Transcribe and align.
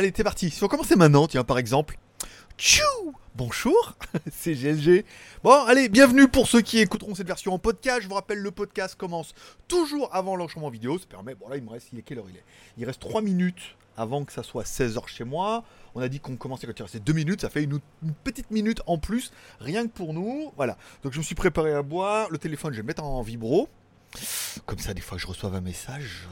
Allez, 0.00 0.12
t'es 0.12 0.24
parti. 0.24 0.48
Si 0.48 0.64
on 0.64 0.66
commençait 0.66 0.96
maintenant, 0.96 1.26
tiens, 1.26 1.44
par 1.44 1.58
exemple. 1.58 1.98
Tchou 2.56 2.80
Bonjour, 3.34 3.98
c'est 4.32 4.54
GLG. 4.54 5.04
Bon, 5.44 5.62
allez, 5.66 5.90
bienvenue 5.90 6.26
pour 6.26 6.48
ceux 6.48 6.62
qui 6.62 6.78
écouteront 6.78 7.14
cette 7.14 7.26
version 7.26 7.52
en 7.52 7.58
podcast. 7.58 8.00
Je 8.00 8.08
vous 8.08 8.14
rappelle, 8.14 8.38
le 8.38 8.50
podcast 8.50 8.94
commence 8.94 9.34
toujours 9.68 10.08
avant 10.14 10.36
l'enchaînement 10.36 10.70
vidéo. 10.70 10.98
Ça 10.98 11.04
permet, 11.06 11.34
bon 11.34 11.48
là, 11.48 11.58
il 11.58 11.62
me 11.62 11.68
reste, 11.68 11.88
il 11.92 11.98
est 11.98 12.02
quelle 12.02 12.16
heure 12.16 12.30
il 12.30 12.36
est? 12.36 12.44
Il 12.78 12.86
reste 12.86 13.00
3 13.00 13.20
minutes 13.20 13.76
avant 13.94 14.24
que 14.24 14.32
ça 14.32 14.42
soit 14.42 14.64
16h 14.64 15.06
chez 15.06 15.24
moi. 15.24 15.64
On 15.94 16.00
a 16.00 16.08
dit 16.08 16.18
qu'on 16.18 16.36
commençait 16.36 16.66
quand 16.66 16.78
il 16.78 16.82
restait 16.82 17.00
2 17.00 17.12
minutes, 17.12 17.42
ça 17.42 17.50
fait 17.50 17.64
une, 17.64 17.78
une, 18.02 18.14
petite 18.24 18.50
minute 18.50 18.80
en 18.86 18.96
plus, 18.96 19.32
rien 19.60 19.86
que 19.86 19.92
pour 19.92 20.14
nous. 20.14 20.50
Voilà, 20.56 20.78
donc 21.02 21.12
je 21.12 21.18
me 21.18 21.22
suis 21.22 21.34
préparé 21.34 21.74
à 21.74 21.82
boire. 21.82 22.30
Le 22.30 22.38
téléphone, 22.38 22.72
je 22.72 22.76
vais 22.76 22.82
le 22.84 22.86
mettre 22.86 23.04
en 23.04 23.20
vibro. 23.20 23.68
Comme 24.66 24.78
ça, 24.78 24.94
des 24.94 25.00
fois, 25.00 25.18
je 25.18 25.26
reçois 25.26 25.50
un 25.54 25.60
message. 25.60 26.26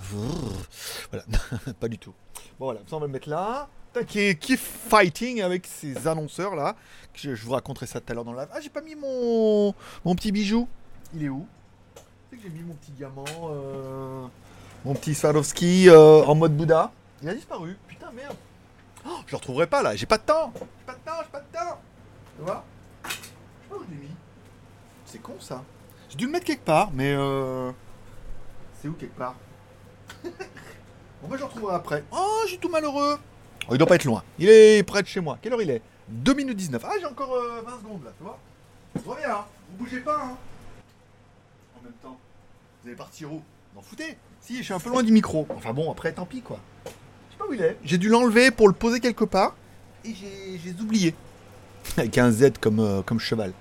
Voilà, 1.10 1.24
pas 1.80 1.88
du 1.88 1.98
tout. 1.98 2.14
Bon, 2.58 2.66
voilà, 2.66 2.80
ça, 2.86 2.96
on 2.96 3.00
va 3.00 3.06
le 3.06 3.12
mettre 3.12 3.28
là. 3.28 3.68
Qui 4.06 4.20
est, 4.20 4.38
qui 4.38 4.52
est 4.52 4.60
fighting 4.60 5.42
avec 5.42 5.66
ces 5.66 6.06
annonceurs 6.06 6.54
là. 6.54 6.76
Je, 7.14 7.30
vous 7.34 7.52
raconterai 7.52 7.86
ça 7.86 8.00
tout 8.00 8.12
à 8.12 8.14
l'heure 8.14 8.24
dans 8.24 8.32
le 8.32 8.38
live. 8.38 8.48
Ah, 8.52 8.60
j'ai 8.60 8.68
pas 8.68 8.80
mis 8.80 8.94
mon, 8.94 9.74
mon 10.04 10.14
petit 10.14 10.30
bijou. 10.30 10.68
Il 11.14 11.24
est 11.24 11.28
où? 11.28 11.46
C'est 12.30 12.36
que 12.36 12.42
j'ai 12.42 12.50
mis 12.50 12.62
mon 12.62 12.74
petit 12.74 12.92
diamant, 12.92 13.24
euh, 13.50 14.26
mon 14.84 14.94
petit 14.94 15.14
Swarovski 15.14 15.88
euh, 15.88 16.22
en 16.24 16.34
mode 16.34 16.56
Bouddha. 16.56 16.92
Il 17.22 17.28
a 17.28 17.34
disparu. 17.34 17.76
Putain, 17.88 18.12
merde. 18.12 18.36
Oh, 19.06 19.18
je 19.26 19.32
le 19.32 19.36
retrouverai 19.36 19.66
pas 19.66 19.82
là. 19.82 19.96
J'ai 19.96 20.06
pas 20.06 20.18
de 20.18 20.24
temps. 20.24 20.52
J'ai 20.54 20.84
pas 20.86 20.94
de 20.94 20.98
temps, 20.98 21.22
j'ai 21.24 21.30
pas 21.30 21.40
de 21.40 21.52
temps. 21.52 21.80
Tu 22.36 22.44
vois? 22.44 22.64
Je 23.04 23.10
sais 23.10 23.18
pas 23.68 23.76
où 23.76 23.84
je 23.88 23.94
mis. 23.94 24.10
C'est 25.06 25.22
con 25.22 25.36
ça. 25.40 25.64
J'ai 26.08 26.16
dû 26.16 26.26
le 26.26 26.32
mettre 26.32 26.46
quelque 26.46 26.64
part, 26.64 26.90
mais 26.92 27.12
euh... 27.12 27.72
C'est 28.80 28.88
où 28.88 28.92
quelque 28.92 29.16
part? 29.16 29.34
Bon, 31.22 31.28
bah, 31.28 31.36
je 31.38 31.44
retrouverai 31.44 31.74
après. 31.74 32.04
Oh, 32.12 32.44
suis 32.46 32.58
tout 32.58 32.68
malheureux. 32.68 33.18
Oh, 33.68 33.72
il 33.72 33.78
doit 33.78 33.86
pas 33.86 33.96
être 33.96 34.04
loin. 34.04 34.22
Il 34.38 34.48
est 34.48 34.82
près 34.82 35.02
de 35.02 35.06
chez 35.08 35.20
moi. 35.20 35.38
Quelle 35.42 35.52
heure 35.52 35.62
il 35.62 35.70
est? 35.70 35.82
2 36.08 36.34
minutes 36.34 36.56
19. 36.56 36.82
Ah, 36.84 36.92
j'ai 36.98 37.06
encore 37.06 37.34
euh, 37.34 37.62
20 37.66 37.78
secondes 37.78 38.04
là, 38.04 38.12
tu 38.16 38.24
vois 38.24 38.38
bien, 39.16 39.30
hein 39.30 39.44
Vous 39.70 39.84
bougez 39.84 40.00
pas, 40.00 40.16
hein 40.16 40.36
En 41.78 41.84
même 41.84 41.92
temps, 42.02 42.18
vous 42.82 42.88
allez 42.88 42.96
partir 42.96 43.32
où? 43.32 43.42
Vous 43.74 43.82
foutez? 43.82 44.16
Si, 44.40 44.58
je 44.58 44.62
suis 44.62 44.72
un 44.72 44.80
peu 44.80 44.90
loin 44.90 45.02
du 45.02 45.12
micro. 45.12 45.46
Enfin 45.50 45.72
bon, 45.72 45.90
après, 45.90 46.12
tant 46.12 46.24
pis, 46.24 46.40
quoi. 46.40 46.58
Je 46.84 46.90
sais 47.32 47.38
pas 47.38 47.46
où 47.46 47.52
il 47.52 47.60
est. 47.62 47.76
J'ai 47.84 47.98
dû 47.98 48.08
l'enlever 48.08 48.50
pour 48.50 48.68
le 48.68 48.74
poser 48.74 49.00
quelque 49.00 49.24
part. 49.24 49.54
Et 50.04 50.14
j'ai 50.14 50.58
j'ai 50.64 50.74
oublié. 50.80 51.14
Avec 51.96 52.16
un 52.18 52.30
Z 52.30 52.52
comme, 52.60 52.80
euh, 52.80 53.02
comme 53.02 53.20
cheval. 53.20 53.52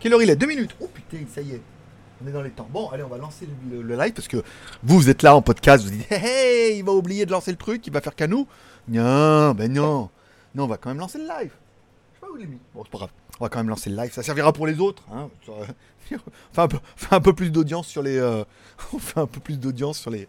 Quelle 0.00 0.12
heure 0.14 0.22
il 0.22 0.30
est? 0.30 0.36
2 0.36 0.46
minutes. 0.46 0.76
Oh 0.80 0.88
putain, 0.92 1.24
ça 1.34 1.40
y 1.40 1.52
est. 1.52 1.62
On 2.22 2.26
est 2.26 2.32
dans 2.32 2.42
les 2.42 2.50
temps. 2.50 2.68
Bon, 2.70 2.88
allez, 2.88 3.02
on 3.02 3.08
va 3.08 3.18
lancer 3.18 3.46
le, 3.70 3.82
live 3.82 4.12
parce 4.12 4.28
que 4.28 4.38
vous, 4.82 4.98
vous 4.98 5.10
êtes 5.10 5.22
là 5.22 5.36
en 5.36 5.42
podcast, 5.42 5.84
vous 5.84 5.90
dites, 5.90 6.10
hey, 6.10 6.24
hey, 6.24 6.78
il 6.78 6.84
va 6.84 6.92
oublier 6.92 7.26
de 7.26 7.30
lancer 7.30 7.50
le 7.50 7.58
truc, 7.58 7.86
il 7.86 7.92
va 7.92 8.00
faire 8.00 8.14
qu'à 8.14 8.26
nous. 8.26 8.46
Non, 8.88 9.52
ben 9.52 9.72
non. 9.72 10.08
Non, 10.54 10.64
on 10.64 10.66
va 10.66 10.78
quand 10.78 10.88
même 10.88 10.98
lancer 10.98 11.18
le 11.18 11.24
live. 11.24 11.50
Je 11.50 12.14
sais 12.14 12.20
pas 12.20 12.26
où 12.32 12.36
il 12.38 12.44
est 12.44 12.46
mis. 12.46 12.58
Bon, 12.74 12.82
c'est 12.84 12.90
pas 12.90 12.98
grave. 12.98 13.10
On 13.38 13.44
va 13.44 13.48
quand 13.50 13.58
même 13.58 13.68
lancer 13.68 13.90
le 13.90 13.96
live. 13.96 14.12
Ça 14.12 14.22
servira 14.22 14.52
pour 14.52 14.66
les 14.66 14.80
autres. 14.80 15.02
Hein. 15.12 15.28
Enfin, 16.52 16.62
un 16.62 16.68
peu, 16.68 16.78
un 17.10 17.20
peu 17.20 17.32
plus 17.34 17.50
d'audience 17.50 17.86
sur 17.86 18.02
les. 18.02 18.16
euh, 18.16 18.44
On 18.94 18.98
fait 18.98 19.20
un 19.20 19.26
peu 19.26 19.40
plus 19.40 19.58
d'audience 19.58 19.98
sur 19.98 20.10
les, 20.10 20.26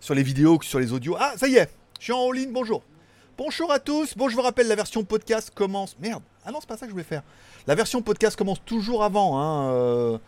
sur 0.00 0.14
les 0.14 0.22
vidéos 0.22 0.58
que 0.58 0.64
sur 0.64 0.78
les 0.78 0.92
audios. 0.92 1.16
Ah, 1.18 1.32
ça 1.36 1.48
y 1.48 1.56
est. 1.56 1.68
Je 1.98 2.04
suis 2.04 2.12
en 2.12 2.30
ligne. 2.30 2.52
Bonjour. 2.52 2.84
Bonjour 3.36 3.72
à 3.72 3.80
tous. 3.80 4.16
Bon, 4.16 4.28
je 4.28 4.36
vous 4.36 4.42
rappelle, 4.42 4.68
la 4.68 4.76
version 4.76 5.02
podcast 5.02 5.50
commence. 5.52 5.96
Merde. 5.98 6.22
Ah 6.44 6.52
non, 6.52 6.58
c'est 6.60 6.68
pas 6.68 6.76
ça 6.76 6.86
que 6.86 6.90
je 6.90 6.92
voulais 6.92 7.02
faire. 7.02 7.22
La 7.66 7.74
version 7.74 8.00
podcast 8.02 8.36
commence 8.36 8.64
toujours 8.64 9.02
avant. 9.02 9.40
Hein. 9.40 9.70
euh, 9.72 10.18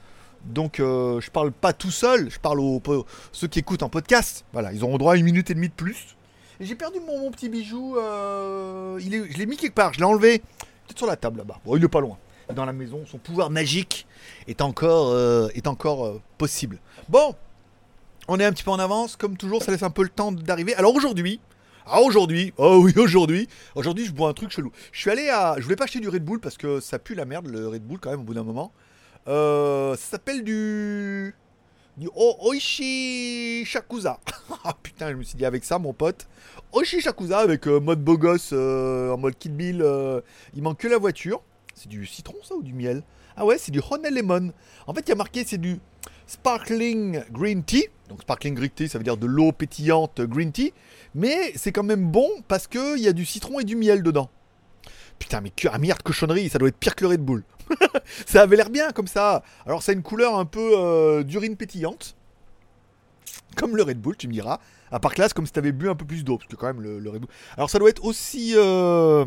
donc, 0.46 0.80
euh, 0.80 1.20
je 1.20 1.30
parle 1.30 1.52
pas 1.52 1.72
tout 1.72 1.90
seul, 1.90 2.30
je 2.30 2.38
parle 2.38 2.60
aux, 2.60 2.80
ceux 3.32 3.48
qui 3.48 3.58
écoutent 3.58 3.82
en 3.82 3.88
podcast. 3.88 4.44
Voilà, 4.52 4.72
ils 4.72 4.84
auront 4.84 4.98
droit 4.98 5.14
à 5.14 5.16
une 5.16 5.24
minute 5.24 5.50
et 5.50 5.54
demie 5.54 5.68
de 5.68 5.74
plus. 5.74 6.16
J'ai 6.60 6.74
perdu 6.74 6.98
mon, 7.00 7.30
petit 7.30 7.48
bijou. 7.48 7.96
euh, 7.98 8.98
il 9.02 9.14
est, 9.14 9.30
je 9.30 9.38
l'ai 9.38 9.46
mis 9.46 9.56
quelque 9.56 9.74
part, 9.74 9.92
je 9.92 9.98
l'ai 9.98 10.04
enlevé. 10.04 10.38
Peut-être 10.38 10.98
sur 10.98 11.06
la 11.06 11.16
table 11.16 11.38
là-bas. 11.38 11.60
Bon, 11.64 11.76
il 11.76 11.84
est 11.84 11.88
pas 11.88 12.00
loin. 12.00 12.16
Dans 12.54 12.64
la 12.64 12.72
maison, 12.72 13.04
son 13.06 13.18
pouvoir 13.18 13.50
magique 13.50 14.06
est 14.46 14.60
encore, 14.60 15.10
euh, 15.10 15.48
est 15.54 15.66
encore 15.66 16.20
possible. 16.38 16.78
Bon, 17.08 17.34
on 18.28 18.38
est 18.38 18.44
un 18.44 18.52
petit 18.52 18.62
peu 18.62 18.70
en 18.70 18.78
avance, 18.78 19.16
comme 19.16 19.36
toujours, 19.36 19.62
ça 19.62 19.72
laisse 19.72 19.82
un 19.82 19.90
peu 19.90 20.04
le 20.04 20.08
temps 20.08 20.30
d'arriver. 20.30 20.74
Alors 20.76 20.94
aujourd'hui, 20.94 21.40
ah 21.86 22.00
aujourd'hui, 22.00 22.52
oh 22.56 22.80
oui 22.82 22.92
aujourd'hui, 22.96 23.48
aujourd'hui 23.74 24.06
je 24.06 24.12
bois 24.12 24.30
un 24.30 24.32
truc 24.32 24.50
chelou. 24.50 24.72
Je 24.92 25.00
suis 25.00 25.10
allé 25.10 25.28
à, 25.28 25.54
je 25.58 25.62
voulais 25.62 25.76
pas 25.76 25.84
acheter 25.84 26.00
du 26.00 26.08
Red 26.08 26.24
Bull 26.24 26.40
parce 26.40 26.56
que 26.56 26.80
ça 26.80 26.98
pue 26.98 27.14
la 27.14 27.24
merde 27.24 27.46
le 27.48 27.68
Red 27.68 27.82
Bull 27.82 27.98
quand 28.00 28.10
même 28.10 28.20
au 28.20 28.24
bout 28.24 28.34
d'un 28.34 28.42
moment. 28.42 28.72
Euh, 29.28 29.96
ça 29.96 30.12
s'appelle 30.12 30.44
du 30.44 31.34
du 31.96 32.08
Oishi 32.14 33.64
Shakuza. 33.64 34.20
Ah 34.64 34.76
putain, 34.82 35.10
je 35.10 35.16
me 35.16 35.22
suis 35.22 35.36
dit 35.36 35.44
avec 35.44 35.64
ça 35.64 35.78
mon 35.78 35.92
pote. 35.92 36.26
Oishi 36.72 37.00
Shakuza 37.00 37.38
avec 37.38 37.66
euh, 37.66 37.80
mode 37.80 38.02
beau 38.02 38.18
gosse, 38.18 38.50
euh, 38.52 39.12
en 39.12 39.16
mode 39.16 39.36
Kill 39.38 39.52
Bill. 39.52 39.84
il 40.54 40.62
manque 40.62 40.78
que 40.78 40.88
la 40.88 40.98
voiture. 40.98 41.42
C'est 41.74 41.88
du 41.88 42.06
citron 42.06 42.36
ça 42.42 42.54
ou 42.54 42.62
du 42.62 42.72
miel? 42.72 43.02
Ah 43.36 43.44
ouais, 43.44 43.58
c'est 43.58 43.70
du 43.70 43.80
Honey 43.90 44.10
Lemon. 44.10 44.52
En 44.86 44.94
fait, 44.94 45.00
il 45.00 45.10
y 45.10 45.12
a 45.12 45.16
marqué 45.16 45.44
c'est 45.44 45.58
du 45.58 45.78
Sparkling 46.26 47.22
Green 47.30 47.62
Tea. 47.62 47.88
Donc 48.08 48.22
Sparkling 48.22 48.54
Green 48.54 48.70
Tea, 48.70 48.88
ça 48.88 48.98
veut 48.98 49.04
dire 49.04 49.16
de 49.16 49.26
l'eau 49.26 49.52
pétillante 49.52 50.20
Green 50.22 50.52
Tea. 50.52 50.72
Mais 51.14 51.52
c'est 51.56 51.72
quand 51.72 51.82
même 51.82 52.10
bon 52.10 52.28
parce 52.48 52.66
qu'il 52.66 52.98
y 52.98 53.08
a 53.08 53.12
du 53.12 53.24
citron 53.24 53.60
et 53.60 53.64
du 53.64 53.76
miel 53.76 54.02
dedans. 54.02 54.30
Putain, 55.18 55.40
mais 55.40 55.50
que, 55.50 55.68
ah 55.70 55.78
merde, 55.78 56.02
cochonnerie, 56.02 56.48
ça 56.48 56.58
doit 56.58 56.68
être 56.68 56.76
pire 56.76 56.94
que 56.94 57.04
le 57.04 57.10
Red 57.10 57.20
Bull. 57.22 57.42
ça 58.26 58.42
avait 58.42 58.56
l'air 58.56 58.70
bien 58.70 58.92
comme 58.92 59.06
ça. 59.06 59.42
Alors, 59.66 59.82
ça 59.82 59.92
a 59.92 59.94
une 59.94 60.02
couleur 60.02 60.38
un 60.38 60.44
peu 60.44 60.72
euh, 60.76 61.22
d'urine 61.22 61.56
pétillante. 61.56 62.16
Comme 63.56 63.76
le 63.76 63.82
Red 63.82 64.00
Bull, 64.00 64.16
tu 64.16 64.28
me 64.28 64.32
diras. 64.32 64.60
À 64.90 65.00
part 65.00 65.14
classe, 65.14 65.32
comme 65.32 65.46
si 65.46 65.52
t'avais 65.52 65.72
bu 65.72 65.88
un 65.88 65.94
peu 65.94 66.04
plus 66.04 66.24
d'eau. 66.24 66.36
Parce 66.38 66.48
que 66.48 66.56
quand 66.56 66.66
même, 66.66 66.80
le, 66.80 67.10
Red 67.10 67.20
Bull. 67.22 67.30
Alors, 67.56 67.70
ça 67.70 67.78
doit 67.78 67.88
être 67.90 68.04
aussi. 68.04 68.52
euh, 68.56 69.24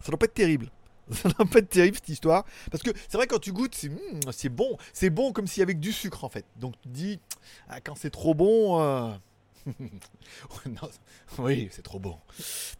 Ça 0.00 0.08
doit 0.10 0.18
pas 0.18 0.26
être 0.26 0.34
terrible. 0.34 0.70
Ça 1.10 1.28
doit 1.28 1.44
pas 1.46 1.58
être 1.58 1.68
terrible 1.68 1.96
cette 1.96 2.08
histoire. 2.08 2.44
Parce 2.70 2.82
que 2.82 2.90
c'est 3.08 3.16
vrai, 3.18 3.26
quand 3.26 3.40
tu 3.40 3.52
goûtes, 3.52 3.74
c'est 3.74 3.88
hmm, 3.90 4.48
bon. 4.50 4.78
C'est 4.92 5.10
bon 5.10 5.32
comme 5.32 5.46
s'il 5.46 5.60
y 5.60 5.62
avait 5.62 5.74
du 5.74 5.92
sucre 5.92 6.24
en 6.24 6.28
fait. 6.28 6.46
Donc, 6.56 6.74
tu 6.80 6.88
te 6.88 6.94
dis, 6.94 7.20
ah, 7.68 7.80
quand 7.80 7.94
c'est 7.96 8.10
trop 8.10 8.34
bon. 8.34 8.80
euh, 8.80 9.10
oui, 11.38 11.68
c'est 11.70 11.82
trop 11.82 11.98
bon. 11.98 12.18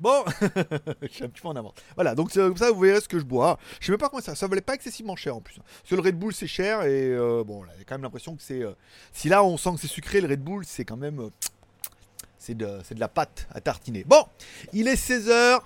Bon, 0.01 0.25
je 1.03 1.09
suis 1.09 1.25
un 1.25 1.29
petit 1.29 1.41
peu 1.41 1.49
en 1.49 1.57
avance. 1.57 1.75
Voilà, 1.95 2.15
donc 2.15 2.31
c'est 2.33 2.41
comme 2.41 2.57
ça, 2.57 2.71
vous 2.71 2.81
verrez 2.81 3.01
ce 3.01 3.09
que 3.09 3.19
je 3.19 3.25
bois. 3.25 3.59
Je 3.81 3.87
sais 3.87 3.93
même 3.93 3.99
pas 4.01 4.09
comment 4.09 4.23
ça. 4.23 4.35
Ça 4.35 4.47
valait 4.47 4.61
pas 4.61 4.75
excessivement 4.75 5.17
cher 5.17 5.37
en 5.37 5.41
plus. 5.41 5.57
Parce 5.57 5.93
le 5.93 6.01
Red 6.01 6.19
Bull 6.19 6.35
c'est 6.35 6.47
cher 6.47 6.83
et 6.83 7.09
euh, 7.09 7.45
bon, 7.45 7.63
là, 7.63 7.73
j'ai 7.79 7.85
quand 7.85 7.95
même 7.95 8.03
l'impression 8.03 8.35
que 8.37 8.43
c'est. 8.43 8.63
euh, 8.63 8.73
si 9.13 9.29
là 9.29 9.45
on 9.45 9.57
sent 9.57 9.71
que 9.75 9.81
c'est 9.81 9.87
sucré, 9.89 10.21
le 10.21 10.29
Red 10.29 10.41
Bull 10.43 10.65
c'est 10.67 10.85
quand 10.85 10.97
même. 10.97 11.21
euh, 11.21 11.31
c'est 12.39 12.57
de, 12.57 12.81
c'est 12.85 12.95
de 12.97 13.01
la 13.01 13.09
pâte 13.09 13.47
à 13.55 13.61
tartiner. 13.61 14.03
Bon, 14.05 14.25
il 14.73 14.89
est 14.89 14.95
16h. 14.95 15.61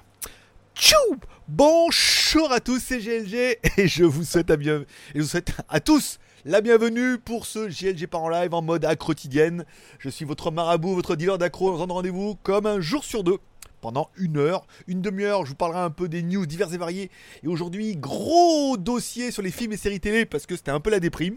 Tchou 0.75 1.17
Bonjour 1.49 2.53
à 2.53 2.61
tous, 2.61 2.81
c'est 2.81 2.99
GLG 2.99 3.59
et 3.79 3.89
je 3.89 4.05
vous 4.05 4.25
souhaite 4.25 4.51
à 4.51 4.57
bien, 4.59 4.81
et 4.81 4.87
je 5.15 5.23
vous 5.23 5.29
souhaite 5.29 5.53
à 5.71 5.81
tous 5.81 6.19
la 6.49 6.61
bienvenue 6.61 7.19
pour 7.19 7.45
ce 7.45 7.67
GLG 7.67 8.07
par 8.07 8.23
en 8.23 8.29
live 8.29 8.55
en 8.55 8.63
mode 8.63 8.85
accro 8.85 9.09
quotidienne. 9.09 9.65
Je 9.99 10.09
suis 10.09 10.25
votre 10.25 10.53
marabout, 10.53 10.95
votre 10.95 11.17
dealer 11.17 11.39
d'accro. 11.39 11.73
On 11.73 11.77
se 11.77 11.93
rendez-vous 11.93 12.37
comme 12.45 12.67
un 12.67 12.81
jour 12.81 13.03
sur 13.03 13.25
deux 13.25 13.39
pendant 13.81 14.11
une 14.17 14.37
heure, 14.37 14.65
une 14.87 15.03
demi-heure. 15.03 15.45
Je 15.45 15.51
vous 15.51 15.57
parlerai 15.57 15.81
un 15.81 15.91
peu 15.91 16.09
des 16.09 16.23
news 16.23 16.47
diverses 16.47 16.73
et 16.73 16.79
variées. 16.79 17.11
Et 17.43 17.49
aujourd'hui, 17.49 17.97
gros 17.97 18.77
dossier 18.77 19.33
sur 19.33 19.43
les 19.43 19.51
films 19.51 19.73
et 19.73 19.77
séries 19.77 19.99
télé 19.99 20.25
parce 20.25 20.47
que 20.47 20.55
c'était 20.55 20.71
un 20.71 20.79
peu 20.79 20.91
la 20.91 21.01
déprime. 21.01 21.37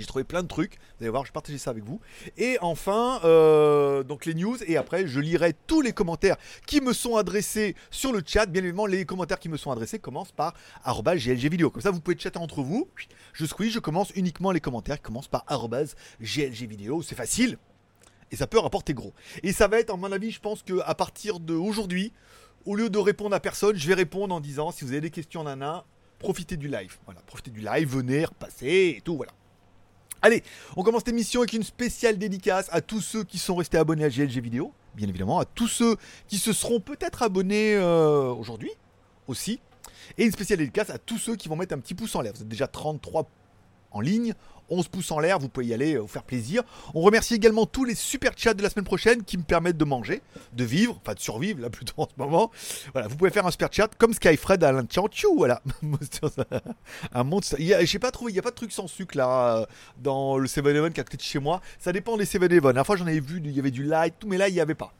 J'ai 0.00 0.06
trouvé 0.06 0.24
plein 0.24 0.42
de 0.42 0.48
trucs. 0.48 0.74
Vous 0.74 1.04
allez 1.04 1.10
voir, 1.10 1.24
je 1.26 1.32
partager 1.32 1.58
ça 1.58 1.70
avec 1.70 1.84
vous. 1.84 2.00
Et 2.36 2.58
enfin, 2.60 3.20
euh, 3.24 4.02
donc 4.02 4.26
les 4.26 4.34
news. 4.34 4.56
Et 4.66 4.76
après, 4.76 5.06
je 5.06 5.20
lirai 5.20 5.54
tous 5.66 5.80
les 5.80 5.92
commentaires 5.92 6.36
qui 6.66 6.80
me 6.80 6.92
sont 6.92 7.16
adressés 7.16 7.74
sur 7.90 8.12
le 8.12 8.22
chat. 8.24 8.46
Bien 8.46 8.62
évidemment, 8.62 8.86
les 8.86 9.04
commentaires 9.04 9.38
qui 9.38 9.48
me 9.48 9.56
sont 9.56 9.70
adressés 9.70 9.98
commencent 9.98 10.32
par 10.32 10.54
GLG 10.84 11.48
vidéo. 11.48 11.70
Comme 11.70 11.82
ça, 11.82 11.90
vous 11.90 12.00
pouvez 12.00 12.18
chatter 12.18 12.38
entre 12.38 12.62
vous. 12.62 12.88
Je 13.32 13.46
squeeze, 13.46 13.72
je 13.72 13.78
commence 13.78 14.10
uniquement 14.14 14.52
les 14.52 14.60
commentaires 14.60 14.96
qui 14.96 15.02
commencent 15.02 15.28
par 15.28 15.44
GLG 16.20 16.66
vidéo. 16.66 17.02
C'est 17.02 17.14
facile. 17.14 17.58
Et 18.30 18.36
ça 18.36 18.46
peut 18.46 18.58
rapporter 18.58 18.94
gros. 18.94 19.14
Et 19.42 19.52
ça 19.52 19.68
va 19.68 19.78
être, 19.78 19.92
à 19.92 19.96
mon 19.96 20.12
avis, 20.12 20.30
je 20.30 20.40
pense 20.40 20.62
qu'à 20.62 20.94
partir 20.94 21.40
d'aujourd'hui, 21.40 22.12
au 22.66 22.74
lieu 22.74 22.90
de 22.90 22.98
répondre 22.98 23.34
à 23.34 23.40
personne, 23.40 23.76
je 23.76 23.88
vais 23.88 23.94
répondre 23.94 24.34
en 24.34 24.40
disant 24.40 24.70
si 24.70 24.84
vous 24.84 24.92
avez 24.92 25.00
des 25.00 25.10
questions 25.10 25.44
nana, 25.44 25.84
profitez 26.18 26.56
du 26.56 26.68
live. 26.68 26.98
Voilà, 27.06 27.20
profitez 27.22 27.50
du 27.50 27.60
live, 27.60 27.88
venez, 27.88 28.26
repassez 28.26 28.96
et 28.98 29.00
tout, 29.00 29.16
voilà. 29.16 29.32
Allez, 30.20 30.42
on 30.76 30.82
commence 30.82 31.00
cette 31.00 31.10
émission 31.10 31.42
avec 31.42 31.52
une 31.52 31.62
spéciale 31.62 32.18
dédicace 32.18 32.68
à 32.72 32.80
tous 32.80 33.00
ceux 33.00 33.22
qui 33.22 33.38
sont 33.38 33.54
restés 33.54 33.78
abonnés 33.78 34.04
à 34.04 34.08
GLG 34.08 34.40
Vidéo, 34.40 34.72
bien 34.96 35.08
évidemment, 35.08 35.38
à 35.38 35.44
tous 35.44 35.68
ceux 35.68 35.96
qui 36.26 36.38
se 36.38 36.52
seront 36.52 36.80
peut-être 36.80 37.22
abonnés 37.22 37.76
euh, 37.76 38.32
aujourd'hui 38.32 38.72
aussi, 39.28 39.60
et 40.16 40.24
une 40.24 40.32
spéciale 40.32 40.58
dédicace 40.58 40.90
à 40.90 40.98
tous 40.98 41.18
ceux 41.18 41.36
qui 41.36 41.48
vont 41.48 41.54
mettre 41.54 41.74
un 41.74 41.78
petit 41.78 41.94
pouce 41.94 42.16
en 42.16 42.22
l'air. 42.22 42.32
Vous 42.34 42.42
êtes 42.42 42.48
déjà 42.48 42.66
33 42.66 43.28
en 43.92 44.00
ligne, 44.00 44.34
11 44.70 44.88
pouces 44.88 45.10
en 45.10 45.18
l'air, 45.18 45.38
vous 45.38 45.48
pouvez 45.48 45.66
y 45.66 45.74
aller, 45.74 45.94
euh, 45.94 46.00
vous 46.00 46.08
faire 46.08 46.22
plaisir. 46.22 46.62
On 46.94 47.00
remercie 47.00 47.34
également 47.34 47.66
tous 47.66 47.84
les 47.84 47.94
super 47.94 48.32
chats 48.36 48.54
de 48.54 48.62
la 48.62 48.70
semaine 48.70 48.84
prochaine 48.84 49.22
qui 49.22 49.38
me 49.38 49.42
permettent 49.42 49.76
de 49.76 49.84
manger, 49.84 50.22
de 50.52 50.64
vivre, 50.64 50.98
enfin 51.02 51.14
de 51.14 51.20
survivre 51.20 51.60
là 51.60 51.70
plutôt 51.78 51.94
en 52.02 52.06
ce 52.06 52.14
moment. 52.16 52.50
Voilà, 52.92 53.08
vous 53.08 53.16
pouvez 53.16 53.30
faire 53.30 53.46
un 53.46 53.50
super 53.50 53.72
chat 53.72 53.88
comme 53.96 54.12
Skyfred 54.12 54.62
à. 54.64 54.82
Tchou, 54.82 55.36
voilà. 55.36 55.62
un 57.12 57.24
monstre. 57.24 57.56
J'ai 57.58 57.98
pas 57.98 58.10
trouvé, 58.10 58.32
il 58.32 58.34
n'y 58.34 58.38
a 58.38 58.42
pas 58.42 58.50
de 58.50 58.56
truc 58.56 58.72
sans 58.72 58.86
sucre 58.86 59.16
là 59.16 59.58
euh, 59.58 59.66
dans 59.98 60.38
le 60.38 60.46
7-Eleven 60.46 60.92
qui 60.92 61.00
est 61.00 61.22
chez 61.22 61.38
moi. 61.38 61.60
Ça 61.78 61.92
dépend 61.92 62.16
des 62.16 62.24
7-Eleven. 62.24 62.74
La 62.74 62.84
fois 62.84 62.96
j'en 62.96 63.06
avais 63.06 63.20
vu, 63.20 63.40
il 63.44 63.50
y 63.50 63.58
avait 63.58 63.70
du 63.70 63.84
light, 63.84 64.14
tout, 64.18 64.28
mais 64.28 64.38
là 64.38 64.48
il 64.48 64.54
n'y 64.54 64.60
avait 64.60 64.74
pas. 64.74 64.92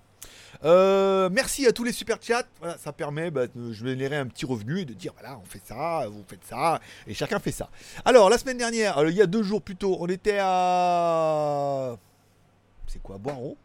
Euh, 0.64 1.28
merci 1.30 1.66
à 1.66 1.72
tous 1.72 1.84
les 1.84 1.92
super 1.92 2.18
chats. 2.20 2.44
Voilà, 2.58 2.76
ça 2.78 2.92
permet 2.92 3.30
bah, 3.30 3.46
de 3.46 3.72
générer 3.72 4.16
un 4.16 4.26
petit 4.26 4.44
revenu 4.46 4.80
et 4.80 4.84
de 4.84 4.94
dire 4.94 5.12
voilà, 5.18 5.38
on 5.38 5.44
fait 5.44 5.62
ça, 5.64 6.06
vous 6.08 6.24
faites 6.26 6.44
ça, 6.44 6.80
et 7.06 7.14
chacun 7.14 7.38
fait 7.38 7.52
ça. 7.52 7.70
Alors, 8.04 8.28
la 8.28 8.38
semaine 8.38 8.58
dernière, 8.58 8.98
euh, 8.98 9.10
il 9.10 9.16
y 9.16 9.22
a 9.22 9.26
deux 9.26 9.42
jours 9.42 9.62
plus 9.62 9.76
tôt, 9.76 9.96
on 10.00 10.08
était 10.08 10.38
à. 10.40 11.96
C'est 12.86 13.02
quoi 13.02 13.18
Boiron 13.18 13.56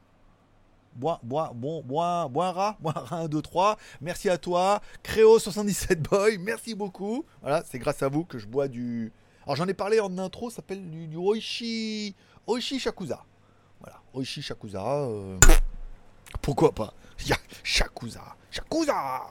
Bois, 0.96 1.20
bois, 1.24 1.52
bon, 1.56 1.82
bois, 1.82 2.28
boira, 2.30 2.78
boira 2.80 3.06
1, 3.10 3.28
2, 3.28 3.42
3. 3.42 3.78
Merci 4.00 4.30
à 4.30 4.38
toi. 4.38 4.80
Créo77 5.04 5.96
Boy, 6.08 6.38
merci 6.38 6.76
beaucoup. 6.76 7.26
Voilà, 7.42 7.64
c'est 7.68 7.80
grâce 7.80 8.04
à 8.04 8.10
vous 8.10 8.26
que 8.26 8.38
je 8.38 8.46
bois 8.46 8.68
du. 8.68 9.12
Alors 9.46 9.56
j'en 9.56 9.68
ai 9.68 9.74
parlé 9.74 10.00
en 10.00 10.16
intro, 10.20 10.52
ça 10.52 10.58
s'appelle 10.58 10.88
du, 10.92 11.08
du 11.08 11.18
Oishi. 11.18 12.16
Oishi 12.46 12.80
Shakuza. 12.80 13.24
Voilà, 13.80 14.00
Oishi 14.14 14.44
Shakuza. 14.44 14.84
euh, 14.86 15.40
Pourquoi 16.44 16.74
pas? 16.74 16.94
Shakuza. 17.64 18.22
Shakuza 18.52 19.24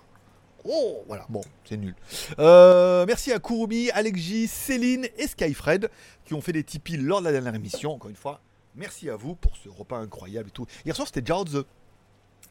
Oh, 0.64 1.03
voilà, 1.09 1.26
bon, 1.29 1.43
c'est 1.69 1.76
nul. 1.76 1.94
Euh, 2.38 3.05
merci 3.06 3.32
à 3.32 3.38
Kurumi, 3.41 3.91
Alexji, 3.91 4.47
Céline 4.47 5.06
et 5.19 5.26
Skyfred 5.26 5.91
qui 6.25 6.35
ont 6.35 6.41
fait 6.41 6.53
des 6.53 6.62
Tipeee 6.64 6.97
lors 6.97 7.19
de 7.20 7.25
la 7.26 7.32
dernière 7.32 7.55
émission. 7.55 7.93
Encore 7.94 8.11
une 8.11 8.17
fois, 8.17 8.41
merci 8.76 9.11
à 9.11 9.17
vous 9.17 9.35
pour 9.35 9.56
ce 9.56 9.69
repas 9.69 9.99
incroyable 9.99 10.49
et 10.49 10.53
tout. 10.53 10.67
Hier 10.87 10.94
soir, 10.97 11.06
c'était 11.09 11.25
Jaozi. 11.26 11.59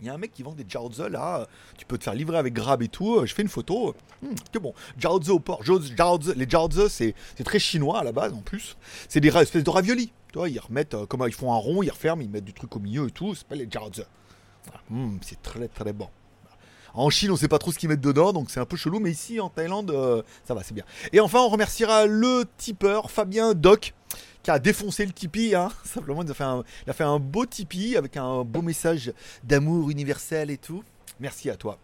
Il 0.02 0.08
y 0.08 0.10
a 0.10 0.14
un 0.14 0.18
mec 0.18 0.32
qui 0.34 0.44
vend 0.44 0.52
des 0.54 0.66
Jaozi 0.68 1.04
là. 1.10 1.48
Tu 1.78 1.86
peux 1.86 1.98
te 1.98 2.04
faire 2.04 2.14
livrer 2.14 2.38
avec 2.38 2.54
Grab 2.54 2.82
et 2.84 2.88
tout. 2.90 3.26
Je 3.26 3.34
fais 3.34 3.44
une 3.44 3.48
photo. 3.48 3.96
Hum, 4.24 4.36
c'est 4.52 4.60
bon. 4.60 4.74
Jaozi 4.98 5.30
au 5.32 5.40
porc. 5.40 5.64
Jaozi- 5.64 6.34
les 6.36 6.50
Jaozi, 6.50 6.90
c'est 6.90 7.44
très 7.46 7.60
chinois 7.60 8.00
à 8.00 8.04
la 8.04 8.12
base 8.12 8.34
en 8.34 8.42
plus. 8.42 8.76
C'est 9.08 9.22
des 9.22 9.30
espèces 9.30 9.64
de 9.64 9.70
raviolis. 9.70 10.12
Tu 10.34 10.40
ils 10.50 10.60
remettent, 10.60 10.94
euh, 10.96 11.06
comment 11.06 11.28
ils 11.28 11.34
font 11.34 11.54
un 11.54 11.58
rond, 11.58 11.82
ils 11.82 11.90
referment, 11.90 12.22
ils 12.22 12.30
mettent 12.30 12.46
du 12.46 12.54
truc 12.54 12.76
au 12.76 12.80
milieu 12.80 13.08
et 13.08 13.12
tout. 13.12 13.36
C'est 13.36 13.48
pas 13.48 13.56
les 13.56 13.68
Jaozi. 13.72 14.02
Hum, 14.92 15.20
c'est 15.22 15.42
très 15.42 15.68
très 15.68 15.94
bon. 15.94 16.08
En 16.94 17.10
Chine, 17.10 17.32
on 17.32 17.38
sait 17.38 17.48
pas 17.48 17.58
trop 17.58 17.72
ce 17.72 17.80
qu'ils 17.80 17.88
mettent 17.88 18.02
dedans, 18.02 18.34
donc 18.34 18.52
c'est 18.52 18.60
un 18.60 18.66
peu 18.66 18.76
chelou, 18.76 19.00
mais 19.00 19.12
ici 19.12 19.40
en 19.40 19.50
Thaïlande, 19.50 19.92
euh, 19.92 20.22
ça 20.44 20.54
va, 20.54 20.62
c'est 20.64 20.74
bien. 20.74 20.84
Et 21.14 21.22
enfin, 21.22 21.40
on 21.40 21.48
remerciera 21.48 22.06
le 22.06 22.44
tipeur 22.58 23.10
Fabien 23.10 23.54
Doc 23.54 23.94
qui 24.44 24.52
a 24.52 24.60
défoncé 24.60 25.06
le 25.06 25.14
Tipeee. 25.14 25.56
Hein. 25.56 25.70
Simplement, 25.86 26.22
il 26.24 26.30
a, 26.30 26.34
fait 26.34 26.44
un, 26.44 26.64
il 26.86 26.90
a 26.90 26.94
fait 26.94 27.06
un 27.06 27.20
beau 27.20 27.46
Tipeee 27.46 27.96
avec 27.96 28.18
un 28.18 28.44
beau 28.44 28.62
message 28.62 29.14
d'amour 29.44 29.90
universel 29.90 30.52
et 30.52 30.58
tout. 30.58 30.84
Merci 31.20 31.50
à 31.50 31.56
toi. 31.56 31.78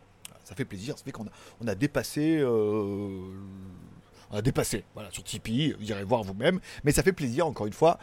Ça 0.43 0.55
fait 0.55 0.65
plaisir, 0.65 0.97
ça 0.97 1.03
fait 1.03 1.11
qu'on 1.11 1.25
a, 1.25 1.31
on 1.61 1.67
a 1.67 1.75
dépassé. 1.75 2.37
euh, 2.39 3.21
on 4.29 4.35
a 4.35 4.41
dépassé, 4.41 4.83
voilà, 4.93 5.09
sur 5.11 5.23
Tipeee, 5.23 5.73
vous 5.79 5.89
irez 5.89 6.03
voir 6.03 6.23
vous-même, 6.23 6.59
mais 6.83 6.91
ça 6.91 7.01
fait 7.01 7.13
plaisir, 7.13 7.47
encore 7.47 7.65
une 7.65 7.73
fois. 7.73 7.97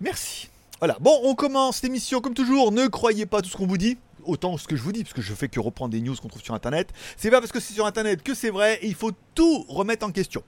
Merci. 0.00 0.48
Voilà, 0.82 0.96
bon, 0.98 1.16
on 1.22 1.36
commence 1.36 1.80
l'émission 1.84 2.20
comme 2.20 2.34
toujours. 2.34 2.72
Ne 2.72 2.88
croyez 2.88 3.24
pas 3.24 3.40
tout 3.40 3.48
ce 3.48 3.56
qu'on 3.56 3.68
vous 3.68 3.78
dit, 3.78 3.98
autant 4.24 4.58
ce 4.58 4.66
que 4.66 4.74
je 4.74 4.82
vous 4.82 4.90
dis, 4.90 5.04
parce 5.04 5.14
que 5.14 5.22
je 5.22 5.32
fais 5.32 5.46
que 5.46 5.60
reprendre 5.60 5.92
des 5.92 6.00
news 6.00 6.16
qu'on 6.16 6.26
trouve 6.26 6.42
sur 6.42 6.54
internet. 6.54 6.88
C'est 7.16 7.30
pas 7.30 7.38
parce 7.38 7.52
que 7.52 7.60
c'est 7.60 7.72
sur 7.72 7.86
internet 7.86 8.24
que 8.24 8.34
c'est 8.34 8.50
vrai, 8.50 8.80
et 8.82 8.88
il 8.88 8.96
faut 8.96 9.12
tout 9.36 9.64
remettre 9.68 10.04
en 10.04 10.10
question. 10.10 10.42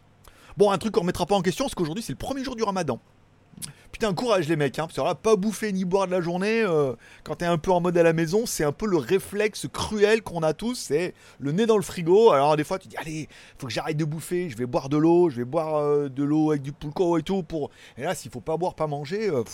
Bon, 0.56 0.72
un 0.72 0.78
truc 0.78 0.92
qu'on 0.92 1.02
remettra 1.02 1.24
pas 1.24 1.36
en 1.36 1.40
question, 1.40 1.68
c'est 1.68 1.76
qu'aujourd'hui 1.76 2.02
c'est 2.02 2.14
le 2.14 2.18
premier 2.18 2.42
jour 2.42 2.56
du 2.56 2.64
ramadan. 2.64 2.98
Putain, 3.94 4.12
courage 4.12 4.48
les 4.48 4.56
mecs, 4.56 4.76
hein, 4.80 4.88
parce 4.88 4.96
que 4.96 5.00
là, 5.02 5.14
pas 5.14 5.36
bouffer 5.36 5.72
ni 5.72 5.84
boire 5.84 6.08
de 6.08 6.10
la 6.10 6.20
journée, 6.20 6.64
euh, 6.64 6.94
quand 7.22 7.36
t'es 7.36 7.44
un 7.44 7.58
peu 7.58 7.70
en 7.70 7.80
mode 7.80 7.96
à 7.96 8.02
la 8.02 8.12
maison, 8.12 8.44
c'est 8.44 8.64
un 8.64 8.72
peu 8.72 8.86
le 8.86 8.96
réflexe 8.96 9.68
cruel 9.72 10.20
qu'on 10.20 10.42
a 10.42 10.52
tous, 10.52 10.74
c'est 10.74 11.14
le 11.38 11.52
nez 11.52 11.64
dans 11.64 11.76
le 11.76 11.82
frigo. 11.84 12.32
Alors 12.32 12.56
des 12.56 12.64
fois 12.64 12.80
tu 12.80 12.88
dis, 12.88 12.96
allez, 12.96 13.28
faut 13.56 13.68
que 13.68 13.72
j'arrête 13.72 13.96
de 13.96 14.04
bouffer, 14.04 14.50
je 14.50 14.56
vais 14.56 14.66
boire 14.66 14.88
de 14.88 14.96
l'eau, 14.96 15.30
je 15.30 15.36
vais 15.36 15.44
boire 15.44 15.76
euh, 15.76 16.08
de 16.08 16.24
l'eau 16.24 16.50
avec 16.50 16.62
du 16.62 16.72
pulco 16.72 17.18
et 17.18 17.22
tout. 17.22 17.44
Pour... 17.44 17.70
Et 17.96 18.02
là, 18.02 18.16
s'il 18.16 18.32
faut 18.32 18.40
pas 18.40 18.56
boire, 18.56 18.74
pas 18.74 18.88
manger, 18.88 19.30
euh, 19.30 19.44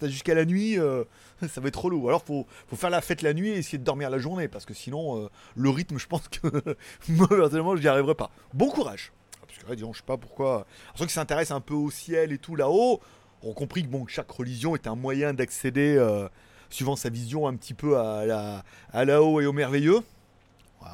t'as 0.00 0.08
jusqu'à 0.08 0.34
la 0.34 0.44
nuit, 0.44 0.76
ça 1.48 1.60
va 1.60 1.68
être 1.68 1.74
trop 1.74 1.88
lourd. 1.88 2.08
Alors 2.08 2.24
faut, 2.24 2.48
faut 2.66 2.74
faire 2.74 2.90
la 2.90 3.00
fête 3.00 3.22
la 3.22 3.32
nuit 3.32 3.50
et 3.50 3.58
essayer 3.58 3.78
de 3.78 3.84
dormir 3.84 4.10
la 4.10 4.18
journée, 4.18 4.48
parce 4.48 4.64
que 4.64 4.74
sinon, 4.74 5.30
le 5.54 5.70
rythme, 5.70 5.98
je 5.98 6.08
pense 6.08 6.26
que 6.26 6.48
moi, 7.10 7.28
personnellement, 7.28 7.76
je 7.76 7.82
n'y 7.82 7.86
arriverai 7.86 8.16
pas. 8.16 8.32
Bon 8.54 8.70
courage 8.70 9.12
parce 9.46 9.62
que 9.62 9.68
là, 9.68 9.76
disons, 9.76 9.92
je 9.92 9.98
sais 9.98 10.04
pas 10.04 10.16
pourquoi. 10.16 10.66
Ceux 10.96 11.06
qui 11.06 11.12
s'intéressent 11.12 11.56
un 11.56 11.60
peu 11.60 11.74
au 11.74 11.88
ciel 11.88 12.32
et 12.32 12.38
tout 12.38 12.56
là-haut 12.56 13.00
ont 13.48 13.54
compris 13.54 13.82
que 13.82 13.88
bon, 13.88 14.06
chaque 14.06 14.30
religion 14.30 14.74
est 14.74 14.86
un 14.86 14.94
moyen 14.94 15.34
d'accéder, 15.34 15.96
euh, 15.96 16.28
suivant 16.70 16.96
sa 16.96 17.08
vision, 17.08 17.46
un 17.46 17.54
petit 17.54 17.74
peu 17.74 17.98
à 17.98 18.26
la, 18.26 18.64
à 18.92 19.04
là-haut 19.04 19.40
et 19.40 19.46
au 19.46 19.52
merveilleux. 19.52 20.00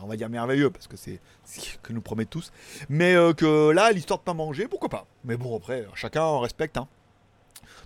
On 0.03 0.07
va 0.07 0.17
dire 0.17 0.29
merveilleux 0.29 0.71
parce 0.71 0.87
que 0.87 0.97
c'est 0.97 1.21
ce 1.45 1.77
que 1.83 1.93
nous 1.93 2.01
promettent 2.01 2.31
tous. 2.31 2.53
Mais 2.89 3.15
euh, 3.17 3.33
que 3.33 3.71
là, 3.71 3.91
l'histoire 3.91 4.21
de 4.21 4.25
pas 4.25 4.35
manger, 4.35 4.69
pourquoi 4.69 4.89
pas? 4.89 5.07
Mais 5.25 5.37
bon, 5.37 5.57
après, 5.57 5.85
chacun 5.95 6.23
en 6.23 6.39
respecte. 6.39 6.77
Hein. 6.77 6.87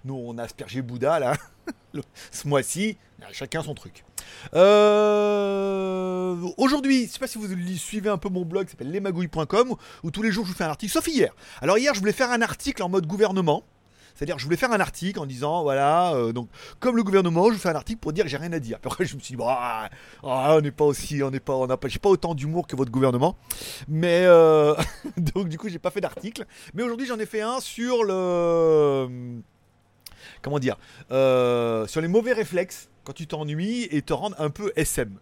Nous, 0.05 0.15
on 0.15 0.37
a 0.37 0.43
aspergé 0.43 0.83
Bouddha 0.83 1.19
là, 1.19 1.35
ce 2.31 2.47
mois-ci. 2.47 2.99
Chacun 3.33 3.63
son 3.63 3.75
truc. 3.75 4.05
Euh, 4.55 6.37
Aujourd'hui, 6.57 7.07
je 7.07 7.13
sais 7.13 7.19
pas 7.19 7.27
si 7.27 7.39
vous 7.39 7.49
suivez 7.77 8.11
un 8.11 8.19
peu 8.19 8.29
mon 8.29 8.45
blog, 8.45 8.69
s'appelle 8.69 8.91
lesmagouilles.com, 8.91 9.75
où 10.03 10.11
tous 10.11 10.23
les 10.23 10.31
jours 10.31 10.45
je 10.45 10.51
vous 10.51 10.57
fais 10.57 10.65
un 10.65 10.69
article, 10.69 10.93
sauf 10.93 11.07
hier. 11.09 11.35
Alors 11.63 11.79
hier, 11.79 11.95
je 11.95 12.01
voulais 12.01 12.13
faire 12.13 12.31
un 12.31 12.43
article 12.43 12.83
en 12.83 12.89
mode 12.89 13.07
gouvernement. 13.07 13.65
C'est-à-dire, 14.15 14.39
je 14.39 14.45
voulais 14.45 14.57
faire 14.57 14.73
un 14.73 14.81
article 14.81 15.19
en 15.19 15.27
disant, 15.27 15.63
voilà, 15.63 16.15
euh, 16.15 16.33
donc, 16.33 16.49
comme 16.79 16.97
le 16.97 17.03
gouvernement, 17.03 17.51
je 17.51 17.57
fais 17.57 17.69
un 17.69 17.75
article 17.75 17.99
pour 17.99 18.13
dire 18.13 18.25
que 18.25 18.31
j'ai 18.31 18.37
rien 18.37 18.53
à 18.53 18.61
dire. 18.61 18.79
Puis 18.79 18.89
après, 18.91 19.05
je 19.05 19.17
me 19.17 19.21
suis 19.21 19.35
dit, 19.35 19.37
bah, 19.37 19.91
ah, 20.23 20.57
on 20.57 20.61
n'est 20.61 20.71
pas 20.71 20.85
aussi, 20.85 21.23
on 21.23 21.31
n'est 21.31 21.41
pas, 21.41 21.55
on 21.55 21.67
n'a 21.67 21.77
pas, 21.77 21.89
j'ai 21.89 21.99
pas 21.99 22.11
autant 22.11 22.35
d'humour 22.35 22.67
que 22.67 22.77
votre 22.77 22.93
gouvernement. 22.93 23.37
Mais, 23.89 24.23
euh, 24.25 24.75
donc, 25.17 25.49
du 25.49 25.59
coup, 25.59 25.69
j'ai 25.69 25.79
pas 25.79 25.91
fait 25.91 26.01
d'article. 26.01 26.47
Mais 26.75 26.83
aujourd'hui, 26.83 27.07
j'en 27.07 27.19
ai 27.19 27.27
fait 27.27 27.41
un 27.41 27.61
sur 27.61 28.05
le, 28.05 29.41
comment 30.43 30.59
dire, 30.59 30.77
euh, 31.11 31.87
sur 31.87 32.01
les 32.01 32.09
mauvais 32.09 32.33
réflexes 32.33 32.89
quand 33.03 33.13
tu 33.13 33.27
t'ennuies 33.27 33.89
et 33.91 34.03
te 34.03 34.13
rendre 34.13 34.37
un 34.39 34.51
peu 34.51 34.73
SM. 34.77 35.19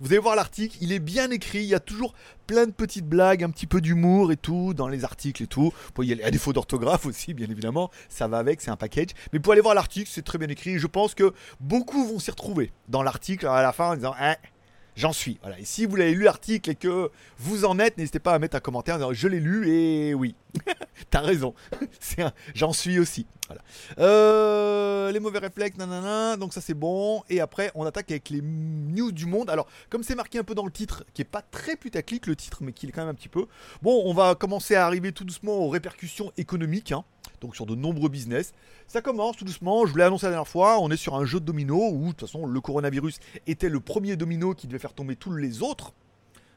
Vous 0.00 0.06
allez 0.06 0.18
voir 0.18 0.34
l'article, 0.34 0.78
il 0.80 0.92
est 0.92 0.98
bien 0.98 1.30
écrit, 1.30 1.58
il 1.58 1.66
y 1.66 1.74
a 1.74 1.80
toujours 1.80 2.14
plein 2.46 2.64
de 2.64 2.72
petites 2.72 3.06
blagues, 3.06 3.44
un 3.44 3.50
petit 3.50 3.66
peu 3.66 3.82
d'humour 3.82 4.32
et 4.32 4.38
tout 4.38 4.72
dans 4.72 4.88
les 4.88 5.04
articles 5.04 5.42
et 5.42 5.46
tout. 5.46 5.74
Il 5.98 6.04
y 6.04 6.12
a 6.14 6.16
les 6.16 6.30
défauts 6.30 6.54
d'orthographe 6.54 7.04
aussi, 7.04 7.34
bien 7.34 7.48
évidemment, 7.50 7.90
ça 8.08 8.26
va 8.26 8.38
avec, 8.38 8.62
c'est 8.62 8.70
un 8.70 8.76
package. 8.76 9.08
Mais 9.34 9.40
pour 9.40 9.52
aller 9.52 9.60
voir 9.60 9.74
l'article, 9.74 10.08
c'est 10.10 10.24
très 10.24 10.38
bien 10.38 10.48
écrit. 10.48 10.78
Je 10.78 10.86
pense 10.86 11.14
que 11.14 11.34
beaucoup 11.60 12.02
vont 12.06 12.18
s'y 12.18 12.30
retrouver 12.30 12.72
dans 12.88 13.02
l'article 13.02 13.46
à 13.46 13.60
la 13.60 13.72
fin 13.72 13.90
en 13.90 13.94
disant, 13.94 14.14
Hein, 14.18 14.36
J'en 15.00 15.14
suis. 15.14 15.38
Voilà. 15.40 15.58
Et 15.58 15.64
si 15.64 15.86
vous 15.86 15.96
l'avez 15.96 16.12
lu 16.12 16.24
l'article 16.24 16.68
et 16.68 16.74
que 16.74 17.10
vous 17.38 17.64
en 17.64 17.78
êtes, 17.78 17.96
n'hésitez 17.96 18.18
pas 18.18 18.34
à 18.34 18.38
mettre 18.38 18.56
un 18.56 18.60
commentaire 18.60 18.98
je 19.14 19.28
l'ai 19.28 19.40
lu 19.40 19.66
et 19.70 20.12
oui, 20.12 20.34
t'as 21.10 21.20
raison. 21.22 21.54
J'en 22.54 22.74
suis 22.74 22.98
aussi. 22.98 23.26
Euh, 23.98 25.10
les 25.10 25.18
mauvais 25.18 25.38
réflexes, 25.38 25.78
nanana. 25.78 26.36
Donc 26.36 26.52
ça 26.52 26.60
c'est 26.60 26.74
bon. 26.74 27.22
Et 27.30 27.40
après 27.40 27.70
on 27.74 27.86
attaque 27.86 28.10
avec 28.10 28.28
les 28.28 28.42
news 28.42 29.10
du 29.10 29.24
monde. 29.24 29.48
Alors 29.48 29.66
comme 29.88 30.02
c'est 30.02 30.14
marqué 30.14 30.38
un 30.38 30.44
peu 30.44 30.54
dans 30.54 30.66
le 30.66 30.70
titre, 30.70 31.04
qui 31.14 31.22
est 31.22 31.24
pas 31.24 31.40
très 31.40 31.76
putaclic 31.76 32.26
le 32.26 32.36
titre, 32.36 32.58
mais 32.60 32.72
qui 32.72 32.86
est 32.86 32.90
quand 32.90 33.00
même 33.00 33.08
un 33.10 33.14
petit 33.14 33.30
peu. 33.30 33.46
Bon, 33.80 34.02
on 34.04 34.12
va 34.12 34.34
commencer 34.34 34.74
à 34.74 34.84
arriver 34.84 35.12
tout 35.12 35.24
doucement 35.24 35.54
aux 35.54 35.70
répercussions 35.70 36.30
économiques. 36.36 36.92
hein. 36.92 37.04
Donc 37.40 37.56
sur 37.56 37.66
de 37.66 37.74
nombreux 37.74 38.08
business. 38.08 38.52
Ça 38.86 39.00
commence 39.00 39.36
tout 39.36 39.44
doucement. 39.44 39.86
Je 39.86 39.92
vous 39.92 39.98
l'ai 39.98 40.04
annoncé 40.04 40.26
la 40.26 40.32
dernière 40.32 40.48
fois. 40.48 40.78
On 40.80 40.90
est 40.90 40.96
sur 40.96 41.14
un 41.14 41.24
jeu 41.24 41.40
de 41.40 41.44
domino 41.44 41.90
où 41.90 42.06
de 42.06 42.08
toute 42.10 42.20
façon 42.20 42.46
le 42.46 42.60
coronavirus 42.60 43.18
était 43.46 43.68
le 43.68 43.80
premier 43.80 44.16
domino 44.16 44.54
qui 44.54 44.66
devait 44.66 44.78
faire 44.78 44.92
tomber 44.92 45.16
tous 45.16 45.32
les 45.32 45.62
autres. 45.62 45.92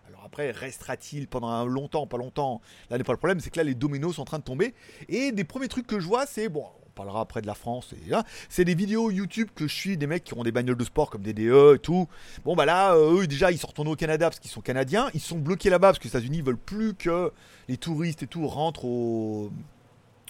Alors 0.08 0.24
après, 0.25 0.52
restera-t-il 0.52 1.28
pendant 1.28 1.48
un 1.48 1.66
longtemps, 1.66 2.06
pas 2.06 2.18
longtemps? 2.18 2.62
Là 2.90 2.98
n'est 2.98 3.04
pas 3.04 3.13
le 3.13 3.18
problème, 3.18 3.40
c'est 3.40 3.50
que 3.50 3.58
là 3.58 3.63
les 3.63 3.75
dominos 3.75 4.16
sont 4.16 4.22
en 4.24 4.25
train 4.25 4.40
de 4.40 4.44
tomber. 4.44 4.74
Et 5.10 5.32
des 5.32 5.44
premiers 5.44 5.68
trucs 5.68 5.88
que 5.88 6.00
je 6.00 6.08
vois, 6.08 6.25
c'est 6.25 6.50
bon. 6.50 6.66
On 6.86 6.92
parlera 6.96 7.22
après 7.22 7.42
de 7.42 7.48
la 7.48 7.56
France 7.56 7.96
là, 8.08 8.24
c'est 8.50 8.66
des 8.66 8.75
vidéos 8.75 9.10
YouTube 9.10 9.48
que 9.56 9.68
je 9.68 9.74
suis 9.74 9.98
des 9.98 10.06
mecs 10.06 10.24
qui 10.24 10.36
ont 10.36 10.44
des 10.44 10.52
bagnoles 10.52 10.78
de 10.78 10.84
sport 10.84 11.10
comme 11.10 11.24
des 11.24 11.34
DE 11.34 11.74
et 11.75 11.80
tout. 11.80 12.08
Bon 12.46 12.56
bah 12.56 12.66
là, 12.66 12.94
euh, 12.94 13.22
eux 13.22 13.25
déjà 13.25 13.52
ils 13.52 13.58
sont 13.58 13.66
retournés 13.66 13.90
au 13.90 13.96
Canada 13.96 14.30
parce 14.30 14.40
qu'ils 14.40 14.52
sont 14.52 14.62
canadiens, 14.62 15.10
ils 15.16 15.20
sont 15.20 15.40
bloqués 15.40 15.72
là-bas 15.72 15.88
parce 15.88 15.98
que 15.98 16.04
les 16.04 16.10
États-Unis 16.10 16.42
veulent 16.42 16.56
plus 16.56 16.94
que 16.94 17.32
les 17.68 17.78
touristes 17.78 18.22
et 18.22 18.28
tout 18.28 18.46
rentrent 18.46 18.86
au 18.86 19.52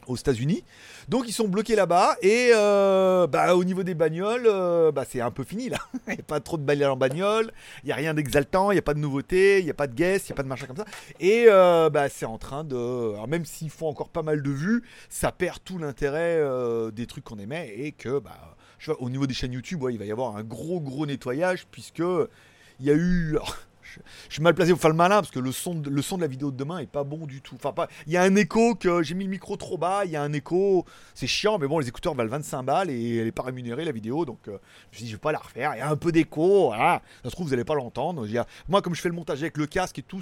aux 0.07 0.15
États-Unis. 0.15 0.63
Donc 1.09 1.25
ils 1.27 1.33
sont 1.33 1.47
bloqués 1.47 1.75
là-bas 1.75 2.15
et 2.21 2.51
euh, 2.53 3.27
bah, 3.27 3.55
au 3.55 3.63
niveau 3.63 3.83
des 3.83 3.93
bagnoles, 3.93 4.45
euh, 4.45 4.91
bah, 4.91 5.03
c'est 5.07 5.21
un 5.21 5.31
peu 5.31 5.43
fini 5.43 5.69
là. 5.69 5.77
Il 6.07 6.13
n'y 6.13 6.19
a 6.19 6.23
pas 6.23 6.39
trop 6.39 6.57
de 6.57 6.63
bagnoles 6.63 6.91
en 6.91 6.97
bagnole, 6.97 7.51
il 7.83 7.87
n'y 7.87 7.91
a 7.91 7.95
rien 7.95 8.13
d'exaltant, 8.13 8.71
il 8.71 8.75
n'y 8.75 8.79
a 8.79 8.83
pas 8.83 8.93
de 8.93 8.99
nouveauté, 8.99 9.59
il 9.59 9.65
n'y 9.65 9.71
a 9.71 9.73
pas 9.73 9.87
de 9.87 9.93
guest, 9.93 10.27
il 10.27 10.31
n'y 10.31 10.35
a 10.35 10.37
pas 10.37 10.43
de 10.43 10.47
machin 10.47 10.65
comme 10.65 10.77
ça. 10.77 10.85
Et 11.19 11.45
euh, 11.47 11.89
bah, 11.89 12.09
c'est 12.09 12.25
en 12.25 12.37
train 12.37 12.63
de... 12.63 12.75
Alors 13.13 13.27
même 13.27 13.45
s'ils 13.45 13.69
font 13.69 13.87
encore 13.87 14.09
pas 14.09 14.21
mal 14.21 14.41
de 14.41 14.49
vues, 14.49 14.83
ça 15.09 15.31
perd 15.31 15.59
tout 15.63 15.77
l'intérêt 15.77 16.41
des 16.91 17.07
trucs 17.07 17.23
qu'on 17.23 17.39
aimait 17.39 17.73
et 17.75 17.91
que 17.91 18.19
bah, 18.19 18.55
je 18.79 18.91
vois, 18.91 19.01
au 19.01 19.09
niveau 19.09 19.27
des 19.27 19.33
chaînes 19.33 19.53
YouTube, 19.53 19.83
il 19.89 19.97
va 19.97 20.05
y 20.05 20.11
avoir 20.11 20.35
un 20.35 20.43
gros 20.43 20.79
gros 20.79 21.05
nettoyage 21.05 21.67
puisque 21.71 22.03
il 22.79 22.85
y 22.85 22.91
a 22.91 22.95
eu... 22.95 23.37
je, 24.29 24.33
suis 24.33 24.41
mal 24.41 24.53
placé 24.53 24.71
pour 24.71 24.81
faire 24.81 24.89
le 24.89 24.95
malin 24.95 25.15
parce 25.15 25.31
que 25.31 25.39
le 25.39 25.51
son, 25.51 25.75
de, 25.75 26.21
la 26.21 26.27
vidéo 26.27 26.51
de 26.51 26.57
demain 26.57 26.79
est 26.79 26.87
pas 26.87 27.03
bon 27.03 27.25
du 27.25 27.41
tout. 27.41 27.55
Enfin, 27.55 27.73
pas, 27.73 27.87
il 28.07 28.13
y 28.13 28.17
a 28.17 28.23
un 28.23 28.35
écho 28.35 28.75
que 28.75 29.03
j'ai 29.03 29.15
mis 29.15 29.25
le 29.25 29.29
micro 29.29 29.55
trop 29.57 29.77
bas, 29.77 30.05
il 30.05 30.11
y 30.11 30.15
a 30.15 30.21
un 30.21 30.33
écho, 30.33 30.85
c'est 31.13 31.27
chiant, 31.27 31.57
mais 31.57 31.67
bon, 31.67 31.79
les 31.79 31.87
écouteurs 31.87 32.13
valent 32.15 32.29
25 32.29 32.63
balles 32.63 32.89
et 32.89 33.17
elle 33.17 33.27
est 33.27 33.31
pas 33.31 33.43
rémunérée 33.43 33.85
la 33.85 33.91
vidéo, 33.91 34.25
donc 34.25 34.47
euh, 34.47 34.57
je 34.91 34.95
me 34.95 34.97
suis 34.97 35.03
dit, 35.05 35.09
je 35.09 35.15
vais 35.15 35.21
pas 35.21 35.31
la 35.31 35.39
refaire. 35.39 35.73
Il 35.75 35.79
y 35.79 35.81
a 35.81 35.89
un 35.89 35.95
peu 35.95 36.11
d'écho, 36.11 36.67
voilà. 36.67 37.01
Ça 37.23 37.29
se 37.29 37.35
trouve, 37.35 37.47
vous 37.47 37.53
allez 37.53 37.63
pas 37.63 37.75
l'entendre. 37.75 38.27
Moi, 38.67 38.81
comme 38.81 38.95
je 38.95 39.01
fais 39.01 39.09
le 39.09 39.15
montage 39.15 39.41
avec 39.41 39.57
le 39.57 39.67
casque 39.67 39.99
et 39.99 40.03
tout, 40.03 40.21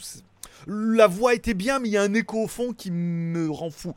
la 0.68 1.08
voix 1.08 1.34
était 1.34 1.54
bien, 1.54 1.80
mais 1.80 1.90
il 1.90 1.92
y 1.92 1.98
a 1.98 2.04
un 2.04 2.14
écho 2.14 2.44
au 2.44 2.48
fond 2.48 2.74
qui 2.74 2.92
me 2.92 3.50
rend 3.50 3.72
fou. 3.72 3.94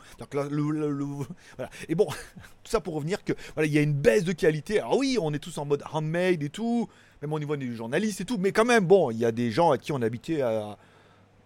Et 1.88 1.94
bon, 1.94 2.06
tout 2.64 2.70
ça 2.70 2.80
pour 2.80 2.94
revenir 2.94 3.22
que 3.24 3.32
voilà, 3.54 3.66
il 3.66 3.72
y 3.72 3.78
a 3.78 3.82
une 3.82 3.92
baisse 3.92 4.24
de 4.24 4.32
qualité. 4.32 4.80
Alors 4.80 4.96
oui, 4.96 5.18
on 5.20 5.32
est 5.32 5.38
tous 5.38 5.58
en 5.58 5.64
mode 5.64 5.82
handmade 5.92 6.42
et 6.42 6.50
tout. 6.50 6.88
Même 7.24 7.32
au 7.32 7.38
niveau 7.38 7.56
des 7.56 7.74
journalistes 7.74 8.20
et 8.20 8.24
tout. 8.24 8.36
Mais 8.38 8.52
quand 8.52 8.64
même, 8.64 8.84
bon, 8.84 9.10
il 9.10 9.18
y 9.18 9.24
a 9.24 9.32
des 9.32 9.50
gens 9.50 9.70
à 9.70 9.78
qui 9.78 9.92
on 9.92 10.02
a 10.02 10.06
habitué 10.06 10.42
à. 10.42 10.76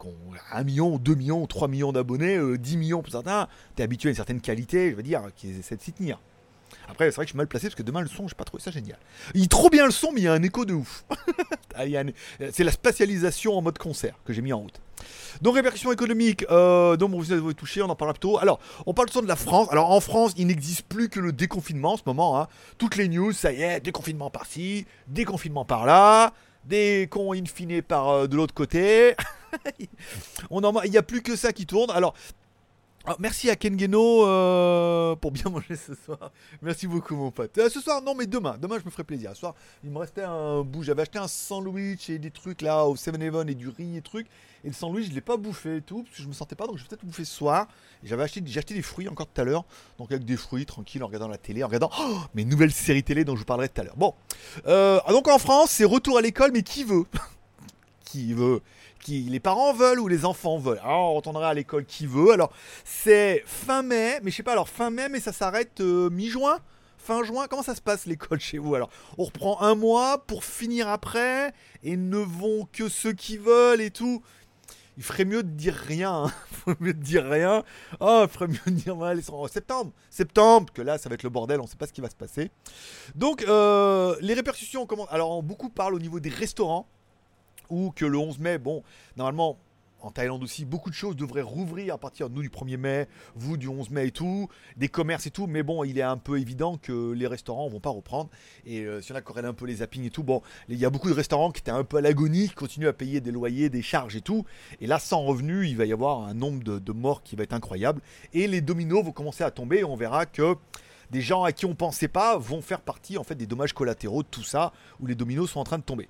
qui 0.01 0.07
ont 0.07 0.15
1 0.53 0.65
million, 0.65 0.99
2 0.99 1.15
millions, 1.15 1.47
3 1.47 1.69
millions 1.69 1.93
d'abonnés, 1.93 2.39
10 2.59 2.77
millions 2.77 3.03
pour 3.03 3.13
certains. 3.13 3.49
T'es 3.77 3.85
habitué 3.85 4.09
à 4.09 4.11
une 4.11 4.17
certaine 4.17 4.41
qualité, 4.41 4.91
je 4.91 4.97
veux 4.97 5.03
dire, 5.03 5.23
qui 5.37 5.51
essaient 5.51 5.77
de 5.77 5.83
s'y 5.83 5.93
tenir. 5.93 6.21
Après, 6.89 7.07
c'est 7.07 7.17
vrai 7.17 7.25
que 7.25 7.29
je 7.29 7.33
suis 7.33 7.37
mal 7.37 7.47
placé 7.47 7.67
parce 7.69 7.75
que 7.75 7.83
demain, 7.83 8.01
le 8.01 8.09
son, 8.09 8.29
j'ai 8.29 8.35
pas 8.35 8.45
trouvé 8.45 8.63
ça 8.63 8.71
génial. 8.71 8.99
Il 9.35 9.45
est 9.45 9.51
trop 9.51 9.71
bien 9.71 9.85
le 9.85 9.91
son, 9.91 10.13
mais 10.13 10.21
il 10.21 10.25
y 10.25 10.29
a 10.29 10.33
un 10.33 10.43
écho 10.43 10.65
de 10.65 10.75
ouf. 10.75 11.05
Ah, 11.81 11.85
c'est 12.51 12.65
la 12.65 12.73
spatialisation 12.73 13.57
en 13.57 13.63
mode 13.63 13.79
concert 13.79 14.17
que 14.25 14.33
j'ai 14.33 14.43
mis 14.43 14.53
en 14.53 14.59
route. 14.59 14.81
Donc, 15.43 15.55
répercussions 15.55 15.93
économiques, 15.93 16.45
euh, 16.51 16.97
donc 16.97 17.13
vous 17.13 17.31
avez 17.31 17.55
touché, 17.55 17.83
on 17.83 17.89
en 17.89 17.95
parlera 17.95 18.15
plutôt. 18.15 18.39
Alors, 18.39 18.59
on 18.85 18.95
parle 18.95 19.09
souvent 19.11 19.23
de 19.23 19.29
la 19.29 19.37
France. 19.37 19.69
Alors, 19.71 19.93
en 19.93 20.01
France, 20.01 20.33
il 20.37 20.49
n'existe 20.49 20.83
plus 20.89 21.09
que 21.09 21.21
le 21.21 21.33
déconfinement 21.33 21.93
en 21.93 21.97
ce 21.97 22.03
moment. 22.05 22.41
Hein. 22.41 22.49
Toutes 22.79 22.97
les 22.97 23.09
news, 23.09 23.33
ça 23.33 23.53
y 23.53 23.63
est, 23.63 23.79
déconfinement 23.79 24.29
par-ci, 24.29 24.87
déconfinement 25.07 25.65
par-là, 25.65 26.33
des 26.65 27.07
cons 27.09 27.33
in 27.33 27.45
fine 27.45 27.81
par 27.83 28.09
euh, 28.09 28.27
de 28.27 28.35
l'autre 28.35 28.55
côté. 28.55 29.15
on 30.51 30.65
en, 30.65 30.83
il 30.83 30.91
n'y 30.91 30.99
a 30.99 31.03
plus 31.03 31.23
que 31.23 31.37
ça 31.37 31.53
qui 31.53 31.67
tourne. 31.67 31.91
Alors, 31.91 32.15
ah, 33.09 33.17
merci 33.19 33.49
à 33.49 33.57
Kengeno 33.57 34.27
euh, 34.27 35.17
pour 35.17 35.31
bien 35.31 35.51
manger 35.51 35.77
ce 35.77 35.95
soir. 35.95 36.31
Merci 36.61 36.87
beaucoup 36.87 37.17
mon 37.17 37.31
pote. 37.31 37.57
Euh, 37.57 37.71
ce 37.71 37.81
soir 37.81 38.03
non 38.03 38.15
mais 38.15 38.27
demain, 38.27 38.59
demain 38.61 38.79
je 38.79 38.85
me 38.85 38.91
ferai 38.91 39.05
plaisir. 39.05 39.31
Ce 39.31 39.41
soir 39.41 39.55
il 39.83 39.91
me 39.91 39.99
restait 39.99 40.25
un 40.25 40.63
bout, 40.63 40.83
j'avais 40.83 41.03
acheté 41.03 41.19
un 41.19 41.27
sandwich 41.29 42.11
et 42.11 42.19
des 42.19 42.31
trucs 42.31 42.61
là 42.61 42.85
au 42.85 42.97
7-Eleven 42.97 43.49
et 43.49 43.55
du 43.55 43.69
riz 43.69 43.97
et 43.97 44.03
trucs. 44.03 44.27
Et 44.63 44.69
le 44.69 44.75
sandwich 44.75 45.09
je 45.09 45.15
l'ai 45.15 45.23
pas 45.23 45.39
bouffé 45.39 45.77
et 45.77 45.81
tout 45.81 46.03
parce 46.03 46.17
que 46.17 46.23
je 46.23 46.29
me 46.29 46.35
sentais 46.35 46.55
pas 46.55 46.67
donc 46.67 46.77
je 46.77 46.83
vais 46.83 46.89
peut-être 46.89 47.05
bouffer 47.07 47.25
ce 47.25 47.35
soir. 47.35 47.69
J'avais 48.03 48.25
acheté, 48.25 48.43
j'ai 48.45 48.59
acheté 48.59 48.75
des 48.75 48.83
fruits 48.83 49.09
encore 49.09 49.27
tout 49.27 49.41
à 49.41 49.45
l'heure. 49.45 49.65
Donc 49.99 50.13
avec 50.13 50.27
des 50.27 50.37
fruits 50.37 50.67
tranquille 50.67 51.03
en 51.03 51.07
regardant 51.07 51.29
la 51.29 51.39
télé, 51.39 51.65
en 51.65 51.69
regardant 51.69 51.91
oh, 51.99 52.19
mes 52.35 52.45
nouvelles 52.45 52.73
séries 52.73 53.05
télé 53.05 53.25
dont 53.25 53.37
je 53.37 53.41
vous 53.41 53.47
parlerai 53.47 53.71
tout 53.71 53.81
à 53.81 53.85
l'heure. 53.85 53.97
Bon, 53.97 54.15
euh, 54.67 55.01
donc 55.09 55.29
en 55.29 55.39
France 55.39 55.71
c'est 55.71 55.85
retour 55.85 56.19
à 56.19 56.21
l'école 56.21 56.53
mais 56.53 56.63
qui 56.63 56.85
veut? 56.85 57.05
Qui 58.05 58.33
veut? 58.33 58.63
Les 59.09 59.41
parents 59.41 59.73
veulent 59.73 60.01
ou 60.01 60.09
les 60.09 60.25
enfants 60.25 60.59
veulent. 60.59 60.81
Alors 60.83 61.13
on 61.13 61.15
retournera 61.15 61.49
à 61.49 61.55
l'école 61.55 61.85
qui 61.85 62.07
veut. 62.07 62.33
Alors 62.33 62.53
c'est 62.85 63.43
fin 63.47 63.83
mai, 63.83 64.21
mais 64.23 64.31
je 64.31 64.37
sais 64.37 64.43
pas, 64.43 64.53
alors 64.53 64.69
fin 64.69 64.91
mai, 64.91 65.09
mais 65.09 65.21
ça 65.21 65.33
s'arrête 65.33 65.81
euh, 65.81 66.11
mi-juin? 66.11 66.59
Fin 66.99 67.23
juin, 67.23 67.47
comment 67.49 67.63
ça 67.63 67.75
se 67.75 67.81
passe 67.81 68.05
l'école 68.05 68.39
chez 68.39 68.59
vous? 68.59 68.75
Alors, 68.75 68.91
on 69.17 69.25
reprend 69.25 69.63
un 69.63 69.75
mois 69.75 70.27
pour 70.27 70.45
finir 70.45 70.89
après 70.89 71.55
et 71.83 71.97
ne 71.97 72.19
vont 72.19 72.69
que 72.71 72.91
ceux 72.91 73.15
qui 73.15 73.39
veulent 73.39 73.81
et 73.81 73.91
tout. 73.91 74.23
Il 74.99 75.05
ferait 75.05 75.25
mieux 75.25 75.43
de 75.45 75.49
dire 75.49 75.75
rien. 75.75 76.25
Hein. 76.25 76.33
Il 76.51 76.57
ferait 76.59 76.77
mieux 76.81 76.93
de 76.93 77.03
dire 77.03 77.25
rien. 77.25 77.63
Oh, 78.01 78.25
il 78.25 78.29
ferait 78.29 78.49
mieux 78.49 78.59
de 78.67 78.73
dire 78.73 78.99
en 78.99 79.47
septembre. 79.47 79.93
Septembre, 80.11 80.73
que 80.75 80.83
là, 80.83 80.99
ça 80.99 81.09
va 81.09 81.15
être 81.15 81.23
le 81.23 81.31
bordel. 81.31 81.61
On 81.61 81.63
ne 81.63 81.69
sait 81.69 81.77
pas 81.77 81.87
ce 81.87 81.93
qui 81.93 82.01
va 82.01 82.11
se 82.11 82.17
passer. 82.17 82.51
Donc, 83.15 83.43
euh, 83.45 84.17
les 84.21 84.35
répercussions, 84.35 84.85
comment 84.87 85.07
Alors, 85.07 85.43
beaucoup 85.43 85.71
parlent 85.71 85.95
au 85.95 86.01
niveau 86.01 86.19
des 86.19 86.29
restaurants 86.29 86.89
ou 87.69 87.91
que 87.91 88.05
le 88.05 88.19
11 88.19 88.39
mai, 88.39 88.59
bon, 88.59 88.83
normalement, 89.17 89.59
en 90.01 90.11
Thaïlande 90.11 90.43
aussi, 90.43 90.65
beaucoup 90.65 90.91
de 90.91 90.95
choses 90.95 91.17
devraient 91.17 91.43
rouvrir 91.43 91.95
à 91.95 91.99
partir 91.99 92.31
nous 92.31 92.43
du 92.43 92.51
1er 92.51 92.77
mai, 92.77 93.09
vous 93.35 93.57
du 93.57 93.69
11 93.69 93.91
mai 93.91 94.07
et 94.07 94.11
tout, 94.11 94.49
des 94.77 94.89
commerces 94.89 95.27
et 95.27 95.31
tout, 95.31 95.47
mais 95.47 95.63
bon, 95.63 95.83
il 95.85 95.99
est 95.99 96.03
un 96.03 96.17
peu 96.17 96.39
évident 96.39 96.77
que 96.77 97.13
les 97.13 97.27
restaurants 97.27 97.69
vont 97.69 97.81
pas 97.81 97.91
reprendre. 97.91 98.31
Et 98.65 98.83
euh, 98.83 99.01
si 99.01 99.13
on 99.13 99.17
a 99.17 99.21
corrélé 99.21 99.49
un 99.49 99.55
peu 99.55 99.67
les 99.67 99.77
zappings 99.77 100.05
et 100.05 100.11
tout, 100.11 100.23
bon, 100.23 100.43
il 100.69 100.79
y 100.79 100.85
a 100.85 100.91
beaucoup 100.91 101.09
de 101.09 101.15
restaurants 101.15 101.51
qui 101.51 101.61
étaient 101.61 101.71
un 101.71 101.85
peu 101.85 101.97
à 101.97 102.01
l'agonie, 102.01 102.49
qui 102.49 102.55
continuent 102.55 102.89
à 102.89 102.93
payer 102.93 103.21
des 103.21 103.33
loyers, 103.33 103.71
des 103.71 103.83
charges 103.83 104.15
et 104.15 104.21
tout. 104.21 104.45
Et 104.81 104.87
là, 104.87 104.99
sans 104.99 105.23
revenus, 105.23 105.69
il 105.69 105.77
va 105.77 105.85
y 105.85 105.93
avoir 105.93 106.23
un 106.23 106.35
nombre 106.35 106.63
de, 106.63 106.79
de 106.79 106.93
morts 106.93 107.23
qui 107.23 107.35
va 107.35 107.43
être 107.43 107.53
incroyable. 107.53 108.01
Et 108.33 108.47
les 108.47 108.61
dominos 108.61 109.05
vont 109.05 109.13
commencer 109.13 109.43
à 109.43 109.51
tomber, 109.51 109.79
et 109.79 109.85
on 109.85 109.97
verra 109.97 110.27
que 110.27 110.55
des 111.11 111.23
gens 111.23 111.43
à 111.43 111.53
qui 111.53 111.67
on 111.67 111.75
pensait 111.75 112.09
pas 112.09 112.37
vont 112.37 112.61
faire 112.61 112.83
partie 112.83 113.17
en 113.17 113.25
fait 113.25 113.35
des 113.35 113.47
dommages 113.47 113.73
collatéraux 113.73 114.23
de 114.23 114.29
tout 114.29 114.45
ça, 114.45 114.73
où 115.01 115.07
les 115.07 115.15
dominos 115.15 115.51
sont 115.51 115.61
en 115.61 115.65
train 115.65 115.79
de 115.79 115.83
tomber. 115.83 116.09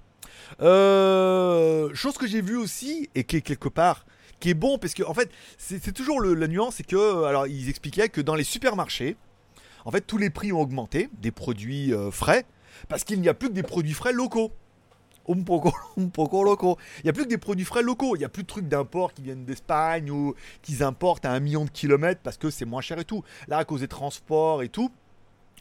Euh, 0.61 1.91
chose 1.95 2.17
que 2.19 2.27
j'ai 2.27 2.41
vu 2.41 2.57
aussi, 2.57 3.09
et 3.15 3.25
qui 3.25 3.37
est 3.37 3.43
quelque 3.43 3.69
part 3.69 4.05
qui 4.41 4.51
est 4.51 4.55
bon, 4.55 4.79
parce 4.79 4.95
que 4.95 5.03
en 5.03 5.15
fait, 5.15 5.31
c'est 5.57 5.93
toujours 5.93 6.21
la 6.21 6.47
nuance, 6.47 6.77
c'est 6.77 6.87
que, 6.87 7.25
alors 7.25 7.49
ils 7.49 7.69
expliquaient 7.69 8.09
que 8.09 8.21
dans 8.21 8.37
les 8.37 8.45
supermarchés, 8.45 9.17
en 9.85 9.91
fait, 9.91 10.03
tous 10.03 10.19
les 10.19 10.31
prix 10.31 10.53
ont 10.53 10.61
augmenté 10.61 11.09
des 11.21 11.31
produits 11.31 11.93
euh, 11.93 12.11
frais, 12.11 12.45
parce 12.89 13.05
qu'il 13.05 13.21
n'y 13.21 13.29
a 13.29 13.35
plus 13.35 13.49
que 13.49 13.55
des 13.55 13.63
produits 13.63 13.95
frais 13.95 14.13
locaux. 14.13 14.53
Poco, 15.45 15.73
locaux. 16.45 16.79
Il 16.99 17.05
n'y 17.05 17.11
a 17.11 17.13
plus 17.13 17.25
que 17.25 17.29
des 17.29 17.39
produits 17.39 17.67
frais 17.67 17.83
locaux. 17.83 18.17
Il 18.17 18.21
n'y 18.21 18.25
a 18.25 18.31
plus 18.31 18.45
de 18.45 18.49
trucs 18.49 18.67
d'import 18.67 19.13
qui 19.13 19.21
viennent 19.21 19.45
d'Espagne 19.45 20.11
ou 20.11 20.35
qu'ils 20.63 20.83
importent 20.83 21.27
à 21.27 21.33
un 21.33 21.41
million 21.41 21.67
de 21.67 21.71
kilomètres 21.71 22.23
parce 22.23 22.39
que 22.39 22.49
c'est 22.49 22.65
moins 22.65 22.81
cher 22.81 22.99
et 22.99 23.05
tout. 23.05 23.23
Là, 23.47 23.59
à 23.59 23.65
cause 23.65 23.81
des 23.81 23.89
transports 23.89 24.63
et 24.63 24.71
tout, 24.71 24.91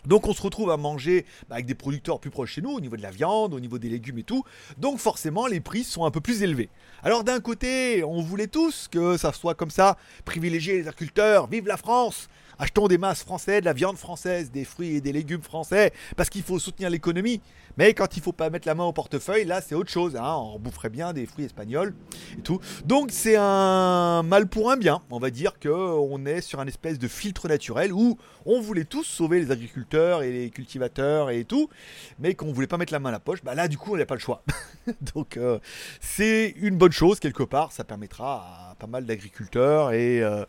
donc 0.06 0.27
on 0.27 0.34
se 0.34 0.42
retrouve 0.42 0.72
à 0.72 0.77
manger 0.77 1.25
bah, 1.50 1.56
avec 1.56 1.66
des 1.66 1.75
producteurs 1.75 2.20
plus 2.20 2.30
proches 2.30 2.54
chez 2.54 2.62
nous, 2.62 2.72
au 2.72 2.80
niveau 2.80 2.98
de 2.98 3.01
la 3.01 3.12
viande, 3.12 3.54
au 3.54 3.60
niveau 3.60 3.77
des 3.77 3.89
légumes 3.89 4.20
et 4.20 4.24
tout. 4.24 4.44
Donc 4.77 5.00
forcément 5.00 5.48
les 5.48 5.60
prix 5.60 5.84
sont 5.84 6.06
un 6.06 6.12
peu 6.12 6.22
plus 6.22 6.44
élevés. 6.44 6.70
Alors 7.04 7.24
d'un 7.24 7.39
côté, 7.39 8.04
on 8.04 8.22
voulait 8.22 8.48
tous 8.48 8.88
que 8.89 9.18
ça 9.18 9.34
soit 9.34 9.56
comme 9.56 9.72
ça, 9.72 9.98
privilégier 10.25 10.74
les 10.74 10.88
agriculteurs, 10.88 11.48
vive 11.48 11.68
la 11.68 11.77
France 11.77 12.27
Achetons 12.60 12.88
des 12.88 12.98
masses 12.98 13.24
françaises, 13.24 13.62
de 13.62 13.66
la 13.66 13.74
viande 13.74 13.98
française, 13.98 14.52
des 14.52 14.66
fruits 14.66 14.96
et 14.96 15.02
des 15.02 15.12
légumes 15.12 15.42
français, 15.42 15.94
parce 16.16 16.30
qu'il 16.30 16.44
faut 16.44 16.60
soutenir 16.60 16.90
l'économie. 16.90 17.42
Mais 17.78 17.94
quand 17.94 18.18
il 18.18 18.24
faut 18.24 18.32
pas 18.32 18.50
mettre 18.50 18.68
la 18.68 18.74
main 18.74 18.86
au 18.86 18.92
portefeuille, 18.92 19.46
là 19.46 19.62
c'est 19.62 19.76
autre 19.76 19.92
chose. 19.92 20.16
Hein. 20.16 20.36
On 20.36 20.58
boufferait 20.58 20.90
bien 20.90 21.14
des 21.14 21.28
fruits 21.28 21.46
espagnols 21.46 21.94
et 22.38 22.42
tout. 22.42 22.60
Donc 22.86 23.10
c'est 23.12 23.36
un 23.38 24.24
mal 24.24 24.48
pour 24.48 24.72
un 24.72 24.78
bien. 24.78 25.02
On 25.12 25.20
va 25.20 25.30
dire 25.30 25.60
que 25.60 25.70
on 25.70 26.26
est 26.26 26.42
sur 26.42 26.60
un 26.60 26.66
espèce 26.66 26.98
de 26.98 27.08
filtre 27.08 27.48
naturel 27.48 27.94
où 27.94 28.18
on 28.48 28.60
voulait 28.62 28.86
tous 28.86 29.04
sauver 29.04 29.40
les 29.40 29.52
agriculteurs 29.52 30.24
et 30.24 30.32
les 30.32 30.50
cultivateurs 30.50 31.30
et 31.30 31.46
tout, 31.46 31.70
mais 32.18 32.34
qu'on 32.34 32.52
voulait 32.52 32.66
pas 32.66 32.78
mettre 32.78 32.94
la 32.94 33.00
main 33.00 33.10
à 33.10 33.14
la 33.14 33.20
poche. 33.20 33.44
Bah 33.44 33.54
là 33.54 33.68
du 33.68 33.78
coup 33.78 33.94
on 33.94 33.98
n'a 33.98 34.08
pas 34.08 34.16
le 34.16 34.22
choix. 34.22 34.42
Donc 35.14 35.38
euh, 35.38 35.60
c'est 36.02 36.56
une 36.58 36.78
bonne 36.78 36.92
chose 36.92 37.20
quelque 37.20 37.44
part. 37.44 37.72
Ça 37.72 37.84
permettra 37.84 38.72
à 38.72 38.76
pas 38.80 38.88
mal 38.88 39.06
d'agriculteurs 39.06 39.92
et 39.92 40.24
euh, 40.24 40.46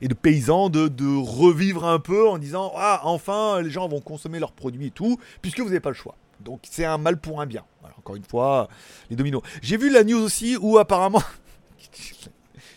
et 0.00 0.08
de 0.08 0.14
paysans 0.14 0.68
de, 0.68 0.90
revivre 1.20 1.84
un 1.84 1.98
peu 1.98 2.28
en 2.28 2.38
disant 2.38 2.72
Ah, 2.76 3.00
enfin, 3.04 3.60
les 3.62 3.70
gens 3.70 3.88
vont 3.88 4.00
consommer 4.00 4.38
leurs 4.38 4.52
produits 4.52 4.86
et 4.86 4.90
tout, 4.90 5.18
puisque 5.42 5.60
vous 5.60 5.66
n'avez 5.66 5.80
pas 5.80 5.90
le 5.90 5.94
choix. 5.94 6.16
Donc 6.40 6.60
c'est 6.68 6.84
un 6.84 6.98
mal 6.98 7.18
pour 7.18 7.40
un 7.40 7.46
bien. 7.46 7.64
encore 7.98 8.16
une 8.16 8.24
fois, 8.24 8.68
les 9.10 9.16
dominos. 9.16 9.42
J'ai 9.62 9.76
vu 9.76 9.90
la 9.90 10.04
news 10.04 10.20
aussi 10.20 10.56
où 10.56 10.78
apparemment, 10.78 11.22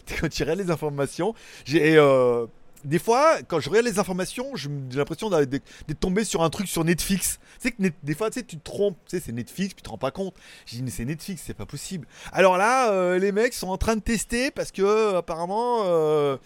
quand 0.20 0.29
tu 0.29 0.46
les 0.46 0.72
informations, 0.72 1.34
j'ai. 1.65 1.98
Euh, 1.98 2.46
des 2.84 3.00
fois, 3.00 3.38
quand 3.48 3.60
je 3.60 3.70
regarde 3.70 3.86
les 3.86 4.00
informations, 4.00 4.55
j'ai 4.55 4.70
l'impression 4.93 5.29
d'être 5.29 6.00
tombé 6.00 6.24
sur 6.24 6.43
un 6.43 6.50
truc 6.50 6.67
sur 6.67 6.84
Netflix. 6.84 7.39
Tu 7.62 7.70
sais 7.70 7.72
que 7.72 7.82
des 8.03 8.13
fois, 8.13 8.29
tu 8.29 8.43
te 8.43 8.55
trompes. 8.58 8.98
C'est 9.08 9.29
Netflix, 9.29 9.74
puis 9.74 9.82
tu 9.82 9.84
te 9.84 9.89
rends 9.89 9.98
pas 9.98 10.12
compte. 10.12 10.36
J'ai 10.65 10.77
dit, 10.77 10.84
mais 10.84 10.89
c'est 10.89 11.05
Netflix, 11.05 11.43
c'est 11.46 11.53
pas 11.53 11.65
possible. 11.65 12.08
Alors 12.34 12.58
là, 12.58 12.91
euh, 12.91 13.17
les 13.20 13.32
mecs 13.32 13.53
sont 13.53 13.70
en 13.70 13.77
train 13.77 13.96
de 13.96 14.01
tester 14.01 14.51
parce 14.51 14.72
que, 14.72 15.15
apparemment, 15.15 15.84
euh, 15.86 16.38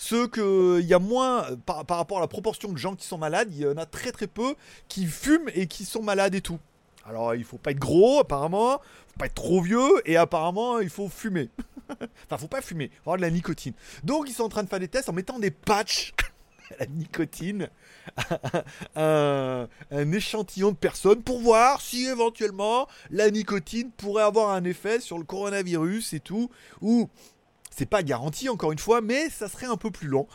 ceux 0.00 0.26
que. 0.26 0.80
Il 0.80 0.86
y 0.86 0.94
a 0.94 0.98
moins, 0.98 1.44
par, 1.66 1.84
rapport 1.86 2.18
à 2.18 2.20
la 2.20 2.26
proportion 2.26 2.72
de 2.72 2.78
gens 2.78 2.96
qui 2.96 3.06
sont 3.06 3.18
malades, 3.18 3.48
il 3.52 3.60
y 3.60 3.66
en 3.66 3.76
a 3.76 3.84
très 3.84 4.12
très 4.12 4.26
peu 4.26 4.54
qui 4.88 5.04
fument 5.04 5.50
et 5.54 5.66
qui 5.66 5.84
sont 5.84 6.02
malades 6.02 6.34
et 6.34 6.40
tout. 6.40 6.58
Alors, 7.06 7.34
il 7.34 7.44
faut 7.44 7.58
pas 7.58 7.72
être 7.72 7.78
gros, 7.78 8.20
apparemment. 8.20 8.78
Faut 8.78 9.18
pas 9.18 9.26
être 9.26 9.34
trop 9.34 9.60
vieux, 9.60 10.00
et 10.06 10.16
apparemment, 10.16 10.78
il 10.80 10.88
faut 10.88 11.08
fumer. 11.08 11.50
enfin, 11.90 12.38
faut 12.38 12.48
pas 12.48 12.62
fumer, 12.62 12.90
faut 13.04 13.10
avoir 13.10 13.16
de 13.18 13.22
la 13.22 13.30
nicotine. 13.30 13.74
Donc, 14.02 14.30
ils 14.30 14.32
sont 14.32 14.44
en 14.44 14.48
train 14.48 14.62
de 14.62 14.68
faire 14.68 14.80
des 14.80 14.88
tests 14.88 15.10
en 15.10 15.12
mettant 15.12 15.38
des 15.38 15.50
patchs 15.50 16.14
la 16.78 16.86
nicotine 16.86 17.68
un, 18.94 19.68
un, 19.90 20.12
échantillon 20.12 20.70
de 20.70 20.76
personnes 20.76 21.22
pour 21.22 21.40
voir 21.40 21.80
si 21.80 22.06
éventuellement 22.06 22.86
la 23.10 23.28
nicotine 23.30 23.90
pourrait 23.90 24.22
avoir 24.22 24.50
un 24.50 24.62
effet 24.64 25.00
sur 25.00 25.18
le 25.18 25.24
coronavirus 25.24 26.14
et 26.14 26.20
tout. 26.20 26.48
Ou 26.80 27.10
c'est 27.70 27.86
pas 27.86 28.02
garanti 28.02 28.48
encore 28.48 28.72
une 28.72 28.78
fois, 28.78 29.00
mais 29.00 29.30
ça 29.30 29.48
serait 29.48 29.66
un 29.66 29.76
peu 29.76 29.90
plus 29.90 30.08
long. 30.08 30.26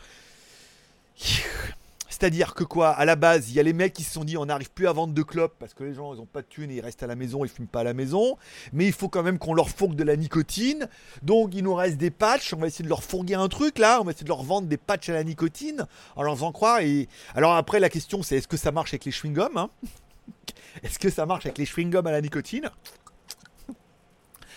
C'est-à-dire 2.18 2.54
que 2.54 2.64
quoi, 2.64 2.90
à 2.90 3.04
la 3.04 3.14
base, 3.14 3.50
il 3.50 3.56
y 3.56 3.60
a 3.60 3.62
les 3.62 3.74
mecs 3.74 3.92
qui 3.92 4.02
se 4.02 4.12
sont 4.12 4.24
dit 4.24 4.38
on 4.38 4.46
n'arrive 4.46 4.70
plus 4.70 4.88
à 4.88 4.92
vendre 4.92 5.12
de 5.12 5.22
clopes 5.22 5.54
parce 5.58 5.74
que 5.74 5.84
les 5.84 5.92
gens 5.92 6.14
ils 6.14 6.20
ont 6.20 6.26
pas 6.26 6.40
de 6.40 6.46
thunes 6.46 6.70
et 6.70 6.76
ils 6.76 6.80
restent 6.80 7.02
à 7.02 7.06
la 7.06 7.14
maison, 7.14 7.44
ils 7.44 7.50
fument 7.50 7.66
pas 7.66 7.80
à 7.80 7.84
la 7.84 7.92
maison. 7.92 8.38
Mais 8.72 8.86
il 8.86 8.92
faut 8.92 9.10
quand 9.10 9.22
même 9.22 9.38
qu'on 9.38 9.52
leur 9.52 9.68
fourgue 9.68 9.96
de 9.96 10.02
la 10.02 10.16
nicotine. 10.16 10.88
Donc 11.22 11.54
il 11.54 11.62
nous 11.62 11.74
reste 11.74 11.98
des 11.98 12.10
patchs, 12.10 12.54
on 12.54 12.56
va 12.56 12.68
essayer 12.68 12.84
de 12.84 12.88
leur 12.88 13.04
fourguer 13.04 13.34
un 13.34 13.48
truc 13.48 13.78
là, 13.78 14.00
on 14.00 14.04
va 14.04 14.12
essayer 14.12 14.24
de 14.24 14.30
leur 14.30 14.42
vendre 14.42 14.66
des 14.66 14.78
patchs 14.78 15.10
à 15.10 15.12
la 15.12 15.24
nicotine 15.24 15.86
en 16.14 16.22
leur 16.22 16.34
faisant 16.36 16.52
croire. 16.52 16.80
Et 16.80 17.06
alors 17.34 17.54
après 17.54 17.80
la 17.80 17.90
question 17.90 18.22
c'est 18.22 18.38
est-ce 18.38 18.48
que 18.48 18.56
ça 18.56 18.72
marche 18.72 18.94
avec 18.94 19.04
les 19.04 19.12
chewing-gums 19.12 19.58
hein? 19.58 19.68
Est-ce 20.82 20.98
que 20.98 21.10
ça 21.10 21.26
marche 21.26 21.44
avec 21.44 21.58
les 21.58 21.66
chewing-gums 21.66 22.06
à 22.06 22.12
la 22.12 22.22
nicotine? 22.22 22.70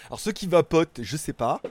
Alors 0.10 0.20
ceux 0.20 0.32
qui 0.32 0.48
vapotent, 0.48 1.02
je 1.04 1.18
sais 1.18 1.34
pas. 1.34 1.62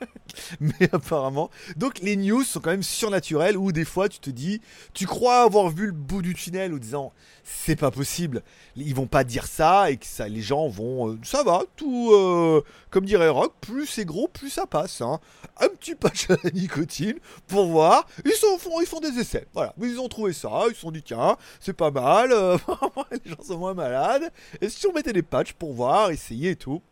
mais 0.60 0.88
apparemment. 0.92 1.50
Donc 1.76 1.98
les 2.00 2.16
news 2.16 2.44
sont 2.44 2.60
quand 2.60 2.70
même 2.70 2.82
surnaturelles 2.82 3.56
où 3.56 3.72
des 3.72 3.86
fois 3.86 4.10
tu 4.10 4.18
te 4.18 4.28
dis, 4.28 4.60
tu 4.92 5.06
crois 5.06 5.42
avoir 5.42 5.70
vu 5.70 5.86
le 5.86 5.92
bout 5.92 6.20
du 6.20 6.34
tunnel 6.34 6.74
en 6.74 6.76
disant 6.76 7.12
c'est 7.42 7.76
pas 7.76 7.90
possible, 7.90 8.42
ils 8.76 8.94
vont 8.94 9.06
pas 9.06 9.24
dire 9.24 9.46
ça 9.46 9.90
et 9.90 9.96
que 9.96 10.04
ça, 10.04 10.28
les 10.28 10.42
gens 10.42 10.68
vont, 10.68 11.10
euh, 11.10 11.18
ça 11.22 11.42
va, 11.42 11.62
tout, 11.76 12.12
euh, 12.12 12.62
comme 12.90 13.04
dirait 13.04 13.28
Rock, 13.28 13.54
plus 13.60 13.86
c'est 13.86 14.04
gros, 14.04 14.28
plus 14.28 14.50
ça 14.50 14.66
passe. 14.66 15.00
Hein. 15.00 15.20
Un 15.58 15.68
petit 15.68 15.94
patch 15.94 16.28
à 16.30 16.36
la 16.42 16.50
nicotine 16.50 17.18
pour 17.46 17.66
voir. 17.66 18.06
Ils 18.24 18.32
sont, 18.32 18.58
font, 18.58 18.80
ils 18.80 18.86
font 18.86 19.00
des 19.00 19.18
essais, 19.18 19.46
voilà. 19.54 19.74
Ils 19.80 20.00
ont 20.00 20.08
trouvé 20.08 20.32
ça, 20.32 20.50
ils 20.68 20.74
se 20.74 20.80
sont 20.80 20.90
dit 20.90 21.02
tiens, 21.02 21.36
c'est 21.60 21.72
pas 21.72 21.90
mal, 21.90 22.32
euh, 22.32 22.58
les 23.24 23.30
gens 23.30 23.42
sont 23.42 23.58
moins 23.58 23.74
malades. 23.74 24.30
Et 24.60 24.68
si 24.68 24.86
on 24.86 24.92
mettait 24.92 25.12
des 25.14 25.22
patchs 25.22 25.52
pour 25.52 25.72
voir, 25.72 26.10
essayer 26.10 26.50
et 26.50 26.56
tout 26.56 26.82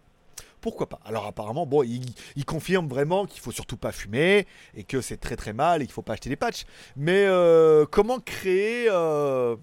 pourquoi 0.65 0.89
pas 0.89 0.99
Alors 1.05 1.27
apparemment, 1.27 1.67
bon, 1.67 1.83
il, 1.83 2.45
confirme 2.47 2.89
vraiment 2.89 3.27
qu'il 3.27 3.43
faut 3.43 3.53
surtout 3.53 3.77
pas 3.77 3.93
fumer 3.93 4.47
et 4.75 4.85
que 4.85 5.03
c'est 5.03 5.19
très 5.19 5.37
très 5.37 5.53
mal 5.53 5.83
et 5.83 5.85
qu'il 5.85 5.93
faut 5.93 6.01
pas 6.01 6.15
acheter 6.15 6.31
des 6.31 6.37
patchs. 6.37 6.65
Mais 6.97 7.27
euh, 7.27 7.85
comment 7.85 8.19
créer 8.19 8.87
euh, 8.89 9.57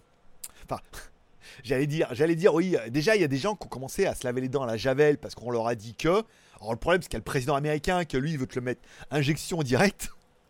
Enfin, 0.64 0.80
j'allais 1.64 1.88
dire, 1.88 2.08
j'allais 2.12 2.36
dire, 2.36 2.54
oui. 2.54 2.78
Déjà, 2.90 3.16
il 3.16 3.22
y 3.22 3.24
a 3.24 3.28
des 3.28 3.40
gens 3.40 3.56
qui 3.56 3.66
ont 3.66 3.70
commencé 3.70 4.06
à 4.06 4.14
se 4.14 4.28
laver 4.28 4.42
les 4.42 4.48
dents 4.48 4.62
à 4.62 4.68
la 4.68 4.78
javel 4.78 5.18
parce 5.18 5.34
qu'on 5.34 5.50
leur 5.50 5.66
a 5.66 5.74
dit 5.74 5.96
que. 5.96 6.22
Alors 6.60 6.72
le 6.72 6.78
problème, 6.78 7.02
c'est 7.02 7.08
qu'il 7.08 7.16
y 7.16 7.18
a 7.18 7.22
le 7.22 7.24
président 7.24 7.56
américain 7.56 8.06
que 8.06 8.18
lui, 8.18 8.38
veut 8.38 8.46
te 8.46 8.54
le 8.54 8.62
mettre 8.62 8.82
injection 9.10 9.64
directe 9.64 10.10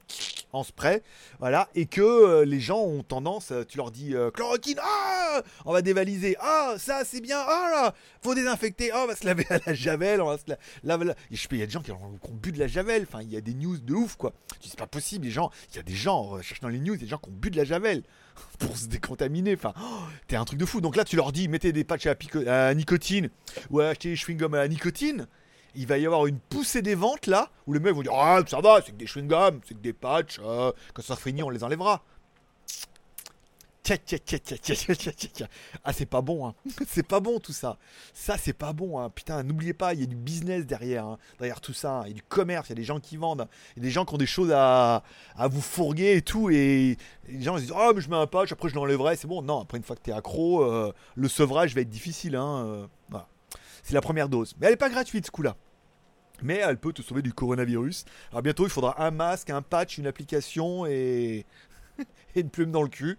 en 0.53 0.63
spray, 0.63 1.01
voilà, 1.39 1.69
et 1.75 1.85
que 1.85 2.01
euh, 2.01 2.45
les 2.45 2.59
gens 2.59 2.79
ont 2.79 3.03
tendance, 3.03 3.51
euh, 3.51 3.63
tu 3.63 3.77
leur 3.77 3.91
dis 3.91 4.15
euh, 4.15 4.31
chloroquine, 4.31 4.79
ah, 4.81 5.41
on 5.65 5.73
va 5.73 5.81
dévaliser, 5.81 6.35
ah, 6.39 6.75
ça 6.77 7.03
c'est 7.05 7.21
bien, 7.21 7.39
ah 7.39 7.69
là, 7.71 7.95
faut 8.21 8.35
désinfecter, 8.35 8.91
ah, 8.91 9.01
on 9.03 9.07
va 9.07 9.15
se 9.15 9.25
laver 9.25 9.45
à 9.49 9.59
la 9.65 9.73
javel, 9.73 10.21
on 10.21 10.27
va 10.27 10.37
se 10.37 10.43
laver. 10.83 11.13
Il 11.29 11.57
y 11.57 11.61
a 11.61 11.65
des 11.65 11.71
gens 11.71 11.81
qui 11.81 11.91
ont, 11.91 12.19
bu 12.31 12.51
de 12.51 12.59
la 12.59 12.67
javel, 12.67 13.05
enfin, 13.07 13.21
il 13.21 13.31
y 13.31 13.37
a 13.37 13.41
des 13.41 13.53
news 13.53 13.77
de 13.77 13.93
ouf, 13.93 14.15
quoi. 14.15 14.33
C'est 14.59 14.77
pas 14.77 14.87
possible, 14.87 15.25
les 15.25 15.31
gens, 15.41 15.51
il 15.71 15.77
y 15.77 15.79
a 15.79 15.83
des 15.83 15.95
gens, 15.95 16.41
cherche 16.41 16.59
dans 16.59 16.69
les 16.69 16.79
news, 16.79 16.95
des 16.95 17.07
gens 17.07 17.17
qui 17.17 17.29
ont 17.29 17.33
bu 17.33 17.49
de 17.49 17.57
la 17.57 17.65
javel 17.65 18.03
pour 18.59 18.77
se 18.77 18.87
décontaminer, 18.87 19.55
enfin, 19.55 19.73
t'es 20.27 20.35
un 20.35 20.45
truc 20.45 20.59
de 20.59 20.65
fou. 20.65 20.81
Donc 20.81 20.95
là, 20.95 21.03
tu 21.03 21.15
leur 21.15 21.31
dis, 21.31 21.47
mettez 21.47 21.71
des 21.71 21.83
patchs 21.83 22.07
à, 22.07 22.15
à 22.67 22.73
nicotine 22.73 23.29
ou 23.69 23.79
achetez 23.79 24.09
des 24.09 24.15
chewing-gums 24.15 24.53
à 24.53 24.59
la 24.59 24.67
nicotine 24.67 25.27
il 25.75 25.87
va 25.87 25.97
y 25.97 26.05
avoir 26.05 26.25
une 26.27 26.39
poussée 26.39 26.81
des 26.81 26.95
ventes 26.95 27.27
là, 27.27 27.49
où 27.67 27.73
les 27.73 27.79
mecs 27.79 27.95
vont 27.95 28.01
dire 28.01 28.13
Ah, 28.13 28.39
ça 28.47 28.59
va, 28.61 28.81
c'est 28.85 28.91
que 28.91 28.97
des 28.97 29.05
chewing-gums, 29.05 29.59
c'est 29.67 29.75
que 29.75 29.79
des 29.79 29.93
patchs, 29.93 30.39
euh, 30.43 30.71
quand 30.93 31.01
ça 31.01 31.09
sera 31.09 31.17
fini, 31.17 31.43
on 31.43 31.49
les 31.49 31.63
enlèvera. 31.63 32.03
Ah, 35.83 35.91
c'est 35.93 36.05
pas 36.05 36.21
bon, 36.21 36.47
hein. 36.47 36.53
c'est 36.87 37.05
pas 37.05 37.19
bon 37.19 37.39
tout 37.39 37.51
ça. 37.51 37.77
Ça, 38.13 38.37
c'est 38.37 38.53
pas 38.53 38.73
bon, 38.73 38.99
hein. 38.99 39.09
Putain, 39.09 39.43
n'oubliez 39.43 39.73
pas, 39.73 39.93
il 39.93 40.01
y 40.01 40.03
a 40.03 40.05
du 40.05 40.15
business 40.15 40.65
derrière, 40.65 41.05
hein. 41.05 41.17
derrière 41.39 41.61
tout 41.61 41.73
ça. 41.73 42.03
Il 42.05 42.09
y 42.09 42.11
a 42.11 42.15
du 42.15 42.21
commerce, 42.21 42.69
il 42.69 42.71
y 42.71 42.73
a 42.73 42.75
des 42.75 42.83
gens 42.83 42.99
qui 42.99 43.17
vendent, 43.17 43.47
il 43.75 43.79
y 43.79 43.85
a 43.85 43.87
des 43.87 43.91
gens 43.91 44.05
qui 44.05 44.13
ont 44.13 44.17
des 44.17 44.25
choses 44.25 44.51
à, 44.53 45.03
vous 45.49 45.61
fourguer 45.61 46.17
et 46.17 46.21
tout. 46.21 46.49
Et 46.49 46.97
les 47.27 47.41
gens 47.41 47.55
se 47.57 47.61
disent 47.61 47.73
Oh, 47.75 47.91
mais 47.95 48.01
je 48.01 48.09
mets 48.09 48.17
un 48.17 48.27
patch, 48.27 48.51
après 48.51 48.69
je 48.69 48.75
l'enlèverai, 48.75 49.15
c'est 49.15 49.27
bon. 49.27 49.41
Non, 49.41 49.61
après, 49.61 49.77
une 49.77 49.83
fois 49.83 49.95
que 49.95 50.01
t'es 50.01 50.11
accro, 50.11 50.63
euh, 50.63 50.93
le 51.15 51.27
sevrage 51.27 51.73
va 51.73 51.81
être 51.81 51.89
difficile, 51.89 52.35
hein. 52.35 52.65
Euh, 52.65 52.87
voilà. 53.09 53.27
C'est 53.83 53.93
la 53.93 54.01
première 54.01 54.29
dose. 54.29 54.55
Mais 54.59 54.67
elle 54.67 54.73
n'est 54.73 54.77
pas 54.77 54.89
gratuite 54.89 55.25
ce 55.25 55.31
coup-là. 55.31 55.55
Mais 56.43 56.57
elle 56.57 56.77
peut 56.77 56.93
te 56.93 57.01
sauver 57.01 57.21
du 57.21 57.33
coronavirus. 57.33 58.05
Alors 58.31 58.41
bientôt, 58.41 58.65
il 58.65 58.71
faudra 58.71 59.03
un 59.05 59.11
masque, 59.11 59.49
un 59.49 59.61
patch, 59.61 59.97
une 59.97 60.07
application 60.07 60.85
et, 60.85 61.45
une 62.35 62.49
plume 62.49 62.71
dans 62.71 62.83
le 62.83 62.89
cul. 62.89 63.17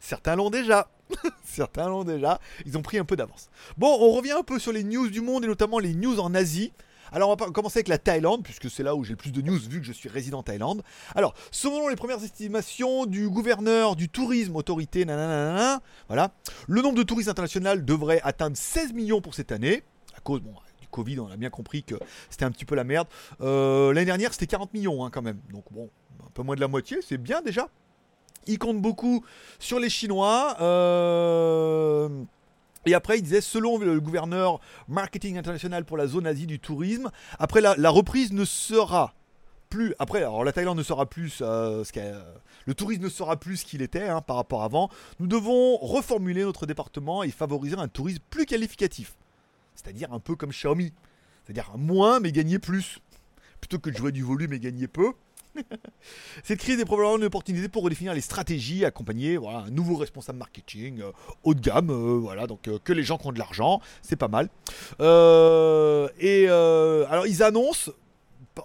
Certains 0.00 0.36
l'ont 0.36 0.50
déjà. 0.50 0.90
Certains 1.44 1.88
l'ont 1.88 2.04
déjà. 2.04 2.38
Ils 2.66 2.76
ont 2.76 2.82
pris 2.82 2.98
un 2.98 3.06
peu 3.06 3.16
d'avance. 3.16 3.48
Bon, 3.78 3.96
on 4.00 4.10
revient 4.10 4.32
un 4.32 4.42
peu 4.42 4.58
sur 4.58 4.70
les 4.70 4.84
news 4.84 5.08
du 5.08 5.22
monde 5.22 5.44
et 5.44 5.46
notamment 5.46 5.78
les 5.78 5.94
news 5.94 6.20
en 6.20 6.34
Asie. 6.34 6.72
Alors 7.14 7.30
on 7.30 7.36
va 7.36 7.48
commencer 7.52 7.78
avec 7.78 7.86
la 7.86 7.98
Thaïlande, 7.98 8.42
puisque 8.42 8.68
c'est 8.68 8.82
là 8.82 8.96
où 8.96 9.04
j'ai 9.04 9.12
le 9.12 9.16
plus 9.16 9.30
de 9.30 9.40
news 9.40 9.56
vu 9.56 9.80
que 9.80 9.86
je 9.86 9.92
suis 9.92 10.08
résident 10.08 10.40
en 10.40 10.42
Thaïlande. 10.42 10.82
Alors, 11.14 11.32
selon 11.52 11.86
les 11.86 11.94
premières 11.94 12.24
estimations 12.24 13.06
du 13.06 13.28
gouverneur 13.28 13.94
du 13.94 14.08
tourisme 14.08 14.56
autorité, 14.56 15.04
nanana, 15.04 15.80
voilà, 16.08 16.32
le 16.66 16.82
nombre 16.82 16.96
de 16.96 17.04
touristes 17.04 17.28
internationaux 17.28 17.76
devrait 17.76 18.20
atteindre 18.24 18.56
16 18.56 18.94
millions 18.94 19.20
pour 19.20 19.36
cette 19.36 19.52
année, 19.52 19.84
à 20.16 20.20
cause 20.22 20.40
du 20.40 20.88
Covid, 20.90 21.20
on 21.20 21.28
a 21.28 21.36
bien 21.36 21.50
compris 21.50 21.84
que 21.84 21.94
c'était 22.30 22.46
un 22.46 22.50
petit 22.50 22.64
peu 22.64 22.74
la 22.74 22.82
merde. 22.82 23.06
Euh, 23.42 23.92
l'année 23.92 24.06
dernière, 24.06 24.32
c'était 24.32 24.48
40 24.48 24.74
millions 24.74 25.04
hein, 25.04 25.10
quand 25.12 25.22
même, 25.22 25.38
donc 25.52 25.66
bon, 25.70 25.90
un 26.20 26.30
peu 26.34 26.42
moins 26.42 26.56
de 26.56 26.60
la 26.60 26.68
moitié, 26.68 26.98
c'est 27.00 27.18
bien 27.18 27.42
déjà. 27.42 27.68
Il 28.48 28.58
compte 28.58 28.82
beaucoup 28.82 29.24
sur 29.60 29.78
les 29.78 29.88
Chinois. 29.88 30.56
Euh, 30.60 32.08
et 32.86 32.94
après, 32.94 33.18
il 33.18 33.22
disait, 33.22 33.40
selon 33.40 33.78
le 33.78 34.00
gouverneur 34.00 34.60
marketing 34.88 35.38
international 35.38 35.84
pour 35.84 35.96
la 35.96 36.06
zone 36.06 36.26
Asie 36.26 36.46
du 36.46 36.58
tourisme, 36.58 37.10
après 37.38 37.60
la, 37.60 37.90
reprise 37.90 38.32
ne 38.32 38.44
sera 38.44 39.14
plus. 39.70 39.94
Après, 39.98 40.18
alors 40.18 40.44
la 40.44 40.52
Thaïlande 40.52 40.78
ne 40.78 40.82
sera 40.82 41.06
plus 41.06 41.38
euh, 41.40 41.84
ce 41.84 41.92
qu'elle. 41.92 42.16
Le 42.66 42.74
tourisme 42.74 43.02
ne 43.02 43.08
sera 43.08 43.36
plus 43.36 43.58
ce 43.58 43.64
qu'il 43.64 43.82
était 43.82 44.08
hein, 44.08 44.22
par 44.22 44.36
rapport 44.36 44.62
à 44.62 44.66
avant. 44.66 44.88
Nous 45.20 45.26
devons 45.26 45.76
reformuler 45.76 46.42
notre 46.42 46.66
département 46.66 47.22
et 47.22 47.30
favoriser 47.30 47.76
un 47.76 47.88
tourisme 47.88 48.22
plus 48.30 48.46
qualificatif. 48.46 49.16
C'est-à-dire 49.74 50.12
un 50.12 50.20
peu 50.20 50.34
comme 50.34 50.50
Xiaomi. 50.50 50.92
C'est-à-dire 51.44 51.72
moins 51.76 52.20
mais 52.20 52.32
gagner 52.32 52.58
plus. 52.58 53.00
Plutôt 53.60 53.78
que 53.78 53.90
de 53.90 53.96
jouer 53.96 54.12
du 54.12 54.22
volume 54.22 54.52
et 54.52 54.60
gagner 54.60 54.88
peu. 54.88 55.12
Cette 56.42 56.58
crise 56.58 56.80
est 56.80 56.84
probablement 56.84 57.16
une 57.16 57.24
opportunité 57.24 57.68
pour 57.68 57.82
redéfinir 57.82 58.14
les 58.14 58.20
stratégies, 58.20 58.84
accompagner 58.84 59.36
voilà, 59.36 59.60
un 59.60 59.70
nouveau 59.70 59.96
responsable 59.96 60.38
marketing 60.38 61.00
euh, 61.00 61.12
haut 61.42 61.54
de 61.54 61.60
gamme, 61.60 61.90
euh, 61.90 62.18
voilà, 62.18 62.46
donc 62.46 62.68
euh, 62.68 62.78
que 62.82 62.92
les 62.92 63.02
gens 63.02 63.18
qui 63.18 63.26
ont 63.26 63.32
de 63.32 63.38
l'argent, 63.38 63.80
c'est 64.02 64.16
pas 64.16 64.28
mal. 64.28 64.48
et 65.00 66.48
alors 66.48 67.26
ils 67.26 67.42
annoncent 67.42 67.92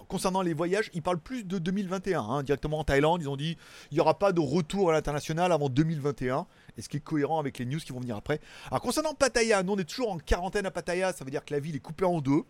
concernant 0.08 0.42
les 0.42 0.54
voyages, 0.54 0.90
ils 0.94 1.02
parlent 1.02 1.18
plus 1.18 1.44
de 1.44 1.58
2021. 1.58 2.20
Hein, 2.20 2.42
directement 2.42 2.78
en 2.78 2.84
Thaïlande, 2.84 3.22
ils 3.22 3.28
ont 3.28 3.36
dit 3.36 3.56
il 3.90 3.94
n'y 3.94 4.00
aura 4.00 4.18
pas 4.18 4.32
de 4.32 4.40
retour 4.40 4.90
à 4.90 4.92
l'international 4.92 5.52
avant 5.52 5.68
2021. 5.68 6.46
Et 6.76 6.82
ce 6.82 6.88
qui 6.88 6.98
est 6.98 7.00
cohérent 7.00 7.40
avec 7.40 7.58
les 7.58 7.66
news 7.66 7.80
qui 7.80 7.92
vont 7.92 8.00
venir 8.00 8.16
après? 8.16 8.40
Alors 8.68 8.80
concernant 8.80 9.14
Pattaya, 9.14 9.62
nous 9.62 9.72
on 9.72 9.78
est 9.78 9.84
toujours 9.84 10.12
en 10.12 10.18
quarantaine 10.18 10.66
à 10.66 10.70
Pattaya, 10.70 11.12
ça 11.12 11.24
veut 11.24 11.30
dire 11.30 11.44
que 11.44 11.52
la 11.52 11.60
ville 11.60 11.76
est 11.76 11.80
coupée 11.80 12.04
en 12.04 12.20
deux. 12.20 12.44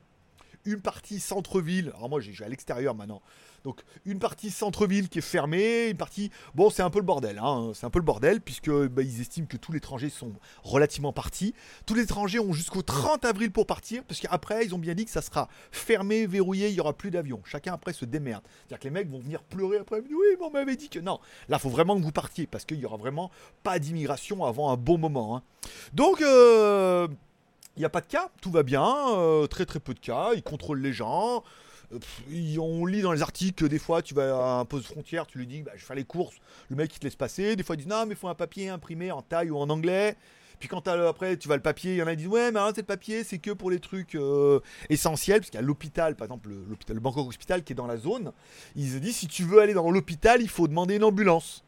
Une 0.65 0.81
partie 0.81 1.21
centre-ville, 1.21 1.93
alors 1.97 2.09
moi 2.09 2.21
j'ai 2.21 2.45
à 2.45 2.49
l'extérieur 2.49 2.95
maintenant, 2.95 3.23
donc 3.65 3.83
une 4.05 4.19
partie 4.19 4.51
centre-ville 4.51 5.09
qui 5.09 5.19
est 5.19 5.23
fermée, 5.23 5.89
une 5.89 5.97
partie... 5.97 6.31
Bon, 6.55 6.71
c'est 6.71 6.83
un 6.83 6.91
peu 6.91 6.99
le 6.99 7.05
bordel, 7.05 7.39
hein. 7.39 7.73
c'est 7.75 7.85
un 7.87 7.91
peu 7.91 7.99
le 7.99 8.05
bordel, 8.05 8.41
puisque 8.41 8.71
bah, 8.71 9.03
ils 9.03 9.21
estiment 9.21 9.47
que 9.47 9.57
tous 9.57 9.73
les 9.73 9.79
étrangers 9.79 10.11
sont 10.11 10.33
relativement 10.63 11.13
partis. 11.13 11.55
Tous 11.87 11.95
les 11.95 12.03
étrangers 12.03 12.39
ont 12.39 12.53
jusqu'au 12.53 12.83
30 12.83 13.25
avril 13.25 13.51
pour 13.51 13.67
partir, 13.67 14.03
parce 14.05 14.21
qu'après, 14.21 14.65
ils 14.65 14.75
ont 14.75 14.79
bien 14.79 14.95
dit 14.95 15.05
que 15.05 15.11
ça 15.11 15.23
sera 15.23 15.49
fermé, 15.71 16.27
verrouillé, 16.27 16.69
il 16.69 16.75
n'y 16.75 16.81
aura 16.81 16.95
plus 16.95 17.11
d'avion. 17.11 17.41
Chacun 17.45 17.75
après 17.75 17.93
se 17.93 18.05
démerde. 18.05 18.43
C'est-à-dire 18.45 18.79
que 18.79 18.85
les 18.85 18.91
mecs 18.91 19.11
vont 19.11 19.19
venir 19.19 19.43
pleurer 19.43 19.79
après, 19.79 20.01
oui, 20.01 20.37
mais 20.39 20.45
on 20.45 20.51
m'avait 20.51 20.77
dit 20.77 20.89
que 20.89 20.99
non. 20.99 21.21
Là, 21.49 21.59
faut 21.59 21.71
vraiment 21.71 21.97
que 21.97 22.03
vous 22.03 22.13
partiez, 22.13 22.47
parce 22.47 22.65
qu'il 22.65 22.79
n'y 22.79 22.87
aura 22.87 22.97
vraiment 22.97 23.31
pas 23.63 23.79
d'immigration 23.79 24.45
avant 24.45 24.71
un 24.71 24.77
bon 24.77 24.99
moment. 24.99 25.37
Hein. 25.37 25.43
Donc... 25.93 26.23
Euh, 26.23 27.09
il 27.81 27.85
n'y 27.85 27.87
a 27.87 27.91
pas 27.91 28.03
de 28.03 28.07
cas, 28.07 28.29
tout 28.43 28.51
va 28.51 28.63
bien, 28.63 28.87
euh, 29.17 29.47
très 29.47 29.65
très 29.65 29.81
peu 29.81 29.95
de 29.95 30.01
cas, 30.01 30.33
ils 30.35 30.43
contrôlent 30.43 30.83
les 30.83 30.93
gens, 30.93 31.43
on 32.59 32.85
lit 32.85 33.01
dans 33.01 33.13
les 33.13 33.23
articles 33.23 33.69
des 33.71 33.79
fois 33.79 34.03
tu 34.03 34.13
vas 34.13 34.37
à 34.37 34.61
un 34.61 34.67
poste 34.67 34.85
frontière, 34.85 35.27
tu 35.27 35.39
lui 35.39 35.47
dis 35.47 35.63
bah, 35.63 35.73
je 35.77 35.83
faire 35.83 35.97
les 35.97 36.05
courses, 36.05 36.37
le 36.69 36.77
mec 36.77 36.95
il 36.95 36.99
te 36.99 37.05
laisse 37.05 37.17
passer, 37.17 37.57
des 37.57 37.63
fois 37.63 37.77
ils 37.77 37.79
disent 37.79 37.87
non 37.87 38.05
mais 38.05 38.13
il 38.13 38.17
faut 38.17 38.29
un 38.29 38.35
papier 38.35 38.69
imprimé 38.69 39.11
en 39.11 39.23
taille 39.23 39.51
ou 39.51 39.57
en 39.57 39.71
anglais. 39.71 40.15
Puis 40.59 40.69
quand 40.69 40.87
après 40.89 41.39
tu 41.39 41.49
vas 41.49 41.57
le 41.57 41.63
papier, 41.63 41.93
il 41.93 41.97
y 41.97 42.03
en 42.03 42.07
a 42.07 42.11
qui 42.11 42.19
disent 42.19 42.27
ouais 42.27 42.53
mais 42.53 42.61
c'est 42.75 42.83
le 42.83 42.87
papier 42.87 43.25
c'est 43.25 43.39
que 43.39 43.51
pour 43.51 43.71
les 43.71 43.81
trucs 43.81 44.15
euh, 44.15 44.61
essentiels 44.91 45.41
parce 45.41 45.49
qu'il 45.49 45.59
y 45.59 45.63
a 45.63 45.67
l'hôpital 45.67 46.17
par 46.17 46.27
exemple 46.27 46.51
l'hôpital 46.69 46.95
le 46.95 47.01
Bangkok 47.01 47.27
Hospital 47.27 47.65
qui 47.65 47.73
est 47.73 47.77
dans 47.77 47.87
la 47.87 47.97
zone, 47.97 48.33
ils 48.77 48.91
se 48.91 48.99
disent 48.99 49.17
si 49.17 49.27
tu 49.27 49.45
veux 49.45 49.61
aller 49.61 49.73
dans 49.73 49.91
l'hôpital 49.91 50.43
il 50.43 50.51
faut 50.51 50.69
demander 50.69 50.97
une 50.97 51.05
ambulance 51.05 51.65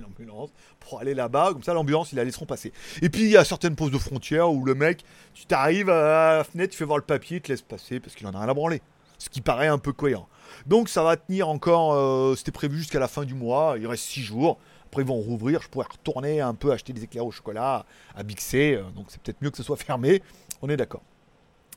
l'ambulance 0.00 0.50
pour 0.80 1.00
aller 1.00 1.14
là-bas, 1.14 1.50
comme 1.52 1.62
ça 1.62 1.74
l'ambulance 1.74 2.12
ils 2.12 2.16
la 2.16 2.24
laisseront 2.24 2.46
passer. 2.46 2.72
Et 3.02 3.08
puis 3.08 3.22
il 3.22 3.30
y 3.30 3.36
a 3.36 3.44
certaines 3.44 3.76
postes 3.76 3.92
de 3.92 3.98
frontières 3.98 4.50
où 4.50 4.64
le 4.64 4.74
mec, 4.74 5.04
tu 5.34 5.46
t'arrives 5.46 5.90
à 5.90 6.38
la 6.38 6.44
fenêtre, 6.44 6.72
tu 6.72 6.78
fais 6.78 6.84
voir 6.84 6.98
le 6.98 7.04
papier, 7.04 7.38
il 7.38 7.40
te 7.40 7.48
laisse 7.48 7.62
passer 7.62 8.00
parce 8.00 8.14
qu'il 8.14 8.26
en 8.26 8.34
a 8.34 8.38
rien 8.38 8.48
à 8.48 8.54
branler. 8.54 8.82
Ce 9.18 9.30
qui 9.30 9.40
paraît 9.40 9.68
un 9.68 9.78
peu 9.78 9.92
cohérent. 9.92 10.28
Donc 10.66 10.88
ça 10.88 11.02
va 11.02 11.16
tenir 11.16 11.48
encore, 11.48 11.94
euh, 11.94 12.34
c'était 12.36 12.50
prévu 12.50 12.78
jusqu'à 12.78 12.98
la 12.98 13.08
fin 13.08 13.24
du 13.24 13.34
mois, 13.34 13.76
il 13.78 13.86
reste 13.86 14.04
6 14.04 14.22
jours. 14.22 14.58
Après 14.86 15.02
ils 15.02 15.08
vont 15.08 15.14
rouvrir, 15.14 15.62
je 15.62 15.68
pourrais 15.68 15.86
retourner 15.90 16.40
un 16.40 16.54
peu 16.54 16.72
acheter 16.72 16.92
des 16.92 17.04
éclairs 17.04 17.24
au 17.24 17.30
chocolat 17.30 17.86
à 18.14 18.22
Bixé, 18.22 18.74
euh, 18.74 18.82
donc 18.94 19.06
c'est 19.08 19.20
peut-être 19.22 19.40
mieux 19.40 19.50
que 19.50 19.56
ce 19.56 19.62
soit 19.62 19.76
fermé, 19.76 20.22
on 20.60 20.68
est 20.68 20.76
d'accord. 20.76 21.02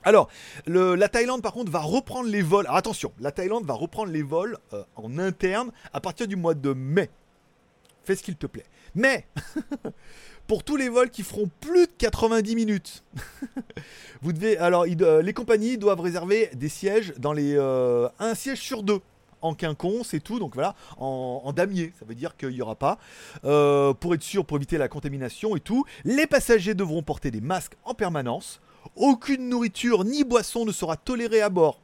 Alors, 0.06 0.30
la 0.68 1.10
Thaïlande 1.10 1.42
par 1.42 1.52
contre 1.52 1.72
va 1.72 1.80
reprendre 1.80 2.30
les 2.30 2.44
vols. 2.44 2.68
Alors 2.68 2.78
attention, 2.78 3.12
la 3.20 3.32
Thaïlande 3.32 3.66
va 3.66 3.74
reprendre 3.74 4.12
les 4.12 4.22
vols 4.22 4.60
euh, 4.72 4.84
en 4.96 5.18
interne 5.18 5.72
à 5.94 6.00
partir 6.00 6.28
du 6.28 6.36
mois 6.36 6.54
de 6.54 6.74
mai 6.74 7.10
fais 8.06 8.16
ce 8.16 8.24
qu'il 8.24 8.36
te 8.36 8.48
plaît. 8.48 8.66
Mais 8.94 9.28
pour 10.48 10.64
tous 10.64 10.76
les 10.76 10.90
vols 10.90 11.10
qui 11.10 11.24
feront 11.24 11.50
plus 11.60 11.88
de 11.88 11.92
90 11.98 12.56
minutes, 12.56 13.04
vous 14.22 14.34
devez 14.34 14.58
les 15.24 15.34
compagnies 15.34 15.78
doivent 15.78 16.02
réserver 16.02 16.50
des 16.54 16.70
sièges 16.70 17.14
dans 17.18 17.34
les 17.34 17.56
euh, 17.58 18.08
un 18.20 18.36
siège 18.36 18.60
sur 18.60 18.84
deux 18.84 19.02
en 19.42 19.54
quinconce 19.54 20.14
et 20.14 20.20
tout, 20.20 20.40
donc 20.40 20.56
voilà, 20.56 20.76
en, 20.98 21.54
damier, 21.54 21.94
ça 22.00 22.06
veut 22.06 22.16
dire 22.16 22.36
qu'il 22.36 22.50
n'y 22.50 22.62
aura 22.62 22.76
pas. 22.76 22.98
Euh, 23.44 23.94
pour 23.94 24.14
être 24.16 24.24
sûr, 24.24 24.46
pour 24.46 24.58
éviter 24.58 24.78
la 24.78 24.88
contamination 24.88 25.56
et 25.56 25.60
tout, 25.60 25.86
les 26.04 26.26
passagers 26.28 26.74
devront 26.74 27.04
porter 27.04 27.32
des 27.32 27.42
masques 27.42 27.76
en 27.84 27.94
permanence. 27.94 28.60
Aucune 28.96 29.50
nourriture 29.50 30.04
ni 30.04 30.24
boisson 30.24 30.66
ne 30.66 30.72
sera 30.72 30.98
tolérée 30.98 31.42
à 31.42 31.50
bord. 31.50 31.80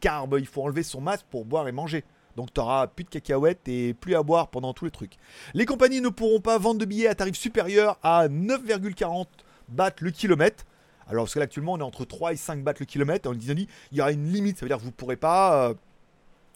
carbs, 0.00 0.36
il 0.38 0.46
faut 0.46 0.62
enlever 0.62 0.82
son 0.82 1.00
masque 1.00 1.26
pour 1.30 1.44
boire 1.44 1.68
et 1.68 1.72
manger. 1.72 2.04
Donc 2.36 2.52
tu 2.52 2.60
n'auras 2.60 2.86
plus 2.86 3.04
de 3.04 3.10
cacahuètes 3.10 3.68
et 3.68 3.94
plus 3.94 4.14
à 4.14 4.22
boire 4.22 4.48
pendant 4.48 4.72
tous 4.72 4.84
les 4.84 4.90
trucs. 4.90 5.14
Les 5.54 5.66
compagnies 5.66 6.00
ne 6.00 6.08
pourront 6.08 6.40
pas 6.40 6.58
vendre 6.58 6.80
de 6.80 6.84
billets 6.84 7.08
à 7.08 7.14
tarif 7.14 7.36
supérieur 7.36 7.98
à 8.02 8.28
9,40 8.28 9.26
bahts 9.68 9.90
le 10.00 10.10
kilomètre. 10.10 10.64
Alors 11.08 11.24
parce 11.24 11.34
que 11.34 11.38
là 11.40 11.44
actuellement 11.44 11.72
on 11.72 11.78
est 11.78 11.82
entre 11.82 12.04
3 12.04 12.32
et 12.32 12.36
5 12.36 12.62
bahts 12.62 12.74
le 12.78 12.86
kilomètre. 12.86 13.28
On 13.28 13.34
dit 13.34 13.68
il 13.92 13.98
y 13.98 14.00
aura 14.00 14.12
une 14.12 14.32
limite, 14.32 14.58
ça 14.58 14.64
veut 14.64 14.68
dire 14.68 14.78
que 14.78 14.82
vous 14.82 14.88
ne 14.88 14.94
pourrez 14.94 15.16
pas... 15.16 15.68
Euh, 15.68 15.74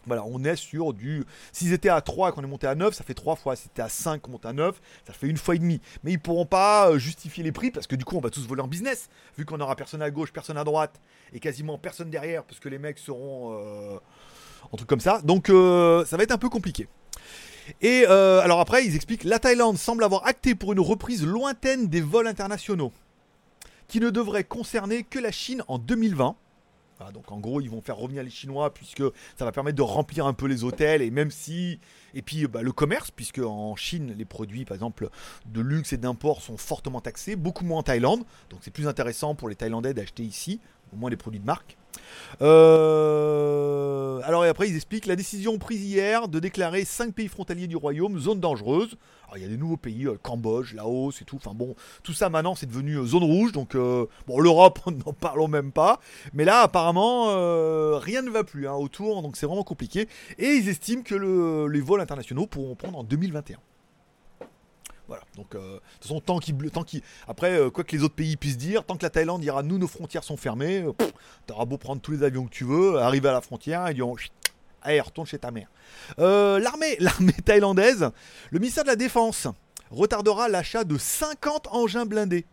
voilà, 0.06 0.22
on 0.26 0.44
est 0.44 0.56
sur 0.56 0.92
du. 0.92 1.24
S'ils 1.52 1.72
étaient 1.72 1.88
à 1.88 2.00
3 2.00 2.28
et 2.28 2.32
qu'on 2.32 2.42
est 2.42 2.46
monté 2.46 2.66
à 2.66 2.74
9, 2.74 2.94
ça 2.94 3.04
fait 3.04 3.14
3 3.14 3.36
fois. 3.36 3.56
Si 3.56 3.64
c'était 3.64 3.82
à 3.82 3.88
5 3.88 4.20
qu'on 4.20 4.32
monte 4.32 4.46
à 4.46 4.52
9, 4.52 4.80
ça 5.06 5.12
fait 5.12 5.28
une 5.28 5.36
fois 5.36 5.54
et 5.54 5.58
demi. 5.58 5.80
Mais 6.02 6.12
ils 6.12 6.20
pourront 6.20 6.46
pas 6.46 6.90
euh, 6.90 6.98
justifier 6.98 7.42
les 7.42 7.52
prix 7.52 7.70
parce 7.70 7.86
que 7.86 7.96
du 7.96 8.04
coup, 8.04 8.16
on 8.16 8.20
va 8.20 8.30
tous 8.30 8.46
voler 8.46 8.62
en 8.62 8.68
business. 8.68 9.08
Vu 9.38 9.44
qu'on 9.44 9.60
aura 9.60 9.76
personne 9.76 10.02
à 10.02 10.10
gauche, 10.10 10.32
personne 10.32 10.58
à 10.58 10.64
droite 10.64 11.00
et 11.32 11.40
quasiment 11.40 11.78
personne 11.78 12.10
derrière 12.10 12.44
parce 12.44 12.60
que 12.60 12.68
les 12.68 12.78
mecs 12.78 12.98
seront. 12.98 13.58
Euh, 13.58 13.98
un 14.72 14.76
truc 14.76 14.88
comme 14.88 15.00
ça. 15.00 15.20
Donc, 15.22 15.50
euh, 15.50 16.04
ça 16.04 16.16
va 16.16 16.22
être 16.22 16.32
un 16.32 16.38
peu 16.38 16.48
compliqué. 16.48 16.88
Et 17.80 18.04
alors 18.04 18.60
après, 18.60 18.84
ils 18.84 18.94
expliquent 18.94 19.24
la 19.24 19.38
Thaïlande 19.38 19.78
semble 19.78 20.04
avoir 20.04 20.26
acté 20.26 20.54
pour 20.54 20.74
une 20.74 20.80
reprise 20.80 21.24
lointaine 21.24 21.88
des 21.88 22.02
vols 22.02 22.26
internationaux 22.26 22.92
qui 23.88 24.00
ne 24.00 24.10
devrait 24.10 24.44
concerner 24.44 25.02
que 25.02 25.18
la 25.18 25.32
Chine 25.32 25.62
en 25.66 25.78
2020 25.78 26.36
donc 27.12 27.30
en 27.32 27.38
gros, 27.38 27.60
ils 27.60 27.70
vont 27.70 27.80
faire 27.80 27.96
revenir 27.96 28.22
les 28.22 28.30
Chinois 28.30 28.72
puisque 28.72 29.02
ça 29.36 29.44
va 29.44 29.52
permettre 29.52 29.76
de 29.76 29.82
remplir 29.82 30.26
un 30.26 30.32
peu 30.32 30.46
les 30.46 30.64
hôtels 30.64 31.02
et 31.02 31.10
même 31.10 31.30
si 31.30 31.80
et 32.14 32.22
puis 32.22 32.46
bah, 32.46 32.62
le 32.62 32.72
commerce 32.72 33.10
puisque 33.10 33.40
en 33.40 33.76
Chine 33.76 34.14
les 34.16 34.24
produits 34.24 34.64
par 34.64 34.74
exemple 34.74 35.08
de 35.46 35.60
luxe 35.60 35.92
et 35.92 35.96
d'import 35.96 36.40
sont 36.40 36.56
fortement 36.56 37.00
taxés, 37.00 37.36
beaucoup 37.36 37.64
moins 37.64 37.78
en 37.78 37.82
Thaïlande. 37.82 38.24
Donc 38.50 38.60
c'est 38.62 38.70
plus 38.70 38.88
intéressant 38.88 39.34
pour 39.34 39.48
les 39.48 39.56
Thaïlandais 39.56 39.94
d'acheter 39.94 40.22
ici, 40.22 40.60
au 40.92 40.96
moins 40.96 41.10
les 41.10 41.16
produits 41.16 41.40
de 41.40 41.46
marque. 41.46 41.76
Euh, 42.42 44.20
alors 44.24 44.44
et 44.44 44.48
après 44.48 44.68
ils 44.68 44.74
expliquent 44.74 45.06
la 45.06 45.16
décision 45.16 45.58
prise 45.58 45.84
hier 45.84 46.28
de 46.28 46.40
déclarer 46.40 46.84
5 46.84 47.14
pays 47.14 47.28
frontaliers 47.28 47.66
du 47.66 47.76
royaume 47.76 48.18
zone 48.18 48.40
dangereuse. 48.40 48.96
Alors 49.24 49.38
il 49.38 49.42
y 49.42 49.46
a 49.46 49.48
des 49.48 49.56
nouveaux 49.56 49.76
pays, 49.76 50.06
euh, 50.06 50.18
Cambodge, 50.22 50.74
Laos 50.74 51.20
et 51.20 51.24
tout. 51.24 51.36
Enfin 51.36 51.52
bon, 51.54 51.74
tout 52.02 52.12
ça 52.12 52.28
maintenant 52.28 52.54
c'est 52.54 52.66
devenu 52.66 52.96
euh, 52.96 53.06
zone 53.06 53.24
rouge. 53.24 53.52
Donc 53.52 53.76
bon 53.76 54.40
l'Europe 54.40 54.80
n'en 54.86 55.12
parlons 55.12 55.48
même 55.48 55.72
pas. 55.72 56.00
Mais 56.32 56.44
là 56.44 56.60
apparemment 56.60 57.26
rien 57.98 58.22
ne 58.22 58.30
va 58.30 58.44
plus 58.44 58.68
hein, 58.68 58.74
autour. 58.74 59.22
Donc 59.22 59.36
c'est 59.36 59.46
vraiment 59.46 59.64
compliqué. 59.64 60.08
Et 60.38 60.54
ils 60.54 60.68
estiment 60.68 61.02
que 61.02 61.66
les 61.66 61.80
vols 61.80 62.00
internationaux 62.00 62.46
pourront 62.46 62.74
prendre 62.74 62.98
en 62.98 63.04
2021. 63.04 63.58
Voilà. 65.06 65.22
Donc, 65.36 65.54
euh, 65.54 65.74
de 65.74 65.80
toute 66.00 66.02
façon, 66.02 66.20
tant 66.20 66.38
qu'il. 66.38 66.56
Tant 66.70 66.84
après, 67.28 67.58
euh, 67.58 67.70
quoi 67.70 67.84
que 67.84 67.94
les 67.94 68.02
autres 68.02 68.14
pays 68.14 68.36
puissent 68.36 68.56
dire, 68.56 68.84
tant 68.84 68.96
que 68.96 69.02
la 69.02 69.10
Thaïlande 69.10 69.40
dira 69.40 69.62
nous, 69.62 69.78
nos 69.78 69.86
frontières 69.86 70.24
sont 70.24 70.36
fermées, 70.36 70.82
euh, 70.82 70.92
t'auras 71.46 71.66
beau 71.66 71.76
prendre 71.76 72.00
tous 72.00 72.12
les 72.12 72.22
avions 72.22 72.46
que 72.46 72.50
tu 72.50 72.64
veux, 72.64 72.98
arriver 72.98 73.28
à 73.28 73.32
la 73.32 73.40
frontière, 73.40 73.90
ils 73.90 73.94
diront 73.94 74.16
allez, 74.82 75.00
retourne 75.00 75.26
chez 75.26 75.38
ta 75.38 75.50
mère. 75.50 75.68
l'armée, 76.18 76.96
thaïlandaise, 77.44 78.10
le 78.50 78.58
ministère 78.58 78.84
de 78.84 78.88
la 78.88 78.96
Défense 78.96 79.46
retardera 79.90 80.48
l'achat 80.48 80.84
de 80.84 80.96
50 80.96 81.68
engins 81.72 82.06
blindés. 82.06 82.46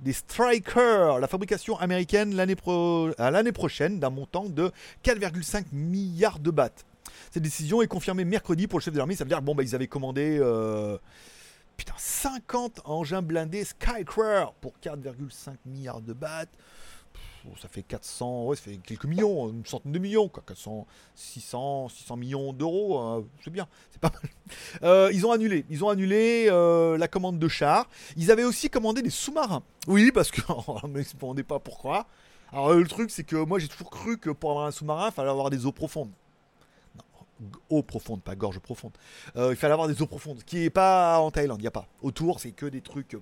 Des 0.00 0.14
Strikers, 0.14 1.18
la 1.18 1.26
fabrication 1.26 1.78
américaine 1.78 2.34
l'année 2.34 3.52
prochaine 3.52 4.00
d'un 4.00 4.08
montant 4.08 4.44
de 4.44 4.72
4,5 5.04 5.64
milliards 5.72 6.38
de 6.38 6.50
bahts. 6.50 6.70
Cette 7.30 7.42
décision 7.42 7.82
est 7.82 7.86
confirmée 7.86 8.24
mercredi 8.24 8.66
pour 8.66 8.78
le 8.78 8.82
chef 8.82 8.94
de 8.94 8.98
l'armée. 8.98 9.14
Ça 9.14 9.24
veut 9.24 9.28
dire 9.28 9.42
bon 9.42 9.54
bah 9.54 9.62
ils 9.62 9.74
avaient 9.74 9.88
commandé 9.88 10.40
Putain, 11.80 11.94
50 11.96 12.82
engins 12.84 13.22
blindés 13.22 13.64
Skycraft 13.64 14.52
pour 14.60 14.74
4,5 14.82 15.54
milliards 15.64 16.02
de 16.02 16.12
bahts. 16.12 16.44
ça 17.58 17.68
fait 17.68 17.82
400, 17.82 18.44
ouais, 18.44 18.56
ça 18.56 18.64
fait 18.64 18.76
quelques 18.84 19.06
millions, 19.06 19.48
une 19.48 19.64
centaine 19.64 19.92
de 19.92 19.98
millions, 19.98 20.28
quoi, 20.28 20.42
400, 20.46 20.86
600, 21.14 21.88
600 21.88 22.16
millions 22.18 22.52
d'euros, 22.52 22.98
hein, 22.98 23.24
c'est 23.42 23.50
bien, 23.50 23.66
c'est 23.90 23.98
pas 23.98 24.10
mal. 24.10 24.20
Euh, 24.82 25.10
ils 25.14 25.24
ont 25.24 25.32
annulé, 25.32 25.64
ils 25.70 25.82
ont 25.82 25.88
annulé 25.88 26.48
euh, 26.50 26.98
la 26.98 27.08
commande 27.08 27.38
de 27.38 27.48
chars. 27.48 27.88
Ils 28.16 28.30
avaient 28.30 28.44
aussi 28.44 28.68
commandé 28.68 29.00
des 29.00 29.08
sous-marins. 29.08 29.62
Oui, 29.86 30.12
parce 30.12 30.30
que 30.30 30.42
on 30.66 30.86
ne 30.86 30.92
me 30.92 31.42
pas 31.42 31.60
pourquoi. 31.60 32.06
Alors 32.52 32.74
le 32.74 32.86
truc, 32.86 33.10
c'est 33.10 33.24
que 33.24 33.36
moi 33.36 33.58
j'ai 33.58 33.68
toujours 33.68 33.88
cru 33.88 34.18
que 34.18 34.28
pour 34.28 34.50
avoir 34.50 34.66
un 34.66 34.70
sous-marin, 34.70 35.06
il 35.08 35.12
fallait 35.12 35.30
avoir 35.30 35.48
des 35.48 35.64
eaux 35.64 35.72
profondes 35.72 36.10
eau 37.68 37.82
profonde, 37.82 38.22
pas 38.22 38.34
gorge 38.34 38.58
profonde. 38.58 38.92
Euh, 39.36 39.50
il 39.50 39.56
fallait 39.56 39.72
avoir 39.72 39.88
des 39.88 40.00
eaux 40.02 40.06
profondes, 40.06 40.42
qui 40.44 40.64
est 40.64 40.70
pas 40.70 41.18
en 41.18 41.30
Thaïlande, 41.30 41.58
il 41.60 41.62
n'y 41.62 41.68
a 41.68 41.72
pas. 41.72 41.86
Autour, 42.02 42.40
c'est 42.40 42.52
que 42.52 42.66
des 42.66 42.80
trucs, 42.80 43.16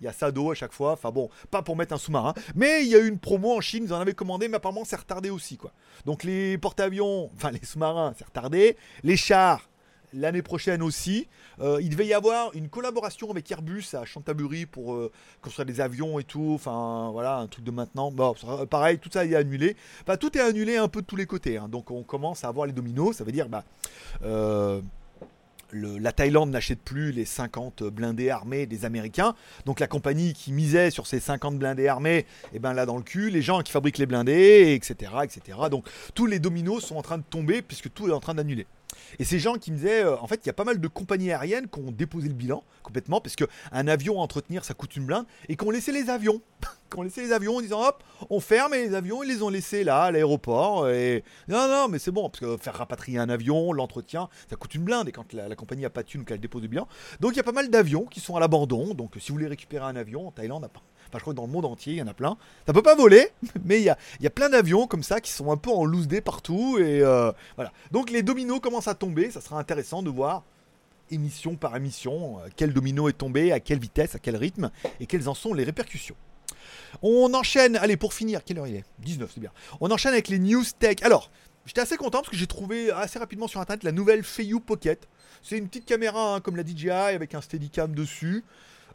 il 0.00 0.04
y 0.04 0.08
a 0.08 0.12
ça 0.12 0.30
d'eau 0.30 0.50
à 0.50 0.54
chaque 0.54 0.72
fois. 0.72 0.92
Enfin 0.92 1.10
bon, 1.10 1.30
pas 1.50 1.62
pour 1.62 1.76
mettre 1.76 1.94
un 1.94 1.98
sous-marin. 1.98 2.34
Mais 2.54 2.84
il 2.84 2.88
y 2.88 2.94
a 2.94 2.98
eu 2.98 3.08
une 3.08 3.18
promo 3.18 3.56
en 3.56 3.60
Chine, 3.60 3.84
ils 3.84 3.92
en 3.92 4.00
avaient 4.00 4.14
commandé, 4.14 4.48
mais 4.48 4.56
apparemment 4.56 4.84
c'est 4.84 4.96
retardé 4.96 5.30
aussi, 5.30 5.56
quoi. 5.56 5.72
Donc 6.04 6.24
les 6.24 6.58
porte-avions, 6.58 7.30
enfin 7.34 7.50
les 7.50 7.64
sous-marins, 7.64 8.14
c'est 8.16 8.24
retardé. 8.24 8.76
Les 9.02 9.16
chars, 9.16 9.68
l'année 10.12 10.42
prochaine 10.42 10.82
aussi. 10.82 11.28
Euh, 11.60 11.78
il 11.80 11.90
devait 11.90 12.06
y 12.06 12.14
avoir 12.14 12.54
une 12.54 12.68
collaboration 12.68 13.30
avec 13.30 13.50
Airbus 13.50 13.84
à 13.94 14.04
Chantaburi 14.04 14.66
pour 14.66 14.94
euh, 14.94 15.10
construire 15.40 15.66
des 15.66 15.80
avions 15.80 16.18
et 16.18 16.24
tout. 16.24 16.52
Enfin, 16.54 17.10
voilà, 17.12 17.38
un 17.38 17.46
truc 17.46 17.64
de 17.64 17.70
maintenant. 17.70 18.10
Bon, 18.10 18.34
pareil, 18.70 18.98
tout 18.98 19.10
ça 19.12 19.24
est 19.24 19.34
annulé. 19.34 19.76
Enfin, 20.02 20.16
tout 20.16 20.36
est 20.36 20.40
annulé 20.40 20.76
un 20.76 20.88
peu 20.88 21.02
de 21.02 21.06
tous 21.06 21.16
les 21.16 21.26
côtés. 21.26 21.56
Hein. 21.56 21.68
Donc, 21.68 21.90
on 21.90 22.02
commence 22.02 22.44
à 22.44 22.48
avoir 22.48 22.66
les 22.66 22.72
dominos. 22.72 23.16
Ça 23.16 23.24
veut 23.24 23.32
dire, 23.32 23.48
bah. 23.48 23.64
Euh, 24.22 24.80
la 25.72 26.12
Thaïlande 26.12 26.50
n'achète 26.50 26.80
plus 26.80 27.12
les 27.12 27.24
50 27.24 27.84
blindés 27.84 28.30
armés 28.30 28.66
des 28.66 28.84
Américains. 28.84 29.34
Donc 29.64 29.80
la 29.80 29.86
compagnie 29.86 30.34
qui 30.34 30.52
misait 30.52 30.90
sur 30.90 31.06
ces 31.06 31.20
50 31.20 31.58
blindés 31.58 31.88
armés, 31.88 32.18
et 32.18 32.26
eh 32.54 32.58
ben 32.58 32.74
là 32.74 32.84
dans 32.84 32.96
le 32.96 33.02
cul, 33.02 33.30
les 33.30 33.42
gens 33.42 33.62
qui 33.62 33.72
fabriquent 33.72 33.98
les 33.98 34.06
blindés, 34.06 34.74
etc., 34.74 35.12
etc. 35.24 35.58
Donc 35.70 35.86
tous 36.14 36.26
les 36.26 36.38
dominos 36.38 36.84
sont 36.84 36.96
en 36.96 37.02
train 37.02 37.18
de 37.18 37.22
tomber 37.22 37.62
puisque 37.62 37.92
tout 37.92 38.08
est 38.08 38.12
en 38.12 38.20
train 38.20 38.34
d'annuler. 38.34 38.66
Et 39.18 39.24
ces 39.24 39.38
gens 39.38 39.54
qui 39.54 39.72
me 39.72 39.76
disaient, 39.76 40.04
euh, 40.04 40.16
en 40.18 40.26
fait, 40.26 40.40
il 40.44 40.46
y 40.46 40.50
a 40.50 40.54
pas 40.54 40.64
mal 40.64 40.80
de 40.80 40.88
compagnies 40.88 41.30
aériennes 41.30 41.68
qui 41.68 41.80
ont 41.80 41.90
déposé 41.90 42.28
le 42.28 42.34
bilan 42.34 42.62
complètement, 42.82 43.20
parce 43.20 43.36
qu'un 43.36 43.88
avion 43.88 44.20
à 44.20 44.22
entretenir, 44.22 44.64
ça 44.64 44.74
coûte 44.74 44.96
une 44.96 45.06
blinde, 45.06 45.26
et 45.48 45.56
qui 45.56 45.64
ont 45.64 45.70
laissé 45.70 45.92
les 45.92 46.10
avions. 46.10 46.40
qui 46.90 46.98
ont 46.98 47.02
laissé 47.02 47.22
les 47.22 47.32
avions 47.32 47.56
en 47.56 47.60
disant, 47.60 47.82
hop, 47.82 48.02
on 48.28 48.40
ferme, 48.40 48.74
et 48.74 48.86
les 48.86 48.94
avions, 48.94 49.22
ils 49.22 49.28
les 49.28 49.42
ont 49.42 49.48
laissés 49.48 49.84
là, 49.84 50.04
à 50.04 50.10
l'aéroport. 50.10 50.88
Et 50.88 51.24
non, 51.48 51.68
non, 51.68 51.88
mais 51.88 51.98
c'est 51.98 52.10
bon, 52.10 52.28
parce 52.28 52.40
que 52.40 52.56
faire 52.56 52.74
rapatrier 52.74 53.18
un 53.18 53.28
avion, 53.28 53.72
l'entretien, 53.72 54.28
ça 54.48 54.56
coûte 54.56 54.74
une 54.74 54.84
blinde, 54.84 55.08
et 55.08 55.12
quand 55.12 55.32
la, 55.32 55.54
compagnie 55.54 55.84
a 55.84 55.90
pas 55.90 56.02
de 56.02 56.08
thune, 56.08 56.24
qu'elle 56.24 56.40
dépose 56.40 56.62
le 56.62 56.68
bilan. 56.68 56.88
Donc 57.20 57.32
il 57.32 57.36
y 57.36 57.40
a 57.40 57.44
pas 57.44 57.52
mal 57.52 57.70
d'avions 57.70 58.04
qui 58.04 58.20
sont 58.20 58.36
à 58.36 58.40
l'abandon. 58.40 58.94
Donc 58.94 59.14
si 59.18 59.28
vous 59.28 59.36
voulez 59.36 59.48
récupérer 59.48 59.84
un 59.84 59.96
avion, 59.96 60.28
en 60.28 60.32
Thaïlande, 60.32 60.68
Enfin, 61.12 61.18
je 61.18 61.24
crois 61.24 61.34
que 61.34 61.36
dans 61.36 61.46
le 61.46 61.52
monde 61.52 61.66
entier, 61.66 61.92
il 61.92 61.98
y 61.98 62.02
en 62.02 62.06
a 62.06 62.14
plein. 62.14 62.38
Ça 62.66 62.72
peut 62.72 62.82
pas 62.82 62.94
voler, 62.94 63.28
mais 63.66 63.78
il 63.78 63.84
y 63.84 63.90
a, 63.90 63.98
y 64.20 64.26
a 64.26 64.30
plein 64.30 64.48
d'avions 64.48 64.86
comme 64.86 65.02
ça 65.02 65.20
qui 65.20 65.30
sont 65.30 65.52
un 65.52 65.58
peu 65.58 65.68
en 65.68 65.84
loose 65.84 66.08
day 66.08 66.22
partout. 66.22 66.78
Et 66.78 67.02
euh, 67.02 67.30
voilà. 67.56 67.70
Donc 67.90 68.10
les 68.10 68.22
dominos 68.22 68.60
commencent 68.60 68.88
à 68.88 68.94
tomber. 68.94 69.30
Ça 69.30 69.42
sera 69.42 69.58
intéressant 69.58 70.02
de 70.02 70.08
voir 70.08 70.42
émission 71.10 71.56
par 71.56 71.76
émission 71.76 72.38
euh, 72.38 72.48
quel 72.56 72.72
domino 72.72 73.10
est 73.10 73.12
tombé, 73.12 73.52
à 73.52 73.60
quelle 73.60 73.78
vitesse, 73.78 74.14
à 74.14 74.18
quel 74.18 74.36
rythme 74.36 74.70
et 75.00 75.06
quelles 75.06 75.28
en 75.28 75.34
sont 75.34 75.52
les 75.52 75.64
répercussions. 75.64 76.16
On 77.02 77.34
enchaîne, 77.34 77.76
allez 77.76 77.98
pour 77.98 78.14
finir, 78.14 78.42
quelle 78.42 78.58
heure 78.58 78.66
il 78.66 78.76
est? 78.76 78.84
19, 79.00 79.30
c'est 79.34 79.40
bien. 79.40 79.52
On 79.82 79.90
enchaîne 79.90 80.12
avec 80.12 80.28
les 80.28 80.38
news 80.38 80.64
tech. 80.78 80.96
Alors, 81.02 81.30
j'étais 81.66 81.82
assez 81.82 81.98
content 81.98 82.20
parce 82.20 82.30
que 82.30 82.36
j'ai 82.36 82.46
trouvé 82.46 82.90
assez 82.90 83.18
rapidement 83.18 83.48
sur 83.48 83.60
internet 83.60 83.84
la 83.84 83.92
nouvelle 83.92 84.22
Feiyu 84.22 84.60
Pocket. 84.60 85.06
C'est 85.42 85.58
une 85.58 85.68
petite 85.68 85.84
caméra 85.84 86.36
hein, 86.36 86.40
comme 86.40 86.56
la 86.56 86.64
DJI 86.64 86.90
avec 86.90 87.34
un 87.34 87.40
Steadicam 87.40 87.94
dessus. 87.94 88.44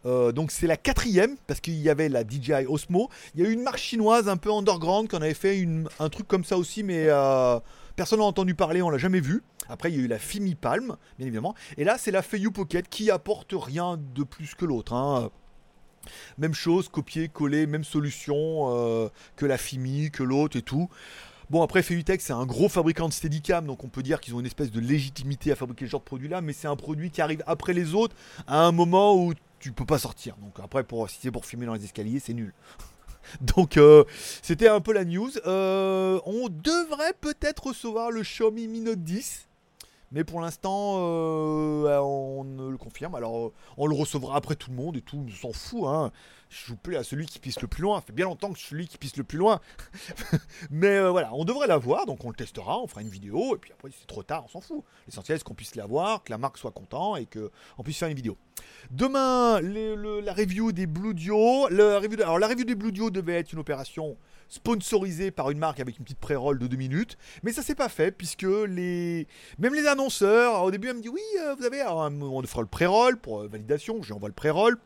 Euh, 0.07 0.31
donc 0.31 0.51
c'est 0.51 0.67
la 0.67 0.77
quatrième, 0.77 1.35
parce 1.47 1.59
qu'il 1.59 1.75
y 1.75 1.89
avait 1.89 2.09
la 2.09 2.23
DJI 2.23 2.65
Osmo. 2.67 3.09
Il 3.35 3.43
y 3.43 3.45
a 3.45 3.49
eu 3.49 3.53
une 3.53 3.63
marque 3.63 3.77
chinoise 3.77 4.29
un 4.29 4.37
peu 4.37 4.51
underground 4.51 5.09
qui 5.09 5.15
en 5.15 5.21
avait 5.21 5.33
fait 5.33 5.67
un 5.99 6.09
truc 6.09 6.27
comme 6.27 6.43
ça 6.43 6.57
aussi, 6.57 6.81
mais 6.83 7.05
euh, 7.07 7.59
personne 7.95 8.19
n'a 8.19 8.25
entendu 8.25 8.55
parler, 8.55 8.81
on 8.81 8.89
l'a 8.89 8.97
jamais 8.97 9.19
vu. 9.19 9.43
Après, 9.69 9.91
il 9.91 9.97
y 9.97 10.01
a 10.01 10.03
eu 10.03 10.07
la 10.07 10.19
Fimi 10.19 10.55
Palm, 10.55 10.95
bien 11.17 11.27
évidemment. 11.27 11.53
Et 11.77 11.83
là, 11.83 11.97
c'est 11.97 12.11
la 12.11 12.21
Feiyu 12.21 12.51
Pocket 12.51 12.87
qui 12.87 13.11
apporte 13.11 13.53
rien 13.53 13.99
de 14.15 14.23
plus 14.23 14.55
que 14.55 14.63
l'autre. 14.63 14.93
Hein. 14.93 15.29
Même 16.37 16.53
chose, 16.53 16.87
copier, 16.87 17.27
coller, 17.27 17.67
même 17.67 17.83
solution 17.83 18.69
euh, 18.71 19.09
que 19.35 19.45
la 19.45 19.57
Fimi, 19.57 20.09
que 20.09 20.23
l'autre 20.23 20.55
et 20.55 20.61
tout. 20.61 20.89
Bon, 21.49 21.61
après, 21.63 21.81
Feutech, 21.81 22.19
c'est 22.19 22.33
un 22.33 22.45
gros 22.45 22.67
fabricant 22.67 23.07
de 23.07 23.13
Steadicam, 23.13 23.65
donc 23.65 23.83
on 23.85 23.87
peut 23.87 24.03
dire 24.03 24.19
qu'ils 24.19 24.35
ont 24.35 24.41
une 24.41 24.45
espèce 24.45 24.69
de 24.69 24.81
légitimité 24.81 25.49
à 25.51 25.55
fabriquer 25.55 25.85
ce 25.85 25.91
genre 25.91 26.01
de 26.01 26.05
produit-là, 26.05 26.41
mais 26.41 26.51
c'est 26.51 26.67
un 26.67 26.75
produit 26.75 27.09
qui 27.09 27.21
arrive 27.21 27.41
après 27.47 27.71
les 27.71 27.93
autres, 27.93 28.15
à 28.47 28.65
un 28.65 28.73
moment 28.73 29.15
où 29.15 29.33
tu 29.59 29.71
peux 29.71 29.85
pas 29.85 29.99
sortir. 29.99 30.35
Donc 30.37 30.59
après, 30.63 30.83
pour, 30.83 31.09
si 31.09 31.19
c'est 31.21 31.31
pour 31.31 31.45
filmer 31.45 31.65
dans 31.65 31.73
les 31.73 31.83
escaliers, 31.83 32.19
c'est 32.19 32.33
nul. 32.33 32.53
Donc 33.41 33.77
euh, 33.77 34.03
c'était 34.41 34.67
un 34.67 34.79
peu 34.79 34.93
la 34.93 35.05
news. 35.05 35.31
Euh, 35.45 36.19
on 36.25 36.49
devrait 36.49 37.13
peut-être 37.19 37.67
recevoir 37.67 38.11
le 38.11 38.21
Xiaomi 38.21 38.67
Mi 38.67 38.81
Note 38.81 39.03
10. 39.03 39.46
Mais 40.11 40.23
pour 40.23 40.39
l'instant, 40.39 40.95
euh, 40.99 41.99
on 41.99 42.43
ne 42.43 42.69
le 42.69 42.77
confirme. 42.77 43.15
Alors, 43.15 43.51
on 43.77 43.87
le 43.87 43.95
recevra 43.95 44.37
après 44.37 44.55
tout 44.55 44.71
le 44.71 44.77
monde 44.77 44.95
et 44.97 45.01
tout, 45.01 45.25
on 45.27 45.31
s'en 45.31 45.53
fout. 45.53 45.83
Hein 45.85 46.11
je 46.49 46.67
vous 46.67 46.77
plais 46.77 46.95
à 46.97 47.03
celui 47.03 47.25
qui 47.25 47.39
pisse 47.39 47.61
le 47.61 47.67
plus 47.67 47.81
loin. 47.81 47.99
Ça 47.99 48.07
fait 48.07 48.13
bien 48.13 48.25
longtemps 48.25 48.51
que 48.51 48.59
celui 48.59 48.87
qui 48.87 48.97
pisse 48.97 49.17
le 49.17 49.23
plus 49.23 49.37
loin. 49.37 49.59
Mais 50.69 50.97
euh, 50.97 51.09
voilà, 51.09 51.33
on 51.33 51.45
devrait 51.45 51.67
l'avoir, 51.67 52.05
donc 52.05 52.23
on 52.23 52.29
le 52.29 52.35
testera, 52.35 52.79
on 52.79 52.87
fera 52.87 53.01
une 53.01 53.09
vidéo, 53.09 53.55
et 53.55 53.59
puis 53.59 53.71
après, 53.73 53.91
si 53.91 53.97
c'est 53.99 54.07
trop 54.07 54.23
tard, 54.23 54.45
on 54.45 54.47
s'en 54.47 54.61
fout. 54.61 54.83
L'essentiel, 55.07 55.37
c'est 55.37 55.43
qu'on 55.43 55.55
puisse 55.55 55.75
l'avoir, 55.75 56.23
que 56.23 56.31
la 56.31 56.37
marque 56.37 56.57
soit 56.57 56.71
content 56.71 57.15
et 57.15 57.25
qu'on 57.25 57.83
puisse 57.83 57.97
faire 57.97 58.09
une 58.09 58.15
vidéo. 58.15 58.37
Demain, 58.91 59.59
la 59.61 60.33
review 60.33 60.71
des 60.71 60.87
Blue 60.87 61.13
Dio. 61.13 61.67
alors, 61.67 62.39
la 62.39 62.47
review 62.47 62.65
des 62.65 62.75
Blue 62.75 62.91
Dio 62.91 63.09
devait 63.09 63.35
être 63.35 63.51
une 63.51 63.59
opération 63.59 64.17
sponsorisé 64.49 65.31
par 65.31 65.51
une 65.51 65.59
marque 65.59 65.79
avec 65.79 65.97
une 65.97 66.03
petite 66.03 66.19
pré-roll 66.19 66.59
de 66.59 66.67
2 66.67 66.77
minutes. 66.77 67.17
Mais 67.43 67.51
ça 67.51 67.61
s'est 67.61 67.75
pas 67.75 67.89
fait 67.89 68.11
puisque 68.11 68.43
les 68.43 69.27
même 69.59 69.73
les 69.73 69.87
annonceurs, 69.87 70.63
au 70.63 70.71
début, 70.71 70.89
elle 70.89 70.97
me 70.97 71.01
dit 71.01 71.09
oui, 71.09 71.21
euh, 71.41 71.55
vous 71.55 71.65
avez, 71.65 71.81
alors, 71.81 72.09
on 72.21 72.43
fera 72.43 72.61
le 72.61 72.67
pré-roll 72.67 73.17
pour 73.17 73.41
euh, 73.41 73.47
validation. 73.47 74.01
Je 74.01 74.07
lui 74.07 74.13
envoie 74.13 74.29
le 74.29 74.35
pré-roll. 74.35 74.77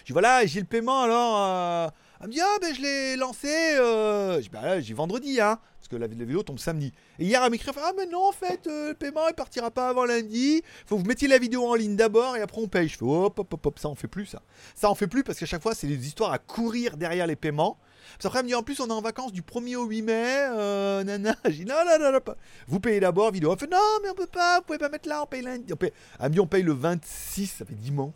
Je 0.00 0.06
dis 0.06 0.12
voilà, 0.12 0.44
j'ai 0.46 0.60
le 0.60 0.66
paiement 0.66 1.02
alors. 1.02 1.36
euh, 1.38 1.88
elle 2.20 2.28
me 2.28 2.32
dit 2.32 2.40
ah 2.40 2.58
ben 2.60 2.74
je 2.74 2.82
l'ai 2.82 3.16
lancé. 3.16 3.48
Euh... 3.78 4.42
Bah 4.52 4.80
j'ai 4.80 4.92
vendredi 4.92 5.40
hein, 5.40 5.58
parce 5.78 5.88
que 5.88 5.96
la, 5.96 6.06
vidéo 6.06 6.42
tombe 6.42 6.58
samedi. 6.58 6.92
Et 7.18 7.24
hier 7.24 7.42
elle 7.42 7.50
m'écrit 7.50 7.70
ah 7.76 7.92
mais 7.96 8.06
non 8.06 8.28
en 8.28 8.32
fait 8.32 8.66
euh, 8.66 8.88
le 8.88 8.94
paiement 8.94 9.26
il 9.28 9.34
partira 9.34 9.70
pas 9.70 9.88
avant 9.88 10.04
lundi. 10.04 10.62
Faut 10.84 10.96
que 10.96 11.00
vous 11.00 11.06
mettiez 11.06 11.28
la 11.28 11.38
vidéo 11.38 11.66
en 11.66 11.74
ligne 11.74 11.96
d'abord 11.96 12.36
et 12.36 12.42
après 12.42 12.60
on 12.60 12.68
paye. 12.68 12.88
Je 12.88 12.98
fais 12.98 13.04
hop 13.04 13.38
hop 13.38 13.54
hop 13.54 13.66
hop 13.66 13.78
ça 13.78 13.88
on 13.88 13.94
fait 13.94 14.08
plus 14.08 14.26
ça. 14.26 14.42
Ça 14.74 14.90
on 14.90 14.94
fait 14.94 15.06
plus 15.06 15.24
parce 15.24 15.38
qu'à 15.38 15.46
chaque 15.46 15.62
fois 15.62 15.74
c'est 15.74 15.86
des 15.86 16.06
histoires 16.06 16.32
à 16.32 16.38
courir 16.38 16.98
derrière 16.98 17.26
les 17.26 17.36
paiements. 17.36 17.78
Parce 18.14 18.26
après 18.26 18.38
elle 18.40 18.44
me 18.44 18.48
dit 18.50 18.54
en 18.54 18.62
plus 18.62 18.80
on 18.80 18.88
est 18.88 18.92
en 18.92 19.00
vacances 19.00 19.32
du 19.32 19.42
1er 19.42 19.76
au 19.76 19.84
8 19.86 20.02
mai. 20.02 20.12
Euh, 20.50 21.04
nana. 21.04 21.34
Je 21.44 21.50
dis 21.50 21.64
non 21.64 21.74
non 21.86 21.98
non 21.98 22.12
non. 22.12 22.34
Vous 22.68 22.80
payez 22.80 23.00
d'abord 23.00 23.30
vidéo. 23.32 23.52
Elle 23.52 23.58
fait 23.58 23.70
non 23.70 23.78
mais 24.02 24.10
on 24.10 24.14
peut 24.14 24.26
pas. 24.26 24.58
Vous 24.58 24.64
pouvez 24.66 24.78
pas 24.78 24.88
mettre 24.88 25.08
là 25.08 25.22
on 25.22 25.26
paye 25.26 25.42
lundi. 25.42 25.72
On 25.72 25.76
paye- 25.76 25.92
Elle 26.18 26.28
me 26.28 26.32
dit 26.34 26.40
on 26.40 26.46
paye 26.46 26.62
le 26.62 26.72
26 26.72 27.46
ça 27.46 27.64
fait 27.64 27.74
dimanche. 27.74 28.12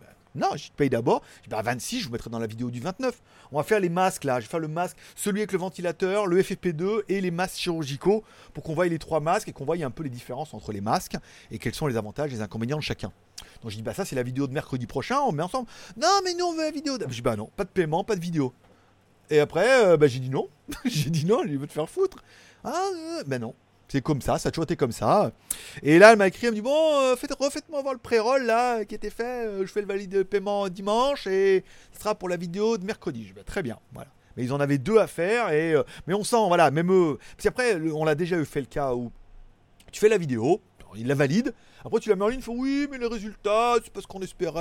Bah, 0.00 0.06
non, 0.34 0.56
je 0.56 0.68
te 0.68 0.72
paye 0.74 0.90
d'abord. 0.90 1.22
Je 1.38 1.42
dis, 1.44 1.48
bah, 1.50 1.62
26, 1.62 2.00
je 2.00 2.06
vous 2.06 2.12
mettrai 2.12 2.28
dans 2.30 2.38
la 2.38 2.46
vidéo 2.46 2.70
du 2.70 2.80
29. 2.80 3.22
On 3.52 3.56
va 3.58 3.62
faire 3.62 3.80
les 3.80 3.88
masques 3.88 4.24
là. 4.24 4.38
Je 4.40 4.44
vais 4.46 4.50
faire 4.50 4.60
le 4.60 4.68
masque, 4.68 4.96
celui 5.14 5.40
avec 5.40 5.52
le 5.52 5.58
ventilateur, 5.58 6.26
le 6.26 6.42
FFP2 6.42 7.02
et 7.08 7.20
les 7.20 7.30
masques 7.30 7.56
chirurgicaux 7.56 8.22
pour 8.52 8.62
qu'on 8.64 8.74
voie 8.74 8.86
les 8.86 8.98
trois 8.98 9.20
masques 9.20 9.48
et 9.48 9.52
qu'on 9.52 9.64
voie 9.64 9.76
un 9.82 9.90
peu 9.90 10.02
les 10.02 10.10
différences 10.10 10.52
entre 10.52 10.72
les 10.72 10.80
masques 10.80 11.16
et 11.50 11.58
quels 11.58 11.74
sont 11.74 11.86
les 11.86 11.96
avantages 11.96 12.30
et 12.32 12.36
les 12.36 12.42
inconvénients 12.42 12.76
de 12.78 12.82
chacun. 12.82 13.12
Donc 13.62 13.70
je 13.70 13.76
dis, 13.76 13.82
bah 13.82 13.94
ça 13.94 14.04
c'est 14.04 14.16
la 14.16 14.22
vidéo 14.22 14.46
de 14.46 14.52
mercredi 14.52 14.86
prochain, 14.86 15.20
on 15.20 15.32
met 15.32 15.42
ensemble. 15.42 15.68
Non, 15.96 16.20
mais 16.24 16.34
nous 16.34 16.44
on 16.44 16.52
veut 16.52 16.64
la 16.64 16.70
vidéo. 16.70 16.98
Je 17.00 17.06
dis, 17.06 17.22
bah 17.22 17.36
non, 17.36 17.50
pas 17.56 17.64
de 17.64 17.70
paiement, 17.70 18.02
pas 18.04 18.16
de 18.16 18.20
vidéo. 18.20 18.52
Et 19.30 19.40
après, 19.40 19.84
euh, 19.84 19.96
bah, 19.96 20.06
j'ai 20.06 20.20
dit 20.20 20.30
non. 20.30 20.48
j'ai 20.84 21.10
dit 21.10 21.26
non, 21.26 21.42
il 21.44 21.58
veut 21.58 21.66
te 21.66 21.72
faire 21.72 21.88
foutre. 21.88 22.18
Ah, 22.64 22.82
euh, 22.94 23.22
bah 23.26 23.38
non. 23.38 23.54
C'est 23.88 24.00
comme 24.02 24.20
ça, 24.20 24.36
ça 24.38 24.48
a 24.48 24.52
toujours 24.52 24.64
été 24.64 24.74
comme 24.74 24.90
ça. 24.90 25.30
Et 25.82 26.00
là, 26.00 26.10
elle 26.12 26.18
m'a 26.18 26.26
écrit, 26.26 26.46
elle 26.46 26.50
me 26.52 26.56
dit 26.56 26.62
Bon, 26.62 27.00
euh, 27.00 27.14
faites- 27.16 27.34
refaites-moi 27.38 27.82
voir 27.82 27.94
le 27.94 28.00
pré-roll 28.00 28.42
là 28.44 28.84
qui 28.84 28.94
était 28.96 29.10
fait. 29.10 29.46
euh, 29.46 29.64
je 29.66 29.70
fais 29.72 29.80
le 29.80 29.86
valide 29.86 30.10
de 30.10 30.22
paiement 30.24 30.68
dimanche 30.68 31.26
et 31.28 31.62
ce 31.92 32.00
sera 32.00 32.14
pour 32.16 32.28
la 32.28 32.36
vidéo 32.36 32.78
de 32.78 32.84
mercredi. 32.84 33.22
Je 33.22 33.28
dis 33.28 33.32
Bah, 33.34 33.42
Très 33.46 33.62
bien, 33.62 33.78
voilà. 33.92 34.08
Mais 34.36 34.44
ils 34.44 34.52
en 34.52 34.58
avaient 34.60 34.78
deux 34.78 34.98
à 34.98 35.06
faire. 35.06 35.50
Et, 35.52 35.72
euh, 35.74 35.82
mais 36.08 36.14
on 36.14 36.24
sent, 36.24 36.36
voilà, 36.48 36.70
même 36.72 36.90
eux. 36.92 37.18
Parce 37.36 37.44
qu'après, 37.44 37.76
on 37.92 38.04
l'a 38.04 38.14
déjà 38.16 38.36
eu 38.36 38.44
fait 38.44 38.60
le 38.60 38.66
cas 38.66 38.92
où 38.92 39.12
tu 39.92 40.00
fais 40.00 40.08
la 40.08 40.18
vidéo, 40.18 40.60
il 40.96 41.06
la 41.06 41.14
valide. 41.14 41.54
Après, 41.86 42.00
tu 42.00 42.08
la 42.08 42.16
mets 42.16 42.24
en 42.24 42.28
ligne, 42.28 42.40
il 42.40 42.44
fait 42.44 42.50
oui, 42.50 42.88
mais 42.90 42.98
les 42.98 43.06
résultats, 43.06 43.74
c'est 43.82 43.92
pas 43.92 44.00
ce 44.00 44.08
qu'on 44.08 44.18
espérait. 44.20 44.60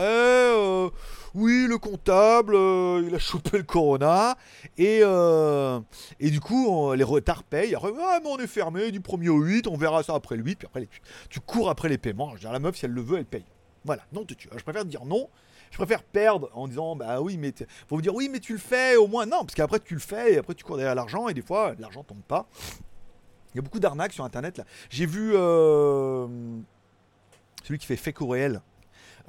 euh, 0.56 0.90
oui, 1.34 1.66
le 1.68 1.80
comptable, 1.80 2.54
euh, 2.56 3.04
il 3.06 3.16
a 3.16 3.20
chopé 3.20 3.58
le 3.58 3.64
corona. 3.64 4.38
Et, 4.78 5.00
euh, 5.02 5.80
et 6.20 6.30
du 6.30 6.40
coup, 6.40 6.94
les 6.94 7.04
retards 7.04 7.44
payent. 7.44 7.76
Ah, 7.82 8.20
mais 8.24 8.30
on 8.30 8.38
est 8.38 8.46
fermé 8.48 8.92
du 8.92 9.00
1er 9.00 9.30
au 9.30 9.40
8, 9.42 9.66
on 9.68 9.76
verra 9.76 10.04
ça 10.04 10.14
après 10.14 10.36
le 10.38 10.44
8. 10.44 10.56
Puis 10.60 10.68
après, 10.68 10.82
les- 10.82 10.90
tu 11.30 11.40
cours 11.40 11.70
après 11.72 11.90
les 11.90 11.98
paiements. 11.98 12.30
Je 12.30 12.34
veux 12.36 12.40
dire, 12.42 12.52
la 12.52 12.60
meuf, 12.60 12.76
si 12.78 12.86
elle 12.86 12.92
le 12.92 13.02
veut, 13.02 13.18
elle 13.18 13.26
paye. 13.26 13.44
Voilà, 13.84 14.04
non, 14.14 14.24
tu, 14.24 14.36
je 14.56 14.64
préfère 14.64 14.86
dire 14.86 15.04
non. 15.06 15.28
Je 15.72 15.78
préfère 15.78 16.04
perdre 16.04 16.50
en 16.54 16.68
disant, 16.68 16.96
bah 16.96 17.20
oui, 17.22 17.38
mais 17.38 17.52
faut 17.88 17.96
vous 17.96 18.02
dire, 18.04 18.14
oui, 18.16 18.30
mais 18.32 18.40
tu 18.40 18.54
le 18.54 18.60
fais 18.60 18.96
au 18.98 19.08
moins. 19.08 19.26
Non, 19.26 19.40
parce 19.42 19.56
qu'après, 19.56 19.80
tu 19.80 19.96
le 19.96 20.00
fais 20.00 20.34
et 20.34 20.38
après, 20.38 20.54
tu 20.54 20.64
cours 20.64 20.78
derrière 20.78 20.96
l'argent 20.96 21.28
et 21.28 21.34
des 21.34 21.42
fois, 21.42 21.74
l'argent 21.80 22.04
tombe 22.04 22.22
pas. 22.22 22.48
Il 23.54 23.58
y 23.58 23.60
a 23.60 23.62
beaucoup 23.62 23.80
d'arnaques 23.80 24.14
sur 24.14 24.24
internet 24.26 24.58
là. 24.60 24.66
J'ai 24.90 25.06
vu 25.06 25.32
euh, 25.34 26.28
celui 27.66 27.80
qui 27.80 27.86
fait 27.86 27.98
fake 27.98 28.22
au 28.22 28.28
réel. 28.28 28.62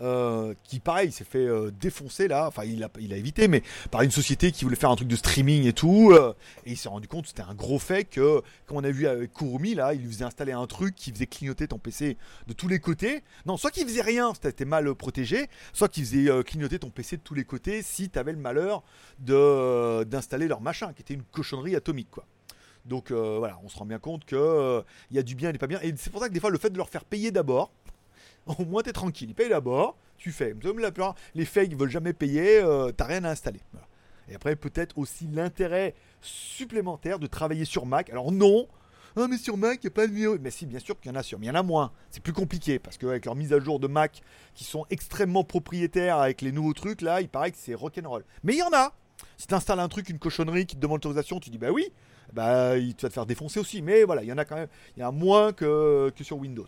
euh, 0.01 0.55
qui 0.65 0.79
pareil 0.79 1.11
s'est 1.11 1.25
fait 1.25 1.47
euh, 1.47 1.71
défoncer 1.71 2.29
là, 2.29 2.47
enfin 2.49 2.65
il 2.65 2.85
a, 2.85 2.91
il 3.01 3.13
a 3.13 3.17
évité, 3.17 3.49
mais 3.49 3.63
par 3.91 4.03
une 4.03 4.11
société 4.11 4.53
qui 4.53 4.65
voulait 4.65 4.77
faire 4.77 4.91
un 4.91 4.97
truc 4.97 5.09
de 5.09 5.17
streaming 5.17 5.65
et 5.67 5.73
tout, 5.73 6.11
euh, 6.13 6.35
et 6.67 6.73
il 6.73 6.77
s'est 6.77 6.89
rendu 6.89 7.09
compte 7.09 7.27
c'était 7.27 7.43
un 7.43 7.55
gros 7.55 7.79
fake, 7.79 8.11
que, 8.11 8.43
comme 8.67 8.77
on 8.77 8.85
a 8.85 8.91
vu 8.91 9.07
avec 9.07 9.33
Kurumi 9.33 9.75
là, 9.75 9.95
il 9.95 10.03
lui 10.03 10.13
faisait 10.13 10.25
installer 10.25 10.53
un 10.53 10.67
truc 10.67 10.95
qui 10.95 11.13
faisait 11.13 11.27
clignoter 11.27 11.69
ton 11.69 11.79
PC 11.79 12.17
de 12.47 12.53
tous 12.53 12.69
les 12.69 12.79
côtés. 12.79 13.23
Non, 13.47 13.57
soit 13.57 13.71
qu'il 13.71 13.87
faisait 13.87 14.03
rien, 14.03 14.33
c'était 14.41 14.65
mal 14.65 14.95
protégé, 14.95 15.49
soit 15.73 15.89
qu'il 15.89 16.05
faisait 16.05 16.45
clignoter 16.45 16.79
ton 16.79 16.91
PC 16.91 17.17
de 17.17 17.23
tous 17.23 17.35
les 17.35 17.45
côtés 17.45 17.83
si 17.83 18.11
tu 18.11 18.19
avais 18.19 18.33
le 18.33 18.39
malheur 18.39 18.83
de, 19.19 20.05
d'installer 20.05 20.49
leur 20.49 20.61
machin, 20.61 20.93
qui 20.93 21.03
était 21.03 21.15
une 21.15 21.23
cochonnerie 21.23 21.75
atomique 21.75 22.11
quoi. 22.11 22.27
Donc 22.85 23.11
voilà, 23.11 23.59
on 23.65 23.69
se 23.69 23.77
rend 23.79 23.87
bien 23.87 23.99
compte 23.99 24.25
que 24.25 24.85
il 25.11 25.17
y 25.17 25.19
a 25.19 25.23
du 25.23 25.35
bien 25.35 25.51
et 25.51 25.59
pas 25.59 25.67
bien. 25.67 25.81
Et 25.83 25.93
c'est 25.97 26.11
pour 26.11 26.21
ça 26.21 26.29
que 26.29 26.35
des 26.35 26.41
fois, 26.41 26.51
le 26.51 26.59
fait 26.59 26.71
de 26.71 26.77
leur 26.77 26.89
faire 26.89 27.05
payer 27.05 27.31
d'abord, 27.31 27.73
au 28.59 28.65
moins 28.65 28.83
t'es 28.83 28.93
tranquille. 28.93 29.31
Ils 29.31 29.35
payent 29.35 29.49
d'abord, 29.49 29.97
tu 30.17 30.33
fais. 30.33 30.55
La 30.63 30.91
plupart, 30.91 31.15
les 31.35 31.45
fakes 31.45 31.75
veulent 31.75 31.91
jamais 31.91 32.13
payer, 32.13 32.61
euh, 32.63 32.93
t'as 32.93 33.07
rien 33.07 33.25
à 33.25 33.31
installer. 33.31 33.61
Et 34.29 34.35
après, 34.35 34.57
peut-être 34.57 34.99
aussi 34.99 35.29
l'intérêt 35.29 35.95
supplémentaire 36.21 37.19
de 37.19 37.27
travailler 37.27 37.65
sur 37.65 37.87
Mac. 37.87 38.11
Alors 38.11 38.33
non, 38.33 38.67
ah 39.19 39.29
mais 39.29 39.39
sur 39.39 39.57
Mac, 39.57 39.79
il 39.83 39.87
n'y 39.87 39.93
a 39.93 39.95
pas 39.95 40.07
de 40.07 40.13
mieux. 40.13 40.39
Mais 40.41 40.51
si, 40.51 40.67
bien 40.67 40.79
sûr 40.79 40.99
qu'il 40.99 41.11
y 41.11 41.15
en 41.15 41.19
a 41.19 41.23
sur, 41.23 41.39
mais 41.39 41.47
il 41.47 41.49
y 41.49 41.53
en 41.53 41.55
a 41.55 41.63
moins. 41.63 41.93
C'est 42.11 42.23
plus 42.23 42.33
compliqué 42.33 42.79
parce 42.79 42.99
qu'avec 42.99 43.25
leur 43.25 43.35
mise 43.35 43.53
à 43.53 43.61
jour 43.61 43.81
de 43.81 43.87
Mac 43.87 44.21
qui 44.55 44.65
sont 44.65 44.85
extrêmement 44.91 45.45
propriétaires 45.45 46.19
avec 46.19 46.43
les 46.43 46.53
nouveaux 46.53 46.75
trucs, 46.75 47.01
là, 47.01 47.21
il 47.21 47.29
paraît 47.29 47.51
que 47.51 47.59
c'est 47.59 47.75
rock'n'roll. 47.75 48.25
Mais 48.43 48.55
il 48.55 48.59
y 48.59 48.63
en 48.63 48.73
a. 48.73 48.93
Si 49.39 49.47
tu 49.47 49.55
installes 49.55 49.81
un 49.81 49.89
truc, 49.89 50.11
une 50.11 50.19
cochonnerie 50.19 50.67
qui 50.67 50.77
te 50.77 50.81
demande 50.81 50.99
l'autorisation, 50.99 51.41
tu 51.41 51.49
dis 51.49 51.57
bah 51.57 51.71
oui, 51.71 51.91
bah 52.33 52.77
il 52.77 52.95
tu 52.95 53.03
vas 53.03 53.09
te 53.09 53.15
faire 53.15 53.25
défoncer 53.25 53.59
aussi. 53.61 53.81
Mais 53.81 54.05
voilà, 54.05 54.23
il 54.23 54.29
y 54.29 54.33
en 54.33 54.39
a 54.39 54.45
quand 54.45 54.57
même, 54.57 54.69
il 54.97 55.01
y 55.01 55.05
en 55.05 55.09
a 55.09 55.13
moins 55.13 55.53
que, 55.53 56.13
que 56.15 56.25
sur 56.25 56.37
Windows. 56.37 56.67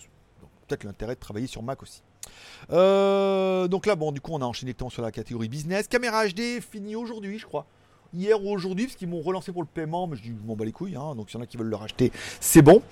Peut-être 0.69 0.85
l'intérêt 0.85 1.15
de 1.15 1.21
travailler 1.21 1.47
sur 1.47 1.63
Mac 1.63 1.83
aussi. 1.83 2.03
Euh, 2.71 3.69
donc 3.69 3.87
là, 3.87 3.97
bon, 3.97 4.13
du 4.13 4.21
coup, 4.21 4.33
on 4.33 4.43
a 4.43 4.45
enchaîné 4.45 4.73
directement 4.73 4.91
sur 4.91 5.03
la 5.03 5.11
catégorie 5.11 5.49
business. 5.49 5.89
Caméra 5.89 6.27
HD 6.27 6.61
fini 6.61 6.95
aujourd'hui, 6.95 7.39
je 7.39 7.47
crois. 7.47 7.67
Hier 8.13 8.43
ou 8.43 8.51
aujourd'hui, 8.51 8.87
parce 8.87 8.97
qu'ils 8.97 9.09
m'ont 9.09 9.21
relancé 9.21 9.51
pour 9.51 9.63
le 9.63 9.69
paiement, 9.69 10.07
mais 10.07 10.17
je 10.17 10.23
dis, 10.23 10.29
je 10.29 10.47
m'en 10.47 10.57
bats 10.57 10.65
les 10.65 10.73
couilles, 10.73 10.97
hein, 10.97 11.15
donc 11.15 11.31
s'il 11.31 11.39
y 11.39 11.41
en 11.41 11.45
a 11.45 11.47
qui 11.47 11.57
veulent 11.57 11.69
le 11.69 11.77
racheter, 11.77 12.11
c'est 12.41 12.63
bon. 12.63 12.83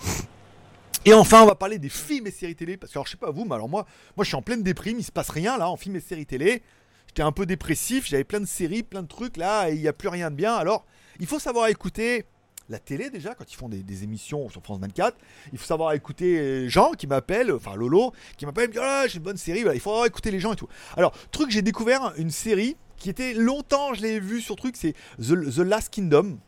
Et 1.06 1.14
enfin, 1.14 1.42
on 1.42 1.46
va 1.46 1.54
parler 1.54 1.78
des 1.78 1.88
films 1.88 2.26
et 2.26 2.30
séries 2.30 2.56
télé, 2.56 2.76
parce 2.76 2.92
que 2.92 2.98
alors, 2.98 3.06
je 3.06 3.12
sais 3.12 3.16
pas 3.16 3.30
vous, 3.30 3.44
mais 3.44 3.54
alors 3.54 3.68
moi, 3.68 3.86
moi 4.16 4.24
je 4.24 4.28
suis 4.28 4.36
en 4.36 4.42
pleine 4.42 4.62
déprime, 4.62 4.98
il 4.98 5.04
se 5.04 5.12
passe 5.12 5.30
rien 5.30 5.56
là 5.56 5.70
en 5.70 5.76
films 5.76 5.96
et 5.96 6.00
séries 6.00 6.26
télé. 6.26 6.62
J'étais 7.06 7.22
un 7.22 7.32
peu 7.32 7.46
dépressif, 7.46 8.06
j'avais 8.06 8.24
plein 8.24 8.40
de 8.40 8.46
séries, 8.46 8.82
plein 8.82 9.02
de 9.02 9.08
trucs 9.08 9.36
là, 9.36 9.70
et 9.70 9.74
il 9.74 9.80
n'y 9.80 9.88
a 9.88 9.92
plus 9.92 10.08
rien 10.08 10.30
de 10.30 10.36
bien. 10.36 10.54
Alors, 10.54 10.84
il 11.20 11.26
faut 11.26 11.38
savoir 11.38 11.68
écouter 11.68 12.26
la 12.68 12.78
télé 12.78 13.10
déjà, 13.10 13.34
quand 13.34 13.50
ils 13.50 13.56
font 13.56 13.68
des, 13.68 14.02
émissions 14.02 14.48
sur 14.48 14.62
France 14.62 14.78
24. 14.80 15.16
Il 15.52 15.58
faut 15.58 15.66
savoir 15.66 15.92
écouter 15.92 16.68
Jean 16.68 16.92
qui 16.92 17.06
m'appelle, 17.06 17.52
enfin 17.52 17.74
Lolo, 17.74 18.12
qui 18.36 18.46
m'appelle, 18.46 18.68
me 18.68 18.72
dit, 18.72 18.78
ah, 18.80 19.04
j'ai 19.06 19.18
une 19.18 19.22
bonne 19.22 19.36
série, 19.36 19.62
voilà, 19.62 19.74
il 19.74 19.80
faut 19.80 20.04
écouter 20.04 20.30
les 20.30 20.40
gens 20.40 20.52
et 20.52 20.56
tout. 20.56 20.68
Alors, 20.96 21.12
truc, 21.30 21.50
j'ai 21.50 21.62
découvert 21.62 22.12
une 22.16 22.30
série 22.30 22.76
qui 22.96 23.10
était 23.10 23.34
longtemps, 23.34 23.94
je 23.94 24.02
l'ai 24.02 24.20
vue 24.20 24.40
sur 24.40 24.56
truc, 24.56 24.76
c'est 24.76 24.94
The, 25.18 25.54
The 25.54 25.58
Last 25.58 25.90
Kingdom 25.90 26.38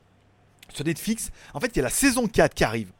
sur 0.72 0.84
Netflix. 0.84 1.30
En 1.54 1.60
fait, 1.60 1.68
il 1.68 1.76
y 1.76 1.80
a 1.80 1.84
la 1.84 1.90
saison 1.90 2.26
4 2.26 2.54
qui 2.54 2.64
arrive. 2.64 2.92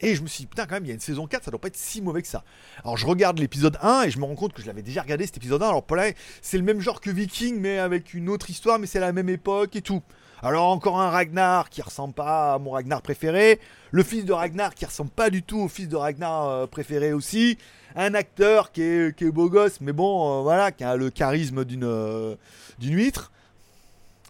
Et 0.00 0.14
je 0.14 0.22
me 0.22 0.26
suis 0.26 0.42
dit, 0.42 0.46
putain, 0.46 0.66
quand 0.66 0.74
même, 0.74 0.84
il 0.84 0.88
y 0.88 0.90
a 0.90 0.94
une 0.94 1.00
saison 1.00 1.26
4, 1.26 1.44
ça 1.44 1.50
doit 1.50 1.60
pas 1.60 1.68
être 1.68 1.76
si 1.76 2.02
mauvais 2.02 2.20
que 2.20 2.28
ça. 2.28 2.44
Alors, 2.84 2.98
je 2.98 3.06
regarde 3.06 3.38
l'épisode 3.38 3.78
1 3.80 4.02
et 4.02 4.10
je 4.10 4.18
me 4.18 4.24
rends 4.24 4.34
compte 4.34 4.52
que 4.52 4.60
je 4.60 4.66
l'avais 4.66 4.82
déjà 4.82 5.00
regardé 5.02 5.24
cet 5.24 5.38
épisode 5.38 5.62
1. 5.62 5.68
Alors, 5.68 5.86
là, 5.94 6.10
c'est 6.42 6.58
le 6.58 6.64
même 6.64 6.80
genre 6.80 7.00
que 7.00 7.10
Viking, 7.10 7.58
mais 7.58 7.78
avec 7.78 8.12
une 8.12 8.28
autre 8.28 8.50
histoire, 8.50 8.78
mais 8.78 8.86
c'est 8.86 9.00
la 9.00 9.12
même 9.12 9.30
époque 9.30 9.74
et 9.74 9.80
tout. 9.82 10.02
Alors, 10.42 10.68
encore 10.68 11.00
un 11.00 11.08
Ragnar 11.08 11.70
qui 11.70 11.80
ressemble 11.80 12.12
pas 12.12 12.54
à 12.54 12.58
mon 12.58 12.72
Ragnar 12.72 13.00
préféré. 13.00 13.58
Le 13.90 14.02
fils 14.02 14.26
de 14.26 14.34
Ragnar 14.34 14.74
qui 14.74 14.84
ressemble 14.84 15.10
pas 15.10 15.30
du 15.30 15.42
tout 15.42 15.60
au 15.60 15.68
fils 15.68 15.88
de 15.88 15.96
Ragnar 15.96 16.48
euh, 16.48 16.66
préféré 16.66 17.14
aussi. 17.14 17.56
Un 17.94 18.12
acteur 18.12 18.70
qui 18.70 18.82
est, 18.82 19.30
beau 19.30 19.48
gosse, 19.48 19.80
mais 19.80 19.92
bon, 19.92 20.40
euh, 20.40 20.42
voilà, 20.42 20.72
qui 20.72 20.84
a 20.84 20.96
le 20.96 21.08
charisme 21.08 21.64
d'une 21.64 21.84
euh, 21.84 22.36
huître. 22.82 23.32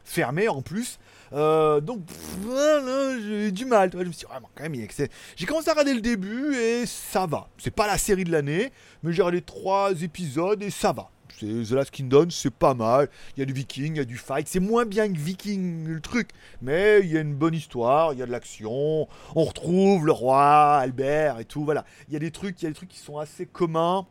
Fermé 0.05 0.49
en 0.49 0.62
plus. 0.62 1.01
Donc 1.33 1.99
voilà, 2.40 3.19
j'ai 3.21 3.51
du 3.51 3.64
mal. 3.64 3.90
tu 3.90 3.97
vois, 3.97 4.05
Je 4.05 4.09
me 4.09 4.12
suis 4.12 4.25
dit, 4.25 4.31
vraiment, 4.31 4.49
quand 4.55 4.62
même, 4.62 4.77
il 4.77 4.88
j'ai 5.35 5.47
commencé 5.47 5.69
à 5.69 5.73
regarder 5.73 5.95
le 5.95 6.01
début 6.01 6.55
et 6.55 6.87
ça 6.87 7.27
va. 7.27 7.49
C'est 7.59 7.75
pas 7.75 7.88
la 7.88 7.99
série 7.99 8.23
de 8.23 8.31
l'année, 8.31 8.71
mais 9.03 9.12
j'ai 9.12 9.23
regardé 9.23 9.42
trois 9.42 9.90
épisodes 10.01 10.62
et 10.62 10.71
ça 10.71 10.92
va. 10.92 11.11
The 11.40 11.70
Last 11.72 11.90
Kingdom, 11.90 12.31
c'est 12.31 12.51
pas 12.51 12.75
mal. 12.75 13.09
Il 13.37 13.40
y 13.40 13.42
a 13.42 13.46
du 13.46 13.53
viking, 13.53 13.94
il 13.94 13.99
y 13.99 14.01
a 14.01 14.05
du 14.05 14.16
fight. 14.16 14.49
C'est 14.49 14.61
moins 14.61 14.85
bien 14.85 15.12
que 15.12 15.18
Viking 15.18 15.87
le 15.87 16.01
truc, 16.01 16.31
mais 16.62 17.01
il 17.01 17.12
y 17.12 17.16
a 17.16 17.20
une 17.20 17.35
bonne 17.35 17.55
histoire, 17.55 18.12
il 18.12 18.18
y 18.18 18.22
a 18.22 18.27
de 18.27 18.31
l'action. 18.31 19.09
On 19.35 19.44
retrouve 19.44 20.07
le 20.07 20.12
roi 20.12 20.77
Albert 20.77 21.38
et 21.40 21.44
tout. 21.44 21.64
Voilà, 21.64 21.85
il 22.09 22.14
y 22.14 22.16
a 22.16 22.20
des 22.20 22.31
trucs, 22.31 22.61
il 22.62 22.64
y 22.64 22.68
a 22.68 22.70
des 22.70 22.77
trucs 22.77 22.88
qui 22.88 22.99
sont 22.99 23.18
assez 23.18 23.46
communs. 23.46 24.07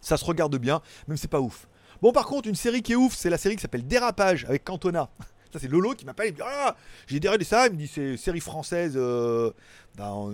Ça 0.00 0.16
se 0.16 0.24
regarde 0.24 0.56
bien, 0.58 0.82
même 1.08 1.16
c'est 1.16 1.28
pas 1.28 1.40
ouf. 1.40 1.66
Bon, 2.02 2.12
par 2.12 2.26
contre, 2.26 2.48
une 2.48 2.54
série 2.54 2.82
qui 2.82 2.92
est 2.92 2.96
ouf, 2.96 3.14
c'est 3.14 3.30
la 3.30 3.38
série 3.38 3.56
qui 3.56 3.62
s'appelle 3.62 3.86
Dérapage 3.86 4.44
avec 4.44 4.64
Cantona. 4.64 5.08
C'est 5.58 5.68
Lolo 5.70 5.94
qui 5.94 6.04
m'appelle. 6.04 6.28
Il 6.28 6.32
me 6.32 6.36
dit 6.36 6.42
Ah, 6.44 6.76
j'ai 7.06 7.20
dérapé 7.20 7.44
ça. 7.44 7.66
Il 7.66 7.72
me 7.74 7.78
dit 7.78 7.86
C'est 7.88 8.10
une 8.12 8.16
série 8.16 8.40
française, 8.40 8.94
euh, 8.96 9.50
d'un- 9.96 10.32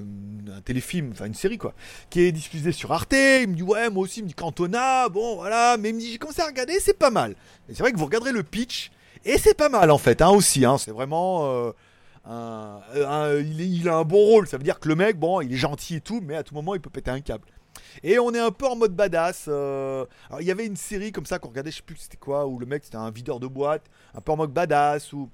un, 0.57 0.61
téléfilm, 0.63 1.11
enfin 1.13 1.27
une 1.27 1.35
série 1.35 1.59
quoi, 1.59 1.75
qui 2.11 2.21
est 2.23 2.33
diffusée 2.33 2.73
sur 2.73 2.93
Arte. 2.93 3.13
Il 3.13 3.49
me 3.49 3.55
dit 3.55 3.63
Ouais, 3.63 3.91
moi 3.91 4.05
aussi. 4.05 4.21
Il 4.21 4.25
me 4.25 4.29
dit 4.29 4.35
Cantona. 4.35 5.09
Bon, 5.09 5.37
voilà. 5.37 5.77
Mais 5.79 5.91
il 5.91 5.95
me 5.97 6.01
dit 6.01 6.13
J'ai 6.13 6.19
commencé 6.19 6.41
à 6.43 6.47
regarder, 6.47 6.79
c'est 6.81 6.99
pas 6.99 7.11
mal. 7.11 7.35
C'est 7.69 7.79
vrai 7.81 7.93
que 7.93 7.99
vous 7.99 8.05
regarderez 8.07 8.33
le 8.33 8.43
pitch, 8.43 8.91
et 9.25 9.39
c'est 9.39 9.55
pas 9.57 9.69
mal 9.69 9.91
en 9.91 9.99
fait, 9.99 10.23
hein, 10.23 10.31
aussi. 10.31 10.65
Hein, 10.65 10.79
c'est 10.79 10.91
vraiment. 10.93 11.73
euh, 12.29 13.43
il, 13.45 13.61
il 13.61 13.89
a 13.89 13.97
un 13.97 14.05
bon 14.05 14.19
rôle. 14.19 14.47
Ça 14.47 14.57
veut 14.57 14.63
dire 14.65 14.81
que 14.81 14.89
le 14.89 14.95
mec, 14.95 15.19
bon, 15.19 15.41
il 15.41 15.53
est 15.53 15.57
gentil 15.57 15.97
et 15.97 16.01
tout, 16.01 16.21
mais 16.23 16.37
à 16.37 16.43
tout 16.43 16.55
moment, 16.55 16.75
il 16.75 16.81
peut 16.81 16.91
péter 16.91 17.11
un 17.11 17.21
câble. 17.21 17.45
Et 18.03 18.19
on 18.19 18.33
est 18.35 18.39
un 18.39 18.51
peu 18.51 18.67
en 18.67 18.77
mode 18.77 18.95
badass. 18.95 19.47
euh, 19.49 20.05
Alors, 20.29 20.41
il 20.41 20.47
y 20.47 20.51
avait 20.51 20.67
une 20.67 20.77
série 20.77 21.13
comme 21.13 21.27
ça 21.27 21.39
qu'on 21.39 21.49
regardait, 21.49 21.71
je 21.71 21.77
sais 21.77 21.83
plus 21.83 21.97
c'était 21.97 22.17
quoi, 22.17 22.47
où 22.47 22.59
le 22.59 22.67
mec 22.67 22.85
c'était 22.85 22.97
un 22.97 23.11
videur 23.11 23.41
de 23.41 23.47
boîte, 23.47 23.83
un 24.15 24.21
peu 24.21 24.33
en 24.33 24.37
mode 24.37 24.53
badass, 24.53 25.13
où 25.13 25.29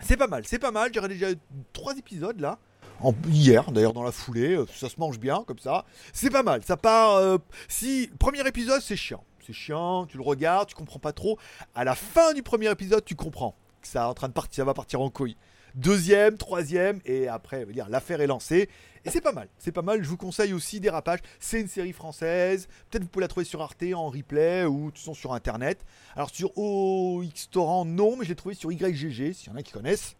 C'est 0.00 0.16
pas 0.16 0.26
mal, 0.26 0.44
c'est 0.46 0.58
pas 0.58 0.70
mal. 0.70 0.90
J'aurais 0.94 1.08
déjà 1.08 1.28
trois 1.72 1.96
épisodes 1.96 2.40
là. 2.40 2.58
En, 3.00 3.12
hier, 3.26 3.72
d'ailleurs, 3.72 3.92
dans 3.94 4.04
la 4.04 4.12
foulée. 4.12 4.54
euh, 4.56 4.66
Ça 4.72 4.88
se 4.88 4.94
mange 4.98 5.18
bien, 5.18 5.42
comme 5.46 5.58
ça. 5.58 5.84
C'est 6.12 6.30
pas 6.30 6.42
mal. 6.44 6.62
Ça 6.64 6.76
part. 6.76 7.16
euh, 7.16 7.38
si. 7.68 8.10
Premier 8.18 8.46
épisode, 8.46 8.80
c'est 8.80 8.96
chiant. 8.96 9.24
C'est 9.44 9.52
chiant, 9.52 10.06
tu 10.06 10.16
le 10.18 10.22
regardes, 10.22 10.68
tu 10.68 10.76
comprends 10.76 11.00
pas 11.00 11.12
trop. 11.12 11.36
À 11.74 11.82
la 11.82 11.96
fin 11.96 12.32
du 12.32 12.44
premier 12.44 12.70
épisode, 12.70 13.04
tu 13.04 13.16
comprends 13.16 13.56
que 13.80 13.88
ça, 13.88 14.08
en 14.08 14.14
train 14.14 14.28
de 14.28 14.32
partir, 14.32 14.62
ça 14.62 14.64
va 14.64 14.72
partir 14.74 15.00
en 15.00 15.10
couille. 15.10 15.36
Deuxième, 15.74 16.36
troisième, 16.36 17.00
et 17.04 17.28
après, 17.28 17.66
l'affaire 17.88 18.20
est 18.20 18.26
lancée. 18.26 18.68
Et 19.04 19.10
c'est 19.10 19.20
pas 19.20 19.32
mal, 19.32 19.48
c'est 19.58 19.72
pas 19.72 19.82
mal. 19.82 20.02
Je 20.02 20.08
vous 20.08 20.16
conseille 20.16 20.52
aussi 20.52 20.78
Dérapage. 20.78 21.20
C'est 21.40 21.60
une 21.60 21.68
série 21.68 21.92
française. 21.92 22.68
Peut-être 22.90 23.02
vous 23.02 23.08
pouvez 23.08 23.24
la 23.24 23.28
trouver 23.28 23.44
sur 23.44 23.60
Arte 23.60 23.82
en 23.94 24.10
replay 24.10 24.64
ou 24.64 24.90
tout 24.90 25.00
sont 25.00 25.14
sur 25.14 25.32
internet. 25.32 25.84
Alors 26.14 26.30
sur 26.30 26.56
OX 26.56 27.48
non, 27.54 28.16
mais 28.16 28.24
je 28.24 28.28
l'ai 28.28 28.36
trouvé 28.36 28.54
sur 28.54 28.70
YGG, 28.70 29.32
s'il 29.32 29.48
y 29.48 29.50
en 29.50 29.56
a 29.56 29.62
qui 29.62 29.72
connaissent. 29.72 30.16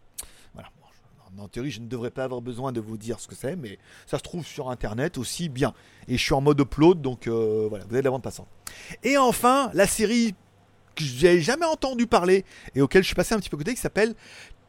En 1.39 1.47
théorie, 1.47 1.71
je 1.71 1.79
ne 1.79 1.87
devrais 1.87 2.11
pas 2.11 2.25
avoir 2.25 2.41
besoin 2.41 2.71
de 2.71 2.79
vous 2.79 2.97
dire 2.97 3.19
ce 3.19 3.27
que 3.27 3.33
c'est, 3.33 3.55
mais 3.55 3.79
ça 4.05 4.19
se 4.19 4.23
trouve 4.23 4.45
sur 4.45 4.69
internet 4.69 5.17
aussi 5.17 5.49
bien. 5.49 5.73
Et 6.07 6.17
je 6.17 6.23
suis 6.23 6.33
en 6.33 6.41
mode 6.41 6.59
upload, 6.59 7.01
donc 7.01 7.27
euh, 7.27 7.65
voilà, 7.69 7.85
vous 7.85 7.93
avez 7.93 8.01
de 8.01 8.05
la 8.05 8.11
bande 8.11 8.21
passante. 8.21 8.47
Et 9.03 9.17
enfin, 9.17 9.71
la 9.73 9.87
série 9.87 10.35
que 10.95 11.03
j'ai 11.03 11.41
jamais 11.41 11.65
entendu 11.65 12.05
parler 12.05 12.45
et 12.75 12.81
auquel 12.81 13.01
je 13.01 13.07
suis 13.07 13.15
passé 13.15 13.33
un 13.33 13.39
petit 13.39 13.49
peu 13.49 13.57
côté, 13.57 13.73
qui 13.73 13.81
s'appelle 13.81 14.13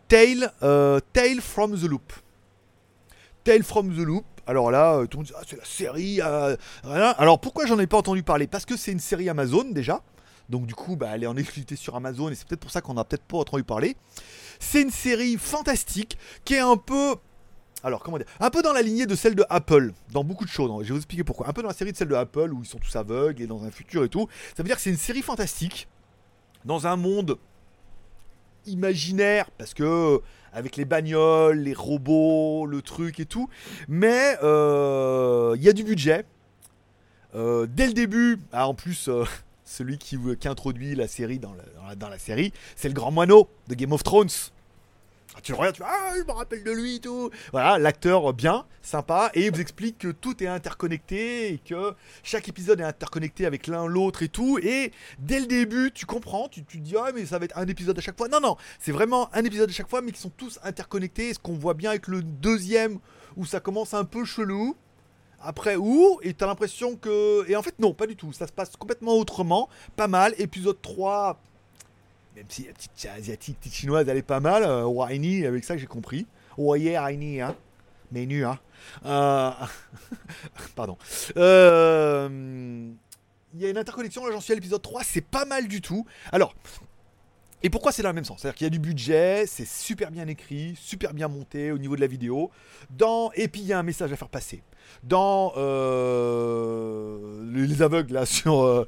Tale, 0.09 0.53
euh, 0.63 1.01
Tale 1.13 1.41
from 1.41 1.79
the 1.79 1.85
Loop. 1.85 2.13
Tale 3.45 3.63
from 3.63 3.91
the 3.95 3.99
Loop. 4.01 4.25
Alors 4.47 4.71
là, 4.71 4.97
euh, 4.97 5.07
tout 5.07 5.19
le 5.19 5.23
monde 5.23 5.27
dit, 5.27 5.33
ah, 5.37 5.43
c'est 5.47 5.57
la 5.57 5.65
série. 5.65 6.21
euh. 6.23 6.57
Alors 6.85 7.41
pourquoi 7.41 7.67
j'en 7.67 7.79
ai 7.79 7.87
pas 7.87 7.97
entendu 7.99 8.23
parler? 8.23 8.47
Parce 8.47 8.65
que 8.67 8.77
c'est 8.77 8.93
une 8.93 9.01
série 9.01 9.29
Amazon 9.29 9.65
déjà. 9.71 10.03
Donc 10.51 10.67
du 10.67 10.75
coup, 10.75 10.97
bah, 10.97 11.09
elle 11.15 11.23
est 11.25 11.27
en 11.27 11.37
exclusivité 11.37 11.77
sur 11.77 11.97
Amazon 11.97 12.29
et 12.29 12.35
c'est 12.35 12.47
peut-être 12.47 12.61
pour 12.61 12.71
ça 12.71 12.83
qu'on 12.83 12.97
a 12.99 13.05
peut-être 13.05 13.23
pas 13.25 13.39
entendu 13.39 13.65
parler. 13.65 13.97
C'est 14.61 14.83
une 14.83 14.91
série 14.91 15.37
fantastique 15.39 16.19
qui 16.45 16.55
est 16.55 16.61
un 16.61 16.77
peu 16.77 17.17
alors, 17.83 18.03
comment 18.03 18.17
dire 18.17 18.27
Un 18.41 18.49
peu 18.49 18.63
dans 18.63 18.73
la 18.73 18.81
lignée 18.81 19.05
de 19.05 19.15
celle 19.15 19.35
de 19.35 19.45
Apple, 19.51 19.93
dans 20.11 20.25
beaucoup 20.25 20.47
de 20.47 20.51
choses. 20.51 20.71
hein. 20.71 20.79
Je 20.81 20.85
vais 20.85 20.93
vous 20.93 20.97
expliquer 20.97 21.23
pourquoi. 21.23 21.49
Un 21.51 21.53
peu 21.53 21.61
dans 21.61 21.69
la 21.69 21.75
série 21.75 21.93
de 21.93 21.97
celle 21.99 22.09
de 22.09 22.15
Apple, 22.15 22.51
où 22.55 22.63
ils 22.63 22.67
sont 22.67 22.79
tous 22.79 22.97
aveugles 22.97 23.43
et 23.43 23.47
dans 23.47 23.63
un 23.63 23.71
futur 23.71 24.05
et 24.05 24.09
tout. 24.09 24.27
Ça 24.57 24.63
veut 24.63 24.67
dire 24.67 24.77
que 24.77 24.81
c'est 24.81 24.89
une 24.89 24.97
série 24.97 25.21
fantastique, 25.21 25.87
dans 26.65 26.87
un 26.87 26.97
monde 26.97 27.37
imaginaire, 28.67 29.51
parce 29.59 29.75
que 29.75 30.21
avec 30.55 30.77
les 30.77 30.85
bagnoles, 30.85 31.59
les 31.59 31.75
robots, 31.75 32.67
le 32.67 32.81
truc 32.81 33.21
et 33.21 33.27
tout. 33.27 33.49
Mais 33.89 34.37
euh, 34.43 35.55
il 35.57 35.63
y 35.63 35.69
a 35.69 35.73
du 35.73 35.85
budget. 35.85 36.25
Euh, 37.35 37.67
dès 37.69 37.89
le 37.89 37.93
début, 37.93 38.39
ah, 38.53 38.69
en 38.69 38.75
plus, 38.75 39.09
euh, 39.09 39.25
celui 39.65 39.99
qui, 39.99 40.17
introduit 40.45 40.95
la 40.95 41.09
série 41.09 41.41
dans 41.41 41.55
la 42.09 42.19
série, 42.19 42.53
c'est 42.77 42.89
le 42.89 42.95
grand 42.95 43.11
moineau 43.11 43.49
de 43.69 43.75
Game 43.75 43.93
of 43.93 44.05
Thrones. 44.05 44.29
Tu 45.43 45.53
le 45.53 45.59
regardes, 45.59 45.75
tu 45.75 45.83
fais, 45.83 45.89
ah, 45.91 46.13
je 46.17 46.23
me 46.23 46.33
rappelle 46.33 46.65
de 46.65 46.71
lui 46.71 46.97
et 46.97 47.01
tout. 47.01 47.31
Voilà, 47.53 47.79
l'acteur 47.79 48.31
euh, 48.31 48.33
bien, 48.33 48.65
sympa, 48.83 49.31
et 49.35 49.47
il 49.47 49.53
vous 49.53 49.61
explique 49.61 49.99
que 49.99 50.09
tout 50.09 50.43
est 50.43 50.47
interconnecté 50.47 51.53
et 51.53 51.59
que 51.59 51.95
chaque 52.23 52.49
épisode 52.49 52.81
est 52.81 52.85
interconnecté 52.85 53.45
avec 53.45 53.67
l'un 53.67 53.87
l'autre 53.87 54.23
et 54.23 54.29
tout. 54.29 54.59
Et 54.63 54.93
dès 55.19 55.41
le 55.41 55.47
début, 55.47 55.91
tu 55.93 56.07
comprends, 56.07 56.49
tu, 56.49 56.65
tu 56.65 56.79
te 56.79 56.83
dis, 56.83 56.95
ah, 56.97 57.11
mais 57.15 57.27
ça 57.27 57.39
va 57.39 57.45
être 57.45 57.59
un 57.59 57.67
épisode 57.67 57.99
à 57.99 58.01
chaque 58.01 58.17
fois. 58.17 58.29
Non, 58.29 58.41
non, 58.41 58.57
c'est 58.79 58.93
vraiment 58.93 59.29
un 59.35 59.45
épisode 59.45 59.69
à 59.69 59.73
chaque 59.73 59.89
fois, 59.89 60.01
mais 60.01 60.13
qui 60.13 60.21
sont 60.21 60.31
tous 60.31 60.59
interconnectés. 60.63 61.31
Et 61.31 61.35
ce 61.35 61.39
qu'on 61.39 61.55
voit 61.55 61.75
bien 61.75 61.91
avec 61.91 62.09
le 62.09 62.23
deuxième, 62.23 62.99
où 63.37 63.45
ça 63.45 63.61
commence 63.61 63.95
un 63.95 64.05
peu 64.05 64.25
chelou. 64.25 64.77
Après, 65.41 65.77
où 65.77 66.19
Et 66.23 66.33
t'as 66.33 66.47
l'impression 66.47 66.97
que. 66.97 67.49
Et 67.51 67.57
en 67.57 67.63
fait, 67.63 67.79
non, 67.79 67.93
pas 67.93 68.07
du 68.07 68.17
tout. 68.17 68.33
Ça 68.33 68.47
se 68.47 68.53
passe 68.53 68.71
complètement 68.77 69.13
autrement. 69.19 69.69
Pas 69.95 70.09
mal. 70.09 70.35
Épisode 70.39 70.81
3, 70.81 71.39
même 72.37 72.47
si 72.49 72.65
la 72.65 72.73
petite 72.73 73.09
asiatique, 73.17 73.59
petite 73.61 73.75
chinoise, 73.75 74.09
elle 74.09 74.17
est 74.17 74.23
pas 74.23 74.41
mal. 74.41 74.65
Euh, 74.65 74.85
Whiny, 74.85 75.47
avec 75.47 75.65
ça, 75.65 75.77
j'ai 75.77 75.87
compris. 75.87 76.27
Yeah, 76.59 77.05
Whiny, 77.05 77.41
hein. 77.41 77.55
Mais 78.13 78.27
nu, 78.27 78.45
hein. 78.45 78.59
Euh, 79.05 79.51
Pardon. 80.77 80.97
Euh, 81.37 82.89
Il 83.55 83.61
y 83.61 83.67
a 83.67 83.71
une 83.71 83.79
interconnexion, 83.79 84.27
là 84.27 84.33
j'en 84.33 84.41
suis 84.41 84.53
à 84.53 84.57
l'épisode 84.57 84.83
3, 84.83 85.03
c'est 85.05 85.25
pas 85.25 85.45
mal 85.45 85.69
du 85.69 85.81
tout. 85.81 86.07
Alors, 86.33 86.55
et 87.63 87.71
pourquoi 87.71 87.93
c'est 87.93 88.03
dans 88.03 88.11
le 88.11 88.15
même 88.15 88.25
sens? 88.25 88.43
C'est-à-dire 88.43 88.57
qu'il 88.57 88.67
y 88.67 88.69
a 88.69 88.71
du 88.71 88.79
budget, 88.79 89.47
c'est 89.47 89.67
super 89.67 90.11
bien 90.11 90.29
écrit, 90.29 90.77
super 90.79 91.15
bien 91.15 91.29
monté 91.29 91.73
au 91.73 91.79
niveau 91.79 91.97
de 91.97 92.01
la 92.03 92.07
vidéo. 92.07 92.51
Dans... 92.91 93.31
Et 93.35 93.49
puis 93.49 93.63
il 93.63 93.67
y 93.67 93.73
a 93.73 93.79
un 93.79 93.83
message 93.83 94.13
à 94.13 94.17
faire 94.17 94.29
passer. 94.29 94.63
Dans 95.03 95.55
euh, 95.57 97.43
les 97.53 97.67
les 97.67 97.81
aveugles, 97.83 98.13
là, 98.13 98.27
sur... 98.27 98.63
euh, 98.63 98.87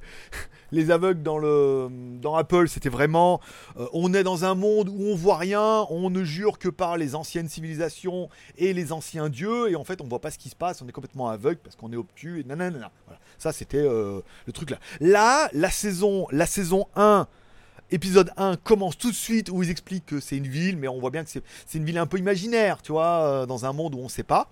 les 0.72 0.90
aveugles 0.90 1.22
dans, 1.22 1.38
le, 1.38 1.88
dans 2.20 2.35
Apple, 2.35 2.68
c'était 2.68 2.88
vraiment... 2.88 3.40
euh, 3.79 3.87
on 3.92 4.12
est 4.14 4.22
dans 4.22 4.44
un 4.44 4.55
monde 4.55 4.88
où 4.88 5.02
on 5.07 5.14
voit 5.14 5.37
rien, 5.37 5.87
on 5.90 6.11
ne 6.11 6.24
jure 6.24 6.59
que 6.59 6.68
par 6.68 6.96
les 6.96 7.14
anciennes 7.14 7.48
civilisations 7.48 8.29
et 8.59 8.72
les 8.72 8.92
anciens 8.92 9.29
dieux, 9.29 9.70
et 9.70 9.76
en 9.76 9.85
fait 9.85 10.00
on 10.00 10.07
voit 10.07 10.20
pas 10.20 10.31
ce 10.31 10.38
qui 10.38 10.48
se 10.48 10.57
passe, 10.57 10.83
on 10.83 10.88
est 10.88 10.92
complètement 10.92 11.29
aveugle 11.29 11.61
parce 11.62 11.76
qu'on 11.76 11.92
est 11.92 11.96
obtus, 11.96 12.40
et 12.40 12.44
nanana. 12.44 12.90
Voilà. 13.07 13.20
Ça 13.38 13.52
c'était 13.52 13.79
euh, 13.79 14.20
le 14.46 14.52
truc 14.52 14.70
là. 14.70 14.79
Là, 15.00 15.48
la 15.52 15.70
saison, 15.70 16.26
la 16.31 16.46
saison 16.46 16.87
1... 16.96 17.26
Épisode 17.92 18.33
1 18.37 18.57
commence 18.57 18.98
tout 18.98 19.12
de 19.12 19.16
suite 19.16 19.48
où 19.48 19.62
ils 19.62 19.70
expliquent 19.70 20.07
que 20.07 20.18
c'est 20.18 20.37
une 20.37 20.48
ville, 20.48 20.76
mais 20.76 20.88
on 20.88 20.98
voit 20.98 21.11
bien 21.11 21.22
que 21.22 21.31
c'est 21.31 21.79
une 21.79 21.85
ville 21.85 21.98
un 21.98 22.07
peu 22.07 22.18
imaginaire, 22.18 22.83
tu 22.83 22.90
vois, 22.90 23.22
euh, 23.22 23.46
dans 23.46 23.64
un 23.64 23.72
monde 23.72 23.94
où 23.94 23.98
on 23.98 24.09
sait 24.09 24.24
pas. 24.24 24.50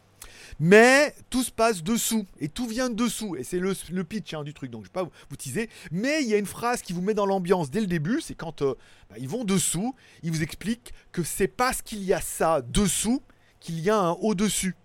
Mais 0.61 1.15
tout 1.31 1.43
se 1.43 1.51
passe 1.51 1.83
dessous, 1.83 2.27
et 2.39 2.49
tout 2.49 2.67
vient 2.67 2.89
de 2.89 2.95
dessous, 2.95 3.37
et 3.37 3.43
c'est 3.43 3.59
le, 3.59 4.05
pitch 4.05 4.35
hein, 4.35 4.45
du 4.45 4.55
truc, 4.55 4.71
donc 4.71 4.85
je 4.85 4.89
vais 4.89 4.93
pas 4.93 5.03
vous, 5.03 5.37
teaser. 5.37 5.69
Mais 5.91 6.23
il 6.23 6.29
y 6.29 6.35
a 6.35 6.39
une 6.39 6.47
phrase 6.47 6.83
qui 6.83 6.93
vous 6.93 7.03
met 7.03 7.15
dans 7.15 7.27
l'ambiance 7.27 7.71
dès 7.71 7.81
le 7.81 7.87
début, 7.87 8.21
c'est 8.21 8.35
quand 8.35 8.63
euh, 8.63 8.75
bah, 9.11 9.17
ils 9.19 9.29
vont 9.29 9.45
dessous, 9.45 9.95
ils 10.23 10.31
vous 10.31 10.43
expliquent 10.43 10.93
que 11.13 11.23
c'est 11.23 11.49
parce 11.49 11.83
qu'il 11.83 12.03
y 12.05 12.13
a 12.13 12.21
ça 12.21 12.63
dessous 12.63 13.23
qu'il 13.61 13.81
y 13.81 13.91
a 13.91 13.99
un 13.99 14.13
au-dessus. 14.13 14.77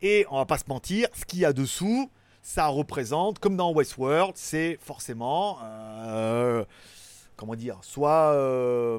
Et 0.00 0.26
on 0.30 0.36
va 0.36 0.46
pas 0.46 0.58
se 0.58 0.64
mentir, 0.68 1.08
ce 1.14 1.24
qu'il 1.24 1.40
y 1.40 1.44
a 1.44 1.52
dessous, 1.52 2.10
ça 2.42 2.66
représente, 2.66 3.38
comme 3.38 3.56
dans 3.56 3.72
Westworld, 3.72 4.36
c'est 4.36 4.78
forcément, 4.80 5.58
euh, 5.62 6.64
comment 7.36 7.54
dire, 7.54 7.78
soit 7.82 8.32
euh, 8.34 8.98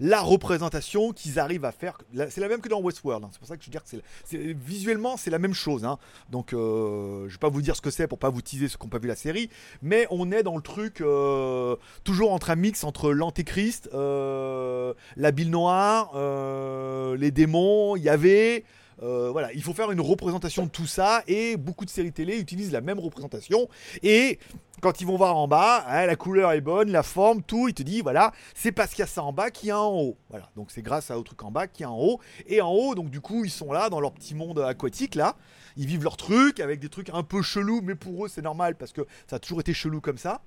la 0.00 0.20
représentation 0.20 1.12
qu'ils 1.12 1.38
arrivent 1.38 1.64
à 1.64 1.72
faire. 1.72 1.98
C'est 2.28 2.40
la 2.40 2.48
même 2.48 2.60
que 2.60 2.68
dans 2.68 2.80
Westworld. 2.80 3.24
hein. 3.24 3.28
C'est 3.32 3.38
pour 3.38 3.48
ça 3.48 3.56
que 3.56 3.62
je 3.62 3.68
veux 3.68 3.72
dire 3.72 3.82
que 3.84 4.52
visuellement 4.64 5.16
c'est 5.16 5.30
la 5.30 5.38
même 5.38 5.54
chose. 5.54 5.84
hein. 5.84 5.98
Donc 6.30 6.52
euh, 6.52 7.26
je 7.28 7.32
vais 7.34 7.38
pas 7.38 7.48
vous 7.48 7.62
dire 7.62 7.76
ce 7.76 7.80
que 7.80 7.90
c'est 7.90 8.06
pour 8.06 8.18
pas 8.18 8.30
vous 8.30 8.42
teaser 8.42 8.68
ceux 8.68 8.78
qui 8.78 8.84
n'ont 8.84 8.90
pas 8.90 8.98
vu 8.98 9.08
la 9.08 9.16
série, 9.16 9.50
mais 9.82 10.06
on 10.10 10.30
est 10.32 10.42
dans 10.42 10.56
le 10.56 10.62
truc 10.62 11.00
euh, 11.00 11.76
toujours 12.04 12.32
entre 12.32 12.50
un 12.50 12.56
mix 12.56 12.84
entre 12.84 13.12
l'antéchrist, 13.12 13.88
euh, 13.94 14.94
la 15.16 15.30
bille 15.32 15.50
noire, 15.50 16.12
euh, 16.14 17.16
les 17.16 17.30
démons, 17.30 17.96
Yahvé. 17.96 18.64
Euh, 19.02 19.30
voilà, 19.30 19.52
il 19.52 19.62
faut 19.62 19.74
faire 19.74 19.90
une 19.90 20.00
représentation 20.00 20.64
de 20.64 20.70
tout 20.70 20.86
ça 20.86 21.22
et 21.26 21.56
beaucoup 21.56 21.84
de 21.84 21.90
séries 21.90 22.12
télé 22.12 22.38
utilisent 22.38 22.72
la 22.72 22.80
même 22.80 22.98
représentation. 22.98 23.68
Et 24.02 24.38
quand 24.80 25.00
ils 25.00 25.06
vont 25.06 25.16
voir 25.16 25.36
en 25.36 25.48
bas, 25.48 25.84
hein, 25.86 26.06
la 26.06 26.16
couleur 26.16 26.52
est 26.52 26.60
bonne, 26.60 26.90
la 26.90 27.02
forme, 27.02 27.42
tout, 27.42 27.68
il 27.68 27.74
te 27.74 27.82
dit 27.82 28.00
voilà, 28.00 28.32
c'est 28.54 28.72
parce 28.72 28.90
qu'il 28.90 29.00
y 29.00 29.02
a 29.02 29.06
ça 29.06 29.22
en 29.22 29.32
bas 29.32 29.50
qu'il 29.50 29.68
y 29.68 29.70
a 29.70 29.80
en 29.80 29.94
haut. 29.94 30.16
Voilà, 30.30 30.50
donc 30.56 30.70
c'est 30.70 30.82
grâce 30.82 31.10
à 31.10 31.18
au 31.18 31.22
truc 31.22 31.42
en 31.42 31.50
bas 31.50 31.66
qu'il 31.66 31.82
y 31.82 31.84
a 31.84 31.90
en 31.90 31.98
haut. 31.98 32.20
Et 32.46 32.60
en 32.60 32.72
haut, 32.72 32.94
donc 32.94 33.10
du 33.10 33.20
coup 33.20 33.44
ils 33.44 33.50
sont 33.50 33.72
là 33.72 33.90
dans 33.90 34.00
leur 34.00 34.12
petit 34.12 34.34
monde 34.34 34.58
aquatique 34.60 35.14
là, 35.14 35.36
ils 35.76 35.86
vivent 35.86 36.04
leur 36.04 36.16
truc 36.16 36.60
avec 36.60 36.80
des 36.80 36.88
trucs 36.88 37.10
un 37.10 37.22
peu 37.22 37.42
chelous, 37.42 37.82
mais 37.82 37.94
pour 37.94 38.24
eux 38.24 38.28
c'est 38.28 38.42
normal 38.42 38.76
parce 38.76 38.92
que 38.92 39.02
ça 39.28 39.36
a 39.36 39.38
toujours 39.38 39.60
été 39.60 39.74
chelou 39.74 40.00
comme 40.00 40.18
ça 40.18 40.40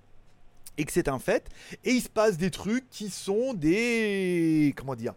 et 0.78 0.86
que 0.86 0.92
c'est 0.92 1.08
un 1.08 1.20
fait. 1.20 1.50
Et 1.84 1.92
il 1.92 2.02
se 2.02 2.10
passe 2.10 2.38
des 2.38 2.52
trucs 2.52 2.90
qui 2.90 3.10
sont 3.10 3.54
des 3.54 4.74
comment 4.76 4.96
dire 4.96 5.14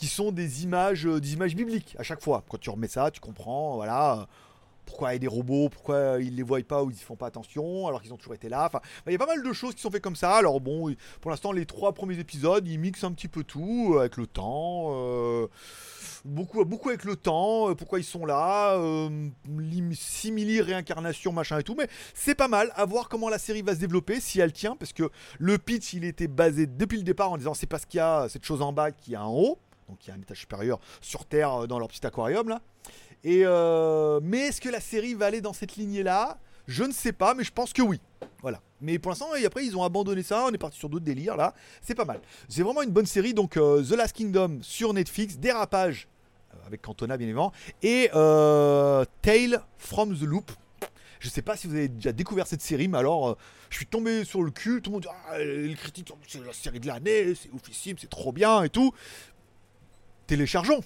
qui 0.00 0.06
sont 0.06 0.32
des 0.32 0.64
images, 0.64 1.06
euh, 1.06 1.20
des 1.20 1.34
images 1.34 1.54
bibliques 1.54 1.94
à 1.98 2.02
chaque 2.02 2.22
fois. 2.22 2.42
Quand 2.48 2.58
tu 2.58 2.70
remets 2.70 2.88
ça, 2.88 3.10
tu 3.10 3.20
comprends, 3.20 3.74
voilà, 3.76 4.20
euh, 4.20 4.24
pourquoi 4.86 5.10
il 5.10 5.12
y 5.12 5.16
a 5.16 5.18
des 5.18 5.28
robots, 5.28 5.68
pourquoi 5.68 6.16
ils 6.20 6.34
les 6.34 6.42
voient 6.42 6.62
pas 6.62 6.82
ou 6.82 6.90
ils 6.90 6.96
y 6.96 7.00
font 7.00 7.16
pas 7.16 7.26
attention, 7.26 7.86
alors 7.86 8.00
qu'ils 8.00 8.12
ont 8.14 8.16
toujours 8.16 8.32
été 8.32 8.48
là. 8.48 8.64
Enfin, 8.64 8.80
il 9.06 9.12
y 9.12 9.14
a 9.14 9.18
pas 9.18 9.26
mal 9.26 9.42
de 9.42 9.52
choses 9.52 9.74
qui 9.74 9.82
sont 9.82 9.90
faites 9.90 10.02
comme 10.02 10.16
ça. 10.16 10.36
Alors 10.36 10.58
bon, 10.58 10.94
pour 11.20 11.30
l'instant, 11.30 11.52
les 11.52 11.66
trois 11.66 11.92
premiers 11.92 12.18
épisodes, 12.18 12.66
ils 12.66 12.78
mixent 12.78 13.04
un 13.04 13.12
petit 13.12 13.28
peu 13.28 13.44
tout 13.44 13.92
euh, 13.94 14.00
avec 14.00 14.16
le 14.16 14.26
temps. 14.26 14.96
Beaucoup, 16.24 16.64
beaucoup 16.64 16.88
avec 16.88 17.04
le 17.04 17.16
temps, 17.16 17.74
pourquoi 17.74 17.98
ils 17.98 18.04
sont 18.04 18.24
là, 18.24 18.76
euh, 18.76 19.28
simili 19.92 20.60
réincarnation, 20.62 21.32
machin 21.32 21.58
et 21.58 21.62
tout, 21.62 21.74
mais 21.74 21.88
c'est 22.14 22.34
pas 22.34 22.48
mal 22.48 22.72
à 22.74 22.84
voir 22.84 23.08
comment 23.08 23.28
la 23.28 23.38
série 23.38 23.62
va 23.62 23.74
se 23.74 23.80
développer, 23.80 24.20
si 24.20 24.38
elle 24.38 24.52
tient, 24.52 24.76
parce 24.76 24.92
que 24.92 25.10
le 25.38 25.56
pitch 25.56 25.94
il 25.94 26.04
était 26.04 26.28
basé 26.28 26.66
depuis 26.66 26.98
le 26.98 27.04
départ 27.04 27.32
en 27.32 27.38
disant 27.38 27.54
c'est 27.54 27.66
parce 27.66 27.86
qu'il 27.86 27.98
y 27.98 28.02
a 28.02 28.28
cette 28.28 28.44
chose 28.44 28.60
en 28.60 28.72
bas 28.72 28.92
qui 28.92 29.14
a 29.14 29.24
en 29.24 29.34
haut, 29.34 29.58
donc 29.90 30.06
il 30.06 30.08
y 30.08 30.12
a 30.12 30.14
un 30.14 30.20
étage 30.20 30.38
supérieur 30.38 30.78
sur 31.00 31.24
Terre 31.24 31.62
euh, 31.62 31.66
dans 31.66 31.78
leur 31.78 31.88
petit 31.88 32.06
aquarium 32.06 32.48
là. 32.48 32.60
Et 33.24 33.42
euh, 33.44 34.20
mais 34.22 34.38
est-ce 34.48 34.60
que 34.60 34.68
la 34.68 34.80
série 34.80 35.14
va 35.14 35.26
aller 35.26 35.40
dans 35.40 35.52
cette 35.52 35.76
lignée 35.76 36.02
là 36.02 36.38
Je 36.66 36.84
ne 36.84 36.92
sais 36.92 37.12
pas, 37.12 37.34
mais 37.34 37.44
je 37.44 37.52
pense 37.52 37.72
que 37.72 37.82
oui. 37.82 38.00
Voilà. 38.40 38.62
Mais 38.80 38.98
pour 38.98 39.10
l'instant, 39.10 39.34
et 39.34 39.44
après 39.44 39.66
ils 39.66 39.76
ont 39.76 39.82
abandonné 39.82 40.22
ça, 40.22 40.46
on 40.46 40.52
est 40.52 40.58
parti 40.58 40.78
sur 40.78 40.88
d'autres 40.88 41.04
délires 41.04 41.36
là. 41.36 41.54
C'est 41.82 41.94
pas 41.94 42.06
mal. 42.06 42.20
C'est 42.48 42.62
vraiment 42.62 42.82
une 42.82 42.90
bonne 42.90 43.06
série, 43.06 43.34
donc 43.34 43.56
euh, 43.56 43.82
The 43.82 43.90
Last 43.90 44.16
Kingdom 44.16 44.60
sur 44.62 44.94
Netflix, 44.94 45.36
Dérapage 45.38 46.08
avec 46.66 46.82
Cantona 46.82 47.16
bien 47.16 47.26
évidemment, 47.26 47.52
et 47.82 48.10
Tale 49.22 49.64
from 49.78 50.16
the 50.16 50.22
Loop. 50.22 50.52
Je 51.18 51.28
sais 51.28 51.42
pas 51.42 51.56
si 51.56 51.66
vous 51.66 51.74
avez 51.74 51.88
déjà 51.88 52.12
découvert 52.12 52.46
cette 52.46 52.62
série, 52.62 52.88
mais 52.88 52.98
alors, 52.98 53.36
je 53.68 53.76
suis 53.76 53.86
tombé 53.86 54.24
sur 54.24 54.42
le 54.42 54.50
cul. 54.50 54.80
Tout 54.82 54.90
le 54.90 54.94
monde 54.94 55.02
dit 55.02 55.08
ah, 55.28 55.38
les 55.38 55.74
critiques, 55.74 56.12
c'est 56.26 56.44
la 56.44 56.52
série 56.52 56.80
de 56.80 56.86
l'année, 56.86 57.34
c'est 57.34 57.50
oufissime, 57.52 57.96
c'est 57.98 58.10
trop 58.10 58.32
bien 58.32 58.62
et 58.62 58.68
tout. 58.68 58.92
Téléchargeons, 60.30 60.84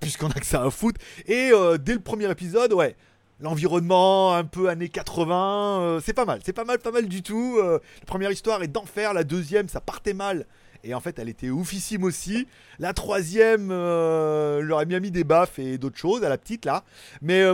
puisqu'on 0.00 0.28
a 0.28 0.40
que 0.40 0.46
ça 0.46 0.62
à 0.62 0.70
foutre. 0.70 0.98
Et 1.26 1.50
euh, 1.52 1.76
dès 1.76 1.92
le 1.92 2.00
premier 2.00 2.30
épisode, 2.30 2.72
ouais, 2.72 2.96
l'environnement 3.38 4.34
un 4.34 4.44
peu 4.44 4.70
années 4.70 4.88
80, 4.88 5.80
euh, 5.82 6.00
c'est 6.02 6.14
pas 6.14 6.24
mal, 6.24 6.40
c'est 6.46 6.54
pas 6.54 6.64
mal, 6.64 6.78
pas 6.78 6.90
mal 6.90 7.06
du 7.06 7.22
tout. 7.22 7.58
la 7.60 7.78
première 8.06 8.30
histoire 8.30 8.62
est 8.62 8.68
d'enfer, 8.68 9.12
la 9.12 9.22
deuxième, 9.22 9.68
ça 9.68 9.82
partait 9.82 10.14
mal. 10.14 10.46
Et 10.82 10.94
en 10.94 11.00
fait, 11.00 11.18
elle 11.18 11.28
était 11.28 11.50
oufissime 11.50 12.04
aussi. 12.04 12.48
La 12.78 12.94
troisième, 12.94 13.68
euh, 13.70 14.62
leur 14.62 14.78
a 14.78 14.86
bien 14.86 15.00
mis 15.00 15.10
des 15.10 15.24
baffes 15.24 15.58
et 15.58 15.76
d'autres 15.76 15.98
choses 15.98 16.24
à 16.24 16.30
la 16.30 16.38
petite 16.38 16.64
là. 16.64 16.82
Mais 17.20 17.44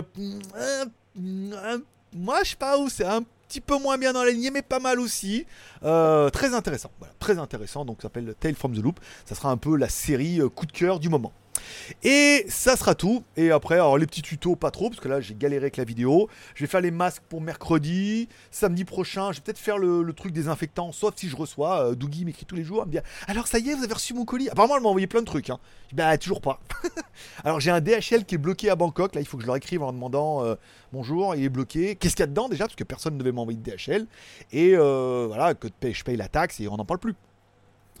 moi, 1.17 2.43
je 2.45 2.51
sais 2.51 2.55
pas 2.55 2.79
où 2.79 2.87
c'est 2.87 3.03
un 3.03 3.21
petit 3.47 3.61
peu 3.61 3.77
moins 3.79 3.97
bien 3.97 4.13
dans 4.13 4.23
la 4.23 4.31
lignée, 4.31 4.51
mais 4.51 4.61
pas 4.61 4.79
mal 4.79 4.99
aussi. 4.99 5.45
Euh, 5.83 6.29
très 6.29 6.53
intéressant, 6.53 6.91
très 7.19 7.37
intéressant. 7.37 7.85
Donc, 7.85 7.97
ça 7.97 8.03
s'appelle 8.03 8.35
Tale 8.39 8.55
from 8.55 8.75
the 8.75 8.79
Loop. 8.79 8.99
Ça 9.25 9.35
sera 9.35 9.49
un 9.49 9.57
peu 9.57 9.75
la 9.75 9.89
série 9.89 10.41
euh, 10.41 10.49
coup 10.49 10.65
de 10.65 10.71
cœur 10.71 10.99
du 10.99 11.09
moment. 11.09 11.31
Et 12.03 12.45
ça 12.47 12.75
sera 12.75 12.95
tout. 12.95 13.23
Et 13.35 13.51
après, 13.51 13.75
alors 13.75 13.97
les 13.97 14.05
petits 14.05 14.21
tutos, 14.21 14.55
pas 14.55 14.71
trop, 14.71 14.89
parce 14.89 15.01
que 15.01 15.07
là 15.07 15.21
j'ai 15.21 15.35
galéré 15.35 15.65
avec 15.65 15.77
la 15.77 15.83
vidéo. 15.83 16.29
Je 16.55 16.63
vais 16.63 16.67
faire 16.67 16.81
les 16.81 16.91
masques 16.91 17.23
pour 17.29 17.41
mercredi. 17.41 18.27
Samedi 18.51 18.85
prochain, 18.85 19.31
je 19.31 19.37
vais 19.37 19.43
peut-être 19.43 19.57
faire 19.59 19.77
le, 19.77 20.13
truc 20.13 20.33
désinfectant, 20.33 20.91
sauf 20.91 21.13
si 21.15 21.29
je 21.29 21.35
reçois. 21.35 21.91
Euh, 21.91 21.95
Dougie 21.95 22.25
m'écrit 22.25 22.45
tous 22.45 22.55
les 22.55 22.63
jours 22.63 22.81
à 22.81 22.85
me 22.85 22.91
dire 22.91 23.03
Alors 23.27 23.47
ça 23.47 23.59
y 23.59 23.69
est, 23.69 23.75
vous 23.75 23.83
avez 23.83 23.93
reçu 23.93 24.13
mon 24.13 24.25
colis? 24.25 24.49
Apparemment, 24.49 24.77
elle 24.77 24.83
m'a 24.83 24.89
envoyé 24.89 25.07
plein 25.07 25.21
de 25.21 25.25
trucs. 25.25 25.49
Hein. 25.49 25.59
Bah, 25.93 26.17
toujours 26.17 26.41
pas. 26.41 26.59
alors 27.43 27.59
j'ai 27.59 27.71
un 27.71 27.81
DHL 27.81 28.25
qui 28.25 28.35
est 28.35 28.39
bloqué 28.39 28.69
à 28.69 28.75
Bangkok. 28.75 29.15
Là, 29.15 29.21
il 29.21 29.27
faut 29.27 29.37
que 29.37 29.43
je 29.43 29.47
leur 29.47 29.55
écrive 29.55 29.83
en 29.83 29.93
demandant 29.93 30.43
euh, 30.43 30.55
Bonjour, 30.93 31.35
il 31.35 31.43
est 31.43 31.49
bloqué. 31.49 31.95
Qu'est-ce 31.95 32.15
qu'il 32.15 32.23
y 32.23 32.23
a 32.23 32.27
dedans 32.27 32.49
déjà 32.49 32.65
Parce 32.65 32.75
que 32.75 32.83
personne 32.83 33.15
ne 33.15 33.19
devait 33.19 33.31
m'envoyer 33.31 33.59
de 33.59 33.71
DHL. 33.71 34.07
Et 34.51 34.71
euh, 34.73 35.25
voilà, 35.27 35.53
que 35.53 35.67
je 35.91 36.03
paye 36.03 36.17
la 36.17 36.27
taxe 36.27 36.59
et 36.59 36.67
on 36.67 36.77
n'en 36.77 36.85
parle 36.85 36.99
plus. 36.99 37.15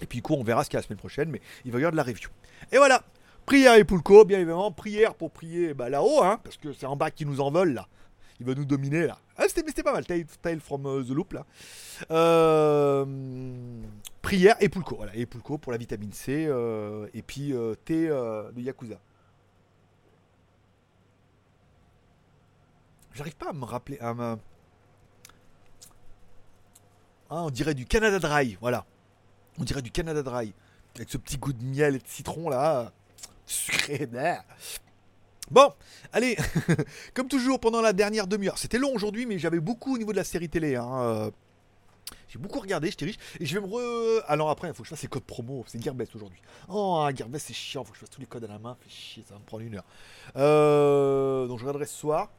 Et 0.01 0.05
puis, 0.05 0.19
du 0.19 0.21
coup, 0.21 0.33
on 0.33 0.43
verra 0.43 0.63
ce 0.63 0.69
qu'il 0.69 0.75
y 0.75 0.77
a 0.77 0.81
la 0.81 0.87
semaine 0.87 0.99
prochaine, 0.99 1.29
mais 1.29 1.41
il 1.65 1.71
va 1.71 1.79
y 1.79 1.81
avoir 1.81 1.91
de 1.91 1.97
la 1.97 2.03
review. 2.03 2.29
Et 2.71 2.77
voilà, 2.77 3.03
Prière 3.47 3.75
et 3.75 3.85
Poulco, 3.85 4.25
bien 4.25 4.39
évidemment. 4.39 4.73
Prière 4.73 5.15
pour 5.15 5.31
prier 5.31 5.73
bah, 5.73 5.89
là-haut, 5.89 6.21
hein, 6.21 6.37
parce 6.43 6.57
que 6.57 6.73
c'est 6.73 6.85
en 6.85 6.97
bas 6.97 7.11
qui 7.11 7.25
nous 7.25 7.39
en 7.39 7.49
veulent, 7.49 7.73
là. 7.73 7.87
Il 8.41 8.45
va 8.45 8.53
nous 8.53 8.65
dominer, 8.65 9.07
là. 9.07 9.17
Ah, 9.37 9.45
c'était 9.47 9.83
pas 9.83 9.93
mal, 9.93 10.05
Tale, 10.05 10.59
from 10.59 10.85
euh, 10.85 11.01
the 11.01 11.11
Loop, 11.11 11.31
là. 11.31 11.45
Euh, 12.11 13.05
prière 14.21 14.57
et 14.59 14.67
Poulco, 14.67 14.97
voilà. 14.97 15.15
Et 15.15 15.25
Poulco 15.25 15.57
pour 15.57 15.71
la 15.71 15.77
vitamine 15.77 16.11
C, 16.11 16.45
euh, 16.45 17.07
et 17.13 17.21
puis 17.21 17.53
thé 17.85 18.09
de 18.09 18.59
Yakuza. 18.59 18.99
J'arrive 23.13 23.37
pas 23.37 23.51
à 23.51 23.53
me 23.53 23.63
rappeler. 23.63 23.97
Ah, 24.01 24.37
on 27.29 27.49
dirait 27.49 27.75
du 27.75 27.85
Canada 27.85 28.19
Dry, 28.19 28.57
voilà. 28.59 28.85
On 29.57 29.63
dirait 29.63 29.81
du 29.81 29.91
Canada 29.91 30.21
Dry. 30.21 30.53
Avec 30.97 31.09
ce 31.09 31.17
petit 31.17 31.37
goût 31.37 31.53
de 31.53 31.63
miel 31.63 31.95
et 31.95 31.99
de 31.99 32.07
citron, 32.07 32.49
là 32.49 32.91
sucré. 33.47 34.07
Bon, 35.49 35.71
allez, 36.11 36.37
comme 37.13 37.27
toujours 37.27 37.59
pendant 37.59 37.81
la 37.81 37.93
dernière 37.93 38.27
demi-heure, 38.27 38.57
c'était 38.57 38.79
long 38.79 38.93
aujourd'hui, 38.93 39.25
mais 39.25 39.39
j'avais 39.39 39.61
beaucoup 39.61 39.95
au 39.95 39.97
niveau 39.97 40.11
de 40.11 40.17
la 40.17 40.25
série 40.25 40.49
télé. 40.49 40.75
Hein, 40.75 41.01
euh, 41.01 41.31
j'ai 42.27 42.39
beaucoup 42.39 42.59
regardé, 42.59 42.89
j'étais 42.89 43.05
riche. 43.05 43.17
Et 43.39 43.45
je 43.45 43.57
vais 43.57 43.65
me 43.65 43.71
re. 43.71 44.23
Alors 44.27 44.49
après, 44.49 44.67
il 44.67 44.73
faut 44.73 44.83
que 44.83 44.89
je 44.89 44.93
fasse 44.93 45.01
les 45.01 45.07
codes 45.07 45.23
promo. 45.23 45.63
C'est 45.67 45.81
Gearbest 45.81 46.15
aujourd'hui. 46.15 46.41
Oh, 46.67 47.07
Gearbest, 47.15 47.47
c'est 47.47 47.53
chiant. 47.53 47.83
Faut 47.83 47.91
que 47.91 47.95
je 47.95 48.01
fasse 48.01 48.09
tous 48.09 48.19
les 48.19 48.27
codes 48.27 48.43
à 48.43 48.47
la 48.47 48.59
main. 48.59 48.75
Fait 48.81 48.89
chier, 48.89 49.23
ça 49.27 49.35
va 49.35 49.39
me 49.39 49.45
prendre 49.45 49.63
une 49.63 49.75
heure. 49.75 49.85
Euh, 50.35 51.47
donc 51.47 51.59
je 51.59 51.63
regarderai 51.63 51.85
ce 51.85 51.95
soir. 51.95 52.29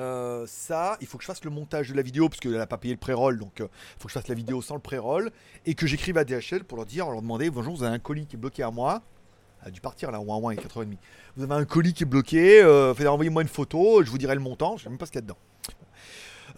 Euh, 0.00 0.44
ça, 0.46 0.96
il 1.00 1.06
faut 1.08 1.18
que 1.18 1.24
je 1.24 1.26
fasse 1.26 1.44
le 1.44 1.50
montage 1.50 1.88
de 1.88 1.94
la 1.94 2.02
vidéo 2.02 2.28
parce 2.28 2.40
qu'elle 2.40 2.52
n'a 2.52 2.68
pas 2.68 2.78
payé 2.78 2.94
le 2.94 3.00
pré-roll, 3.00 3.36
donc 3.36 3.54
il 3.58 3.66
faut 3.98 4.06
que 4.06 4.10
je 4.10 4.12
fasse 4.12 4.28
la 4.28 4.36
vidéo 4.36 4.62
sans 4.62 4.76
le 4.76 4.80
pré-roll 4.80 5.32
et 5.66 5.74
que 5.74 5.88
j'écrive 5.88 6.16
à 6.18 6.24
DHL 6.24 6.62
pour 6.62 6.76
leur 6.76 6.86
dire, 6.86 7.10
leur 7.10 7.20
demander 7.20 7.50
bonjour, 7.50 7.74
vous 7.74 7.82
avez 7.82 7.96
un 7.96 7.98
colis 7.98 8.26
qui 8.26 8.36
est 8.36 8.38
bloqué 8.38 8.62
à 8.62 8.70
moi, 8.70 9.02
a 9.62 9.70
dû 9.70 9.80
partir 9.80 10.10
là, 10.10 10.20
ouin 10.20 10.36
ouin, 10.36 10.52
et 10.52 10.56
4h30. 10.56 10.96
Vous 11.36 11.42
avez 11.42 11.54
un 11.54 11.64
colis 11.64 11.92
qui 11.92 12.04
est 12.04 12.06
bloqué, 12.06 12.62
euh, 12.62 12.94
envoyez-moi 13.06 13.42
une 13.42 13.48
photo, 13.48 14.02
je 14.02 14.10
vous 14.10 14.18
dirai 14.18 14.34
le 14.34 14.40
montant, 14.40 14.76
je 14.76 14.84
sais 14.84 14.88
même 14.88 14.98
pas 14.98 15.06
ce 15.06 15.12
qu'il 15.12 15.20
y 15.20 15.24
a 15.24 15.26
dedans. 15.26 15.38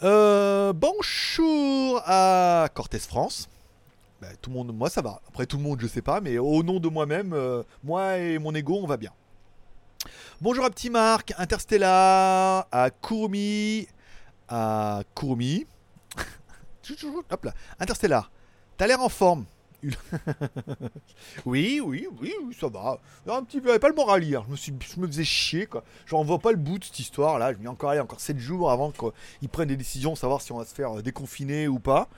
Euh, 0.03 0.73
bonjour 0.73 2.01
à 2.07 2.69
Cortez 2.73 2.99
France. 2.99 3.49
Bah, 4.21 4.29
tout 4.41 4.51
le 4.51 4.57
monde, 4.57 4.75
moi 4.75 4.91
ça 4.91 5.03
va. 5.03 5.21
Après 5.29 5.47
tout 5.47 5.57
le 5.57 5.63
monde, 5.63 5.81
je 5.81 5.87
sais 5.87 6.03
pas, 6.03 6.21
mais 6.21 6.39
au 6.39 6.63
nom 6.63 6.79
de 6.79 6.89
moi-même, 6.89 7.33
euh, 7.33 7.63
moi 7.83 8.19
et 8.19 8.39
mon 8.39 8.55
ego, 8.55 8.79
on 8.83 8.87
va 8.87 8.97
bien. 8.97 9.13
Bonjour 10.41 10.65
à 10.65 10.71
Petit 10.71 10.89
Marc, 10.89 11.35
Interstellar, 11.37 12.67
à 12.73 12.91
Kurumi, 12.91 13.87
à 14.49 15.03
Kurumi. 15.15 15.67
Hop 17.31 17.45
là, 17.45 17.53
Interstellar. 17.79 18.31
T'as 18.77 18.87
l'air 18.87 19.01
en 19.01 19.11
forme. 19.11 19.45
oui, 21.47 21.81
oui, 21.85 22.07
oui, 22.21 22.35
ça 22.59 22.69
va. 22.69 22.99
Un 23.29 23.43
petit 23.43 23.61
peu, 23.61 23.79
pas 23.79 23.89
le 23.89 23.95
moral. 23.95 24.23
Je 24.23 24.51
me, 24.51 24.57
suis, 24.57 24.73
je 24.81 25.01
me 25.01 25.07
faisais 25.07 25.25
chier, 25.25 25.67
quoi. 25.67 25.85
J'en 26.07 26.23
vois 26.23 26.39
pas 26.39 26.51
le 26.51 26.57
bout 26.57 26.79
de 26.79 26.85
cette 26.85 26.99
histoire-là. 26.99 27.53
Je 27.53 27.59
m'y 27.59 27.69
encore 27.69 27.91
aller 27.91 28.01
encore 28.01 28.21
7 28.21 28.39
jours 28.39 28.71
avant 28.71 28.91
qu'ils 28.91 29.49
prennent 29.49 29.69
des 29.69 29.77
décisions, 29.77 30.15
savoir 30.15 30.43
si 30.43 30.53
on 30.53 30.59
va 30.59 30.65
se 30.65 30.75
faire 30.75 31.03
déconfiner 31.03 31.69
ou 31.69 31.79
pas. 31.79 32.09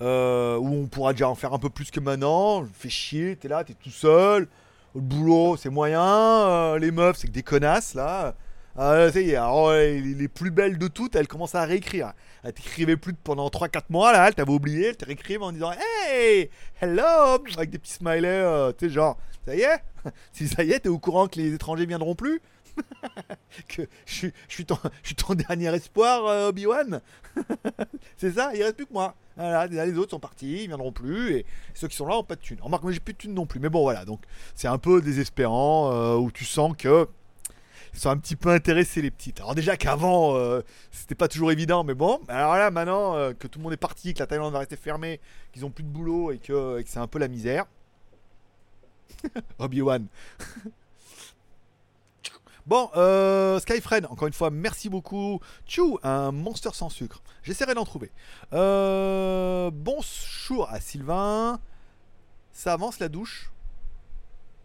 Euh, 0.00 0.56
ou 0.56 0.82
on 0.82 0.86
pourra 0.86 1.12
déjà 1.12 1.28
en 1.28 1.34
faire 1.34 1.52
un 1.52 1.58
peu 1.58 1.70
plus 1.70 1.90
que 1.90 2.00
maintenant. 2.00 2.62
Je 2.62 2.68
me 2.68 2.74
fais 2.74 2.88
chier, 2.88 3.36
t'es 3.36 3.48
là, 3.48 3.64
t'es 3.64 3.74
tout 3.74 3.90
seul. 3.90 4.48
Le 4.94 5.00
boulot, 5.00 5.56
c'est 5.56 5.70
moyen. 5.70 6.02
Euh, 6.02 6.78
les 6.78 6.90
meufs, 6.90 7.18
c'est 7.18 7.28
que 7.28 7.32
des 7.32 7.42
connasses, 7.42 7.94
là. 7.94 8.34
Ah, 8.76 9.08
les 9.14 10.28
plus 10.28 10.50
belles 10.50 10.78
de 10.78 10.88
toutes, 10.88 11.14
elles 11.14 11.28
commencent 11.28 11.54
à 11.54 11.64
réécrire. 11.64 12.12
Elle 12.44 12.52
t'écrivait 12.52 12.96
plus 12.96 13.14
pendant 13.14 13.48
3-4 13.48 13.84
mois, 13.90 14.12
là, 14.12 14.26
elle 14.26 14.34
t'avait 14.34 14.52
oublié, 14.52 14.88
elle 14.88 14.96
te 14.96 15.04
réécrivait 15.04 15.44
en 15.44 15.52
disant 15.52 15.72
Hey, 15.72 16.50
hello 16.80 17.38
Avec 17.56 17.70
des 17.70 17.78
petits 17.78 17.92
smileys, 17.92 18.26
euh, 18.26 18.72
tu 18.72 18.86
sais, 18.88 18.94
genre, 18.94 19.16
ça 19.46 19.54
y 19.54 19.60
est? 19.60 19.82
Si 20.32 20.48
ça 20.48 20.64
y 20.64 20.72
est, 20.72 20.80
t'es 20.80 20.88
au 20.88 20.98
courant 20.98 21.28
que 21.28 21.38
les 21.38 21.54
étrangers 21.54 21.86
viendront 21.86 22.16
plus? 22.16 22.40
Que 23.68 23.82
je 24.06 24.30
suis, 24.48 24.64
ton, 24.64 25.34
dernier 25.34 25.72
espoir, 25.74 26.26
euh, 26.26 26.48
Obi-Wan? 26.48 27.00
c'est 28.16 28.32
ça, 28.32 28.50
il 28.54 28.62
reste 28.62 28.76
plus 28.76 28.86
que 28.86 28.92
moi. 28.92 29.14
Les 29.36 29.96
autres 29.98 30.10
sont 30.10 30.18
partis, 30.18 30.64
ils 30.64 30.68
viendront 30.68 30.92
plus, 30.92 31.36
et 31.36 31.46
ceux 31.74 31.86
qui 31.86 31.96
sont 31.96 32.06
là 32.06 32.16
ont 32.16 32.24
pas 32.24 32.34
de 32.34 32.40
thunes. 32.40 32.58
Remarque, 32.60 32.82
moi 32.82 32.92
j'ai 32.92 33.00
plus 33.00 33.14
de 33.14 33.18
thunes 33.18 33.34
non 33.34 33.46
plus, 33.46 33.60
mais 33.60 33.68
bon 33.68 33.82
voilà, 33.82 34.04
donc 34.04 34.20
c'est 34.54 34.68
un 34.68 34.78
peu 34.78 35.00
désespérant, 35.00 35.92
euh, 35.92 36.16
où 36.16 36.32
tu 36.32 36.44
sens 36.44 36.74
que 36.76 37.08
ils 37.94 37.98
sont 38.00 38.10
un 38.10 38.16
petit 38.16 38.36
peu 38.36 38.50
intéressés 38.50 39.02
les 39.02 39.10
petites. 39.10 39.40
Alors 39.40 39.54
déjà 39.54 39.76
qu'avant 39.76 40.36
euh, 40.36 40.62
c'était 40.90 41.14
pas 41.14 41.28
toujours 41.28 41.52
évident, 41.52 41.84
mais 41.84 41.94
bon. 41.94 42.20
Alors 42.28 42.54
là 42.56 42.70
maintenant 42.70 43.16
euh, 43.16 43.32
que 43.32 43.46
tout 43.46 43.58
le 43.58 43.64
monde 43.64 43.72
est 43.72 43.76
parti, 43.76 44.14
que 44.14 44.20
la 44.20 44.26
Thaïlande 44.26 44.52
va 44.52 44.60
rester 44.60 44.76
fermée, 44.76 45.20
qu'ils 45.52 45.64
ont 45.64 45.70
plus 45.70 45.84
de 45.84 45.88
boulot 45.88 46.32
et 46.32 46.38
que, 46.38 46.82
c'est 46.86 46.98
un 46.98 47.06
peu 47.06 47.18
la 47.18 47.28
misère. 47.28 47.66
Obi 49.58 49.82
Wan. 49.82 50.06
Bon, 52.64 52.88
euh, 52.94 53.58
encore 54.08 54.28
une 54.28 54.32
fois, 54.32 54.50
merci 54.50 54.88
beaucoup. 54.88 55.40
Tchou, 55.66 55.98
un 56.04 56.30
monster 56.30 56.70
sans 56.72 56.90
sucre. 56.90 57.20
J'essaierai 57.42 57.74
d'en 57.74 57.84
trouver. 57.84 58.12
Euh, 58.52 59.68
bonjour 59.74 60.70
à 60.70 60.80
Sylvain. 60.80 61.58
Ça 62.52 62.72
avance 62.72 63.00
la 63.00 63.08
douche? 63.08 63.50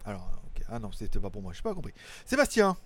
Alors. 0.04 0.30
Ah 0.70 0.78
non, 0.78 0.92
c'était 0.92 1.18
pas 1.18 1.30
pour 1.30 1.42
moi, 1.42 1.52
je 1.54 1.62
pas 1.62 1.74
compris. 1.74 1.92
Sébastien, 2.26 2.76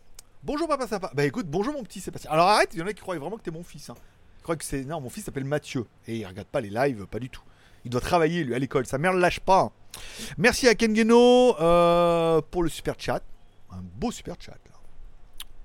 Bonjour 0.45 0.67
papa 0.67 0.89
sympa. 0.89 1.13
Bah 1.15 1.25
écoute, 1.25 1.47
bonjour 1.47 1.73
mon 1.73 1.85
petit 1.85 2.01
Sébastien. 2.01 2.29
Alors 2.29 2.49
arrête, 2.49 2.71
il 2.73 2.81
y 2.81 2.83
en 2.83 2.87
a 2.89 2.93
qui 2.93 3.01
croient 3.01 3.17
vraiment 3.17 3.37
que 3.37 3.45
t'es 3.45 3.53
mon 3.53 3.63
fils. 3.63 3.91
Hein. 3.91 3.95
Ils 4.41 4.43
croient 4.43 4.57
que 4.57 4.65
c'est. 4.65 4.85
Non, 4.85 5.01
mon 5.01 5.09
fils 5.09 5.25
s'appelle 5.25 5.45
Mathieu. 5.45 5.87
Et 6.09 6.17
il 6.17 6.27
regarde 6.27 6.49
pas 6.49 6.61
les 6.61 6.69
lives, 6.69 7.07
pas 7.07 7.21
du 7.21 7.31
tout. 7.31 7.45
Il 7.85 7.93
doit 7.93 8.01
travailler 8.01 8.43
lui 8.43 8.53
à 8.53 8.59
l'école. 8.59 8.85
Sa 8.85 8.99
mère 8.99 9.13
le 9.13 9.21
lâche 9.21 9.39
pas. 9.39 9.71
Merci 10.39 10.67
à 10.67 10.75
Kengeno 10.75 11.57
euh, 11.61 12.41
pour 12.51 12.65
le 12.65 12.69
super 12.69 12.97
chat. 12.99 13.23
Un 13.71 13.83
beau 13.83 14.11
super 14.11 14.35
chat 14.41 14.51
là. 14.51 14.73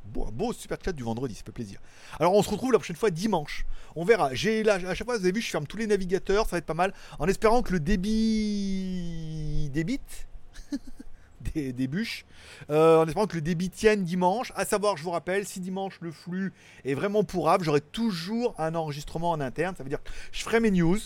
Beau, 0.05 0.28
un 0.28 0.32
beau 0.32 0.53
super 0.53 0.78
chat 0.86 0.91
du 0.91 1.01
vendredi, 1.01 1.34
ça 1.34 1.41
fait 1.43 1.51
plaisir. 1.51 1.80
Alors 2.19 2.36
on 2.36 2.43
se 2.43 2.51
retrouve 2.51 2.71
la 2.71 2.78
prochaine 2.78 2.95
fois 2.95 3.09
dimanche. 3.09 3.65
On 3.95 4.05
verra. 4.05 4.36
J'ai 4.36 4.61
là, 4.61 4.75
à 4.75 4.93
chaque 4.93 5.07
fois, 5.07 5.17
vous 5.17 5.23
avez 5.23 5.32
vu, 5.32 5.41
je 5.41 5.49
ferme 5.49 5.65
tous 5.65 5.78
les 5.78 5.88
navigateurs, 5.88 6.45
ça 6.45 6.51
va 6.51 6.57
être 6.59 6.67
pas 6.67 6.75
mal. 6.75 6.93
En 7.17 7.28
espérant 7.28 7.63
que 7.63 7.73
le 7.73 7.80
débit 7.80 9.71
débite. 9.73 10.28
des, 11.54 11.88
bûches. 11.88 12.26
Euh, 12.70 13.00
en 13.00 13.06
espérant 13.06 13.28
que 13.28 13.36
le 13.36 13.41
débit 13.41 13.70
tienne 13.70 14.04
dimanche. 14.04 14.52
À 14.56 14.66
savoir, 14.66 14.98
je 14.98 15.04
vous 15.04 15.12
rappelle, 15.12 15.45
si 15.45 15.60
dimanche 15.60 16.00
le 16.02 16.12
flux 16.12 16.54
est 16.86 16.93
vraiment 16.93 17.24
pourrable, 17.24 17.64
j'aurai 17.64 17.82
toujours 17.82 18.56
un 18.58 18.76
enregistrement 18.76 19.32
en 19.32 19.41
interne. 19.41 19.76
Ça 19.76 19.84
veut 19.84 19.89
dire 19.89 20.04
que 20.04 20.10
je 20.32 20.43
ferai 20.43 20.60
mes 20.60 20.72
news. 20.72 20.98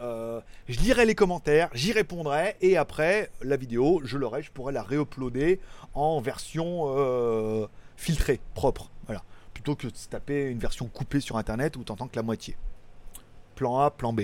Euh, 0.00 0.40
je 0.68 0.80
lirai 0.80 1.06
les 1.06 1.14
commentaires, 1.14 1.70
j'y 1.74 1.92
répondrai 1.92 2.56
et 2.60 2.76
après 2.76 3.30
la 3.40 3.56
vidéo, 3.56 4.00
je 4.02 4.18
l'aurai, 4.18 4.42
je 4.42 4.50
pourrai 4.50 4.72
la 4.72 4.82
réuploader 4.82 5.60
en 5.94 6.20
version 6.20 6.86
euh, 6.96 7.68
filtrée, 7.96 8.40
propre. 8.54 8.90
Voilà. 9.06 9.22
Plutôt 9.54 9.76
que 9.76 9.86
de 9.86 9.96
se 9.96 10.08
taper 10.08 10.48
une 10.50 10.58
version 10.58 10.86
coupée 10.86 11.20
sur 11.20 11.36
internet 11.36 11.76
où 11.76 11.84
t'entends 11.84 12.08
que 12.08 12.16
la 12.16 12.22
moitié. 12.22 12.56
Plan 13.54 13.78
A, 13.78 13.90
plan 13.92 14.12
B. 14.12 14.22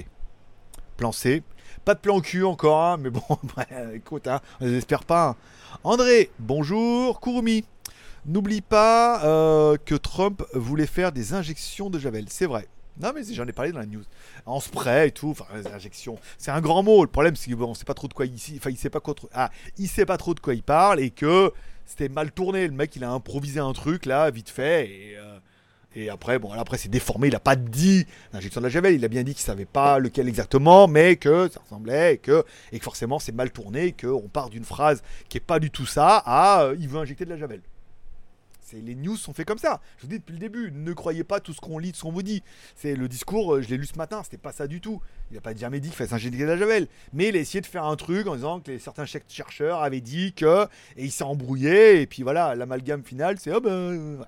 Plan 0.98 1.12
C, 1.12 1.44
pas 1.84 1.94
de 1.94 2.00
plan 2.00 2.20
cul 2.20 2.44
encore, 2.44 2.82
hein, 2.82 2.96
mais 2.98 3.08
bon, 3.08 3.22
écoute, 3.94 4.26
hein, 4.26 4.40
on 4.60 4.66
n'espère 4.66 5.04
pas. 5.04 5.36
André, 5.84 6.30
bonjour. 6.40 7.20
Kurumi, 7.20 7.64
N'oublie 8.26 8.60
pas 8.60 9.24
euh, 9.24 9.76
que 9.82 9.94
Trump 9.94 10.42
voulait 10.52 10.86
faire 10.88 11.12
des 11.12 11.34
injections 11.34 11.88
de 11.88 12.00
Javel. 12.00 12.26
C'est 12.28 12.46
vrai. 12.46 12.66
Non, 13.00 13.12
mais 13.14 13.22
j'en 13.32 13.46
ai 13.46 13.52
parlé 13.52 13.70
dans 13.70 13.78
la 13.78 13.86
news. 13.86 14.02
En 14.44 14.58
spray 14.58 15.08
et 15.08 15.10
tout, 15.12 15.30
enfin, 15.30 15.44
les 15.54 15.68
injections. 15.68 16.18
C'est 16.36 16.50
un 16.50 16.60
grand 16.60 16.82
mot. 16.82 17.04
Le 17.04 17.10
problème, 17.10 17.36
c'est 17.36 17.52
qu'on 17.52 17.74
sait 17.74 17.84
pas 17.84 17.94
trop 17.94 18.08
de 18.08 18.14
quoi 18.14 18.26
il, 18.26 18.34
il 18.34 18.76
sait 18.76 18.90
pas 18.90 18.98
quoi, 18.98 19.14
ah, 19.32 19.50
trop 20.18 20.34
de 20.34 20.40
quoi 20.40 20.54
il 20.54 20.64
parle 20.64 20.98
et 20.98 21.10
que 21.10 21.52
c'était 21.86 22.08
mal 22.08 22.32
tourné. 22.32 22.66
Le 22.66 22.74
mec, 22.74 22.96
il 22.96 23.04
a 23.04 23.10
improvisé 23.10 23.60
un 23.60 23.72
truc 23.72 24.04
là, 24.04 24.30
vite 24.30 24.50
fait. 24.50 24.90
Et, 24.90 25.16
euh, 25.16 25.37
et 25.94 26.10
après, 26.10 26.38
bon, 26.38 26.52
après 26.52 26.78
c'est 26.78 26.88
déformé. 26.88 27.28
Il 27.28 27.34
a 27.34 27.40
pas 27.40 27.56
dit 27.56 28.06
l'injection 28.32 28.60
de 28.60 28.66
la 28.66 28.70
javel. 28.70 28.94
Il 28.94 29.04
a 29.04 29.08
bien 29.08 29.22
dit 29.22 29.34
qu'il 29.34 29.42
savait 29.42 29.64
pas 29.64 29.98
lequel 29.98 30.28
exactement, 30.28 30.86
mais 30.86 31.16
que 31.16 31.48
ça 31.48 31.60
ressemblait 31.60 32.14
et 32.14 32.18
que, 32.18 32.44
et 32.72 32.78
que 32.78 32.84
forcément 32.84 33.18
c'est 33.18 33.32
mal 33.32 33.50
tourné. 33.50 33.92
Qu'on 33.92 34.28
part 34.28 34.50
d'une 34.50 34.64
phrase 34.64 35.02
qui 35.28 35.38
est 35.38 35.40
pas 35.40 35.58
du 35.58 35.70
tout 35.70 35.86
ça 35.86 36.22
à 36.24 36.62
euh, 36.64 36.76
il 36.78 36.88
veut 36.88 36.98
injecter 36.98 37.24
de 37.24 37.30
la 37.30 37.36
javel 37.36 37.62
les 38.72 38.94
news 38.94 39.16
sont 39.16 39.32
faits 39.32 39.46
comme 39.46 39.58
ça. 39.58 39.80
Je 39.96 40.02
vous 40.02 40.08
dis 40.08 40.18
depuis 40.18 40.32
le 40.32 40.38
début, 40.38 40.70
ne 40.72 40.92
croyez 40.92 41.24
pas 41.24 41.40
tout 41.40 41.52
ce 41.52 41.60
qu'on 41.60 41.78
lit, 41.78 41.92
tout 41.92 41.98
ce 41.98 42.02
qu'on 42.02 42.12
vous 42.12 42.22
dit. 42.22 42.42
C'est 42.76 42.94
le 42.94 43.08
discours, 43.08 43.54
euh, 43.54 43.62
je 43.62 43.68
l'ai 43.68 43.76
lu 43.76 43.86
ce 43.86 43.96
matin, 43.96 44.22
c'était 44.22 44.38
pas 44.38 44.52
ça 44.52 44.66
du 44.66 44.80
tout. 44.80 45.00
Il 45.30 45.34
n'a 45.34 45.40
pas 45.40 45.54
jamais 45.54 45.80
dit 45.80 45.88
qu'il 45.88 45.96
fallait 45.96 46.10
s'ingénier 46.10 46.40
de 46.40 46.44
la 46.44 46.56
javel, 46.56 46.86
mais 47.12 47.28
il 47.28 47.36
a 47.36 47.40
essayé 47.40 47.60
de 47.60 47.66
faire 47.66 47.84
un 47.84 47.96
truc 47.96 48.26
en 48.26 48.34
disant 48.34 48.60
que 48.60 48.78
certains 48.78 49.06
chercheurs 49.06 49.82
avaient 49.82 50.00
dit 50.00 50.32
que 50.32 50.64
et 50.96 51.04
il 51.04 51.12
s'est 51.12 51.24
embrouillé 51.24 52.00
et 52.00 52.06
puis 52.06 52.22
voilà, 52.22 52.54
l'amalgame 52.54 53.02
final, 53.02 53.38
c'est 53.38 53.52
oh 53.52 53.60
ben 53.60 54.18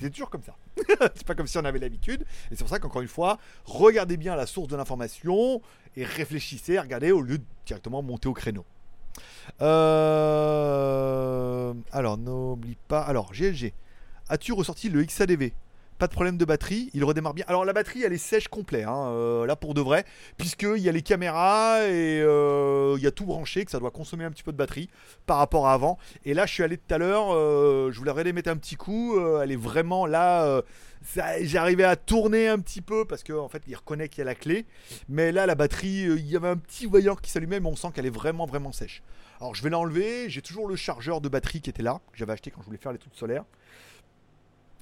c'est 0.00 0.10
toujours 0.10 0.30
comme 0.30 0.42
ça. 0.42 0.56
c'est 1.14 1.26
pas 1.26 1.34
comme 1.34 1.46
si 1.46 1.58
on 1.58 1.64
avait 1.64 1.78
l'habitude. 1.78 2.24
Et 2.50 2.56
c'est 2.56 2.60
pour 2.60 2.68
ça 2.68 2.78
qu'encore 2.78 3.02
une 3.02 3.08
fois, 3.08 3.38
regardez 3.64 4.16
bien 4.16 4.36
la 4.36 4.46
source 4.46 4.68
de 4.68 4.76
l'information 4.76 5.60
et 5.96 6.04
réfléchissez, 6.04 6.78
regardez 6.78 7.10
au 7.10 7.20
lieu 7.20 7.38
de 7.38 7.44
directement 7.66 8.02
monter 8.02 8.28
au 8.28 8.34
créneau. 8.34 8.64
Euh, 9.60 10.54
alors, 11.92 12.18
n'oublie 12.18 12.76
pas. 12.86 13.00
Alors, 13.00 13.32
GLG. 13.32 13.72
As-tu 14.28 14.52
ressorti 14.52 14.90
le 14.90 15.02
XADV 15.02 15.52
pas 15.98 16.06
de 16.06 16.12
problème 16.12 16.36
de 16.36 16.44
batterie, 16.44 16.90
il 16.94 17.04
redémarre 17.04 17.34
bien. 17.34 17.44
Alors 17.48 17.64
la 17.64 17.72
batterie 17.72 18.04
elle 18.04 18.12
est 18.12 18.18
sèche 18.18 18.48
complet, 18.48 18.84
hein, 18.84 19.08
euh, 19.08 19.46
là 19.46 19.56
pour 19.56 19.74
de 19.74 19.80
vrai, 19.80 20.04
puisqu'il 20.36 20.78
y 20.78 20.88
a 20.88 20.92
les 20.92 21.02
caméras 21.02 21.82
et 21.84 22.20
euh, 22.22 22.94
il 22.96 23.02
y 23.02 23.06
a 23.06 23.10
tout 23.10 23.26
branché, 23.26 23.64
que 23.64 23.70
ça 23.70 23.80
doit 23.80 23.90
consommer 23.90 24.24
un 24.24 24.30
petit 24.30 24.44
peu 24.44 24.52
de 24.52 24.56
batterie 24.56 24.88
par 25.26 25.38
rapport 25.38 25.66
à 25.66 25.72
avant. 25.72 25.98
Et 26.24 26.34
là 26.34 26.46
je 26.46 26.54
suis 26.54 26.62
allé 26.62 26.78
tout 26.78 26.94
à 26.94 26.98
l'heure, 26.98 27.30
je 27.90 27.98
voulais 27.98 28.12
aller 28.18 28.32
mettre 28.32 28.50
un 28.50 28.56
petit 28.56 28.76
coup, 28.76 29.18
elle 29.40 29.50
est 29.50 29.56
vraiment 29.56 30.06
là, 30.06 30.62
j'arrivais 31.40 31.84
à 31.84 31.96
tourner 31.96 32.48
un 32.48 32.58
petit 32.60 32.80
peu 32.80 33.04
parce 33.04 33.24
qu'en 33.24 33.44
en 33.44 33.48
fait 33.48 33.62
il 33.66 33.74
reconnaît 33.74 34.08
qu'il 34.08 34.18
y 34.18 34.22
a 34.22 34.24
la 34.24 34.34
clé, 34.34 34.66
mais 35.08 35.32
là 35.32 35.46
la 35.46 35.56
batterie, 35.56 36.02
il 36.02 36.26
y 36.26 36.36
avait 36.36 36.48
un 36.48 36.56
petit 36.56 36.86
voyant 36.86 37.16
qui 37.16 37.30
s'allumait, 37.30 37.60
mais 37.60 37.68
on 37.68 37.76
sent 37.76 37.88
qu'elle 37.94 38.06
est 38.06 38.10
vraiment 38.10 38.46
vraiment 38.46 38.72
sèche. 38.72 39.02
Alors 39.40 39.54
je 39.54 39.62
vais 39.62 39.70
l'enlever, 39.70 40.30
j'ai 40.30 40.42
toujours 40.42 40.68
le 40.68 40.76
chargeur 40.76 41.20
de 41.20 41.28
batterie 41.28 41.60
qui 41.60 41.70
était 41.70 41.82
là, 41.82 42.00
que 42.12 42.18
j'avais 42.18 42.32
acheté 42.32 42.50
quand 42.50 42.60
je 42.60 42.66
voulais 42.66 42.78
faire 42.78 42.92
les 42.92 42.98
trucs 42.98 43.14
solaires. 43.14 43.44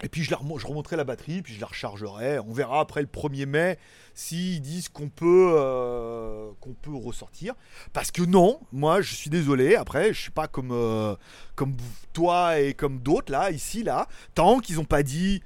Et 0.03 0.09
puis 0.09 0.23
je, 0.23 0.31
je 0.31 0.67
remonterai 0.67 0.97
la 0.97 1.05
batterie, 1.05 1.41
puis 1.43 1.55
je 1.55 1.61
la 1.61 1.67
rechargerai. 1.67 2.39
On 2.41 2.53
verra 2.53 2.81
après 2.81 3.01
le 3.01 3.07
1er 3.07 3.47
mai 3.47 3.79
s'ils 4.15 4.61
disent 4.61 4.89
qu'on 4.89 5.09
peut, 5.09 5.55
euh, 5.55 6.51
qu'on 6.61 6.75
peut 6.75 6.95
ressortir. 6.95 7.55
Parce 7.93 8.11
que 8.11 8.23
non, 8.23 8.61
moi 8.73 9.01
je 9.01 9.15
suis 9.15 9.31
désolé, 9.31 9.75
après 9.75 10.13
je 10.13 10.21
suis 10.21 10.31
pas 10.31 10.49
comme, 10.49 10.73
euh, 10.73 11.15
comme 11.55 11.77
toi 12.13 12.59
et 12.61 12.75
comme 12.75 12.99
d'autres 12.99 13.33
là, 13.33 13.51
ici, 13.51 13.83
là. 13.83 14.07
Tant 14.35 14.59
qu'ils 14.59 14.77
n'ont 14.77 14.85
pas 14.85 15.03
dit 15.03 15.43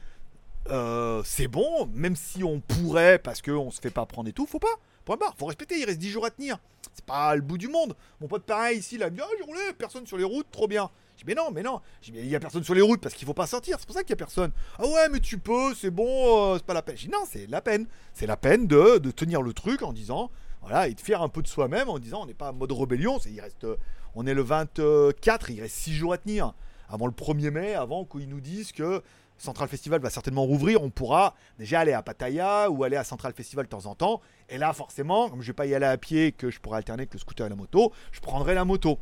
euh, 0.68 1.22
c'est 1.24 1.48
bon, 1.48 1.86
même 1.94 2.16
si 2.16 2.44
on 2.44 2.60
pourrait, 2.60 3.18
parce 3.18 3.42
qu'on 3.42 3.70
se 3.70 3.80
fait 3.80 3.90
pas 3.90 4.06
prendre 4.06 4.28
et 4.28 4.32
tout, 4.32 4.46
faut 4.46 4.58
pas. 4.58 4.68
Point 5.04 5.16
barre, 5.16 5.34
faut 5.38 5.46
respecter, 5.46 5.78
il 5.78 5.84
reste 5.84 5.98
10 5.98 6.10
jours 6.10 6.26
à 6.26 6.30
tenir. 6.30 6.58
C'est 6.92 7.04
pas 7.04 7.34
le 7.34 7.42
bout 7.42 7.58
du 7.58 7.68
monde. 7.68 7.96
Mon 8.20 8.28
pote 8.28 8.44
pareil 8.44 8.78
ici, 8.78 8.96
il 8.96 9.02
a 9.02 9.10
dit, 9.10 9.20
oh, 9.22 9.34
j'ai 9.38 9.44
roulé, 9.44 9.60
personne 9.78 10.06
sur 10.06 10.16
les 10.18 10.24
routes, 10.24 10.50
trop 10.50 10.68
bien. 10.68 10.90
Dis, 11.20 11.26
mais 11.26 11.34
non, 11.34 11.50
mais 11.52 11.62
non. 11.62 11.80
il 12.08 12.26
y 12.26 12.34
a 12.34 12.40
personne 12.40 12.64
sur 12.64 12.74
les 12.74 12.80
routes 12.80 13.00
parce 13.00 13.14
qu'il 13.14 13.26
faut 13.26 13.34
pas 13.34 13.46
sortir. 13.46 13.76
C'est 13.78 13.84
pour 13.84 13.94
ça 13.94 14.02
qu'il 14.02 14.10
y 14.10 14.14
a 14.14 14.16
personne. 14.16 14.52
Ah 14.78 14.86
ouais, 14.86 15.08
mais 15.10 15.20
tu 15.20 15.36
peux, 15.36 15.74
c'est 15.74 15.90
bon, 15.90 16.06
euh, 16.06 16.56
c'est 16.56 16.64
pas 16.64 16.72
la 16.72 16.80
peine. 16.80 16.96
Je 16.96 17.06
dis, 17.06 17.12
non, 17.12 17.24
c'est 17.28 17.46
la 17.46 17.60
peine. 17.60 17.86
C'est 18.14 18.26
la 18.26 18.38
peine 18.38 18.66
de, 18.66 18.98
tenir 19.10 19.42
le 19.42 19.52
truc 19.52 19.82
en 19.82 19.92
disant, 19.92 20.30
voilà, 20.62 20.88
et 20.88 20.94
de 20.94 21.00
faire 21.00 21.20
un 21.20 21.28
peu 21.28 21.42
de 21.42 21.48
soi-même 21.48 21.90
en 21.90 21.98
disant, 21.98 22.22
on 22.22 22.26
n'est 22.26 22.32
pas 22.32 22.52
en 22.52 22.54
mode 22.54 22.72
rébellion. 22.72 23.18
C'est, 23.18 23.30
il 23.30 23.40
reste, 23.40 23.66
on 24.14 24.26
est 24.26 24.32
le 24.32 24.42
24, 24.42 25.50
il 25.50 25.60
reste 25.60 25.76
6 25.76 25.92
jours 25.92 26.14
à 26.14 26.18
tenir. 26.18 26.54
Avant 26.88 27.06
le 27.06 27.12
1er 27.12 27.50
mai, 27.50 27.74
avant 27.74 28.06
qu'ils 28.06 28.28
nous 28.28 28.40
disent 28.40 28.72
que 28.72 29.02
Central 29.36 29.68
Festival 29.68 30.00
va 30.00 30.10
certainement 30.10 30.44
rouvrir, 30.44 30.82
on 30.82 30.90
pourra 30.90 31.34
déjà 31.58 31.80
aller 31.80 31.92
à 31.92 32.02
Pattaya 32.02 32.70
ou 32.70 32.84
aller 32.84 32.96
à 32.96 33.04
Central 33.04 33.32
Festival 33.32 33.66
de 33.66 33.70
temps 33.70 33.86
en 33.86 33.94
temps. 33.94 34.20
Et 34.48 34.58
là, 34.58 34.72
forcément, 34.72 35.30
comme 35.30 35.40
je 35.40 35.46
vais 35.48 35.54
pas 35.54 35.66
y 35.66 35.74
aller 35.74 35.86
à 35.86 35.96
pied, 35.96 36.32
que 36.32 36.50
je 36.50 36.60
pourrais 36.60 36.78
alterner 36.78 37.02
avec 37.02 37.12
le 37.12 37.18
scooter 37.18 37.46
et 37.46 37.50
la 37.50 37.56
moto, 37.56 37.92
je 38.12 38.20
prendrai 38.20 38.54
la 38.54 38.64
moto. 38.64 38.98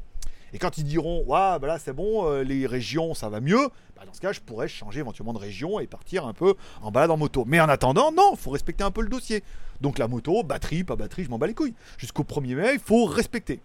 Et 0.52 0.58
quand 0.58 0.78
ils 0.78 0.84
diront, 0.84 1.20
ouais, 1.20 1.58
bah 1.58 1.66
là 1.66 1.78
c'est 1.78 1.92
bon, 1.92 2.26
euh, 2.26 2.42
les 2.42 2.66
régions 2.66 3.14
ça 3.14 3.28
va 3.28 3.40
mieux, 3.40 3.68
bah 3.96 4.02
dans 4.06 4.12
ce 4.12 4.20
cas 4.20 4.32
je 4.32 4.40
pourrais 4.40 4.68
changer 4.68 5.00
éventuellement 5.00 5.32
de 5.32 5.38
région 5.38 5.80
et 5.80 5.86
partir 5.86 6.26
un 6.26 6.32
peu 6.32 6.54
en 6.82 6.90
balade 6.90 7.10
en 7.10 7.16
moto. 7.16 7.44
Mais 7.46 7.60
en 7.60 7.68
attendant, 7.68 8.12
non, 8.12 8.36
faut 8.36 8.50
respecter 8.50 8.84
un 8.84 8.90
peu 8.90 9.02
le 9.02 9.08
dossier. 9.08 9.42
Donc 9.80 9.98
la 9.98 10.08
moto, 10.08 10.42
batterie, 10.42 10.84
pas 10.84 10.96
batterie, 10.96 11.24
je 11.24 11.30
m'en 11.30 11.38
bats 11.38 11.46
les 11.46 11.54
couilles. 11.54 11.74
Jusqu'au 11.98 12.24
1er 12.24 12.54
mai, 12.54 12.70
il 12.74 12.80
faut 12.80 13.04
respecter. 13.04 13.60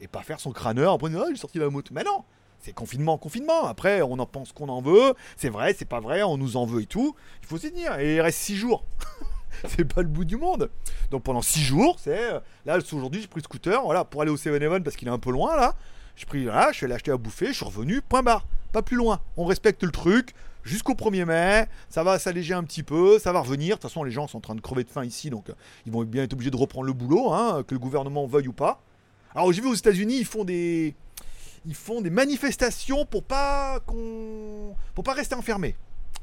Et 0.00 0.06
pas 0.06 0.22
faire 0.22 0.40
son 0.40 0.52
crâneur 0.52 0.92
en 0.92 0.98
prenant, 0.98 1.22
ah, 1.24 1.28
j'ai 1.30 1.36
sorti 1.36 1.58
la 1.58 1.68
moto. 1.68 1.92
Mais 1.92 2.04
non, 2.04 2.24
c'est 2.60 2.72
confinement, 2.72 3.18
confinement. 3.18 3.66
Après, 3.66 4.02
on 4.02 4.18
en 4.18 4.26
pense 4.26 4.52
qu'on 4.52 4.68
en 4.68 4.80
veut. 4.80 5.14
C'est 5.36 5.48
vrai, 5.48 5.74
c'est 5.76 5.84
pas 5.84 6.00
vrai, 6.00 6.22
on 6.22 6.36
nous 6.36 6.56
en 6.56 6.66
veut 6.66 6.82
et 6.82 6.86
tout. 6.86 7.14
Il 7.42 7.48
faut 7.48 7.58
s'y 7.58 7.70
tenir. 7.70 7.98
Et 7.98 8.16
il 8.16 8.20
reste 8.20 8.38
6 8.38 8.56
jours. 8.56 8.84
c'est 9.68 9.84
pas 9.84 10.02
le 10.02 10.08
bout 10.08 10.24
du 10.24 10.36
monde. 10.36 10.70
Donc 11.10 11.22
pendant 11.22 11.42
6 11.42 11.60
jours, 11.60 11.96
c'est. 11.98 12.32
Euh, 12.32 12.40
là, 12.66 12.78
aujourd'hui, 12.92 13.20
j'ai 13.20 13.28
pris 13.28 13.40
le 13.40 13.44
scooter 13.44 13.82
voilà, 13.82 14.04
pour 14.04 14.22
aller 14.22 14.30
au 14.30 14.36
7-Eleven 14.36 14.82
parce 14.82 14.96
qu'il 14.96 15.08
est 15.08 15.12
un 15.12 15.18
peu 15.18 15.30
loin 15.30 15.56
là. 15.56 15.74
Pris 16.26 16.44
là, 16.44 16.68
je 16.72 16.76
suis 16.76 16.84
allé 16.84 16.94
acheter 16.94 17.10
à 17.10 17.16
bouffer, 17.16 17.48
je 17.48 17.52
suis 17.52 17.64
revenu, 17.64 18.02
point 18.02 18.22
barre. 18.22 18.46
Pas 18.72 18.82
plus 18.82 18.96
loin. 18.96 19.20
On 19.36 19.46
respecte 19.46 19.82
le 19.82 19.90
truc. 19.90 20.34
Jusqu'au 20.64 20.92
1er 20.92 21.24
mai, 21.24 21.66
ça 21.88 22.02
va 22.02 22.18
s'alléger 22.18 22.52
un 22.52 22.62
petit 22.64 22.82
peu, 22.82 23.18
ça 23.18 23.32
va 23.32 23.40
revenir. 23.40 23.76
De 23.76 23.80
toute 23.80 23.90
façon, 23.90 24.04
les 24.04 24.10
gens 24.10 24.26
sont 24.26 24.38
en 24.38 24.42
train 24.42 24.54
de 24.54 24.60
crever 24.60 24.84
de 24.84 24.90
faim 24.90 25.04
ici, 25.04 25.30
donc 25.30 25.48
euh, 25.48 25.54
ils 25.86 25.92
vont 25.92 26.04
bien 26.04 26.24
être 26.24 26.34
obligés 26.34 26.50
de 26.50 26.56
reprendre 26.56 26.86
le 26.86 26.92
boulot, 26.92 27.32
hein, 27.32 27.62
que 27.66 27.74
le 27.74 27.78
gouvernement 27.78 28.26
veuille 28.26 28.48
ou 28.48 28.52
pas. 28.52 28.82
Alors, 29.34 29.50
j'ai 29.52 29.62
vu 29.62 29.68
aux 29.68 29.74
États-Unis, 29.74 30.18
ils 30.18 30.26
font 30.26 30.44
des, 30.44 30.94
ils 31.64 31.74
font 31.74 32.02
des 32.02 32.10
manifestations 32.10 33.06
pour 33.06 33.24
pas 33.24 33.80
qu'on 33.86 34.74
pour 34.94 35.04
pas 35.04 35.14
rester 35.14 35.34
enfermés 35.34 35.76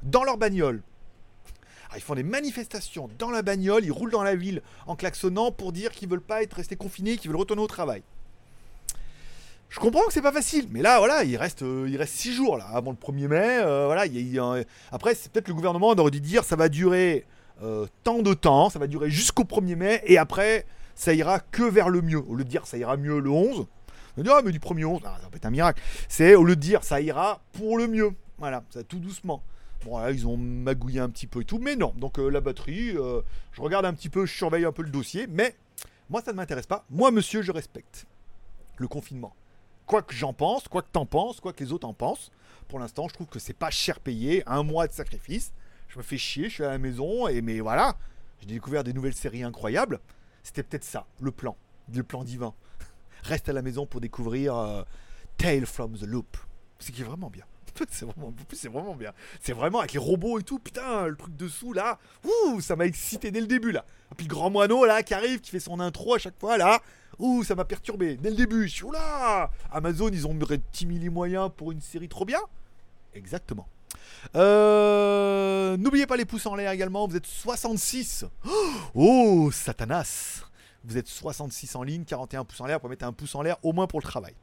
dans 0.04 0.24
leur 0.24 0.38
bagnole. 0.38 0.84
ils 1.96 2.02
font 2.02 2.16
des 2.16 2.24
manifestations 2.24 3.10
dans 3.18 3.32
la 3.32 3.42
bagnole, 3.42 3.86
ils 3.86 3.92
roulent 3.92 4.12
dans 4.12 4.24
la 4.24 4.36
ville 4.36 4.62
en 4.86 4.96
klaxonnant 4.96 5.52
pour 5.52 5.72
dire 5.72 5.92
qu'ils 5.92 6.10
veulent 6.10 6.22
pas 6.22 6.44
être 6.44 6.54
restés 6.54 6.76
confinés, 6.76 7.18
qu'ils 7.18 7.32
veulent 7.32 7.40
retourner 7.40 7.64
au 7.64 7.68
travail. 7.68 8.04
Je 9.76 9.80
comprends 9.82 10.08
que 10.08 10.14
c'est 10.14 10.22
pas 10.22 10.32
facile, 10.32 10.68
mais 10.72 10.82
là, 10.82 11.00
voilà, 11.00 11.26
il 11.26 11.36
reste, 11.36 11.62
euh, 11.62 11.86
il 11.90 11.98
reste 11.98 12.14
six 12.14 12.32
jours 12.32 12.58
là 12.58 12.66
avant 12.72 12.92
le 12.92 12.96
1er 12.96 13.28
mai. 13.28 13.60
Euh, 13.60 13.88
voilà, 13.88 14.06
après, 14.90 15.16
c'est 15.16 15.30
peut-être 15.30 15.50
le 15.50 15.54
gouvernement 15.54 15.90
aurait 15.90 16.12
dû 16.12 16.22
dire 16.22 16.46
ça 16.46 16.56
va 16.56 16.70
durer 16.70 17.26
euh, 17.62 17.86
tant 18.06 18.22
de 18.22 18.34
temps, 18.34 18.70
ça 18.70 18.80
va 18.80 18.88
durer 18.88 19.10
jusqu'au 19.10 19.44
1er 19.44 19.76
mai, 19.76 20.02
et 20.06 20.18
après, 20.18 20.66
ça 20.96 21.14
ira 21.14 21.42
que 21.42 21.64
vers 21.64 21.90
le 21.90 22.02
mieux. 22.02 22.24
Au 22.26 22.36
lieu 22.36 22.46
de 22.46 22.50
dire 22.50 22.66
ça 22.66 22.78
ira 22.78 22.96
mieux 22.96 23.20
le 23.20 23.30
11, 23.30 23.68
ah, 24.26 24.42
mais 24.46 24.54
du 24.54 24.62
premier 24.62 24.86
11, 24.86 25.02
ah, 25.04 25.18
ça 25.22 25.28
peut 25.28 25.36
être 25.36 25.46
un 25.46 25.50
miracle. 25.50 25.84
C'est 26.08 26.36
au 26.36 26.46
lieu 26.46 26.56
de 26.56 26.62
dire 26.62 26.86
ça 26.86 27.02
ira 27.02 27.42
pour 27.52 27.78
le 27.78 27.88
mieux. 27.88 28.12
Voilà, 28.38 28.64
ça 28.70 28.82
tout 28.82 29.00
doucement. 29.00 29.44
Bon, 29.84 29.98
là, 29.98 30.12
ils 30.12 30.26
ont 30.26 30.38
magouillé 30.38 31.02
un 31.02 31.10
petit 31.10 31.28
peu 31.28 31.42
et 31.42 31.46
tout, 31.46 31.60
mais 31.60 31.76
non. 31.76 31.94
Donc, 31.98 32.18
euh, 32.18 32.30
la 32.30 32.40
batterie, 32.40 32.94
je 32.94 33.62
regarde 33.62 33.86
un 33.86 33.94
petit 33.94 34.08
peu, 34.08 34.26
je 34.26 34.34
surveille 34.34 34.64
un 34.64 34.72
peu 34.72 34.84
le 34.84 34.90
dossier, 34.90 35.28
mais 35.28 35.54
moi, 36.10 36.22
ça 36.24 36.32
ne 36.32 36.38
m'intéresse 36.38 36.66
pas. 36.66 36.86
Moi, 36.90 37.12
monsieur, 37.12 37.42
je 37.42 37.52
respecte 37.52 38.06
le 38.78 38.88
confinement. 38.88 39.34
Quoi 39.86 40.02
que 40.02 40.14
j'en 40.14 40.34
pense, 40.34 40.68
quoi 40.68 40.82
que 40.82 40.90
t'en 40.92 41.06
penses, 41.06 41.40
quoi 41.40 41.54
que 41.54 41.64
les 41.64 41.72
autres 41.72 41.88
en 41.88 41.94
pensent, 41.94 42.32
pour 42.68 42.80
l'instant, 42.80 43.08
je 43.08 43.14
trouve 43.14 43.28
que 43.28 43.40
c'est 43.40 43.54
pas 43.54 43.70
cher 43.70 44.00
payé. 44.00 44.44
Un 44.48 44.64
mois 44.64 44.88
de 44.88 44.94
sacrifice. 44.94 45.54
Je 45.88 45.98
me 45.98 46.04
fais 46.04 46.18
chier, 46.18 46.50
je 46.50 46.56
suis 46.56 46.64
à 46.64 46.70
la 46.70 46.78
maison, 46.78 47.28
et 47.28 47.42
mais 47.42 47.60
voilà, 47.60 47.96
j'ai 48.40 48.48
découvert 48.48 48.84
des 48.84 48.94
nouvelles 48.94 49.14
séries 49.14 49.44
incroyables. 49.44 50.00
C'était 50.44 50.64
peut-être 50.64 50.84
ça, 50.84 51.06
le 51.22 51.32
plan, 51.32 51.56
le 51.94 52.04
plan 52.04 52.24
divin 52.24 52.54
reste 53.24 53.50
à 53.50 53.54
la 53.54 53.62
maison 53.62 53.86
pour 53.86 54.02
découvrir 54.02 54.56
euh, 54.56 54.84
Tale 55.38 55.66
from 55.66 55.98
the 55.98 56.04
Loop. 56.04 56.38
Ce 56.80 56.92
qui 56.92 57.02
est 57.02 57.06
vraiment 57.06 57.30
bien. 57.30 57.46
c'est 57.90 58.06
vraiment, 58.06 58.34
c'est 58.54 58.70
vraiment 58.70 58.96
bien. 58.96 59.14
C'est 59.42 59.54
vraiment 59.54 59.80
avec 59.80 59.94
les 59.94 60.00
robots 60.00 60.40
et 60.40 60.44
tout. 60.44 60.60
Putain, 60.60 61.08
le 61.08 61.16
truc 61.16 61.36
dessous 61.36 61.74
là. 61.74 62.00
Ouh, 62.24 62.62
ça 62.62 62.76
m'a 62.76 62.86
excité 62.86 63.32
dès 63.32 63.42
le 63.42 63.48
début 63.48 63.72
là. 63.72 63.86
Et 64.12 64.16
puis 64.16 64.28
le 64.28 64.34
grand 64.34 64.50
moineau 64.50 64.86
là 64.86 65.04
qui 65.04 65.14
arrive, 65.14 65.42
qui 65.42 65.52
fait 65.52 65.60
son 65.60 65.80
intro 65.80 66.16
à 66.16 66.20
chaque 66.20 66.40
fois 66.40 66.58
là. 66.58 66.82
Ouh, 67.20 67.44
ça 67.44 67.56
m'a 67.56 67.66
perturbé 67.66 68.18
dès 68.18 68.30
le 68.30 68.36
début. 68.36 68.68
Je 68.68 68.74
suis 68.74 68.92
là. 68.92 69.50
Amazon, 69.72 70.10
ils 70.10 70.28
ont 70.28 70.34
mis 70.34 70.46
10 70.74 71.02
000 71.02 71.14
moyens 71.14 71.50
pour 71.56 71.72
une 71.72 71.82
série 71.82 72.10
trop 72.10 72.26
bien. 72.26 72.40
Exactement. 73.14 73.68
Euh, 74.36 75.78
n'oubliez 75.78 76.06
pas 76.06 76.18
les 76.18 76.26
pouces 76.26 76.46
en 76.46 76.56
l'air 76.56 76.72
également. 76.72 77.08
Vous 77.08 77.16
êtes 77.16 77.26
66. 77.26 78.26
Oh, 78.94 79.50
Satanas. 79.52 80.44
Vous 80.84 80.98
êtes 80.98 81.08
66 81.08 81.76
en 81.76 81.84
ligne, 81.84 82.04
41 82.04 82.46
pouces 82.46 82.62
en 82.62 82.66
l'air. 82.66 82.78
Vous 82.78 82.82
pouvez 82.82 82.92
mettre 82.92 83.06
un 83.06 83.14
pouce 83.14 83.34
en 83.36 83.42
l'air 83.42 83.58
au 83.64 83.74
moins 83.74 83.88
pour 83.88 84.00
le 84.00 84.04
travail. 84.06 84.36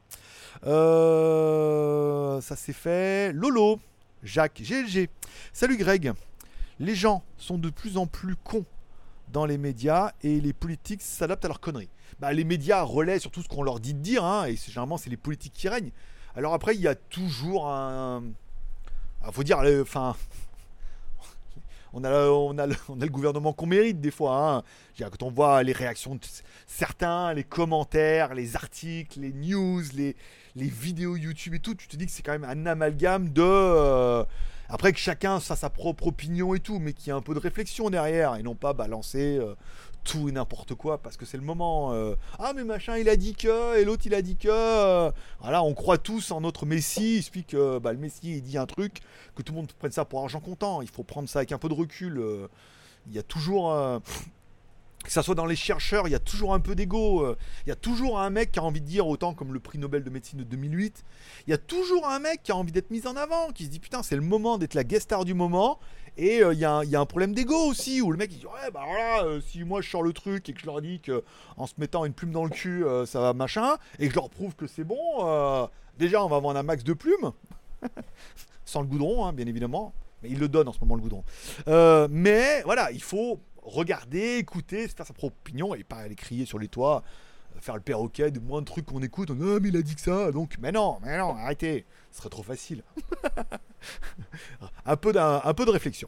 Euh, 0.65 2.41
ça 2.41 2.55
c'est 2.55 2.73
fait. 2.73 3.31
Lolo, 3.33 3.79
Jacques, 4.23 4.61
GLG. 4.61 5.09
Salut 5.53 5.77
Greg. 5.77 6.13
Les 6.79 6.95
gens 6.95 7.23
sont 7.37 7.57
de 7.57 7.69
plus 7.69 7.97
en 7.97 8.07
plus 8.07 8.35
cons 8.35 8.65
dans 9.33 9.45
les 9.45 9.57
médias 9.57 10.13
et 10.21 10.39
les 10.39 10.53
politiques 10.53 11.01
s'adaptent 11.01 11.43
à 11.43 11.47
leurs 11.49 11.59
conneries. 11.59 11.89
Bah, 12.19 12.31
les 12.31 12.43
médias 12.45 12.83
relaient 12.83 13.19
sur 13.19 13.31
tout 13.31 13.41
ce 13.41 13.49
qu'on 13.49 13.63
leur 13.63 13.79
dit 13.79 13.95
de 13.95 13.99
dire, 13.99 14.23
hein, 14.23 14.45
et 14.45 14.55
généralement 14.55 14.97
c'est 14.97 15.09
les 15.09 15.17
politiques 15.17 15.53
qui 15.53 15.67
règnent. 15.67 15.91
Alors 16.35 16.53
après, 16.53 16.75
il 16.75 16.81
y 16.81 16.87
a 16.87 16.95
toujours 16.95 17.67
un, 17.67 18.23
Ah, 19.23 19.31
faut 19.31 19.43
dire, 19.43 19.61
enfin, 19.81 20.15
on 21.93 22.03
a, 22.03 22.67
le, 22.67 23.07
gouvernement 23.07 23.53
qu'on 23.53 23.65
mérite 23.65 23.99
des 23.99 24.11
fois. 24.11 24.37
Hein. 24.57 24.63
Quand 24.99 25.23
on 25.23 25.31
voit 25.31 25.63
les 25.63 25.73
réactions 25.73 26.15
de 26.15 26.21
certains, 26.67 27.33
les 27.33 27.43
commentaires, 27.43 28.35
les 28.35 28.55
articles, 28.55 29.19
les 29.19 29.33
news, 29.33 29.81
les, 29.95 30.15
les 30.55 30.67
vidéos 30.67 31.17
YouTube 31.17 31.55
et 31.55 31.59
tout, 31.59 31.73
tu 31.73 31.87
te 31.87 31.95
dis 31.95 32.05
que 32.05 32.11
c'est 32.11 32.23
quand 32.23 32.37
même 32.37 32.45
un 32.45 32.65
amalgame 32.67 33.29
de. 33.29 33.41
euh, 33.43 34.23
après 34.73 34.91
que 34.91 34.97
chacun 34.97 35.35
a 35.35 35.39
sa 35.39 35.69
propre 35.69 36.07
opinion 36.07 36.55
et 36.55 36.59
tout, 36.59 36.79
mais 36.79 36.93
qu'il 36.93 37.09
y 37.09 37.11
a 37.11 37.15
un 37.15 37.21
peu 37.21 37.35
de 37.35 37.39
réflexion 37.39 37.91
derrière 37.91 38.35
et 38.37 38.41
non 38.41 38.55
pas 38.55 38.73
balancer 38.73 39.37
euh, 39.39 39.53
tout 40.03 40.29
et 40.29 40.31
n'importe 40.31 40.73
quoi 40.73 40.97
parce 40.97 41.15
que 41.15 41.25
c'est 41.27 41.37
le 41.37 41.43
moment. 41.43 41.93
euh, 41.93 42.15
ah, 42.39 42.53
mais 42.55 42.63
machin, 42.63 42.97
il 42.97 43.07
a 43.07 43.15
dit 43.15 43.35
que, 43.35 43.77
et 43.77 43.85
l'autre 43.85 44.01
il 44.07 44.15
a 44.15 44.23
dit 44.23 44.35
que. 44.35 44.47
euh, 44.49 45.11
voilà, 45.41 45.61
on 45.61 45.75
croit 45.75 45.99
tous 45.99 46.31
en 46.31 46.41
notre 46.41 46.65
Messi. 46.65 47.17
Il 47.17 47.23
suffit 47.23 47.43
que 47.43 47.77
bah, 47.77 47.93
le 47.93 47.99
Messi 47.99 48.37
il 48.37 48.41
dit 48.41 48.57
un 48.57 48.65
truc, 48.65 49.01
que 49.35 49.43
tout 49.43 49.53
le 49.53 49.57
monde 49.57 49.71
prenne 49.73 49.91
ça 49.91 50.05
pour 50.05 50.21
argent 50.21 50.39
comptant. 50.39 50.81
Il 50.81 50.89
faut 50.89 51.03
prendre 51.03 51.29
ça 51.29 51.39
avec 51.39 51.51
un 51.51 51.59
peu 51.59 51.69
de 51.69 51.75
recul. 51.75 52.19
il 53.05 53.13
y 53.13 53.19
a 53.19 53.23
toujours. 53.23 53.71
Que 55.03 55.11
ça 55.11 55.21
soit 55.21 55.35
dans 55.35 55.45
les 55.45 55.55
chercheurs, 55.55 56.07
il 56.07 56.11
y 56.11 56.15
a 56.15 56.19
toujours 56.19 56.53
un 56.53 56.59
peu 56.59 56.75
d'ego. 56.75 57.23
euh, 57.25 57.37
Il 57.65 57.69
y 57.69 57.71
a 57.71 57.75
toujours 57.75 58.19
un 58.19 58.29
mec 58.29 58.51
qui 58.53 58.59
a 58.59 58.63
envie 58.63 58.79
de 58.81 58.85
dire, 58.85 59.05
autant 59.07 59.33
comme 59.33 59.53
le 59.53 59.59
prix 59.59 59.77
Nobel 59.77 60.03
de 60.03 60.09
médecine 60.09 60.39
de 60.39 60.43
2008, 60.45 61.03
il 61.45 61.51
y 61.51 61.53
a 61.53 61.57
toujours 61.57 62.07
un 62.07 62.19
mec 62.19 62.41
qui 62.43 62.51
a 62.51 62.55
envie 62.55 62.71
d'être 62.71 62.89
mis 62.89 63.05
en 63.07 63.15
avant, 63.17 63.49
qui 63.53 63.65
se 63.65 63.69
dit 63.69 63.79
putain, 63.79 64.01
c'est 64.01 64.15
le 64.15 64.21
moment 64.21 64.57
d'être 64.57 64.73
la 64.75 64.83
guest 64.83 65.03
star 65.03 65.25
du 65.25 65.33
moment. 65.33 65.79
Et 66.15 66.41
euh, 66.43 66.53
il 66.53 66.59
y, 66.59 66.65
a 66.65 66.77
un- 66.77 67.05
problème 67.05 67.33
d'ego 67.33 67.55
aussi, 67.55 67.99
où 68.01 68.11
le 68.11 68.17
mec 68.17 68.31
il 68.31 68.39
dit 68.39 68.45
ouais, 68.45 68.71
bah 68.71 68.83
voilà, 68.87 69.23
euh, 69.25 69.41
si 69.41 69.63
moi 69.63 69.81
je 69.81 69.89
sors 69.89 70.03
le 70.03 70.13
truc 70.13 70.47
et 70.47 70.53
que 70.53 70.59
je 70.61 70.65
leur 70.67 70.79
dis 70.81 70.99
que 70.99 71.23
en 71.57 71.65
se 71.67 71.73
mettant 71.79 72.05
une 72.05 72.13
plume 72.13 72.31
dans 72.31 72.43
le 72.43 72.49
cul, 72.51 72.85
ça 73.05 73.19
va 73.19 73.33
machin, 73.33 73.75
et 73.99 74.05
que 74.07 74.11
je 74.13 74.15
leur 74.19 74.29
prouve 74.29 74.55
que 74.55 74.67
c'est 74.67 74.83
bon, 74.83 75.67
déjà 75.97 76.23
on 76.23 76.29
va 76.29 76.39
vendre 76.39 76.59
un 76.59 76.63
max 76.63 76.83
de 76.83 76.93
plumes, 76.93 77.31
sans 78.65 78.81
le 78.81 78.87
goudron, 78.87 79.25
hein, 79.25 79.33
bien 79.33 79.47
évidemment. 79.47 79.93
Mais 80.21 80.29
il 80.29 80.39
le 80.39 80.47
donne 80.47 80.67
en 80.69 80.71
ce 80.73 80.79
moment 80.79 80.95
le 80.95 81.01
goudron. 81.01 81.23
Mais 82.09 82.61
voilà, 82.63 82.91
il 82.91 83.01
faut 83.01 83.39
regarder, 83.65 84.37
écouter, 84.37 84.87
se 84.87 84.95
faire 84.95 85.05
sa 85.07 85.13
propre 85.13 85.35
opinion 85.45 85.73
et 85.75 85.83
pas 85.83 85.97
aller 85.97 86.15
crier 86.15 86.45
sur 86.45 86.59
les 86.59 86.67
toits, 86.67 87.03
euh, 87.55 87.59
faire 87.61 87.75
le 87.75 87.81
perroquet 87.81 88.31
de 88.31 88.39
moins 88.39 88.61
de 88.61 88.65
trucs 88.65 88.85
qu'on 88.85 89.01
écoute. 89.01 89.31
on 89.31 89.33
Ah, 89.41 89.59
mais 89.61 89.69
il 89.69 89.77
a 89.77 89.81
dit 89.81 89.95
que 89.95 90.01
ça, 90.01 90.31
donc. 90.31 90.55
Mais 90.59 90.71
non, 90.71 90.99
mais 91.03 91.17
non, 91.17 91.35
arrêtez. 91.35 91.85
Ce 92.11 92.17
serait 92.19 92.29
trop 92.29 92.43
facile. 92.43 92.83
un, 94.85 94.95
peu 94.97 95.11
d'un- 95.13 95.41
un 95.43 95.53
peu 95.53 95.65
de 95.65 95.71
réflexion. 95.71 96.07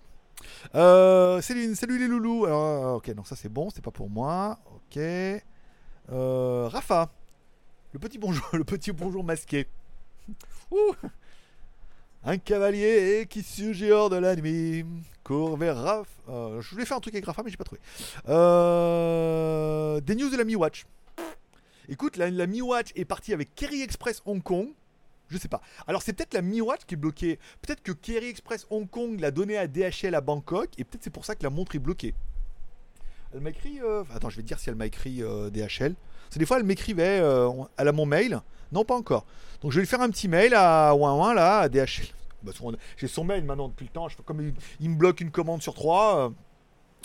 Euh, 0.76 1.41
salut, 1.41 1.76
salut 1.76 1.97
les 1.99 2.08
loulous. 2.08 2.45
Alors, 2.45 2.95
ok, 2.97 3.08
non, 3.10 3.24
ça 3.24 3.36
c'est 3.36 3.49
bon, 3.49 3.70
c'est 3.70 3.84
pas 3.84 3.91
pour 3.91 4.10
moi. 4.10 4.60
Ok. 4.76 4.97
Euh, 4.97 6.68
Rafa. 6.68 7.12
Le 7.93 7.99
petit 7.99 8.18
bonjour, 8.18 8.45
le 8.53 8.64
petit 8.64 8.91
bonjour 8.91 9.24
masqué. 9.24 9.68
Ouh. 10.72 10.93
Un 12.24 12.38
cavalier 12.38 13.28
qui 13.30 13.43
surgit 13.43 13.91
hors 13.91 14.10
de 14.10 14.16
la 14.18 14.36
nuit 14.36 14.86
court 15.24 15.58
vers 15.58 15.78
Raf. 15.78 16.08
Euh, 16.30 16.61
je 16.61 16.69
voulais 16.71 16.86
faire 16.86 16.97
un 16.97 16.99
truc 17.01 17.13
avec 17.13 17.26
Rafa, 17.26 17.43
mais 17.43 17.51
j'ai 17.51 17.57
pas 17.57 17.63
trouvé. 17.63 17.82
Euh, 18.30 19.99
des 20.01 20.15
news 20.15 20.30
de 20.30 20.38
la 20.38 20.43
Mi 20.43 20.55
Watch. 20.55 20.86
Écoute, 21.88 22.17
la, 22.17 22.30
Mi 22.47 22.61
Watch 22.61 22.91
est 22.95 23.05
partie 23.05 23.34
avec 23.34 23.53
Kerry 23.55 23.82
Express 23.82 24.21
Hong 24.26 24.41
Kong. 24.41 24.69
Je 25.30 25.38
sais 25.38 25.47
pas. 25.47 25.61
Alors 25.88 26.01
c'est 26.03 26.13
peut-être 26.13 26.34
la 26.34 26.41
Mi 26.41 26.61
Watch 26.61 26.82
qui 26.88 26.93
est 26.95 26.97
bloquée. 26.97 27.39
Peut-être 27.61 27.82
que 27.82 27.91
Kerry 27.91 28.28
Express 28.30 28.67
Hong 28.69 28.89
Kong 28.89 29.19
l'a 29.19 29.32
donnée 29.32 29.57
à 29.57 29.67
DHL 29.67 30.13
à 30.15 30.21
Bangkok 30.21 30.69
et 30.78 30.84
peut-être 30.84 31.03
c'est 31.03 31.09
pour 31.09 31.26
ça 31.26 31.36
que 31.36 31.43
la 31.43 31.49
montre 31.49 31.76
est 31.76 31.80
bloquée. 31.80 32.13
Elle 33.34 33.41
m'a 33.41 33.49
écrit. 33.49 33.80
euh, 33.82 34.03
Attends, 34.13 34.30
je 34.30 34.38
vais 34.38 34.43
dire 34.43 34.59
si 34.59 34.69
elle 34.69 34.76
m'a 34.76 34.86
écrit 34.86 35.21
DHL. 35.51 35.95
C'est 36.30 36.39
des 36.39 36.45
fois 36.45 36.57
elle 36.57 36.63
m'écrivait. 36.63 37.19
euh, 37.21 37.49
elle 37.78 37.88
a 37.88 37.91
mon 37.91 38.05
mail. 38.05 38.39
Non, 38.71 38.84
pas 38.86 38.95
encore. 38.95 39.26
Donc 39.61 39.71
je 39.71 39.78
vais 39.78 39.82
lui 39.82 39.88
faire 39.88 40.01
un 40.01 40.09
petit 40.09 40.28
mail 40.28 40.53
à 40.55 40.93
ouin 40.95 41.34
là, 41.34 41.59
à 41.59 41.69
DHL. 41.69 42.07
Bah, 42.45 42.51
J'ai 42.97 43.07
son 43.07 43.23
mail 43.23 43.43
maintenant 43.43 43.67
depuis 43.67 43.85
le 43.85 43.91
temps. 43.91 44.07
Je, 44.07 44.17
comme 44.17 44.53
il, 44.79 44.89
me 44.89 44.95
bloque 44.95 45.21
une 45.21 45.31
commande 45.31 45.61
sur 45.61 45.73
trois. 45.73 46.17
euh, 46.27 46.29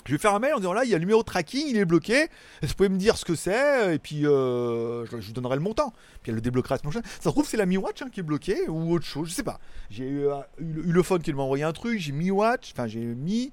je 0.06 0.12
vais 0.12 0.18
faire 0.18 0.34
un 0.34 0.38
mail 0.38 0.54
en 0.54 0.58
disant 0.58 0.72
là, 0.72 0.84
il 0.84 0.90
y 0.90 0.94
a 0.94 0.96
le 0.96 1.00
numéro 1.00 1.20
de 1.20 1.26
tracking, 1.26 1.66
il 1.68 1.76
est 1.76 1.84
bloqué. 1.84 2.28
Vous 2.62 2.74
pouvez 2.74 2.88
me 2.88 2.96
dire 2.96 3.18
ce 3.18 3.24
que 3.26 3.34
c'est 3.34 3.94
Et 3.94 3.98
puis 3.98 4.26
euh, 4.26 5.04
je, 5.06 5.16
vous 5.16 5.32
donnerai 5.32 5.56
le 5.56 5.60
montant. 5.62 5.92
Puis 6.22 6.30
elle 6.30 6.36
le 6.36 6.40
débloquera 6.40 6.78
semaine 6.78 6.92
prochaine. 6.92 7.10
Ça 7.18 7.24
se 7.24 7.28
trouve, 7.28 7.46
c'est 7.46 7.58
la 7.58 7.66
Mi 7.66 7.76
Watch 7.76 8.00
hein, 8.00 8.08
qui 8.10 8.20
est 8.20 8.22
bloquée 8.24 8.66
ou 8.68 8.92
autre 8.94 9.04
chose. 9.04 9.28
Je 9.28 9.34
sais 9.34 9.42
pas. 9.42 9.60
J'ai 9.90 10.04
eu, 10.08 10.26
euh, 10.26 10.36
le- 10.58 11.02
phone 11.02 11.20
qui 11.22 11.32
m'a 11.34 11.42
envoyé 11.42 11.64
un 11.64 11.72
truc. 11.72 11.98
J'ai 11.98 12.12
Mi 12.12 12.30
Watch. 12.30 12.70
Enfin, 12.72 12.86
j'ai 12.86 13.00
mis. 13.00 13.52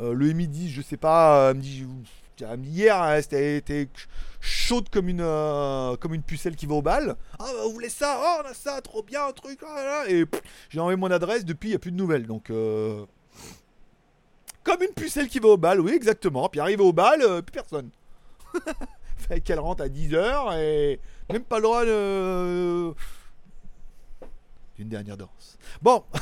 euh, 0.00 0.14
le 0.14 0.32
Mi 0.32 0.48
10, 0.48 0.70
je 0.70 0.80
sais 0.80 0.96
pas. 0.96 1.36
euh, 1.38 1.50
elle 1.50 1.56
me 1.58 1.62
dit 1.62 1.84
hier, 2.64 3.00
hein, 3.00 3.20
c'était 3.22 3.88
chaude 4.40 4.88
comme 4.90 5.08
une, 5.08 5.20
euh, 5.20 5.96
comme 5.96 6.14
une 6.14 6.22
pucelle 6.22 6.56
qui 6.56 6.66
va 6.66 6.74
au 6.74 6.82
bal. 6.82 7.16
Ah, 7.38 7.44
bah, 7.44 7.62
vous 7.64 7.72
voulez 7.72 7.88
ça? 7.88 8.18
Oh, 8.20 8.42
on 8.44 8.48
a 8.50 8.54
ça, 8.54 8.80
trop 8.80 9.02
bien, 9.02 9.26
un 9.26 9.32
truc. 9.32 9.60
ah 9.66 9.82
là. 9.84 10.04
Et 10.10 10.24
j'ai 10.68 10.80
envoyé 10.80 10.96
mon 10.96 11.10
adresse. 11.10 11.44
Depuis, 11.44 11.68
il 11.68 11.72
n'y 11.72 11.76
a 11.76 11.78
plus 11.78 11.92
de 11.92 11.96
nouvelles. 11.96 12.26
Donc. 12.26 12.50
euh, 12.50 13.04
comme 14.64 14.82
une 14.82 14.94
pucelle 14.94 15.28
qui 15.28 15.40
va 15.40 15.48
au 15.48 15.56
bal, 15.56 15.80
oui, 15.80 15.92
exactement. 15.92 16.48
Puis 16.48 16.60
arrivé 16.60 16.82
au 16.82 16.92
bal, 16.92 17.20
euh, 17.22 17.42
plus 17.42 17.52
personne. 17.52 17.90
fait 19.16 19.40
qu'elle 19.40 19.58
rentre 19.60 19.82
à 19.82 19.88
10h 19.88 20.58
et 20.58 21.00
même 21.30 21.42
pas 21.44 21.56
le 21.56 21.62
droit 21.62 21.84
de. 21.84 22.94
D'une 24.76 24.88
dernière 24.88 25.16
danse. 25.16 25.58
Bon. 25.80 26.04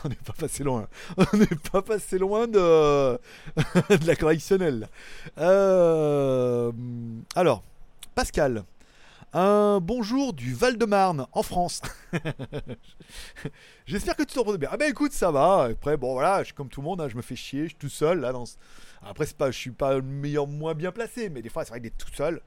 On 0.04 0.08
n'est 0.08 0.14
pas 0.14 0.32
passé 0.32 0.64
loin. 0.64 0.88
On 1.16 1.36
n'est 1.36 1.46
pas 1.72 1.82
passé 1.82 2.18
loin 2.18 2.46
de, 2.46 2.58
de 3.96 4.06
la 4.06 4.16
correctionnelle. 4.16 4.88
Euh, 5.38 6.72
Alors, 7.34 7.62
Pascal. 8.14 8.64
Un 9.32 9.78
bonjour 9.80 10.32
du 10.32 10.54
Val-de-Marne, 10.54 11.26
en 11.32 11.42
France. 11.44 11.82
J'espère 13.86 14.16
que 14.16 14.24
tu 14.24 14.34
t'en 14.34 14.42
portes 14.42 14.58
bien. 14.58 14.70
Ah 14.72 14.76
ben 14.76 14.90
écoute, 14.90 15.12
ça 15.12 15.30
va. 15.30 15.68
Après, 15.70 15.96
bon 15.96 16.14
voilà, 16.14 16.40
je 16.40 16.46
suis 16.46 16.54
comme 16.54 16.68
tout 16.68 16.80
le 16.80 16.86
monde, 16.86 17.00
hein, 17.00 17.08
je 17.08 17.16
me 17.16 17.22
fais 17.22 17.36
chier, 17.36 17.62
je 17.64 17.68
suis 17.68 17.76
tout 17.76 17.88
seul 17.88 18.20
là. 18.20 18.32
Dans... 18.32 18.44
Après, 19.02 19.26
c'est 19.26 19.36
pas, 19.36 19.52
je 19.52 19.58
suis 19.58 19.70
pas 19.70 19.94
le 19.94 20.02
meilleur, 20.02 20.48
moins 20.48 20.74
bien 20.74 20.90
placé, 20.90 21.28
mais 21.28 21.42
des 21.42 21.48
fois, 21.48 21.64
c'est 21.64 21.70
vrai 21.70 21.78
d'être 21.78 21.96
tout 21.96 22.12
seul. 22.12 22.40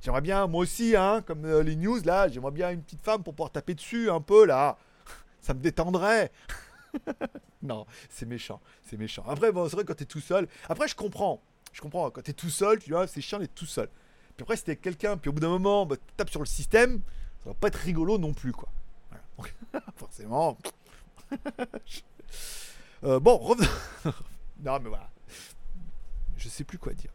J'aimerais 0.00 0.20
bien, 0.20 0.46
moi 0.46 0.62
aussi, 0.62 0.94
hein, 0.94 1.24
comme 1.26 1.44
euh, 1.44 1.64
les 1.64 1.74
news 1.74 2.00
là, 2.04 2.28
j'aimerais 2.28 2.52
bien 2.52 2.70
une 2.70 2.82
petite 2.82 3.02
femme 3.02 3.24
pour 3.24 3.34
pouvoir 3.34 3.50
taper 3.50 3.74
dessus 3.74 4.08
un 4.08 4.20
peu 4.20 4.46
là. 4.46 4.78
Ça 5.40 5.54
me 5.54 5.60
détendrait. 5.60 6.30
non, 7.62 7.86
c'est 8.08 8.26
méchant, 8.26 8.60
c'est 8.82 8.96
méchant. 8.96 9.24
Après, 9.28 9.52
bon, 9.52 9.68
c'est 9.68 9.76
vrai 9.76 9.84
quand 9.84 9.94
t'es 9.94 10.04
tout 10.04 10.20
seul. 10.20 10.48
Après, 10.68 10.88
je 10.88 10.94
comprends, 10.94 11.42
je 11.72 11.80
comprends. 11.80 12.10
Quand 12.10 12.22
t'es 12.22 12.32
tout 12.32 12.50
seul, 12.50 12.78
tu 12.78 12.90
vois, 12.90 13.06
c'est 13.06 13.20
chiant 13.20 13.38
d'être 13.38 13.54
tout 13.54 13.66
seul. 13.66 13.88
Puis 14.36 14.42
après, 14.42 14.54
avec 14.54 14.80
quelqu'un, 14.80 15.16
puis 15.16 15.30
au 15.30 15.32
bout 15.32 15.40
d'un 15.40 15.48
moment, 15.48 15.84
bah, 15.84 15.96
tu 15.96 16.14
tapes 16.16 16.30
sur 16.30 16.40
le 16.40 16.46
système, 16.46 17.00
ça 17.42 17.50
va 17.50 17.54
pas 17.54 17.68
être 17.68 17.76
rigolo 17.76 18.18
non 18.18 18.32
plus, 18.32 18.52
quoi. 18.52 18.68
Forcément. 19.96 20.56
Euh, 23.04 23.20
bon, 23.20 23.36
revenons. 23.36 23.68
non, 24.64 24.80
mais 24.80 24.88
voilà. 24.88 25.08
Je 26.36 26.48
sais 26.48 26.64
plus 26.64 26.78
quoi 26.78 26.92
dire. 26.94 27.12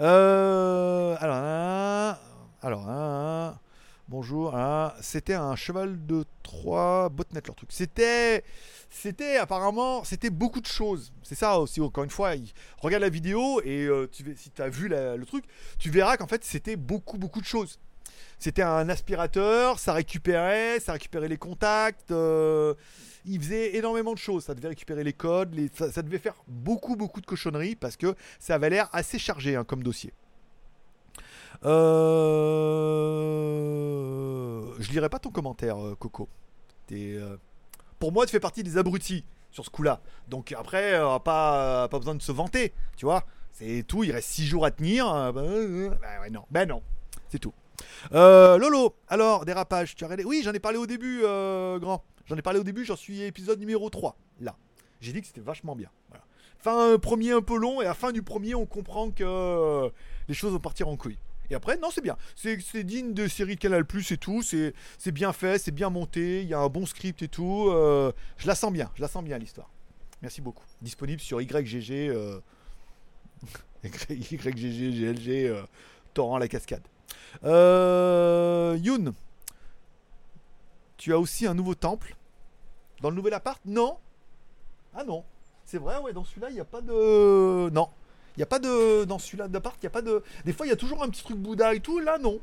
Euh, 0.00 1.16
alors, 1.20 1.36
hein, 1.36 2.18
alors, 2.60 2.88
hein, 2.88 3.58
bonjour. 4.12 4.54
hein, 4.54 4.92
c'était 5.00 5.32
un 5.32 5.56
cheval 5.56 6.04
de 6.04 6.24
Troie, 6.42 7.08
botnet 7.08 7.40
leur 7.46 7.56
truc. 7.56 7.70
C'était, 7.72 8.44
c'était 8.90 9.38
apparemment, 9.38 10.04
c'était 10.04 10.28
beaucoup 10.28 10.60
de 10.60 10.66
choses. 10.66 11.12
C'est 11.22 11.34
ça 11.34 11.58
aussi. 11.58 11.80
Encore 11.80 12.04
une 12.04 12.10
fois, 12.10 12.32
regarde 12.82 13.02
la 13.02 13.08
vidéo 13.08 13.62
et 13.64 13.86
euh, 13.86 14.06
si 14.12 14.50
tu 14.50 14.60
as 14.62 14.68
vu 14.68 14.88
le 14.88 15.24
truc, 15.24 15.44
tu 15.78 15.88
verras 15.90 16.18
qu'en 16.18 16.26
fait 16.26 16.44
c'était 16.44 16.76
beaucoup 16.76 17.16
beaucoup 17.16 17.40
de 17.40 17.46
choses. 17.46 17.78
C'était 18.38 18.62
un 18.62 18.88
aspirateur, 18.90 19.78
ça 19.78 19.94
récupérait, 19.94 20.78
ça 20.80 20.92
récupérait 20.92 21.28
les 21.28 21.38
contacts. 21.38 22.10
euh, 22.10 22.74
il 23.24 23.40
faisait 23.40 23.76
énormément 23.76 24.12
de 24.12 24.18
choses. 24.18 24.44
Ça 24.44 24.54
devait 24.54 24.68
récupérer 24.68 25.04
les 25.04 25.14
codes, 25.14 25.56
ça 25.74 26.02
devait 26.02 26.18
faire 26.18 26.34
beaucoup 26.48 26.96
beaucoup 26.96 27.22
de 27.22 27.26
cochonneries 27.26 27.76
parce 27.76 27.96
que 27.96 28.14
ça 28.38 28.56
avait 28.56 28.68
l'air 28.68 28.90
assez 28.92 29.18
chargé 29.18 29.56
hein, 29.56 29.64
comme 29.64 29.82
dossier. 29.82 30.12
Euh... 32.62 33.02
Je 34.78 34.90
lirai 34.90 35.08
pas 35.08 35.18
ton 35.18 35.30
commentaire, 35.30 35.78
euh, 35.82 35.94
Coco. 35.94 36.28
Euh, 36.92 37.36
Pour 37.98 38.12
moi, 38.12 38.26
tu 38.26 38.32
fais 38.32 38.40
partie 38.40 38.62
des 38.62 38.76
abrutis 38.76 39.24
sur 39.50 39.64
ce 39.64 39.70
coup-là. 39.70 40.00
Donc 40.28 40.52
après, 40.52 40.92
pas, 41.24 41.88
pas 41.88 41.98
besoin 41.98 42.14
de 42.14 42.22
se 42.22 42.32
vanter, 42.32 42.74
tu 42.96 43.06
vois. 43.06 43.24
C'est 43.52 43.84
tout, 43.86 44.04
il 44.04 44.12
reste 44.12 44.28
6 44.28 44.46
jours 44.46 44.64
à 44.64 44.70
tenir. 44.70 45.06
bah, 45.06 45.32
bah 45.32 46.20
ouais, 46.20 46.30
non, 46.30 46.44
ben 46.50 46.68
non, 46.68 46.82
c'est 47.28 47.38
tout. 47.38 47.54
Lolo, 48.10 48.94
alors, 49.08 49.44
dérapage, 49.44 49.94
tu 49.94 50.04
as 50.04 50.08
Oui, 50.24 50.42
j'en 50.44 50.52
ai 50.52 50.60
parlé 50.60 50.78
au 50.78 50.86
début, 50.86 51.20
grand. 51.22 52.02
J'en 52.26 52.36
ai 52.36 52.42
parlé 52.42 52.58
au 52.60 52.64
début, 52.64 52.84
j'en 52.84 52.96
suis 52.96 53.22
épisode 53.22 53.58
numéro 53.58 53.88
3, 53.88 54.16
là. 54.40 54.56
J'ai 55.00 55.12
dit 55.12 55.20
que 55.20 55.26
c'était 55.26 55.40
vachement 55.40 55.74
bien. 55.74 55.90
Voilà. 56.08 56.24
Fin 56.58 56.98
premier 56.98 57.32
un 57.32 57.42
peu 57.42 57.56
long, 57.56 57.80
et 57.82 57.84
à 57.84 57.88
la 57.88 57.94
fin 57.94 58.12
du 58.12 58.22
premier, 58.22 58.54
on 58.54 58.66
comprend 58.66 59.10
que 59.10 59.90
les 60.28 60.34
choses 60.34 60.52
vont 60.52 60.60
partir 60.60 60.88
en 60.88 60.96
couille. 60.96 61.18
Et 61.52 61.54
après, 61.54 61.76
non, 61.76 61.90
c'est 61.90 62.00
bien. 62.00 62.16
C'est 62.34 62.82
digne 62.82 63.12
de 63.12 63.28
série 63.28 63.56
de 63.56 63.60
Canal 63.60 63.84
Plus 63.84 64.10
et 64.10 64.16
tout. 64.16 64.40
C'est 64.40 64.72
c'est 64.96 65.12
bien 65.12 65.34
fait, 65.34 65.58
c'est 65.58 65.70
bien 65.70 65.90
monté. 65.90 66.40
Il 66.40 66.48
y 66.48 66.54
a 66.54 66.58
un 66.58 66.68
bon 66.68 66.86
script 66.86 67.20
et 67.22 67.28
tout. 67.28 67.68
euh, 67.68 68.10
je 68.38 68.46
la 68.46 68.54
sens 68.54 68.72
bien, 68.72 68.90
je 68.94 69.02
la 69.02 69.08
sens 69.08 69.22
bien 69.22 69.36
l'histoire. 69.36 69.68
Merci 70.22 70.40
beaucoup. 70.40 70.64
Disponible 70.80 71.20
sur 71.20 71.42
YGG, 71.42 72.08
euh, 72.08 72.40
YGG, 73.84 74.40
GLG, 74.40 75.28
euh, 75.28 75.62
Torrent 76.14 76.38
la 76.38 76.48
cascade. 76.48 76.82
Euh, 77.44 78.78
Youn, 78.80 79.12
tu 80.96 81.12
as 81.12 81.18
aussi 81.18 81.46
un 81.46 81.52
nouveau 81.52 81.74
temple. 81.74 82.16
Dans 83.02 83.10
le 83.10 83.16
nouvel 83.16 83.34
appart? 83.34 83.60
Non? 83.66 83.98
Ah 84.94 85.04
non. 85.04 85.22
C'est 85.66 85.78
vrai, 85.78 85.98
ouais, 85.98 86.14
dans 86.14 86.24
celui-là, 86.24 86.48
il 86.48 86.54
n'y 86.54 86.60
a 86.60 86.64
pas 86.64 86.80
de. 86.80 87.68
Non. 87.70 87.90
Il 88.36 88.40
n'y 88.40 88.42
a 88.44 88.46
pas 88.46 88.58
de. 88.58 89.04
Dans 89.04 89.18
celui-là 89.18 89.48
d'appart, 89.48 89.76
il 89.82 89.84
n'y 89.84 89.88
a 89.88 89.90
pas 89.90 90.02
de. 90.02 90.22
Des 90.44 90.52
fois, 90.52 90.66
il 90.66 90.70
y 90.70 90.72
a 90.72 90.76
toujours 90.76 91.02
un 91.02 91.08
petit 91.08 91.22
truc 91.22 91.36
Bouddha 91.36 91.74
et 91.74 91.80
tout. 91.80 91.98
Là, 91.98 92.18
non. 92.18 92.40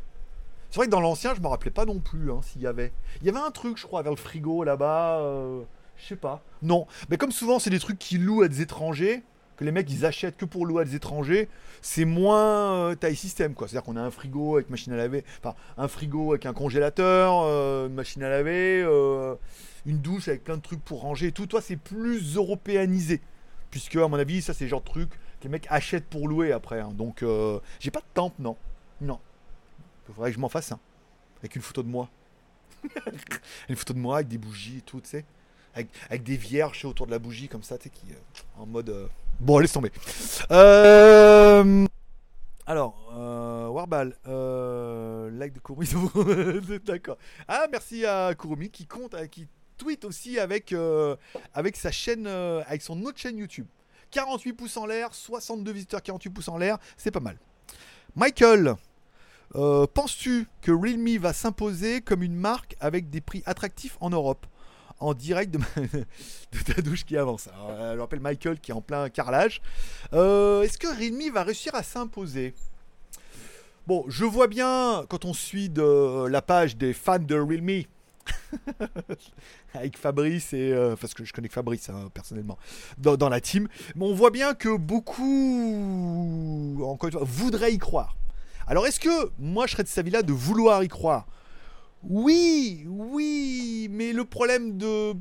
C'est 0.69 0.75
vrai 0.77 0.85
que 0.85 0.91
dans 0.91 1.01
l'ancien, 1.01 1.33
je 1.33 1.41
me 1.41 1.47
rappelais 1.47 1.71
pas 1.71 1.85
non 1.85 1.99
plus 1.99 2.31
hein, 2.31 2.41
s'il 2.43 2.61
y 2.61 2.67
avait. 2.67 2.91
Il 3.21 3.27
y 3.27 3.29
avait 3.29 3.39
un 3.39 3.49
truc, 3.51 3.77
je 3.77 3.87
crois, 3.87 4.03
vers 4.03 4.11
le 4.11 4.17
frigo 4.17 4.63
là-bas. 4.63 5.19
euh, 5.19 5.61
Je 5.97 6.05
sais 6.07 6.15
pas. 6.15 6.43
Non. 6.61 6.85
Mais 7.09 7.17
comme 7.17 7.31
souvent, 7.31 7.57
c'est 7.57 7.71
des 7.71 7.79
trucs 7.79 7.97
qui 7.97 8.19
louent 8.19 8.43
à 8.43 8.47
des 8.47 8.61
étrangers, 8.61 9.23
que 9.57 9.63
les 9.65 9.71
mecs 9.71 9.89
ils 9.89 10.05
achètent 10.05 10.37
que 10.37 10.45
pour 10.45 10.67
louer 10.67 10.83
à 10.83 10.85
des 10.85 10.93
étrangers, 10.95 11.49
c'est 11.81 12.05
moins 12.05 12.73
euh, 12.91 12.95
taille 12.95 13.15
système 13.15 13.55
quoi. 13.55 13.67
C'est-à-dire 13.67 13.83
qu'on 13.83 13.95
a 13.97 14.01
un 14.01 14.11
frigo 14.11 14.55
avec 14.57 14.69
machine 14.69 14.93
à 14.93 14.97
laver, 14.97 15.25
enfin 15.39 15.55
un 15.77 15.87
frigo 15.87 16.33
avec 16.33 16.45
un 16.45 16.53
congélateur, 16.53 17.41
euh, 17.43 17.87
une 17.87 17.95
machine 17.95 18.21
à 18.23 18.29
laver, 18.29 18.83
euh, 18.85 19.33
une 19.87 19.97
douche 19.99 20.27
avec 20.27 20.43
plein 20.43 20.55
de 20.57 20.61
trucs 20.61 20.83
pour 20.85 21.01
ranger 21.01 21.27
et 21.27 21.31
tout. 21.31 21.47
Toi, 21.47 21.61
c'est 21.61 21.77
plus 21.77 22.35
européanisé. 22.35 23.21
Puisque, 23.71 23.95
à 23.97 24.07
mon 24.07 24.17
avis, 24.17 24.41
ça, 24.41 24.53
c'est 24.53 24.63
le 24.65 24.69
genre 24.69 24.81
de 24.81 24.85
truc 24.89 25.09
les 25.43 25.49
mecs 25.49 25.67
achètent 25.69 26.07
pour 26.07 26.27
louer 26.27 26.51
après. 26.51 26.79
hein. 26.79 26.91
Donc, 26.93 27.23
euh, 27.23 27.59
j'ai 27.79 27.91
pas 27.91 27.99
de 28.01 28.05
temple, 28.13 28.35
non. 28.41 28.57
Non. 29.01 29.19
Il 30.07 30.13
faudrait 30.15 30.31
que 30.31 30.35
je 30.35 30.41
m'en 30.41 30.49
fasse 30.49 30.71
un. 30.71 30.79
Avec 31.39 31.55
une 31.55 31.61
photo 31.61 31.83
de 31.83 31.87
moi. 31.87 32.09
une 33.69 33.75
photo 33.75 33.93
de 33.93 33.99
moi 33.99 34.15
avec 34.17 34.27
des 34.27 34.37
bougies 34.37 34.77
et 34.79 34.81
tout, 34.81 34.99
tu 35.01 35.09
sais. 35.09 35.25
Avec, 36.09 36.23
des 36.23 36.35
vierges 36.35 36.83
autour 36.85 37.05
de 37.05 37.11
la 37.11 37.19
bougie, 37.19 37.47
comme 37.47 37.63
ça, 37.63 37.77
tu 37.77 37.83
sais, 37.85 37.89
qui. 37.89 38.11
euh, 38.11 38.15
en 38.61 38.65
mode. 38.65 38.89
euh, 38.89 39.07
Bon, 39.39 39.59
laisse 39.59 39.71
tomber. 39.71 39.91
Alors, 42.67 43.09
euh, 44.27 45.29
like 45.31 45.53
de 45.53 45.59
Kurumi. 45.59 45.87
D'accord. 46.85 47.17
Ah, 47.47 47.67
merci 47.71 48.05
à 48.05 48.33
Kurumi 48.35 48.69
qui 48.69 48.85
compte, 48.85 49.15
qui 49.29 49.47
tweet 49.77 50.03
aussi 50.05 50.37
avec, 50.39 50.75
sa 51.75 51.91
chaîne, 51.91 52.27
avec 52.27 52.81
son 52.81 53.01
autre 53.03 53.17
chaîne 53.17 53.37
YouTube. 53.37 53.65
48 54.11 54.53
pouces 54.53 54.77
en 54.77 54.85
l'air, 54.85 55.13
62 55.13 55.71
visiteurs, 55.71 56.01
48 56.01 56.29
pouces 56.29 56.47
en 56.47 56.57
l'air, 56.57 56.77
c'est 56.97 57.11
pas 57.11 57.19
mal. 57.19 57.37
Michael, 58.15 58.75
euh, 59.55 59.87
penses-tu 59.87 60.47
que 60.61 60.71
Realme 60.71 61.17
va 61.17 61.33
s'imposer 61.33 62.01
comme 62.01 62.23
une 62.23 62.35
marque 62.35 62.75
avec 62.79 63.09
des 63.09 63.21
prix 63.21 63.43
attractifs 63.45 63.97
en 63.99 64.09
Europe 64.09 64.45
en 64.99 65.13
direct 65.13 65.51
de, 65.51 65.59
ta 66.73 66.81
douche 66.81 67.05
qui 67.05 67.17
avance? 67.17 67.49
Euh, 67.69 67.95
je 67.95 67.99
rappelle 67.99 68.19
Michael 68.19 68.59
qui 68.59 68.71
est 68.71 68.73
en 68.73 68.81
plein 68.81 69.09
carrelage. 69.09 69.61
Euh, 70.13 70.61
Est-ce 70.63 70.77
que 70.77 70.87
Realme 70.87 71.33
va 71.33 71.43
réussir 71.43 71.73
à 71.75 71.83
s'imposer? 71.83 72.53
Bon, 73.87 74.05
je 74.07 74.25
vois 74.25 74.47
bien 74.47 75.03
quand 75.09 75.25
on 75.25 75.33
suit 75.33 75.69
de 75.69 76.27
la 76.27 76.41
page 76.43 76.77
des 76.77 76.93
fans 76.93 77.17
de 77.17 77.35
Realme. 77.35 77.85
avec 79.73 79.97
Fabrice 79.97 80.53
et 80.53 80.71
euh, 80.71 80.95
parce 80.99 81.13
que 81.13 81.23
je 81.23 81.33
connais 81.33 81.49
Fabrice 81.49 81.89
hein, 81.89 82.09
personnellement 82.13 82.57
dans, 82.97 83.29
la 83.29 83.41
team. 83.41 83.67
Mais 83.95 84.05
on 84.05 84.13
voit 84.13 84.31
bien 84.31 84.53
que 84.53 84.75
beaucoup 84.77 85.23
encore 86.83 87.07
une 87.07 87.13
fois 87.13 87.23
voudraient 87.25 87.73
y 87.73 87.77
croire. 87.77 88.15
Alors 88.67 88.87
est-ce 88.87 88.99
que 88.99 89.31
moi 89.39 89.67
je 89.67 89.73
serais 89.73 89.83
de 89.83 89.87
cet 89.87 89.99
avis-là 89.99 90.21
de 90.21 90.33
vouloir 90.33 90.83
y 90.83 90.87
croire? 90.87 91.27
Oui 92.03 92.85
oui 92.87 93.87
mais 93.91 94.13
le 94.13 94.25
problème 94.25 94.77
de 94.77 95.13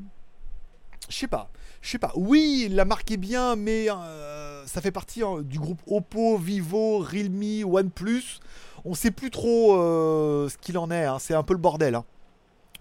je 1.09 1.17
sais 1.17 1.29
pas 1.29 1.51
je 1.81 1.91
sais 1.91 1.99
pas. 1.99 2.13
Oui 2.15 2.69
la 2.71 2.85
marque 2.85 3.11
est 3.11 3.17
bien 3.17 3.57
mais 3.57 3.91
euh, 3.91 4.67
ça 4.67 4.81
fait 4.81 4.91
partie 4.91 5.23
hein, 5.23 5.43
du 5.43 5.59
groupe 5.59 5.81
Oppo 5.87 6.37
Vivo 6.39 6.99
Realme 6.99 7.65
OnePlus. 7.65 8.41
On 8.85 8.95
sait 8.95 9.11
plus 9.11 9.31
trop 9.31 9.77
euh, 9.77 10.49
ce 10.49 10.57
qu'il 10.57 10.79
en 10.79 10.91
est 10.91 11.05
hein. 11.05 11.19
c'est 11.19 11.35
un 11.35 11.43
peu 11.43 11.55
le 11.55 11.61
bordel. 11.61 12.01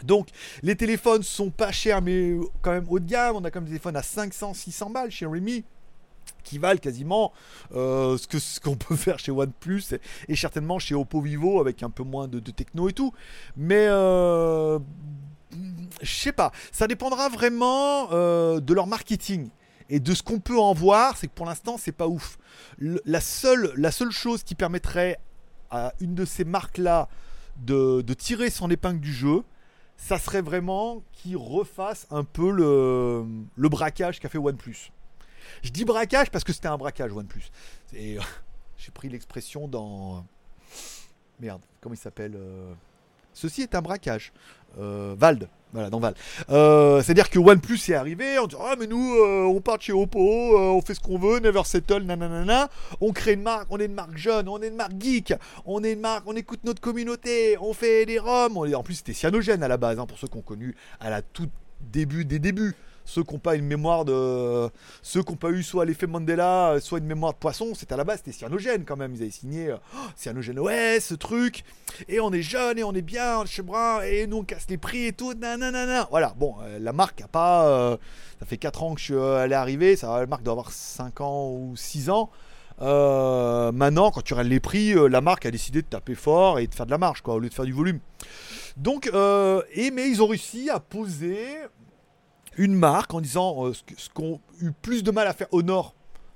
Donc, 0.03 0.29
les 0.61 0.75
téléphones 0.75 1.23
sont 1.23 1.49
pas 1.49 1.71
chers, 1.71 2.01
mais 2.01 2.35
quand 2.61 2.71
même 2.71 2.85
haut 2.89 2.99
de 2.99 3.09
gamme. 3.09 3.35
On 3.35 3.43
a 3.43 3.51
quand 3.51 3.59
même 3.59 3.65
des 3.65 3.71
téléphones 3.71 3.95
à 3.95 4.03
500, 4.03 4.53
600 4.53 4.89
balles 4.89 5.11
chez 5.11 5.25
Realme 5.25 5.63
qui 6.43 6.57
valent 6.57 6.79
quasiment 6.79 7.33
euh, 7.75 8.17
ce 8.17 8.59
qu'on 8.59 8.75
peut 8.77 8.95
faire 8.95 9.19
chez 9.19 9.31
OnePlus 9.31 9.83
et, 10.27 10.35
certainement 10.35 10.79
chez 10.79 10.95
Oppo 10.95 11.21
Vivo 11.21 11.59
avec 11.59 11.83
un 11.83 11.89
peu 11.89 12.03
moins 12.03 12.27
de, 12.27 12.39
techno 12.39 12.89
et 12.89 12.93
tout. 12.93 13.13
Mais 13.55 13.87
euh, 13.87 14.79
je 16.01 16.11
sais 16.11 16.31
pas, 16.31 16.51
ça 16.71 16.87
dépendra 16.87 17.29
vraiment 17.29 18.11
euh, 18.11 18.59
de 18.59 18.73
leur 18.73 18.87
marketing 18.87 19.49
et 19.89 19.99
de 19.99 20.13
ce 20.13 20.23
qu'on 20.23 20.39
peut 20.39 20.59
en 20.59 20.73
voir. 20.73 21.17
C'est 21.17 21.27
que 21.27 21.33
pour 21.33 21.45
l'instant, 21.45 21.77
c'est 21.77 21.91
pas 21.91 22.07
ouf. 22.07 22.37
La 22.79 23.21
seule, 23.21 23.73
la 23.75 23.91
seule 23.91 24.11
chose 24.11 24.43
qui 24.43 24.55
permettrait 24.55 25.17
à 25.69 25.93
une 25.99 26.15
de 26.15 26.25
ces 26.25 26.45
marques-là 26.45 27.09
de 27.65 28.13
tirer 28.13 28.49
son 28.51 28.69
épingle 28.69 28.99
du 28.99 29.11
jeu, 29.11 29.43
ça 29.97 30.19
serait 30.19 30.41
vraiment 30.41 31.03
qu'ils 31.11 31.37
refassent 31.37 32.07
un 32.11 32.23
peu 32.23 32.51
le, 32.51 33.25
braquage 33.57 34.19
qu'a 34.19 34.29
fait 34.29 34.37
OnePlus. 34.37 34.91
Je 35.63 35.71
dis 35.71 35.85
braquage 35.85 36.29
parce 36.29 36.43
que 36.43 36.53
c'était 36.53 36.67
un 36.67 36.77
braquage 36.77 37.11
OnePlus. 37.11 37.49
Et 37.93 38.17
euh, 38.17 38.21
j'ai 38.77 38.91
pris 38.91 39.09
l'expression 39.09 39.67
dans 39.67 40.23
merde, 41.39 41.61
comment 41.81 41.95
il 41.95 41.99
s'appelle 41.99 42.35
euh, 42.35 42.73
Ceci 43.33 43.61
est 43.61 43.75
un 43.75 43.81
braquage. 43.81 44.31
Euh, 44.79 45.15
Vald, 45.17 45.49
voilà, 45.73 45.89
dans 45.89 45.99
Val. 45.99 46.13
Euh, 46.49 47.01
C'est-à-dire 47.01 47.29
que 47.29 47.39
OnePlus 47.39 47.79
est 47.89 47.93
arrivé, 47.93 48.39
on 48.39 48.47
dit 48.47 48.55
Ah, 48.59 48.75
mais 48.79 48.87
nous, 48.87 49.15
euh, 49.15 49.43
on 49.43 49.59
part 49.61 49.77
de 49.77 49.83
chez 49.83 49.93
Oppo, 49.93 50.19
on 50.19 50.81
fait 50.81 50.93
ce 50.93 50.99
qu'on 50.99 51.17
veut, 51.17 51.39
never 51.39 51.63
settle, 51.65 52.03
nanana. 52.03 52.69
On 53.01 53.11
crée 53.11 53.33
une 53.33 53.41
marque, 53.41 53.67
on 53.69 53.79
est 53.79 53.85
une 53.85 53.93
marque 53.93 54.17
jeune, 54.17 54.47
on 54.47 54.61
est 54.61 54.67
une 54.67 54.75
marque 54.75 54.93
geek, 54.99 55.33
on 55.65 55.83
est 55.83 55.93
une 55.93 55.99
marque, 55.99 56.23
on 56.27 56.35
écoute 56.35 56.59
notre 56.63 56.81
communauté, 56.81 57.57
on 57.59 57.73
fait 57.73 58.05
des 58.05 58.19
roms. 58.19 58.57
On 58.57 58.65
est... 58.65 58.75
En 58.75 58.83
plus, 58.83 58.95
c'était 58.95 59.13
cyanogène 59.13 59.63
à 59.63 59.67
la 59.67 59.77
base, 59.77 59.99
hein, 59.99 60.05
pour 60.05 60.17
ceux 60.17 60.27
qui 60.27 60.37
ont 60.37 60.41
connu 60.41 60.75
à 60.99 61.09
la 61.09 61.21
toute 61.21 61.51
début 61.81 62.25
des 62.25 62.39
débuts. 62.39 62.75
Ceux 63.09 63.23
qui 63.23 63.33
n'ont 63.33 63.39
pas 63.39 63.55
une 63.55 63.65
mémoire 63.65 64.03
de. 64.03 64.69
Ceux 65.01 65.23
pas 65.23 65.49
eu 65.49 65.63
soit 65.63 65.85
l'effet 65.85 66.07
Mandela, 66.07 66.75
soit 66.81 66.99
une 66.99 67.05
mémoire 67.05 67.31
de 67.31 67.37
poisson, 67.37 67.73
c'était 67.73 67.93
à 67.93 67.97
la 67.97 68.03
base, 68.03 68.17
c'était 68.17 68.33
cyanogène 68.33 68.83
quand 68.83 68.97
même. 68.97 69.15
Ils 69.15 69.21
avaient 69.21 69.31
signé 69.31 69.69
euh, 69.69 69.77
Oh, 69.95 69.99
cyanogène 70.17 70.59
OS, 70.59 70.99
ce 70.99 71.13
truc. 71.15 71.63
Et 72.09 72.19
on 72.19 72.33
est 72.33 72.41
jeune 72.41 72.77
et 72.77 72.83
on 72.83 72.93
est 72.93 73.01
bien, 73.01 73.45
chez 73.45 73.61
Brun, 73.61 74.01
et 74.01 74.27
nous 74.27 74.39
on 74.39 74.43
casse 74.43 74.65
les 74.69 74.77
prix 74.77 75.05
et 75.05 75.13
tout. 75.13 75.33
Nanana. 75.33 76.07
Voilà, 76.11 76.33
bon, 76.37 76.55
euh, 76.63 76.79
la 76.79 76.91
marque 76.91 77.21
a 77.21 77.29
pas. 77.29 77.67
euh, 77.69 77.97
ça 78.41 78.45
fait 78.45 78.57
4 78.57 78.83
ans 78.83 78.93
que 78.93 78.99
je 78.99 79.05
suis, 79.05 79.13
euh, 79.13 79.43
elle 79.43 79.53
est 79.53 79.55
arrivée, 79.55 79.95
ça, 79.95 80.19
la 80.19 80.25
marque 80.25 80.43
doit 80.43 80.51
avoir 80.51 80.71
5 80.71 81.21
ans 81.21 81.49
ou 81.49 81.75
6 81.77 82.09
ans. 82.09 82.29
Euh, 82.81 83.71
maintenant, 83.71 84.11
quand 84.11 84.21
tu 84.21 84.33
regardes 84.33 84.49
les 84.49 84.59
prix, 84.59 84.91
euh, 84.93 85.07
la 85.07 85.21
marque 85.21 85.45
a 85.45 85.51
décidé 85.51 85.81
de 85.81 85.87
taper 85.87 86.13
fort 86.13 86.59
et 86.59 86.67
de 86.67 86.75
faire 86.75 86.85
de 86.85 86.91
la 86.91 86.97
marge, 86.97 87.21
quoi, 87.21 87.35
au 87.35 87.39
lieu 87.39 87.49
de 87.49 87.53
faire 87.53 87.65
du 87.65 87.71
volume. 87.73 87.99
Donc, 88.75 89.09
euh, 89.13 89.61
et, 89.73 89.89
mais 89.91 90.09
ils 90.09 90.21
ont 90.21 90.27
réussi 90.27 90.69
à 90.69 90.79
poser 90.79 91.45
une 92.57 92.73
marque 92.73 93.13
en 93.13 93.21
disant 93.21 93.67
euh, 93.67 93.73
ce 93.73 94.09
qu'ont 94.09 94.39
eu 94.61 94.71
plus 94.71 95.03
de 95.03 95.11
mal 95.11 95.27
à 95.27 95.33
faire 95.33 95.47
au 95.51 95.61
Nord, 95.61 95.93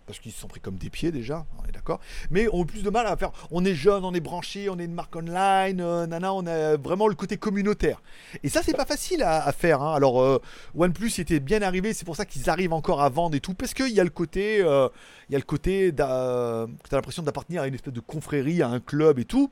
parce 0.08 0.20
qu'ils 0.20 0.32
se 0.32 0.40
sont 0.42 0.48
pris 0.48 0.60
comme 0.60 0.76
des 0.76 0.90
pieds 0.90 1.12
déjà, 1.12 1.46
on 1.58 1.68
est 1.68 1.72
d'accord, 1.72 2.00
mais 2.32 2.48
ont 2.52 2.66
plus 2.66 2.84
de 2.84 2.90
mal 2.90 3.08
à 3.08 3.16
faire. 3.16 3.32
On 3.50 3.64
est 3.64 3.76
jeune, 3.76 4.04
on 4.04 4.14
est 4.14 4.20
branché, 4.20 4.70
on 4.70 4.78
est 4.78 4.86
une 4.86 4.94
marque 4.94 5.16
online, 5.16 5.80
euh, 5.80 6.06
nana, 6.06 6.34
on 6.34 6.46
a 6.46 6.76
vraiment 6.76 7.08
le 7.08 7.16
côté 7.16 7.38
communautaire. 7.38 8.02
Et 8.44 8.50
ça, 8.50 8.62
c'est 8.64 8.76
pas 8.76 8.86
facile 8.86 9.24
à, 9.24 9.52
faire. 9.54 9.82
hein. 9.82 9.94
Alors, 9.94 10.22
euh, 10.22 10.42
OnePlus 10.76 11.12
était 11.20 11.40
bien 11.40 11.62
arrivé, 11.62 11.94
c'est 11.94 12.06
pour 12.06 12.16
ça 12.16 12.26
qu'ils 12.26 12.50
arrivent 12.50 12.74
encore 12.74 13.02
à 13.02 13.10
vendre 13.10 13.36
et 13.36 13.40
tout, 13.40 13.54
parce 13.54 13.74
qu'il 13.74 13.92
y 13.92 14.00
a 14.00 14.04
le 14.04 14.10
côté, 14.10 14.62
euh, 14.62 14.90
il 15.30 15.34
y 15.34 15.36
a 15.36 15.40
le 15.40 15.46
côté, 15.46 15.94
t'as 15.96 16.68
l'impression 16.92 17.24
d'appartenir 17.24 17.62
à 17.62 17.68
une 17.68 17.76
espèce 17.76 17.94
de 17.94 18.02
confrérie, 18.02 18.62
à 18.62 18.68
un 18.68 18.80
club 18.80 19.18
et 19.18 19.26
tout, 19.26 19.50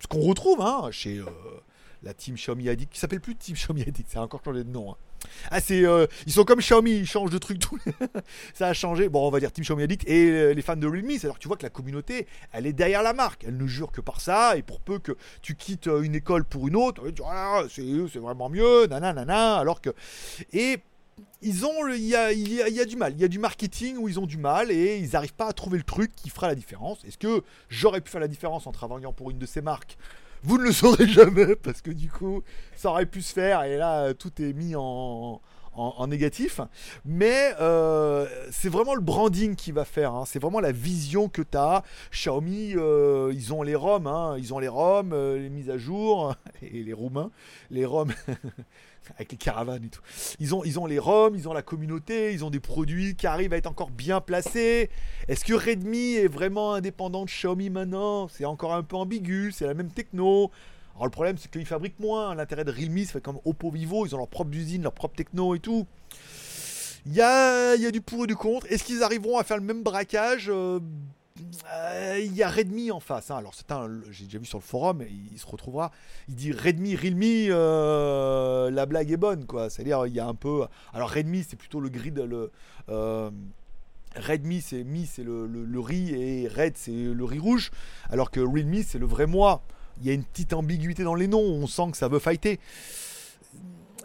ce 0.00 0.06
qu'on 0.06 0.20
retrouve 0.20 0.60
hein, 0.60 0.88
chez 0.92 1.18
euh, 1.18 1.24
la 2.02 2.14
team 2.14 2.36
Xiaomi 2.36 2.68
Addict, 2.68 2.92
qui 2.92 2.98
s'appelle 3.00 3.20
plus 3.20 3.34
Team 3.36 3.54
Xiaomi 3.56 3.82
Addict, 3.82 4.10
ça 4.10 4.20
a 4.20 4.22
encore 4.22 4.42
changé 4.44 4.64
de 4.64 4.70
nom. 4.70 4.92
hein. 4.92 4.96
Ah, 5.50 5.60
c'est, 5.60 5.84
euh, 5.84 6.06
ils 6.26 6.32
sont 6.32 6.44
comme 6.44 6.60
Xiaomi, 6.60 6.92
ils 6.92 7.06
changent 7.06 7.30
de 7.30 7.38
truc 7.38 7.58
tout. 7.58 7.78
ça 8.54 8.68
a 8.68 8.72
changé. 8.72 9.08
Bon, 9.08 9.26
on 9.26 9.30
va 9.30 9.40
dire 9.40 9.52
Team 9.52 9.64
Xiaomi 9.64 9.82
Addict 9.82 10.08
et 10.08 10.30
euh, 10.30 10.54
les 10.54 10.62
fans 10.62 10.76
de 10.76 10.86
Realme. 10.86 11.08
Que 11.08 11.38
tu 11.38 11.48
vois 11.48 11.56
que 11.56 11.64
la 11.64 11.70
communauté, 11.70 12.26
elle 12.52 12.66
est 12.66 12.72
derrière 12.72 13.02
la 13.02 13.12
marque. 13.12 13.44
Elle 13.44 13.56
ne 13.56 13.66
jure 13.66 13.90
que 13.90 14.00
par 14.00 14.20
ça. 14.20 14.56
Et 14.56 14.62
pour 14.62 14.80
peu 14.80 14.98
que 14.98 15.16
tu 15.42 15.56
quittes 15.56 15.88
euh, 15.88 16.02
une 16.02 16.14
école 16.14 16.44
pour 16.44 16.68
une 16.68 16.76
autre, 16.76 17.02
Ah, 17.26 17.62
c'est, 17.68 17.82
vraiment 18.18 18.48
mieux, 18.48 18.86
nanana. 18.86 19.56
Alors 19.56 19.80
que. 19.80 19.90
Et 20.52 20.78
ils 21.42 21.64
ont, 21.66 21.88
il 21.88 22.04
y 22.04 22.14
a, 22.14 22.32
y 22.32 22.54
y 22.70 22.80
a 22.80 22.84
du 22.84 22.96
mal. 22.96 23.12
Il 23.14 23.20
y 23.20 23.24
a 23.24 23.28
du 23.28 23.38
marketing 23.38 23.96
où 23.96 24.08
ils 24.08 24.20
ont 24.20 24.26
du 24.26 24.38
mal 24.38 24.70
et 24.70 24.98
ils 24.98 25.10
n'arrivent 25.10 25.34
pas 25.34 25.48
à 25.48 25.52
trouver 25.52 25.78
le 25.78 25.84
truc 25.84 26.14
qui 26.14 26.30
fera 26.30 26.46
la 26.46 26.54
différence. 26.54 27.04
Est-ce 27.04 27.18
que 27.18 27.42
j'aurais 27.68 28.00
pu 28.00 28.10
faire 28.10 28.20
la 28.20 28.28
différence 28.28 28.66
en 28.66 28.72
travaillant 28.72 29.12
pour 29.12 29.30
une 29.30 29.38
de 29.38 29.46
ces 29.46 29.60
marques 29.60 29.98
vous 30.42 30.58
ne 30.58 30.64
le 30.64 30.72
saurez 30.72 31.06
jamais 31.06 31.56
parce 31.56 31.82
que 31.82 31.90
du 31.90 32.10
coup, 32.10 32.42
ça 32.76 32.90
aurait 32.90 33.06
pu 33.06 33.22
se 33.22 33.32
faire 33.32 33.62
et 33.64 33.76
là, 33.76 34.14
tout 34.14 34.40
est 34.40 34.52
mis 34.52 34.74
en, 34.76 35.40
en, 35.78 36.06
négatif. 36.06 36.60
Mais 37.04 37.54
euh, 37.60 38.26
c'est 38.50 38.68
vraiment 38.68 38.94
le 38.94 39.00
branding 39.00 39.54
qui 39.56 39.72
va 39.72 39.84
faire. 39.84 40.14
hein. 40.14 40.24
C'est 40.26 40.38
vraiment 40.38 40.60
la 40.60 40.72
vision 40.72 41.28
que 41.28 41.42
tu 41.42 41.56
as. 41.56 41.82
Xiaomi, 42.12 42.74
euh, 42.76 43.32
ils 43.34 43.52
ont 43.52 43.62
les 43.62 43.74
ROM, 43.74 44.06
hein. 44.06 44.36
ils 44.38 44.52
ont 44.52 44.58
les 44.58 44.68
ROM, 44.68 45.12
euh, 45.12 45.38
les 45.38 45.48
mises 45.48 45.70
à 45.70 45.78
jour 45.78 46.34
et 46.62 46.82
les 46.82 46.92
Roumains, 46.92 47.30
les 47.70 47.84
ROM 47.84 48.12
avec 49.16 49.32
les 49.32 49.38
caravanes 49.38 49.84
et 49.84 49.88
tout. 49.88 50.00
Ils 50.38 50.54
ont, 50.54 50.64
ils 50.64 50.78
ont 50.78 50.86
les 50.86 50.98
ROM, 50.98 51.34
ils 51.34 51.48
ont 51.48 51.52
la 51.52 51.62
communauté, 51.62 52.32
ils 52.32 52.44
ont 52.44 52.50
des 52.50 52.60
produits 52.60 53.16
qui 53.16 53.26
arrivent 53.26 53.52
à 53.52 53.56
être 53.56 53.66
encore 53.66 53.90
bien 53.90 54.20
placés. 54.20 54.90
Est-ce 55.28 55.44
que 55.44 55.54
Redmi 55.54 56.14
est 56.14 56.28
vraiment 56.28 56.74
indépendant 56.74 57.24
de 57.24 57.30
Xiaomi 57.30 57.70
maintenant? 57.70 58.28
C'est 58.28 58.44
encore 58.44 58.74
un 58.74 58.82
peu 58.82 58.96
ambigu, 58.96 59.52
c'est 59.52 59.66
la 59.66 59.74
même 59.74 59.90
techno. 59.90 60.50
Alors 60.94 61.06
le 61.06 61.10
problème 61.10 61.36
c'est 61.38 61.50
qu'ils 61.50 61.66
fabriquent 61.66 62.00
moins. 62.00 62.34
L'intérêt 62.34 62.64
de 62.64 62.72
Realme, 62.72 63.04
c'est 63.04 63.22
comme 63.22 63.38
Oppo 63.44 63.70
Vivo, 63.70 64.06
ils 64.06 64.14
ont 64.14 64.18
leur 64.18 64.28
propre 64.28 64.52
usine, 64.52 64.82
leur 64.82 64.92
propre 64.92 65.16
techno 65.16 65.54
et 65.54 65.60
tout. 65.60 65.86
Il 67.06 67.14
y 67.14 67.22
a, 67.22 67.76
y 67.76 67.86
a 67.86 67.90
du 67.90 68.00
pour 68.00 68.24
et 68.24 68.26
du 68.26 68.36
contre. 68.36 68.66
Est-ce 68.70 68.84
qu'ils 68.84 69.02
arriveront 69.02 69.38
à 69.38 69.44
faire 69.44 69.56
le 69.56 69.62
même 69.62 69.82
braquage? 69.82 70.50
Euh, 70.52 70.80
il 72.18 72.34
y 72.34 72.42
a 72.42 72.48
Redmi 72.48 72.90
en 72.90 73.00
face. 73.00 73.30
Hein. 73.30 73.36
Alors, 73.36 73.54
c'est 73.54 73.70
un, 73.72 73.88
j'ai 74.10 74.24
déjà 74.24 74.38
vu 74.38 74.46
sur 74.46 74.58
le 74.58 74.62
forum, 74.62 75.04
il, 75.32 75.38
se 75.38 75.46
retrouvera. 75.46 75.90
Il 76.28 76.34
dit 76.34 76.52
Redmi, 76.52 76.96
Realme, 76.96 77.22
euh, 77.22 78.70
la 78.70 78.86
blague 78.86 79.10
est 79.10 79.16
bonne, 79.16 79.46
quoi. 79.46 79.70
C'est-à-dire, 79.70 80.06
il 80.06 80.14
y 80.14 80.20
a 80.20 80.26
un 80.26 80.34
peu. 80.34 80.66
Alors, 80.92 81.10
Redmi, 81.10 81.44
c'est 81.48 81.56
plutôt 81.56 81.80
le 81.80 81.88
grid. 81.88 82.18
Le, 82.18 82.50
euh, 82.88 83.30
Redmi, 84.16 84.60
c'est 84.60 84.84
mi, 84.84 85.06
c'est 85.06 85.22
le, 85.22 85.46
le, 85.46 85.80
riz, 85.80 86.14
et 86.14 86.48
Red, 86.48 86.76
c'est 86.76 86.92
le 86.92 87.24
riz 87.24 87.38
rouge. 87.38 87.70
Alors 88.10 88.30
que 88.30 88.40
Realme, 88.40 88.82
c'est 88.86 88.98
le 88.98 89.06
vrai 89.06 89.26
moi. 89.26 89.62
Il 90.00 90.06
y 90.06 90.10
a 90.10 90.12
une 90.12 90.24
petite 90.24 90.52
ambiguïté 90.52 91.02
dans 91.02 91.14
les 91.14 91.26
noms. 91.26 91.40
On 91.40 91.66
sent 91.66 91.90
que 91.92 91.96
ça 91.96 92.08
veut 92.08 92.20
fighter 92.20 92.60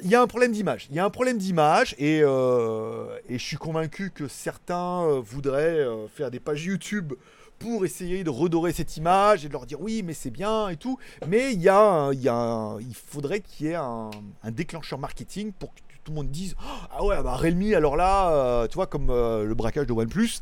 il 0.03 0.09
y 0.09 0.15
a 0.15 0.21
un 0.21 0.27
problème 0.27 0.51
d'image. 0.51 0.87
Il 0.89 0.95
y 0.95 0.99
a 0.99 1.05
un 1.05 1.09
problème 1.09 1.37
d'image 1.37 1.95
et, 1.97 2.21
euh, 2.21 3.17
et, 3.29 3.37
je 3.37 3.43
suis 3.43 3.57
convaincu 3.57 4.11
que 4.11 4.27
certains 4.27 5.03
euh, 5.03 5.21
voudraient 5.21 5.79
euh, 5.79 6.07
faire 6.07 6.29
des 6.29 6.39
pages 6.39 6.65
YouTube 6.65 7.13
pour 7.57 7.85
essayer 7.85 8.23
de 8.23 8.29
redorer 8.29 8.73
cette 8.73 8.97
image 8.97 9.45
et 9.45 9.47
de 9.47 9.53
leur 9.53 9.65
dire 9.65 9.79
oui 9.79 10.03
mais 10.03 10.13
c'est 10.13 10.31
bien 10.31 10.69
et 10.69 10.75
tout. 10.75 10.97
Mais 11.27 11.53
il, 11.53 11.61
y 11.61 11.69
a, 11.69 12.11
il, 12.11 12.21
y 12.21 12.29
a 12.29 12.75
il 12.81 12.95
faudrait 12.95 13.39
qu'il 13.39 13.67
y 13.67 13.69
ait 13.69 13.75
un, 13.75 14.11
déclencheur 14.51 14.99
marketing 14.99 15.53
pour 15.53 15.73
que 15.73 15.79
tout 16.03 16.11
le 16.11 16.17
monde 16.17 16.31
dise 16.31 16.55
ah 16.91 17.03
ouais 17.05 17.23
bah 17.23 17.35
Realme 17.35 17.73
alors 17.73 17.95
là 17.95 18.67
tu 18.67 18.75
vois 18.75 18.87
comme 18.87 19.07
le 19.07 19.53
braquage 19.53 19.87
de 19.87 19.93
OnePlus 19.93 20.41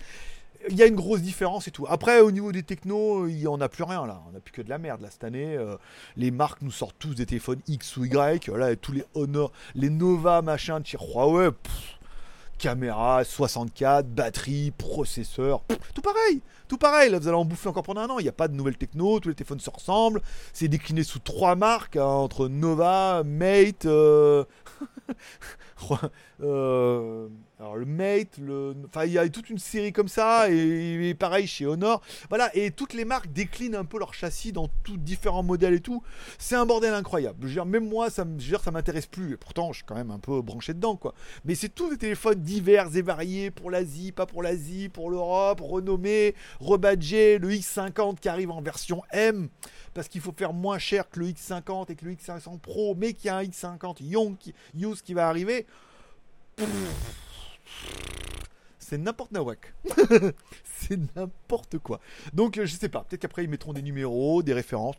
il 0.69 0.75
y 0.75 0.83
a 0.83 0.85
une 0.85 0.95
grosse 0.95 1.21
différence 1.21 1.67
et 1.67 1.71
tout. 1.71 1.85
Après, 1.89 2.19
au 2.19 2.31
niveau 2.31 2.51
des 2.51 2.63
technos, 2.63 3.27
il 3.27 3.37
n'y 3.37 3.47
en 3.47 3.61
a 3.61 3.69
plus 3.69 3.83
rien 3.83 4.05
là. 4.05 4.21
On 4.27 4.31
n'a 4.31 4.39
plus 4.39 4.51
que 4.51 4.61
de 4.61 4.69
la 4.69 4.77
merde 4.77 5.01
là 5.01 5.09
cette 5.09 5.23
année. 5.23 5.55
Euh, 5.55 5.75
les 6.17 6.31
marques 6.31 6.61
nous 6.61 6.71
sortent 6.71 6.97
tous 6.99 7.15
des 7.15 7.25
téléphones 7.25 7.61
X 7.67 7.97
ou 7.97 8.05
Y. 8.05 8.47
Là, 8.47 8.75
tous 8.75 8.91
les 8.91 9.03
Honor, 9.13 9.51
les 9.75 9.89
Nova, 9.89 10.41
machin 10.41 10.79
de 10.79 10.85
chez 10.85 10.97
Huawei. 10.97 11.49
caméra, 12.57 13.23
64, 13.23 14.07
batterie, 14.07 14.71
processeur, 14.71 15.63
tout 15.95 16.01
pareil, 16.01 16.41
tout 16.67 16.77
pareil. 16.77 17.09
Là, 17.09 17.17
vous 17.17 17.27
allez 17.27 17.37
en 17.37 17.45
bouffer 17.45 17.69
encore 17.69 17.83
pendant 17.83 18.01
un 18.01 18.09
an. 18.09 18.19
Il 18.19 18.23
n'y 18.23 18.29
a 18.29 18.33
pas 18.33 18.47
de 18.47 18.53
nouvelles 18.53 18.77
techno, 18.77 19.19
tous 19.19 19.29
les 19.29 19.35
téléphones 19.35 19.59
se 19.59 19.69
ressemblent. 19.69 20.21
C'est 20.53 20.67
décliné 20.67 21.03
sous 21.03 21.19
trois 21.19 21.55
marques 21.55 21.95
hein, 21.95 22.05
entre 22.05 22.47
Nova, 22.47 23.23
Mate, 23.25 23.85
euh... 23.85 24.43
euh 26.41 27.27
alors 27.61 27.75
le 27.75 27.85
Mate, 27.85 28.39
le... 28.39 28.73
enfin 28.87 29.05
il 29.05 29.11
y 29.11 29.19
a 29.19 29.29
toute 29.29 29.51
une 29.51 29.59
série 29.59 29.93
comme 29.93 30.07
ça, 30.07 30.49
et, 30.49 31.13
pareil 31.13 31.45
chez 31.45 31.67
Honor. 31.67 32.01
Voilà, 32.29 32.49
et 32.55 32.71
toutes 32.71 32.93
les 32.93 33.05
marques 33.05 33.31
déclinent 33.31 33.75
un 33.75 33.85
peu 33.85 33.99
leur 33.99 34.15
châssis 34.15 34.51
dans 34.51 34.67
tous 34.83 34.97
différents 34.97 35.43
modèles 35.43 35.75
et 35.75 35.79
tout. 35.79 36.01
C'est 36.39 36.55
un 36.55 36.65
bordel 36.65 36.95
incroyable. 36.95 37.37
Je 37.41 37.47
veux 37.47 37.53
dire, 37.53 37.65
même 37.67 37.87
moi, 37.87 38.09
ça, 38.09 38.25
je 38.39 38.55
ça 38.55 38.71
m'intéresse 38.71 39.05
plus. 39.05 39.33
Et 39.33 39.37
pourtant, 39.37 39.73
je 39.73 39.77
suis 39.77 39.85
quand 39.85 39.93
même 39.93 40.09
un 40.09 40.17
peu 40.17 40.41
branché 40.41 40.73
dedans, 40.73 40.95
quoi. 40.95 41.13
Mais 41.45 41.53
c'est 41.53 41.69
tous 41.69 41.91
des 41.91 41.97
téléphones 41.97 42.41
divers 42.41 42.95
et 42.95 43.03
variés 43.03 43.51
pour 43.51 43.69
l'Asie, 43.69 44.11
pas 44.11 44.25
pour 44.25 44.41
l'Asie, 44.41 44.89
pour 44.89 45.11
l'Europe, 45.11 45.61
renommés, 45.61 46.33
rebadgés, 46.59 47.37
le 47.37 47.51
X50 47.51 48.17
qui 48.19 48.27
arrive 48.27 48.49
en 48.49 48.61
version 48.61 49.03
M 49.11 49.49
parce 49.93 50.07
qu'il 50.07 50.21
faut 50.21 50.33
faire 50.37 50.53
moins 50.53 50.79
cher 50.79 51.09
que 51.09 51.19
le 51.19 51.27
X50 51.27 51.91
et 51.91 51.95
que 51.95 52.05
le 52.05 52.13
X500 52.13 52.59
Pro, 52.59 52.95
mais 52.95 53.13
qu'il 53.13 53.27
y 53.27 53.29
a 53.29 53.37
un 53.37 53.43
X50 53.43 54.03
Young 54.03 54.37
qui, 54.37 54.53
Use 54.75 55.01
qui 55.01 55.13
va 55.13 55.27
arriver 55.27 55.65
c'est 58.91 58.97
n'importe 58.97 59.31
nawak. 59.31 59.73
c'est 60.65 60.99
n'importe 61.15 61.77
quoi. 61.77 62.01
Donc 62.33 62.57
euh, 62.57 62.65
je 62.65 62.75
sais 62.75 62.89
pas, 62.89 63.05
peut-être 63.07 63.21
qu'après 63.21 63.45
ils 63.45 63.49
mettront 63.49 63.71
des 63.71 63.81
numéros, 63.81 64.43
des 64.43 64.51
références. 64.51 64.95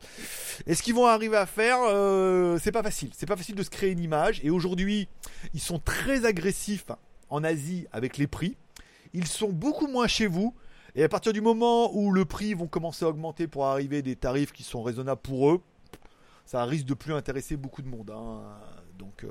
Est-ce 0.67 0.83
qu'ils 0.83 0.95
vont 0.95 1.05
arriver 1.05 1.37
à 1.37 1.45
faire 1.45 1.77
euh, 1.83 2.59
C'est 2.59 2.73
pas 2.73 2.83
facile. 2.83 3.11
C'est 3.13 3.27
pas 3.27 3.37
facile 3.37 3.55
de 3.55 3.63
se 3.63 3.69
créer 3.69 3.91
une 3.91 3.99
image. 3.99 4.41
Et 4.45 4.49
aujourd'hui, 4.49 5.09
ils 5.53 5.61
sont 5.61 5.79
très 5.79 6.25
agressifs 6.25 6.87
en 7.29 7.45
Asie 7.45 7.87
avec 7.93 8.17
les 8.17 8.27
prix. 8.27 8.57
Ils 9.13 9.27
sont 9.27 9.51
beaucoup 9.51 9.89
moins 9.89 10.07
chez 10.07 10.27
vous. 10.27 10.55
Et 10.95 11.03
à 11.03 11.09
partir 11.09 11.33
du 11.33 11.41
moment 11.41 11.95
où 11.95 12.13
le 12.13 12.25
prix 12.25 12.55
vont 12.55 12.67
commencer 12.67 13.05
à 13.05 13.09
augmenter 13.09 13.47
pour 13.47 13.67
arriver 13.67 14.03
des 14.03 14.17
tarifs 14.17 14.53
qui 14.53 14.63
sont 14.63 14.83
raisonnables 14.83 15.23
pour 15.23 15.51
eux, 15.51 15.63
ça 16.45 16.65
risque 16.65 16.85
de 16.85 16.95
plus 16.95 17.15
intéresser 17.15 17.57
beaucoup 17.57 17.83
de 17.83 17.89
monde. 17.89 18.11
Hein. 18.11 18.43
Donc 18.99 19.25
euh, 19.25 19.31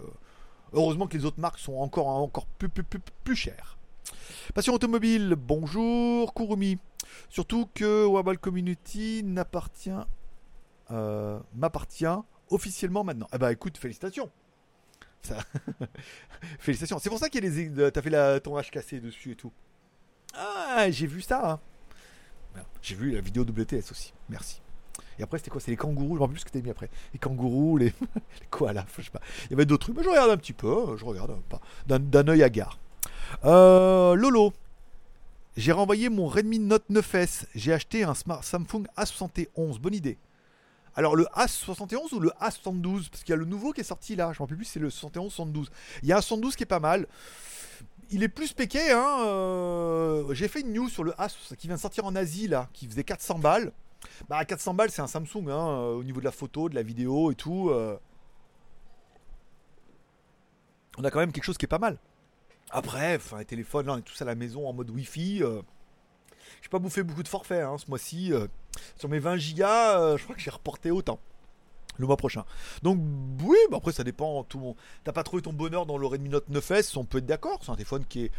heureusement 0.73 1.07
que 1.07 1.17
les 1.17 1.25
autres 1.25 1.39
marques 1.39 1.59
sont 1.59 1.75
encore, 1.75 2.07
encore 2.07 2.47
plus, 2.47 2.69
plus, 2.69 2.83
plus, 2.83 2.99
plus 3.23 3.35
chères. 3.35 3.77
Passion 4.55 4.73
automobile, 4.73 5.35
bonjour 5.37 6.33
Kurumi. 6.33 6.79
Surtout 7.29 7.69
que 7.73 8.05
Wabal 8.05 8.39
Community 8.39 9.21
n'appartient 9.23 9.91
euh, 10.89 11.39
m'appartient 11.53 12.05
officiellement 12.49 13.03
maintenant. 13.03 13.27
Eh 13.33 13.37
bah 13.37 13.51
écoute, 13.51 13.77
félicitations. 13.77 14.29
félicitations. 16.59 16.97
C'est 16.99 17.09
pour 17.09 17.19
ça 17.19 17.29
qu'il 17.29 17.45
y 17.45 17.47
a 17.47 17.49
les 17.49 17.91
t'as 17.91 18.01
fait 18.01 18.09
la, 18.09 18.39
ton 18.39 18.57
H 18.57 18.71
cassé 18.71 18.99
dessus 18.99 19.31
et 19.31 19.35
tout. 19.35 19.53
Ah, 20.33 20.89
j'ai 20.89 21.07
vu 21.07 21.21
ça. 21.21 21.51
Hein. 21.51 21.59
J'ai 22.81 22.95
vu 22.95 23.11
la 23.11 23.21
vidéo 23.21 23.43
WTS 23.43 23.91
aussi. 23.91 24.13
Merci. 24.29 24.61
Et 25.19 25.23
après, 25.23 25.37
c'était 25.37 25.51
quoi? 25.51 25.61
C'est 25.61 25.71
les 25.71 25.77
kangourous, 25.77 26.15
je 26.15 26.15
me 26.15 26.19
rappelle 26.21 26.33
plus 26.33 26.39
ce 26.39 26.45
que 26.45 26.51
t'as 26.51 26.61
mis 26.61 26.69
après. 26.69 26.89
Les 27.13 27.19
kangourous, 27.19 27.77
les, 27.77 27.85
les 28.41 28.47
koalas. 28.49 28.85
Il 28.97 29.51
y 29.51 29.53
avait 29.53 29.65
d'autres 29.65 29.85
trucs, 29.85 29.97
mais 29.97 30.03
je 30.03 30.09
regarde 30.09 30.31
un 30.31 30.37
petit 30.37 30.53
peu, 30.53 30.71
hein, 30.71 30.95
je 30.97 31.05
regarde 31.05 31.35
pas. 31.43 31.61
D'un 31.85 32.27
œil 32.27 32.43
à 32.43 32.49
gare. 32.49 32.79
Euh, 33.45 34.15
Lolo, 34.15 34.53
j'ai 35.57 35.71
renvoyé 35.71 36.09
mon 36.09 36.27
Redmi 36.27 36.59
Note 36.59 36.89
9S. 36.89 37.45
J'ai 37.55 37.73
acheté 37.73 38.03
un 38.03 38.13
smart 38.13 38.43
Samsung 38.43 38.85
A71. 38.97 39.79
Bonne 39.79 39.93
idée. 39.93 40.17
Alors 40.95 41.15
le 41.15 41.25
A71 41.35 42.13
ou 42.13 42.19
le 42.19 42.31
A72 42.41 43.09
Parce 43.09 43.23
qu'il 43.23 43.29
y 43.29 43.33
a 43.33 43.37
le 43.37 43.45
nouveau 43.45 43.71
qui 43.71 43.81
est 43.81 43.85
sorti 43.85 44.15
là. 44.15 44.25
Je 44.25 44.29
ne 44.29 44.33
me 44.33 44.39
rappelle 44.39 44.57
plus 44.57 44.65
c'est 44.65 44.79
le 44.79 44.89
71-72. 44.89 45.67
Il 46.03 46.09
y 46.09 46.13
a 46.13 46.17
un 46.17 46.21
72 46.21 46.55
qui 46.55 46.63
est 46.63 46.65
pas 46.65 46.79
mal. 46.79 47.07
Il 48.11 48.23
est 48.23 48.29
plus 48.29 48.53
péqué. 48.53 48.91
Hein, 48.91 49.25
euh, 49.25 50.33
J'ai 50.33 50.47
fait 50.47 50.61
une 50.61 50.73
news 50.73 50.89
sur 50.89 51.03
le 51.03 51.13
A 51.19 51.27
qui 51.57 51.67
vient 51.67 51.75
de 51.75 51.81
sortir 51.81 52.05
en 52.05 52.15
Asie 52.15 52.47
là, 52.47 52.69
qui 52.73 52.87
faisait 52.87 53.03
400 53.03 53.39
balles. 53.39 53.71
Bah 54.29 54.43
400 54.43 54.73
balles 54.73 54.89
c'est 54.89 55.01
un 55.01 55.07
Samsung 55.07 55.47
hein, 55.49 55.69
euh, 55.69 55.93
au 55.93 56.03
niveau 56.03 56.19
de 56.19 56.25
la 56.25 56.31
photo, 56.31 56.69
de 56.69 56.75
la 56.75 56.83
vidéo 56.83 57.31
et 57.31 57.35
tout. 57.35 57.71
On 60.97 61.03
a 61.03 61.11
quand 61.11 61.19
même 61.19 61.31
quelque 61.31 61.43
chose 61.43 61.57
qui 61.57 61.65
est 61.65 61.67
pas 61.67 61.79
mal. 61.79 61.97
Après, 62.69 63.15
enfin, 63.15 63.37
les 63.39 63.45
téléphones, 63.45 63.85
là, 63.87 63.93
on 63.93 63.97
est 63.97 64.01
tous 64.01 64.21
à 64.21 64.25
la 64.25 64.35
maison 64.35 64.67
en 64.67 64.73
mode 64.73 64.89
Wi-Fi. 64.89 65.43
Euh. 65.43 65.61
J'ai 66.61 66.69
pas 66.69 66.79
bouffé 66.79 67.03
beaucoup 67.03 67.23
de 67.23 67.27
forfaits 67.27 67.63
hein, 67.63 67.77
ce 67.77 67.87
mois-ci. 67.89 68.33
Euh. 68.33 68.47
Sur 68.95 69.09
mes 69.09 69.19
20 69.19 69.37
gigas, 69.37 69.99
euh, 69.99 70.17
je 70.17 70.23
crois 70.23 70.35
que 70.35 70.41
j'ai 70.41 70.51
reporté 70.51 70.91
autant 70.91 71.19
le 71.97 72.07
mois 72.07 72.17
prochain. 72.17 72.45
Donc 72.83 72.99
oui, 73.43 73.57
bah 73.69 73.77
après 73.77 73.91
ça 73.91 74.03
dépend. 74.03 74.43
Tout 74.43 74.75
T'as 75.03 75.11
pas 75.11 75.23
trouvé 75.23 75.41
ton 75.41 75.53
bonheur 75.53 75.85
dans 75.85 75.97
le 75.97 76.07
Redmi 76.07 76.29
Note 76.29 76.49
9S, 76.49 76.97
on 76.97 77.05
peut 77.05 77.19
être 77.19 77.25
d'accord. 77.25 77.59
C'est 77.63 77.71
un 77.71 77.75
téléphone 77.75 78.05
qui 78.07 78.25
est 78.25 78.31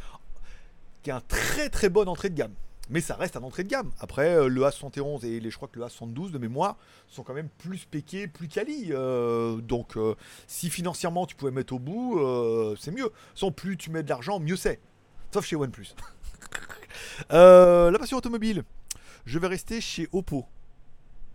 qui 1.03 1.11
un 1.11 1.21
très 1.21 1.69
très 1.69 1.89
bonne 1.89 2.09
entrée 2.09 2.31
de 2.31 2.35
gamme 2.35 2.55
mais 2.91 3.01
ça 3.01 3.15
reste 3.15 3.37
un 3.37 3.43
entrée 3.43 3.65
de 3.65 3.69
gamme. 3.69 3.91
Après, 4.01 4.35
euh, 4.35 4.49
le 4.49 4.63
A71 4.63 5.25
et 5.25 5.41
les, 5.41 5.51
je 5.51 5.57
crois 5.57 5.69
que 5.69 5.79
le 5.79 5.85
A72 5.87 6.31
de 6.31 6.39
mémoire 6.39 6.77
sont 7.09 7.23
quand 7.23 7.35
même 7.35 7.49
plus 7.59 7.79
spéqués, 7.79 8.27
plus 8.29 8.49
quali. 8.49 8.89
Euh, 8.91 9.57
donc, 9.57 9.97
euh, 9.97 10.15
si 10.47 10.71
financièrement 10.71 11.27
tu 11.27 11.35
pouvais 11.35 11.51
mettre 11.51 11.73
au 11.73 11.79
bout, 11.79 12.21
c'est 12.79 12.91
mieux. 12.91 13.11
Sans 13.35 13.51
plus 13.51 13.77
tu 13.77 13.91
mets 13.91 14.03
de 14.03 14.09
l'argent, 14.09 14.41
mieux 14.41 14.57
c'est. 14.57 14.81
Sauf 15.33 15.47
chez 15.47 15.57
OnePlus. 15.57 15.95
la 17.31 17.97
passion 17.99 18.19
automobile. 18.19 18.65
Je 19.25 19.39
vais 19.39 19.47
rester 19.49 19.81
chez 19.81 20.09
Oppo. 20.13 20.47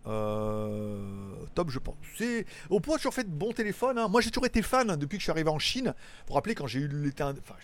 Top, 0.04 1.70
je 1.70 1.78
pense. 1.78 1.96
C'est 2.16 2.46
Oppo 2.70 2.94
a 2.94 2.96
toujours 2.96 3.14
fait 3.14 3.24
de 3.24 3.30
bons 3.30 3.52
téléphones. 3.52 3.98
Hein. 3.98 4.08
Moi, 4.08 4.20
j'ai 4.20 4.30
toujours 4.30 4.46
été 4.46 4.62
fan 4.62 4.96
depuis 4.96 5.16
que 5.16 5.20
je 5.20 5.24
suis 5.24 5.32
arrivé 5.32 5.50
en 5.50 5.58
Chine. 5.58 5.94
Vous 5.96 6.28
vous 6.28 6.34
rappelez 6.34 6.54
quand 6.54 6.66
j'ai 6.66 6.80
eu 6.80 6.88
l'été, 6.88 7.22
enfin, 7.22 7.56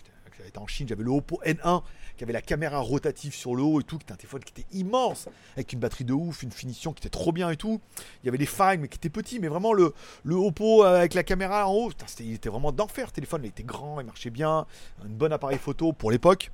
j'étais 0.43 0.57
en 0.57 0.67
Chine, 0.67 0.87
j'avais 0.87 1.03
le 1.03 1.11
Oppo 1.11 1.39
N1 1.45 1.81
qui 2.17 2.23
avait 2.23 2.33
la 2.33 2.41
caméra 2.41 2.79
rotative 2.79 3.33
sur 3.33 3.55
le 3.55 3.63
haut 3.63 3.81
et 3.81 3.83
tout, 3.83 3.97
qui 3.97 4.03
était 4.03 4.13
un 4.13 4.17
téléphone 4.17 4.43
qui 4.43 4.61
était 4.61 4.77
immense, 4.77 5.27
avec 5.55 5.73
une 5.73 5.79
batterie 5.79 6.05
de 6.05 6.13
ouf, 6.13 6.43
une 6.43 6.51
finition 6.51 6.93
qui 6.93 7.01
était 7.01 7.09
trop 7.09 7.31
bien 7.31 7.49
et 7.49 7.57
tout. 7.57 7.81
Il 8.23 8.27
y 8.27 8.29
avait 8.29 8.37
les 8.37 8.45
Find, 8.45 8.79
mais 8.79 8.87
qui 8.87 8.97
étaient 8.97 9.09
petits, 9.09 9.39
mais 9.39 9.47
vraiment 9.47 9.73
le, 9.73 9.93
Oppo 10.29 10.83
avec 10.83 11.13
la 11.13 11.23
caméra 11.23 11.67
en 11.67 11.73
haut, 11.73 11.91
il 12.19 12.33
était 12.33 12.49
vraiment 12.49 12.71
d'enfer. 12.71 13.07
Le 13.07 13.11
téléphone, 13.11 13.41
il 13.43 13.47
était 13.47 13.63
grand, 13.63 13.99
il 13.99 14.05
marchait 14.05 14.29
bien, 14.29 14.65
un 15.03 15.09
bon 15.09 15.31
appareil 15.33 15.57
photo 15.57 15.93
pour 15.93 16.11
l'époque. 16.11 16.51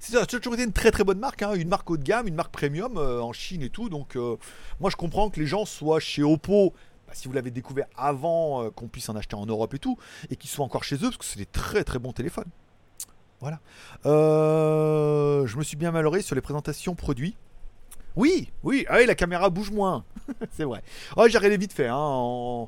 C'est 0.00 0.26
toujours 0.26 0.54
été 0.54 0.64
une 0.64 0.72
très 0.72 0.90
très 0.90 1.04
bonne 1.04 1.18
marque, 1.18 1.42
hein. 1.42 1.54
une 1.54 1.68
marque 1.68 1.90
haut 1.90 1.96
de 1.96 2.02
gamme, 2.02 2.26
une 2.26 2.34
marque 2.34 2.52
premium 2.52 2.96
euh, 2.96 3.20
en 3.20 3.32
Chine 3.32 3.62
et 3.62 3.70
tout. 3.70 3.88
Donc 3.88 4.16
euh, 4.16 4.36
moi 4.80 4.90
je 4.90 4.96
comprends 4.96 5.30
que 5.30 5.40
les 5.40 5.46
gens 5.46 5.64
soient 5.64 6.00
chez 6.00 6.22
Oppo 6.22 6.72
bah, 7.06 7.12
si 7.14 7.28
vous 7.28 7.34
l'avez 7.34 7.50
découvert 7.50 7.86
avant 7.96 8.64
euh, 8.64 8.70
qu'on 8.70 8.88
puisse 8.88 9.08
en 9.08 9.16
acheter 9.16 9.36
en 9.36 9.46
Europe 9.46 9.74
et 9.74 9.78
tout, 9.78 9.96
et 10.30 10.36
qu'ils 10.36 10.50
soient 10.50 10.64
encore 10.64 10.84
chez 10.84 10.96
eux, 10.96 11.10
parce 11.10 11.16
que 11.16 11.24
c'est 11.24 11.38
des 11.38 11.46
très 11.46 11.84
très 11.84 11.98
bons 11.98 12.12
téléphones. 12.12 12.50
Voilà. 13.40 13.60
Je 14.04 15.56
me 15.56 15.62
suis 15.62 15.76
bien 15.76 15.92
malheureux 15.92 16.20
sur 16.20 16.34
les 16.34 16.40
présentations 16.40 16.94
produits. 16.94 17.36
Oui, 18.16 18.50
oui, 18.64 18.84
ah 18.88 19.00
la 19.04 19.14
caméra 19.14 19.48
bouge 19.48 19.70
moins. 19.70 20.04
c'est 20.50 20.64
vrai. 20.64 20.82
Oh, 21.16 21.26
j'ai 21.28 21.38
regardé 21.38 21.56
vite 21.56 21.72
fait. 21.72 21.86
Hein, 21.86 22.66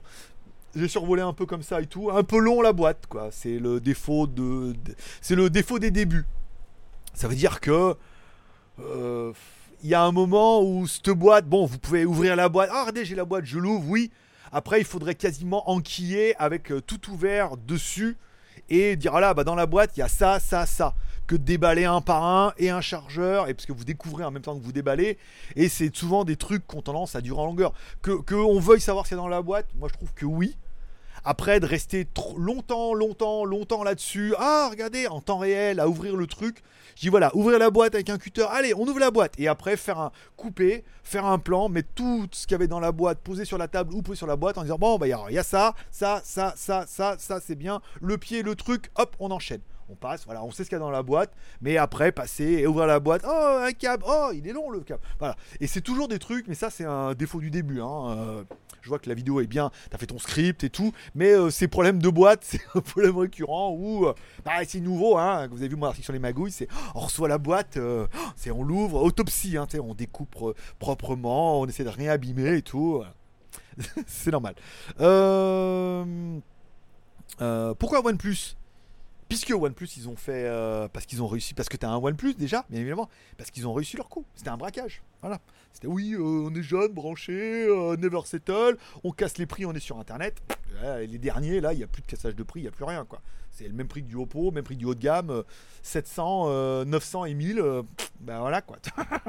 j'ai 0.75 0.89
survolé 0.89 1.23
un 1.23 1.33
peu 1.33 1.47
comme 1.47 1.63
ça 1.63 1.81
et 1.81 1.87
tout. 1.87 2.11
Un 2.11 2.23
peu 2.23 2.39
long 2.39 2.63
la 2.63 2.73
boîte, 2.73 3.07
quoi. 3.09 3.31
C'est 3.33 3.59
le 3.59 3.81
défaut 3.81 4.27
de, 4.27 4.75
c'est 5.21 5.35
le 5.35 5.51
défaut 5.51 5.79
des 5.79 5.91
débuts. 5.91 6.25
Ça 7.15 7.29
veut 7.29 7.35
dire 7.35 7.61
que 7.61 7.97
euh, 8.81 9.33
il 9.83 9.91
y 9.91 9.95
a 9.95 10.03
un 10.03 10.13
moment 10.13 10.63
où 10.63 10.87
cette 10.87 11.11
boîte, 11.11 11.47
bon, 11.47 11.67
vous 11.67 11.79
pouvez 11.79 12.05
ouvrir 12.05 12.37
la 12.37 12.49
boîte. 12.49 12.71
Ah, 12.73 12.83
regardez, 12.83 13.05
j'ai 13.05 13.15
la 13.15 13.25
boîte, 13.25 13.45
je 13.45 13.59
l'ouvre, 13.59 13.85
oui. 13.89 14.11
Après, 14.53 14.81
il 14.81 14.85
faudrait 14.85 15.15
quasiment 15.15 15.71
enquiller 15.71 16.35
avec 16.37 16.73
euh, 16.73 16.81
tout 16.81 17.11
ouvert 17.11 17.57
dessus 17.57 18.17
et 18.69 18.97
dire 18.97 19.15
ah 19.15 19.21
là, 19.21 19.35
bah 19.35 19.45
dans 19.45 19.55
la 19.55 19.67
boîte, 19.67 19.97
il 19.97 20.01
y 20.01 20.03
a 20.03 20.09
ça, 20.09 20.41
ça, 20.41 20.67
ça. 20.67 20.95
Que 21.27 21.37
déballer 21.37 21.85
un 21.85 22.01
par 22.01 22.25
un 22.25 22.53
et 22.59 22.71
un 22.71 22.81
chargeur, 22.81 23.49
et 23.49 23.55
parce 23.55 23.67
que 23.67 23.73
vous 23.73 23.85
découvrez 23.85 24.25
en 24.25 24.31
même 24.31 24.43
temps 24.43 24.59
que 24.59 24.65
vous 24.65 24.73
déballez, 24.73 25.19
et 25.55 25.69
c'est 25.69 25.95
souvent 25.95 26.25
des 26.25 26.37
trucs 26.37 26.67
qui 26.67 26.77
ont 26.77 26.83
tendance 26.83 27.15
à 27.15 27.21
durer 27.21 27.41
en 27.41 27.47
longueur. 27.47 27.73
Que, 28.03 28.59
veuille 28.61 28.81
savoir 28.81 29.07
ce 29.07 29.11
qu'il 29.11 29.17
dans 29.17 29.29
la 29.29 29.43
boîte, 29.43 29.67
moi 29.77 29.89
je 29.89 29.95
trouve 29.95 30.13
que 30.15 30.27
oui. 30.27 30.57
Après, 31.25 31.61
de 31.61 31.67
rester 31.67 32.07
trop 32.07 32.39
longtemps, 32.39 32.95
longtemps, 32.95 33.45
longtemps 33.45 33.83
là-dessus. 33.83 34.35
Ah, 34.39 34.69
regardez, 34.71 35.07
en 35.07 35.21
temps 35.21 35.39
réel, 35.39 35.81
à 35.81 35.89
ouvrir 35.89 36.17
le 36.17 36.27
truc. 36.27 36.63
Je 36.97 37.03
dis 37.03 37.09
voilà, 37.09 37.35
ouvrir 37.37 37.59
la 37.59 37.71
boîte 37.71 37.95
avec 37.95 38.11
un 38.11 38.19
cutter. 38.19 38.47
Allez, 38.51 38.75
on 38.75 38.87
ouvre 38.87 38.99
la 38.99 39.11
boîte. 39.11 39.35
Et 39.39 39.49
après, 39.49 39.77
faire 39.77 39.99
un 39.99 40.13
couper, 40.37 40.85
faire 41.03 41.27
un 41.27 41.39
plan, 41.39 41.69
mettre 41.69 41.89
tout 41.95 42.27
ce 42.33 42.47
qu'il 42.47 42.53
y 42.53 42.55
avait 42.57 42.69
dans 42.69 42.81
la 42.81 42.93
boîte, 42.93 43.21
poser 43.21 43.45
sur 43.45 43.59
la 43.59 43.69
table 43.69 43.95
ou 43.95 44.03
poser 44.03 44.19
sur 44.19 44.27
la 44.27 44.37
boîte 44.37 44.59
en 44.59 44.63
disant 44.63 44.79
bon, 44.79 44.99
bah, 44.99 45.07
il 45.07 45.35
y, 45.35 45.39
a 45.39 45.43
ça, 45.43 45.75
ça, 45.91 46.21
ça, 46.25 46.55
ça, 46.57 46.85
ça, 46.87 47.17
ça, 47.19 47.41
c'est 47.41 47.55
bien. 47.55 47.81
Le 48.01 48.19
pied, 48.19 48.43
le 48.43 48.55
truc, 48.55 48.91
hop, 48.97 49.15
on 49.19 49.31
enchaîne 49.31 49.61
on 49.91 49.97
passe, 49.97 50.25
voilà, 50.25 50.45
on 50.45 50.51
sait 50.51 50.65
ce 50.65 50.69
qu'il 50.69 50.77
y 50.77 50.81
a 50.81 50.81
dans 50.81 50.91
la 50.91 51.03
boîte, 51.03 51.33
mais 51.61 51.77
après 51.77 52.13
passer 52.13 52.45
et 52.45 52.67
ouvrir 52.67 52.87
la 52.87 53.01
boîte, 53.01 53.23
oh 53.27 53.59
un 53.63 53.73
câble, 53.73 54.05
oh 54.07 54.31
il 54.33 54.47
est 54.47 54.53
long 54.53 54.71
le 54.71 54.81
câble, 54.81 55.03
voilà. 55.19 55.37
Et 55.61 55.67
c'est 55.67 55.81
toujours 55.81 56.09
des 56.09 56.19
trucs, 56.19 56.47
mais 56.49 56.55
ça 56.55 56.71
c'est 56.71 56.85
un 56.85 57.15
défaut 57.15 57.41
du 57.41 57.51
début. 57.51 57.81
Hein. 57.81 58.11
Euh, 58.11 58.45
je 58.83 58.89
vois 58.89 58.99
que 58.99 59.09
la 59.09 59.15
vidéo 59.15 59.41
est 59.41 59.47
bien, 59.47 59.71
t'as 59.91 59.99
fait 59.99 60.07
ton 60.07 60.19
script 60.19 60.65
et 60.65 60.71
tout, 60.71 60.93
mais 61.15 61.33
euh, 61.33 61.51
ces 61.51 61.69
problèmes 61.69 62.01
de 62.01 62.09
boîte, 62.09 62.41
c'est 62.45 62.61
un 62.75 62.81
problème 62.81 63.19
récurrent 63.19 63.73
où, 63.73 64.07
euh, 64.07 64.15
bah, 64.45 64.53
c'est 64.67 64.81
nouveau, 64.81 65.19
hein, 65.19 65.49
vous 65.49 65.59
avez 65.59 65.69
vu 65.69 65.77
mon 65.77 65.87
article 65.87 66.05
sur 66.05 66.13
les 66.13 66.19
magouilles, 66.19 66.53
c'est 66.53 66.69
on 66.95 67.01
reçoit 67.01 67.29
la 67.29 67.39
boîte, 67.39 67.79
c'est 68.37 68.51
on 68.51 68.63
l'ouvre, 68.63 69.03
autopsie, 69.03 69.57
hein, 69.57 69.67
on 69.83 69.95
découpe 69.95 70.55
proprement, 70.79 71.61
on 71.61 71.67
essaie 71.67 71.85
de 71.85 71.89
rien 71.89 72.13
abîmer 72.13 72.57
et 72.57 72.63
tout. 72.63 73.03
c'est 74.07 74.31
normal. 74.31 74.55
pourquoi 77.79 78.05
OnePlus 78.05 78.57
Puisque 79.31 79.51
OnePlus, 79.51 79.89
ils 79.97 80.09
ont 80.09 80.17
fait. 80.17 80.45
Euh, 80.45 80.89
parce 80.89 81.07
qu'ils 81.07 81.23
ont 81.23 81.29
réussi. 81.29 81.55
Parce 81.55 81.69
que 81.69 81.77
tu 81.77 81.87
as 81.87 81.89
un 81.89 81.97
OnePlus 81.97 82.35
déjà, 82.35 82.67
bien 82.69 82.81
évidemment. 82.81 83.09
Parce 83.39 83.53
qu'ils 83.53 83.67
ont 83.69 83.73
réussi 83.73 83.97
leur 83.97 84.09
coup. 84.09 84.27
C'était 84.35 84.51
un 84.51 84.57
braquage. 84.57 85.03
Voilà. 85.21 85.41
C'était 85.73 85.87
oui, 85.87 86.15
euh, 86.15 86.49
on 86.51 86.53
est 86.53 86.63
jeune, 86.65 86.93
branché, 86.93 87.65
euh, 87.69 87.97
never 87.97 88.23
settle, 88.25 88.77
on 89.05 89.13
casse 89.13 89.39
les 89.39 89.47
prix, 89.47 89.65
on 89.67 89.73
est 89.73 89.79
sur 89.79 90.01
internet. 90.01 90.43
les 90.83 91.19
derniers, 91.19 91.61
là, 91.61 91.73
il 91.73 91.77
n'y 91.77 91.85
a 91.85 91.87
plus 91.87 92.03
de 92.03 92.09
cassage 92.09 92.35
de 92.35 92.43
prix, 92.43 92.59
il 92.59 92.63
n'y 92.65 92.69
a 92.69 92.73
plus 92.73 92.85
rien. 92.85 93.05
quoi. 93.05 93.21
C'est 93.53 93.69
le 93.69 93.75
même 93.75 93.87
prix 93.87 94.03
que 94.03 94.09
du 94.09 94.17
Oppo, 94.17 94.51
même 94.51 94.65
prix 94.65 94.77
du 94.77 94.85
haut 94.85 94.97
de 94.97 95.01
gamme, 95.01 95.45
700, 95.83 96.85
900 96.87 97.27
et 97.27 97.35
1000. 97.35 97.63
ben 98.21 98.41
voilà 98.41 98.63
quoi. 98.63 98.79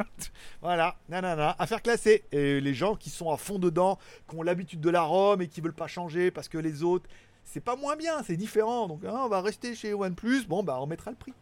voilà, 0.62 0.96
nanana, 1.10 1.56
affaire 1.60 1.84
classée. 1.84 2.24
Et 2.32 2.60
les 2.60 2.74
gens 2.74 2.96
qui 2.96 3.12
sont 3.12 3.30
à 3.32 3.38
fond 3.38 3.60
dedans, 3.60 4.00
qui 4.28 4.36
ont 4.36 4.42
l'habitude 4.42 4.82
de 4.82 4.90
la 4.90 5.04
ROM 5.04 5.44
et 5.44 5.48
qui 5.48 5.62
veulent 5.62 5.74
pas 5.74 5.88
changer 5.88 6.32
parce 6.32 6.48
que 6.48 6.58
les 6.58 6.82
autres 6.82 7.08
c'est 7.44 7.62
pas 7.62 7.76
moins 7.76 7.96
bien, 7.96 8.24
c'est 8.24 8.38
différent. 8.38 8.88
Donc 8.88 9.04
hein, 9.04 9.22
on 9.24 9.30
va 9.30 9.42
rester 9.42 9.76
chez 9.76 9.94
OnePlus, 9.94 10.46
bon 10.48 10.64
bah 10.64 10.78
on 10.80 10.88
mettra 10.88 11.12
le 11.12 11.18
prix. 11.18 11.34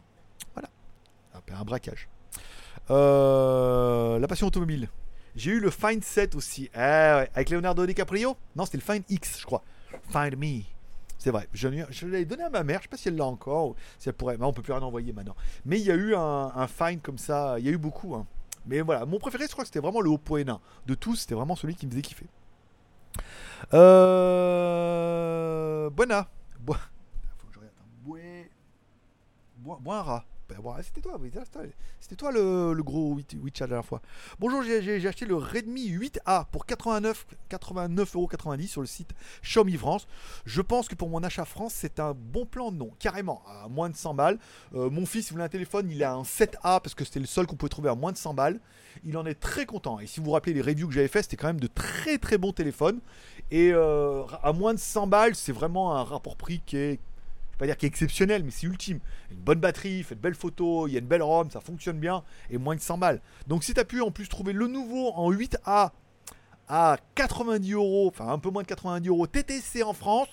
Voilà. 0.54 0.68
Un 1.52 1.64
braquage. 1.64 2.08
Euh, 2.90 4.18
la 4.18 4.26
passion 4.26 4.46
automobile. 4.46 4.88
J'ai 5.36 5.52
eu 5.52 5.60
le 5.60 5.70
Find 5.70 6.02
7 6.02 6.34
aussi. 6.34 6.70
Eh 6.74 6.78
avec 6.78 7.50
Leonardo 7.50 7.86
DiCaprio 7.86 8.36
Non, 8.56 8.64
c'était 8.64 8.78
le 8.78 8.82
Find 8.82 9.04
X, 9.08 9.38
je 9.40 9.46
crois. 9.46 9.62
Find 10.10 10.36
Me. 10.36 10.62
C'est 11.18 11.30
vrai. 11.30 11.48
Je, 11.52 11.68
l'ai 11.68 12.24
donné 12.24 12.44
à 12.44 12.50
ma 12.50 12.64
mère. 12.64 12.78
Je 12.78 12.84
sais 12.84 12.88
pas 12.88 12.96
si 12.96 13.08
elle 13.08 13.16
l'a 13.16 13.26
encore. 13.26 13.76
si 13.98 14.08
elle 14.08 14.14
pourrait. 14.14 14.38
Mais 14.38 14.44
on 14.44 14.52
peut 14.52 14.62
plus 14.62 14.72
rien 14.72 14.82
envoyer 14.82 15.12
maintenant. 15.12 15.36
Mais 15.64 15.78
il 15.78 15.86
y 15.86 15.90
a 15.90 15.94
eu 15.94 16.14
un, 16.16 16.66
Find 16.66 17.00
comme 17.02 17.18
ça. 17.18 17.56
Il 17.58 17.66
y 17.66 17.68
a 17.68 17.72
eu 17.72 17.78
beaucoup. 17.78 18.14
Hein. 18.14 18.26
Mais 18.66 18.80
voilà. 18.80 19.06
Mon 19.06 19.18
préféré, 19.18 19.44
je 19.46 19.52
crois 19.52 19.64
que 19.64 19.68
c'était 19.68 19.80
vraiment 19.80 20.00
le 20.00 20.10
Oppo 20.10 20.38
N1. 20.38 20.58
De 20.86 20.94
tous, 20.94 21.16
c'était 21.16 21.34
vraiment 21.34 21.56
celui 21.56 21.74
qui 21.74 21.86
me 21.86 21.90
faisait 21.92 22.02
kiffer. 22.02 22.26
Euh... 23.74 25.10
Buena. 25.90 26.28
Faut 26.66 26.74
que 27.48 27.54
je 27.54 27.58
regarde. 27.58 27.76
Boira. 29.80 30.24
C'était 30.82 31.00
toi, 31.00 31.18
c'était 32.00 32.16
toi 32.16 32.32
le, 32.32 32.82
gros 32.82 33.14
Witch 33.14 33.60
la 33.60 33.66
dernière 33.66 33.84
fois. 33.84 34.00
Bonjour, 34.38 34.62
j'ai 34.62 35.06
acheté 35.06 35.24
le 35.26 35.36
Redmi 35.36 35.90
8A 35.90 36.46
pour 36.50 36.66
89 36.66 37.26
89,90€ 37.50 38.66
sur 38.66 38.80
le 38.80 38.86
site 38.86 39.10
Xiaomi 39.42 39.76
France. 39.76 40.06
Je 40.44 40.60
pense 40.60 40.88
que 40.88 40.94
pour 40.94 41.08
mon 41.08 41.22
achat 41.22 41.44
France, 41.44 41.74
c'est 41.76 42.00
un 42.00 42.14
bon 42.14 42.46
plan, 42.46 42.72
non, 42.72 42.90
carrément, 42.98 43.42
à 43.46 43.68
moins 43.68 43.90
de 43.90 43.96
100 43.96 44.14
balles. 44.14 44.38
Euh, 44.74 44.90
mon 44.90 45.06
fils, 45.06 45.28
il 45.28 45.32
voulait 45.32 45.44
un 45.44 45.48
téléphone, 45.48 45.88
il 45.90 46.02
a 46.02 46.12
un 46.12 46.22
7A 46.22 46.80
parce 46.80 46.94
que 46.94 47.04
c'était 47.04 47.20
le 47.20 47.26
seul 47.26 47.46
qu'on 47.46 47.56
pouvait 47.56 47.70
trouver 47.70 47.90
à 47.90 47.94
moins 47.94 48.12
de 48.12 48.16
100 48.16 48.34
balles. 48.34 48.60
Il 49.04 49.16
en 49.16 49.26
est 49.26 49.38
très 49.38 49.66
content. 49.66 50.00
Et 50.00 50.06
si 50.06 50.20
vous 50.20 50.26
vous 50.26 50.32
rappelez 50.32 50.52
les 50.52 50.62
reviews 50.62 50.88
que 50.88 50.94
j'avais 50.94 51.08
fait, 51.08 51.22
c'était 51.22 51.36
quand 51.36 51.46
même 51.46 51.60
de 51.60 51.68
très 51.68 52.18
très 52.18 52.38
bons 52.38 52.52
téléphones. 52.52 53.00
Et 53.50 53.72
euh, 53.72 54.24
à 54.42 54.52
moins 54.52 54.74
de 54.74 54.78
100 54.78 55.06
balles, 55.06 55.34
c'est 55.34 55.52
vraiment 55.52 55.96
un 55.96 56.04
rapport 56.04 56.36
prix 56.36 56.60
qui 56.66 56.76
est 56.76 57.00
pas 57.60 57.66
dire 57.66 57.76
qu'il 57.76 57.86
est 57.86 57.88
exceptionnel, 57.88 58.42
mais 58.42 58.50
c'est 58.50 58.66
ultime. 58.66 59.00
Une 59.30 59.36
bonne 59.36 59.60
batterie, 59.60 60.02
fait 60.02 60.14
de 60.14 60.20
belles 60.20 60.34
photos, 60.34 60.88
il 60.88 60.94
y 60.94 60.96
a 60.96 61.00
une 61.00 61.06
belle 61.06 61.22
ROM, 61.22 61.50
ça 61.50 61.60
fonctionne 61.60 61.98
bien, 61.98 62.24
et 62.48 62.56
moins 62.56 62.74
de 62.74 62.80
100 62.80 62.96
balles. 62.96 63.20
Donc 63.46 63.64
si 63.64 63.74
tu 63.74 63.80
as 63.80 63.84
pu 63.84 64.00
en 64.00 64.10
plus 64.10 64.28
trouver 64.28 64.54
le 64.54 64.66
nouveau 64.66 65.12
en 65.12 65.30
8A 65.30 65.90
à 66.68 66.96
90 67.14 67.72
euros, 67.74 68.08
enfin 68.08 68.32
un 68.32 68.38
peu 68.38 68.48
moins 68.48 68.62
de 68.62 68.66
90 68.66 69.06
euros 69.08 69.26
TTC 69.26 69.82
en 69.82 69.92
France, 69.92 70.28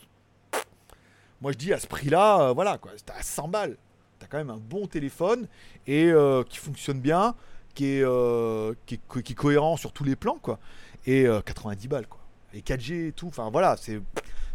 moi 1.42 1.52
je 1.52 1.58
dis 1.58 1.74
à 1.74 1.80
ce 1.80 1.88
prix-là, 1.88 2.44
euh, 2.50 2.54
voilà 2.54 2.78
quoi, 2.78 2.92
c'est 2.96 3.10
à 3.10 3.22
100 3.22 3.50
balles. 3.50 3.78
Tu 4.20 4.26
as 4.26 4.30
quand 4.30 4.38
même 4.38 4.50
un 4.50 4.58
bon 4.58 4.88
téléphone 4.88 5.50
et 5.86 6.06
euh, 6.06 6.44
qui 6.44 6.60
fonctionne 6.60 7.02
bien, 7.02 7.36
qui 7.76 7.88
est, 7.88 8.04
euh, 8.04 8.74
qui 8.86 8.96
est, 8.96 9.22
qui, 9.22 9.34
est, 9.34 9.36
cohérent 9.36 9.76
sur 9.76 9.92
tous 9.92 10.06
les 10.06 10.16
plans 10.16 10.38
quoi, 10.42 10.60
et 11.06 11.28
90 11.46 11.90
balles 11.90 12.08
quoi. 12.08 12.22
Et 12.54 12.62
4G 12.62 13.10
et 13.10 13.12
tout, 13.12 13.28
enfin 13.28 13.50
voilà, 13.52 13.76
c'est 13.76 14.00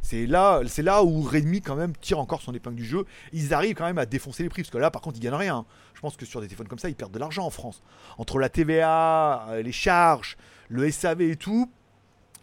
c'est 0.02 0.26
là, 0.26 0.60
c'est 0.66 0.82
là 0.82 1.04
où 1.04 1.22
Redmi 1.22 1.62
quand 1.62 1.76
même 1.76 1.96
tire 1.96 2.18
encore 2.18 2.42
son 2.42 2.52
épingle 2.52 2.76
du 2.76 2.84
jeu. 2.84 3.06
Ils 3.32 3.54
arrivent 3.54 3.76
quand 3.76 3.86
même 3.86 3.98
à 3.98 4.06
défoncer 4.06 4.42
les 4.42 4.48
prix 4.48 4.62
parce 4.62 4.70
que 4.70 4.78
là, 4.78 4.90
par 4.90 5.00
contre, 5.00 5.16
ils 5.16 5.22
gagnent 5.22 5.34
rien. 5.34 5.64
Je 5.94 6.00
pense 6.00 6.16
que 6.16 6.26
sur 6.26 6.40
des 6.40 6.48
téléphones 6.48 6.68
comme 6.68 6.80
ça, 6.80 6.88
ils 6.88 6.96
perdent 6.96 7.12
de 7.12 7.20
l'argent 7.20 7.46
en 7.46 7.50
France. 7.50 7.82
Entre 8.18 8.38
la 8.38 8.48
TVA, 8.48 9.46
euh, 9.48 9.62
les 9.62 9.72
charges, 9.72 10.36
le 10.68 10.90
SAV 10.90 11.22
et 11.22 11.36
tout, 11.36 11.70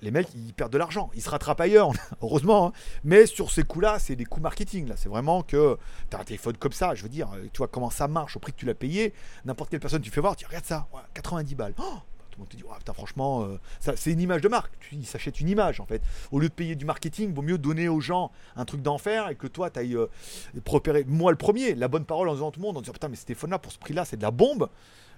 les 0.02 0.12
mecs 0.12 0.34
ils 0.34 0.54
perdent 0.54 0.72
de 0.72 0.78
l'argent, 0.78 1.10
ils 1.14 1.22
se 1.22 1.30
rattrapent 1.30 1.60
ailleurs, 1.60 1.92
heureusement. 2.22 2.68
Hein. 2.68 2.74
Mais 3.04 3.26
sur 3.26 3.52
ces 3.52 3.64
coups-là, 3.64 4.00
c'est 4.00 4.16
des 4.16 4.26
coups 4.26 4.42
marketing. 4.42 4.88
Là, 4.88 4.96
c'est 4.98 5.10
vraiment 5.10 5.44
que 5.44 5.78
tu 6.10 6.16
as 6.16 6.20
un 6.22 6.24
téléphone 6.24 6.56
comme 6.56 6.72
ça. 6.72 6.96
Je 6.96 7.04
veux 7.04 7.10
dire, 7.10 7.30
tu 7.52 7.58
vois 7.58 7.68
comment 7.68 7.90
ça 7.90 8.08
marche 8.08 8.38
au 8.38 8.40
prix 8.40 8.54
que 8.54 8.58
tu 8.58 8.66
l'as 8.66 8.74
payé. 8.74 9.14
N'importe 9.44 9.70
quelle 9.70 9.82
personne 9.82 10.02
tu 10.02 10.12
fais 10.12 10.22
voir, 10.22 10.38
tu 10.38 10.46
regardes 10.46 10.66
ça, 10.66 10.88
90 11.14 11.56
balles. 11.56 11.74
Oh 11.78 11.98
on 12.42 12.46
te 12.46 12.56
dit, 12.56 12.64
franchement, 12.94 13.44
euh, 13.44 13.60
c'est 13.96 14.12
une 14.12 14.22
image 14.22 14.42
de 14.42 14.48
marque. 14.48 14.72
Tu, 14.80 15.02
s'achète 15.04 15.40
une 15.40 15.50
image 15.50 15.80
en 15.80 15.86
fait. 15.86 16.02
Au 16.32 16.40
lieu 16.40 16.50
de 16.50 16.54
payer 16.54 16.76
du 16.76 16.86
marketing, 16.86 17.34
vaut 17.34 17.42
mieux 17.42 17.58
donner 17.58 17.88
aux 17.88 18.00
gens 18.00 18.32
un 18.56 18.66
truc 18.66 18.82
d'enfer 18.82 19.30
et 19.30 19.36
que 19.36 19.48
toi, 19.48 19.70
tu 19.70 19.80
ailles 19.80 19.96
euh, 19.96 20.08
propérer. 20.64 21.04
Moi, 21.08 21.32
le 21.32 21.38
premier, 21.38 21.76
la 21.76 21.88
bonne 21.88 22.06
parole 22.06 22.30
en 22.30 22.34
disant 22.34 22.52
tout 22.52 22.60
le 22.60 22.66
monde, 22.66 22.78
en 22.78 22.82
disant 22.82 22.94
putain, 22.94 23.08
mais 23.08 23.16
ce 23.16 23.26
téléphone-là, 23.26 23.60
pour 23.60 23.72
ce 23.72 23.80
prix-là, 23.80 24.06
c'est 24.06 24.18
de 24.18 24.22
la 24.22 24.32
bombe. 24.32 24.70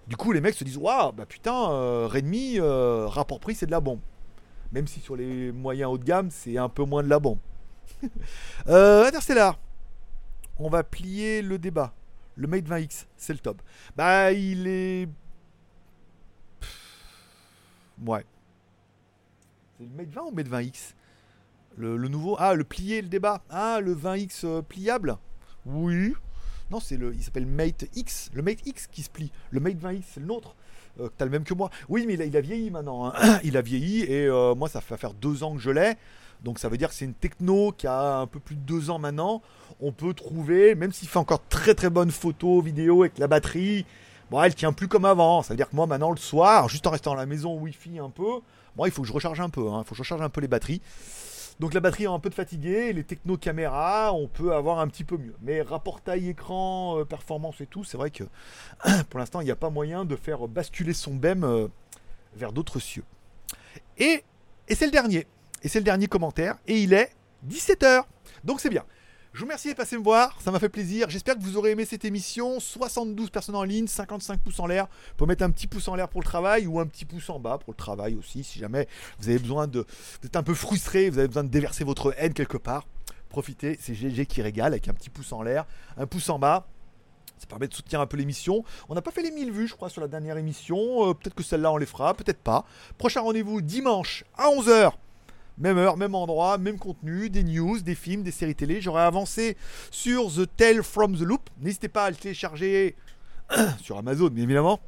Du 0.07 0.17
coup, 0.17 0.31
les 0.31 0.41
mecs 0.41 0.55
se 0.55 0.63
disent, 0.63 0.77
waouh, 0.77 1.11
bah 1.11 1.25
putain, 1.25 1.71
euh, 1.71 2.07
Redmi, 2.07 2.59
rapport 2.59 3.39
prix, 3.39 3.55
c'est 3.55 3.67
de 3.67 3.71
la 3.71 3.79
bombe. 3.79 3.99
Même 4.71 4.87
si 4.87 4.99
sur 4.99 5.15
les 5.15 5.51
moyens 5.51 5.91
haut 5.91 5.97
de 5.97 6.03
gamme, 6.03 6.29
c'est 6.31 6.57
un 6.57 6.69
peu 6.69 6.83
moins 6.83 7.03
de 7.03 7.09
la 7.09 7.19
bombe. 7.19 7.39
Interstellar. 8.67 9.59
On 10.57 10.69
va 10.69 10.83
plier 10.83 11.41
le 11.41 11.57
débat. 11.57 11.93
Le 12.35 12.47
Mate 12.47 12.65
20X, 12.65 13.05
c'est 13.17 13.33
le 13.33 13.39
top. 13.39 13.61
Bah, 13.95 14.31
il 14.31 14.67
est 14.67 15.07
Ouais. 18.05 18.25
C'est 19.77 19.85
le 19.85 19.89
Mate 19.95 20.09
20 20.09 20.21
ou 20.21 20.31
Mate 20.31 20.47
20X 20.47 20.93
le, 21.77 22.07
nouveau. 22.07 22.35
Ah, 22.39 22.53
le 22.53 22.63
plié, 22.63 23.01
le 23.01 23.07
débat. 23.07 23.41
Ah, 23.49 23.79
le 23.81 23.95
20X 23.95 24.41
euh, 24.43 24.61
pliable 24.61 25.17
Oui. 25.65 26.13
Non, 26.69 26.79
c'est 26.79 26.97
le. 26.97 27.13
Il 27.13 27.23
s'appelle 27.23 27.45
Mate 27.45 27.85
X. 27.95 28.29
Le 28.33 28.41
Mate 28.41 28.65
X 28.65 28.87
qui 28.87 29.03
se 29.03 29.09
plie. 29.09 29.31
Le 29.51 29.59
Mate 29.59 29.77
20X, 29.77 30.03
c'est 30.13 30.19
le 30.19 30.25
nôtre. 30.25 30.55
Euh, 30.99 31.09
T'as 31.17 31.25
le 31.25 31.31
même 31.31 31.43
que 31.43 31.53
moi. 31.53 31.69
Oui, 31.89 32.05
mais 32.07 32.13
il 32.13 32.37
a, 32.37 32.41
vieilli 32.41 32.71
maintenant. 32.71 33.07
Hein. 33.07 33.39
il 33.43 33.57
a 33.57 33.61
vieilli 33.61 34.03
et 34.03 34.27
euh, 34.27 34.55
moi, 34.55 34.69
ça 34.69 34.81
fait 34.81 34.97
faire 34.97 35.13
deux 35.13 35.43
ans 35.43 35.55
que 35.55 35.61
je 35.61 35.71
l'ai. 35.71 35.95
Donc 36.43 36.57
ça 36.57 36.69
veut 36.69 36.77
dire 36.77 36.89
que 36.89 36.95
c'est 36.95 37.05
une 37.05 37.13
techno 37.13 37.71
qui 37.71 37.85
a 37.87 38.17
un 38.17 38.27
peu 38.27 38.39
plus 38.39 38.55
de 38.55 38.61
deux 38.61 38.89
ans 38.89 38.99
maintenant. 38.99 39.41
On 39.79 39.91
peut 39.91 40.13
trouver, 40.13 40.75
même 40.75 40.91
s'il 40.91 41.07
fait 41.07 41.19
encore 41.19 41.45
très 41.47 41.75
très 41.75 41.89
bonnes 41.89 42.11
photos, 42.11 42.63
vidéos 42.63 43.03
avec 43.03 43.19
la 43.19 43.27
batterie, 43.27 43.85
Bon, 44.31 44.41
elle 44.41 44.55
tient 44.55 44.71
plus 44.71 44.87
comme 44.87 45.03
avant. 45.03 45.41
Ça 45.41 45.49
veut 45.49 45.57
dire 45.57 45.69
que 45.69 45.75
moi, 45.75 45.87
maintenant, 45.87 46.09
le 46.09 46.15
soir, 46.15 46.69
juste 46.69 46.87
en 46.87 46.91
restant 46.91 47.11
à 47.11 47.15
la 47.17 47.25
maison 47.25 47.53
Wi-Fi 47.53 47.99
un 47.99 48.09
peu, 48.09 48.39
bon, 48.77 48.85
il 48.85 48.91
faut 48.91 49.01
que 49.01 49.07
je 49.09 49.11
recharge 49.11 49.41
un 49.41 49.49
peu. 49.49 49.67
Hein. 49.67 49.81
Il 49.83 49.85
faut 49.85 49.89
que 49.89 49.97
je 49.97 50.03
recharge 50.03 50.21
un 50.21 50.29
peu 50.29 50.39
les 50.39 50.47
batteries. 50.47 50.81
Donc 51.59 51.73
la 51.73 51.81
batterie 51.81 52.05
est 52.05 52.07
un 52.07 52.17
peu 52.17 52.29
de 52.29 52.33
fatiguée, 52.33 52.93
les 52.93 53.03
techno 53.03 53.35
caméras, 53.35 54.13
on 54.13 54.27
peut 54.27 54.55
avoir 54.55 54.79
un 54.79 54.87
petit 54.87 55.03
peu 55.03 55.17
mieux. 55.17 55.35
Mais 55.41 55.61
rapport 55.61 55.99
taille 55.99 56.29
écran, 56.29 56.97
euh, 56.97 57.03
performance 57.03 57.59
et 57.59 57.65
tout, 57.65 57.83
c'est 57.83 57.97
vrai 57.97 58.09
que 58.09 58.23
pour 59.09 59.19
l'instant, 59.19 59.41
il 59.41 59.45
n'y 59.45 59.51
a 59.51 59.57
pas 59.57 59.69
moyen 59.69 60.05
de 60.05 60.15
faire 60.15 60.47
basculer 60.47 60.93
son 60.93 61.13
BEM 61.13 61.43
euh, 61.43 61.67
vers 62.33 62.53
d'autres 62.53 62.79
cieux. 62.79 63.03
Et, 63.97 64.23
et 64.69 64.75
c'est 64.75 64.85
le 64.85 64.91
dernier. 64.91 65.27
Et 65.61 65.67
c'est 65.67 65.79
le 65.79 65.85
dernier 65.85 66.07
commentaire. 66.07 66.55
Et 66.67 66.81
il 66.81 66.93
est 66.93 67.11
17h. 67.49 68.05
Donc 68.45 68.61
c'est 68.61 68.69
bien. 68.69 68.85
Je 69.33 69.39
vous 69.39 69.45
remercie 69.45 69.69
de 69.69 69.75
passer 69.75 69.97
me 69.97 70.03
voir, 70.03 70.35
ça 70.41 70.51
m'a 70.51 70.59
fait 70.59 70.67
plaisir. 70.67 71.09
J'espère 71.09 71.35
que 71.35 71.41
vous 71.41 71.55
aurez 71.55 71.71
aimé 71.71 71.85
cette 71.85 72.03
émission. 72.03 72.59
72 72.59 73.29
personnes 73.29 73.55
en 73.55 73.63
ligne, 73.63 73.87
55 73.87 74.41
pouces 74.41 74.59
en 74.59 74.67
l'air. 74.67 74.87
Pouvez 75.15 75.29
mettre 75.29 75.43
un 75.43 75.51
petit 75.51 75.67
pouce 75.67 75.87
en 75.87 75.95
l'air 75.95 76.09
pour 76.09 76.19
le 76.19 76.25
travail 76.25 76.67
ou 76.67 76.81
un 76.81 76.85
petit 76.85 77.05
pouce 77.05 77.29
en 77.29 77.39
bas 77.39 77.57
pour 77.57 77.71
le 77.71 77.77
travail 77.77 78.15
aussi. 78.15 78.43
Si 78.43 78.59
jamais 78.59 78.89
vous 79.19 79.29
avez 79.29 79.39
besoin 79.39 79.67
de. 79.67 79.85
Vous 80.19 80.27
êtes 80.27 80.35
un 80.35 80.43
peu 80.43 80.53
frustré, 80.53 81.09
vous 81.09 81.17
avez 81.17 81.29
besoin 81.29 81.45
de 81.45 81.49
déverser 81.49 81.85
votre 81.85 82.13
haine 82.17 82.33
quelque 82.33 82.57
part. 82.57 82.85
Profitez, 83.29 83.77
c'est 83.79 83.95
GG 83.95 84.25
qui 84.25 84.41
régale 84.41 84.73
avec 84.73 84.89
un 84.89 84.93
petit 84.93 85.09
pouce 85.09 85.31
en 85.31 85.43
l'air, 85.43 85.65
un 85.95 86.07
pouce 86.07 86.29
en 86.29 86.37
bas. 86.37 86.67
Ça 87.37 87.47
permet 87.47 87.69
de 87.69 87.73
soutenir 87.73 88.01
un 88.01 88.07
peu 88.07 88.17
l'émission. 88.17 88.65
On 88.89 88.95
n'a 88.95 89.01
pas 89.01 89.11
fait 89.11 89.23
les 89.23 89.31
1000 89.31 89.49
vues, 89.49 89.67
je 89.67 89.75
crois, 89.75 89.89
sur 89.89 90.01
la 90.01 90.09
dernière 90.09 90.37
émission. 90.37 91.09
Euh, 91.09 91.13
peut-être 91.13 91.35
que 91.35 91.43
celle-là, 91.43 91.71
on 91.71 91.77
les 91.77 91.85
fera, 91.85 92.13
peut-être 92.13 92.41
pas. 92.41 92.65
Prochain 92.97 93.21
rendez-vous 93.21 93.61
dimanche 93.61 94.25
à 94.37 94.49
11h. 94.49 94.91
Même 95.61 95.77
heure, 95.77 95.95
même 95.95 96.15
endroit, 96.15 96.57
même 96.57 96.79
contenu, 96.79 97.29
des 97.29 97.43
news, 97.43 97.79
des 97.81 97.93
films, 97.93 98.23
des 98.23 98.31
séries 98.31 98.55
télé. 98.55 98.81
J'aurais 98.81 99.03
avancé 99.03 99.55
sur 99.91 100.33
The 100.33 100.49
Tale 100.57 100.81
from 100.81 101.15
the 101.15 101.21
Loop. 101.21 101.51
N'hésitez 101.61 101.87
pas 101.87 102.05
à 102.05 102.09
le 102.09 102.15
télécharger 102.15 102.95
sur 103.83 103.95
Amazon, 103.95 104.29
bien 104.29 104.45
évidemment, 104.45 104.79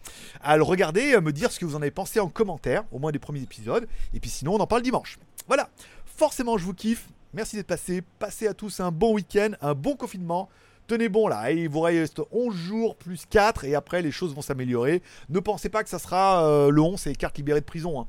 à 0.41 0.57
le 0.57 0.63
regarder, 0.63 1.13
à 1.13 1.21
me 1.21 1.32
dire 1.32 1.51
ce 1.51 1.59
que 1.59 1.65
vous 1.65 1.76
en 1.76 1.82
avez 1.84 1.91
pensé 1.91 2.19
en 2.19 2.28
commentaire, 2.28 2.86
au 2.91 2.97
moins 2.97 3.11
des 3.11 3.19
premiers 3.19 3.43
épisodes. 3.43 3.88
Et 4.15 4.19
puis 4.19 4.32
sinon, 4.32 4.55
on 4.55 4.59
en 4.59 4.65
parle 4.65 4.82
dimanche. 4.82 5.19
Voilà, 5.47 5.69
forcément, 6.05 6.57
je 6.57 6.65
vous 6.65 6.74
kiffe. 6.74 7.07
Merci 7.36 7.55
d'être 7.55 7.67
passé. 7.67 8.01
Passez 8.17 8.47
à 8.47 8.55
tous 8.55 8.80
un 8.80 8.91
bon 8.91 9.13
week-end, 9.13 9.51
un 9.61 9.76
bon 9.76 9.95
confinement. 9.95 10.49
Tenez 10.88 11.07
bon 11.07 11.28
là, 11.28 11.51
il 11.51 11.69
vous 11.69 11.82
reste 11.82 12.19
11 12.32 12.55
jours 12.55 12.95
plus 12.95 13.26
4 13.30 13.63
et 13.63 13.76
après 13.76 14.01
les 14.01 14.11
choses 14.11 14.34
vont 14.34 14.41
s'améliorer. 14.41 15.03
Ne 15.30 15.39
pensez 15.39 15.69
pas 15.69 15.84
que 15.84 15.89
ça 15.89 15.99
sera 15.99 16.45
euh, 16.45 16.71
le 16.71 16.82
11, 16.82 16.99
c'est 16.99 17.09
les 17.11 17.15
cartes 17.15 17.38
libérées 17.38 17.61
de 17.61 17.65
prison. 17.65 18.01
Hein. 18.01 18.07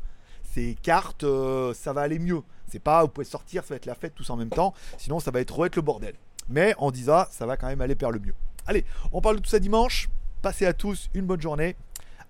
Ces 0.55 0.77
cartes, 0.83 1.25
euh, 1.25 1.75
ça 1.75 1.93
va 1.93 2.01
aller 2.01 2.19
mieux. 2.19 2.41
C'est 2.69 2.79
pas, 2.79 3.03
vous 3.03 3.09
pouvez 3.09 3.25
sortir, 3.25 3.63
ça 3.63 3.71
va 3.71 3.77
être 3.77 3.87
la 3.87 3.95
fête 3.95 4.15
tous 4.15 4.29
en 4.31 4.37
même 4.37 4.51
temps. 4.51 4.75
Sinon, 4.99 5.21
ça 5.21 5.31
va 5.31 5.41
être 5.41 5.65
être 5.65 5.77
le 5.77 5.83
bordel. 5.83 6.15
Mais 6.49 6.75
en 6.79 6.91
disant, 6.91 7.25
ça 7.31 7.47
va 7.47 7.57
quand 7.57 7.67
même 7.67 7.81
aller 7.81 7.95
vers 7.95 8.11
le 8.11 8.19
mieux. 8.19 8.35
Allez, 8.67 8.85
on 9.13 9.21
parle 9.21 9.37
de 9.37 9.41
tout 9.41 9.51
ça 9.51 9.59
dimanche. 9.59 10.09
Passez 10.43 10.67
à 10.67 10.73
tous 10.73 11.09
une 11.15 11.27
bonne 11.27 11.41
journée. 11.41 11.77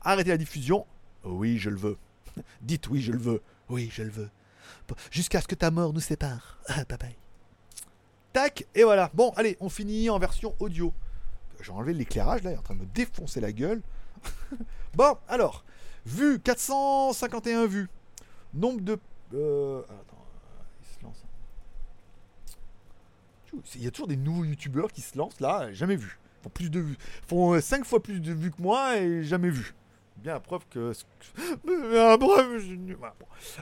Arrêtez 0.03 0.31
la 0.31 0.37
diffusion. 0.37 0.87
Oui, 1.25 1.59
je 1.59 1.71
le 1.71 1.77
veux. 1.77 1.97
Dites 2.63 2.89
oui, 2.89 3.01
je 3.01 3.13
le 3.13 3.19
veux. 3.19 3.43
Oui, 3.69 3.89
je 3.93 4.03
le 4.03 4.11
veux. 4.11 4.31
Jusqu'à 5.11 5.41
ce 5.41 5.49
que 5.49 5.55
ta 5.55 5.71
mort 5.71 5.93
nous 5.93 6.01
sépare. 6.01 6.59
Bye 6.69 6.99
bye. 6.99 7.17
Tac, 8.33 8.67
et 8.75 8.83
voilà. 8.83 9.11
Bon, 9.15 9.33
allez, 9.37 9.57
on 9.61 9.69
finit 9.69 10.11
en 10.11 10.19
version 10.19 10.55
audio. 10.59 10.93
J'ai 11.61 11.73
enlevé 11.73 11.95
l'éclairage 11.95 12.43
là, 12.43 12.51
il 12.51 12.55
est 12.55 12.59
en 12.59 12.63
train 12.63 12.75
de 12.75 12.81
me 12.81 12.87
défoncer 12.87 13.41
la 13.41 13.53
gueule. 13.53 13.81
bon, 14.95 15.17
alors, 15.29 15.65
vues, 16.05 16.41
451 16.41 17.67
vues. 17.67 17.89
Nombre 18.53 18.81
de. 18.81 18.99
Euh, 19.35 19.83
attends, 19.83 20.27
il 20.83 20.99
se 20.99 21.05
lance. 21.05 21.25
Il 23.75 23.83
y 23.83 23.87
a 23.87 23.91
toujours 23.91 24.09
des 24.09 24.17
nouveaux 24.17 24.45
youtubeurs 24.45 24.93
qui 24.93 25.01
se 25.01 25.17
lancent 25.17 25.41
là, 25.41 25.73
jamais 25.73 25.97
vu. 25.97 26.19
Font 26.43 26.51
plus 26.51 26.71
de 26.71 26.81
vues. 26.81 26.97
font 27.27 27.61
5 27.61 27.81
euh, 27.81 27.85
fois 27.85 28.03
plus 28.03 28.21
de 28.21 28.33
vues 28.33 28.51
que 28.51 28.61
moi 28.61 28.99
et 28.99 29.25
jamais 29.25 29.51
vu 29.51 29.75
bien 30.17 30.35
la 30.35 30.41
preuve 30.41 30.67
que. 30.71 30.93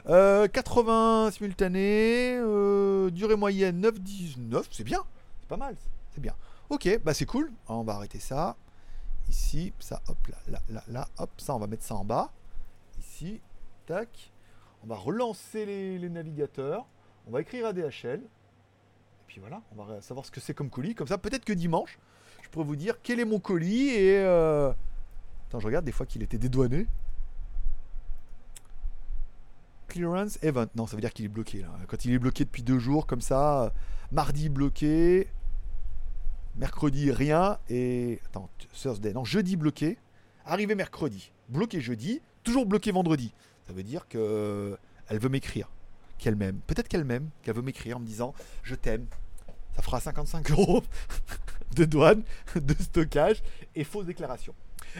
Euh, 0.07 0.47
80 0.47 1.31
simultanés, 1.31 2.37
euh, 2.37 3.09
durée 3.09 3.35
moyenne 3.35 3.81
9,19, 3.81 4.65
c'est 4.71 4.83
bien, 4.83 4.99
c'est 5.39 5.49
pas 5.49 5.57
mal, 5.57 5.75
c'est 6.13 6.21
bien. 6.21 6.35
Ok, 6.69 6.99
bah 7.03 7.13
c'est 7.13 7.25
cool, 7.25 7.51
on 7.67 7.83
va 7.83 7.93
arrêter 7.95 8.19
ça. 8.19 8.55
Ici, 9.29 9.73
ça, 9.79 10.01
hop, 10.07 10.17
là, 10.27 10.37
là, 10.47 10.61
là, 10.69 10.83
là, 10.87 11.07
hop, 11.17 11.29
ça, 11.37 11.55
on 11.55 11.59
va 11.59 11.67
mettre 11.67 11.83
ça 11.83 11.95
en 11.95 12.05
bas. 12.05 12.31
Ici, 12.99 13.41
tac. 13.85 14.31
On 14.83 14.87
va 14.87 14.95
relancer 14.95 15.65
les, 15.65 16.09
navigateurs. 16.09 16.85
On 17.27 17.31
va 17.31 17.41
écrire 17.41 17.67
ADHL. 17.67 18.21
Et 18.21 18.27
voilà, 19.39 19.61
on 19.71 19.83
va 19.83 20.01
savoir 20.01 20.25
ce 20.25 20.31
que 20.31 20.39
c'est 20.39 20.53
comme 20.53 20.69
colis. 20.69 20.95
Comme 20.95 21.07
ça, 21.07 21.17
peut-être 21.17 21.45
que 21.45 21.53
dimanche, 21.53 21.99
je 22.41 22.49
pourrais 22.49 22.65
vous 22.65 22.75
dire 22.75 22.95
quel 23.01 23.19
est 23.19 23.25
mon 23.25 23.39
colis 23.39 23.89
et. 23.89 24.17
Euh, 24.19 24.71
je 25.59 25.65
regarde 25.65 25.85
des 25.85 25.91
fois 25.91 26.05
qu'il 26.05 26.23
était 26.23 26.37
dédouané. 26.37 26.87
Clearance 29.87 30.39
event. 30.41 30.67
Non, 30.75 30.87
ça 30.87 30.95
veut 30.95 31.01
dire 31.01 31.13
qu'il 31.13 31.25
est 31.25 31.29
bloqué 31.29 31.59
là. 31.59 31.69
Quand 31.87 32.05
il 32.05 32.13
est 32.13 32.19
bloqué 32.19 32.43
depuis 32.45 32.63
deux 32.63 32.79
jours, 32.79 33.05
comme 33.05 33.21
ça, 33.21 33.71
mardi 34.11 34.49
bloqué, 34.49 35.27
mercredi 36.55 37.11
rien, 37.11 37.59
et. 37.69 38.19
Attends, 38.25 38.49
Thursday. 38.73 39.13
Non, 39.13 39.23
jeudi 39.23 39.55
bloqué, 39.55 39.97
arrivé 40.45 40.73
mercredi, 40.75 41.31
bloqué 41.49 41.81
jeudi, 41.81 42.21
toujours 42.43 42.65
bloqué 42.65 42.91
vendredi. 42.91 43.33
Ça 43.67 43.73
veut 43.73 43.83
dire 43.83 44.07
que 44.07 44.77
elle 45.07 45.19
veut 45.19 45.29
m'écrire, 45.29 45.69
qu'elle 46.17 46.35
m'aime. 46.35 46.59
Peut-être 46.65 46.87
qu'elle 46.87 47.05
m'aime, 47.05 47.29
qu'elle 47.43 47.55
veut 47.55 47.61
m'écrire 47.61 47.97
en 47.97 47.99
me 47.99 48.05
disant 48.05 48.33
je 48.63 48.75
t'aime. 48.75 49.05
Ça 49.75 49.81
fera 49.81 49.99
55 49.99 50.51
euros 50.51 50.83
de 51.75 51.85
douane, 51.85 52.23
de 52.55 52.75
stockage 52.79 53.41
et 53.75 53.83
fausse 53.83 54.05
déclaration. 54.05 54.53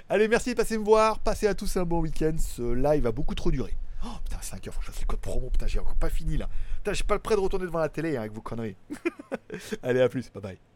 Allez, 0.09 0.27
merci 0.27 0.51
de 0.51 0.55
passer 0.55 0.77
me 0.77 0.83
voir. 0.83 1.19
Passez 1.19 1.47
à 1.47 1.53
tous 1.53 1.77
un 1.77 1.85
bon 1.85 2.01
week-end. 2.01 2.35
Ce 2.37 2.61
live 2.73 3.03
va 3.03 3.11
beaucoup 3.11 3.35
trop 3.35 3.51
durer. 3.51 3.75
Oh 4.05 4.09
putain, 4.23 4.41
5 4.41 4.67
heures, 4.67 4.73
faut 4.73 4.79
que 4.79 4.85
je 4.87 4.91
fasse 4.91 5.01
le 5.01 5.07
code 5.07 5.19
promo. 5.19 5.49
Putain, 5.49 5.67
j'ai 5.67 5.79
encore 5.79 5.95
pas 5.95 6.09
fini 6.09 6.37
là. 6.37 6.49
Putain, 6.77 6.93
j'ai 6.93 7.03
pas 7.03 7.15
le 7.15 7.21
prêt 7.21 7.35
de 7.35 7.39
retourner 7.39 7.65
devant 7.65 7.79
la 7.79 7.89
télé 7.89 8.17
hein, 8.17 8.21
avec 8.21 8.33
vos 8.33 8.41
conneries. 8.41 8.75
Allez, 9.83 10.01
à 10.01 10.09
plus. 10.09 10.29
Bye 10.31 10.41
bye. 10.41 10.72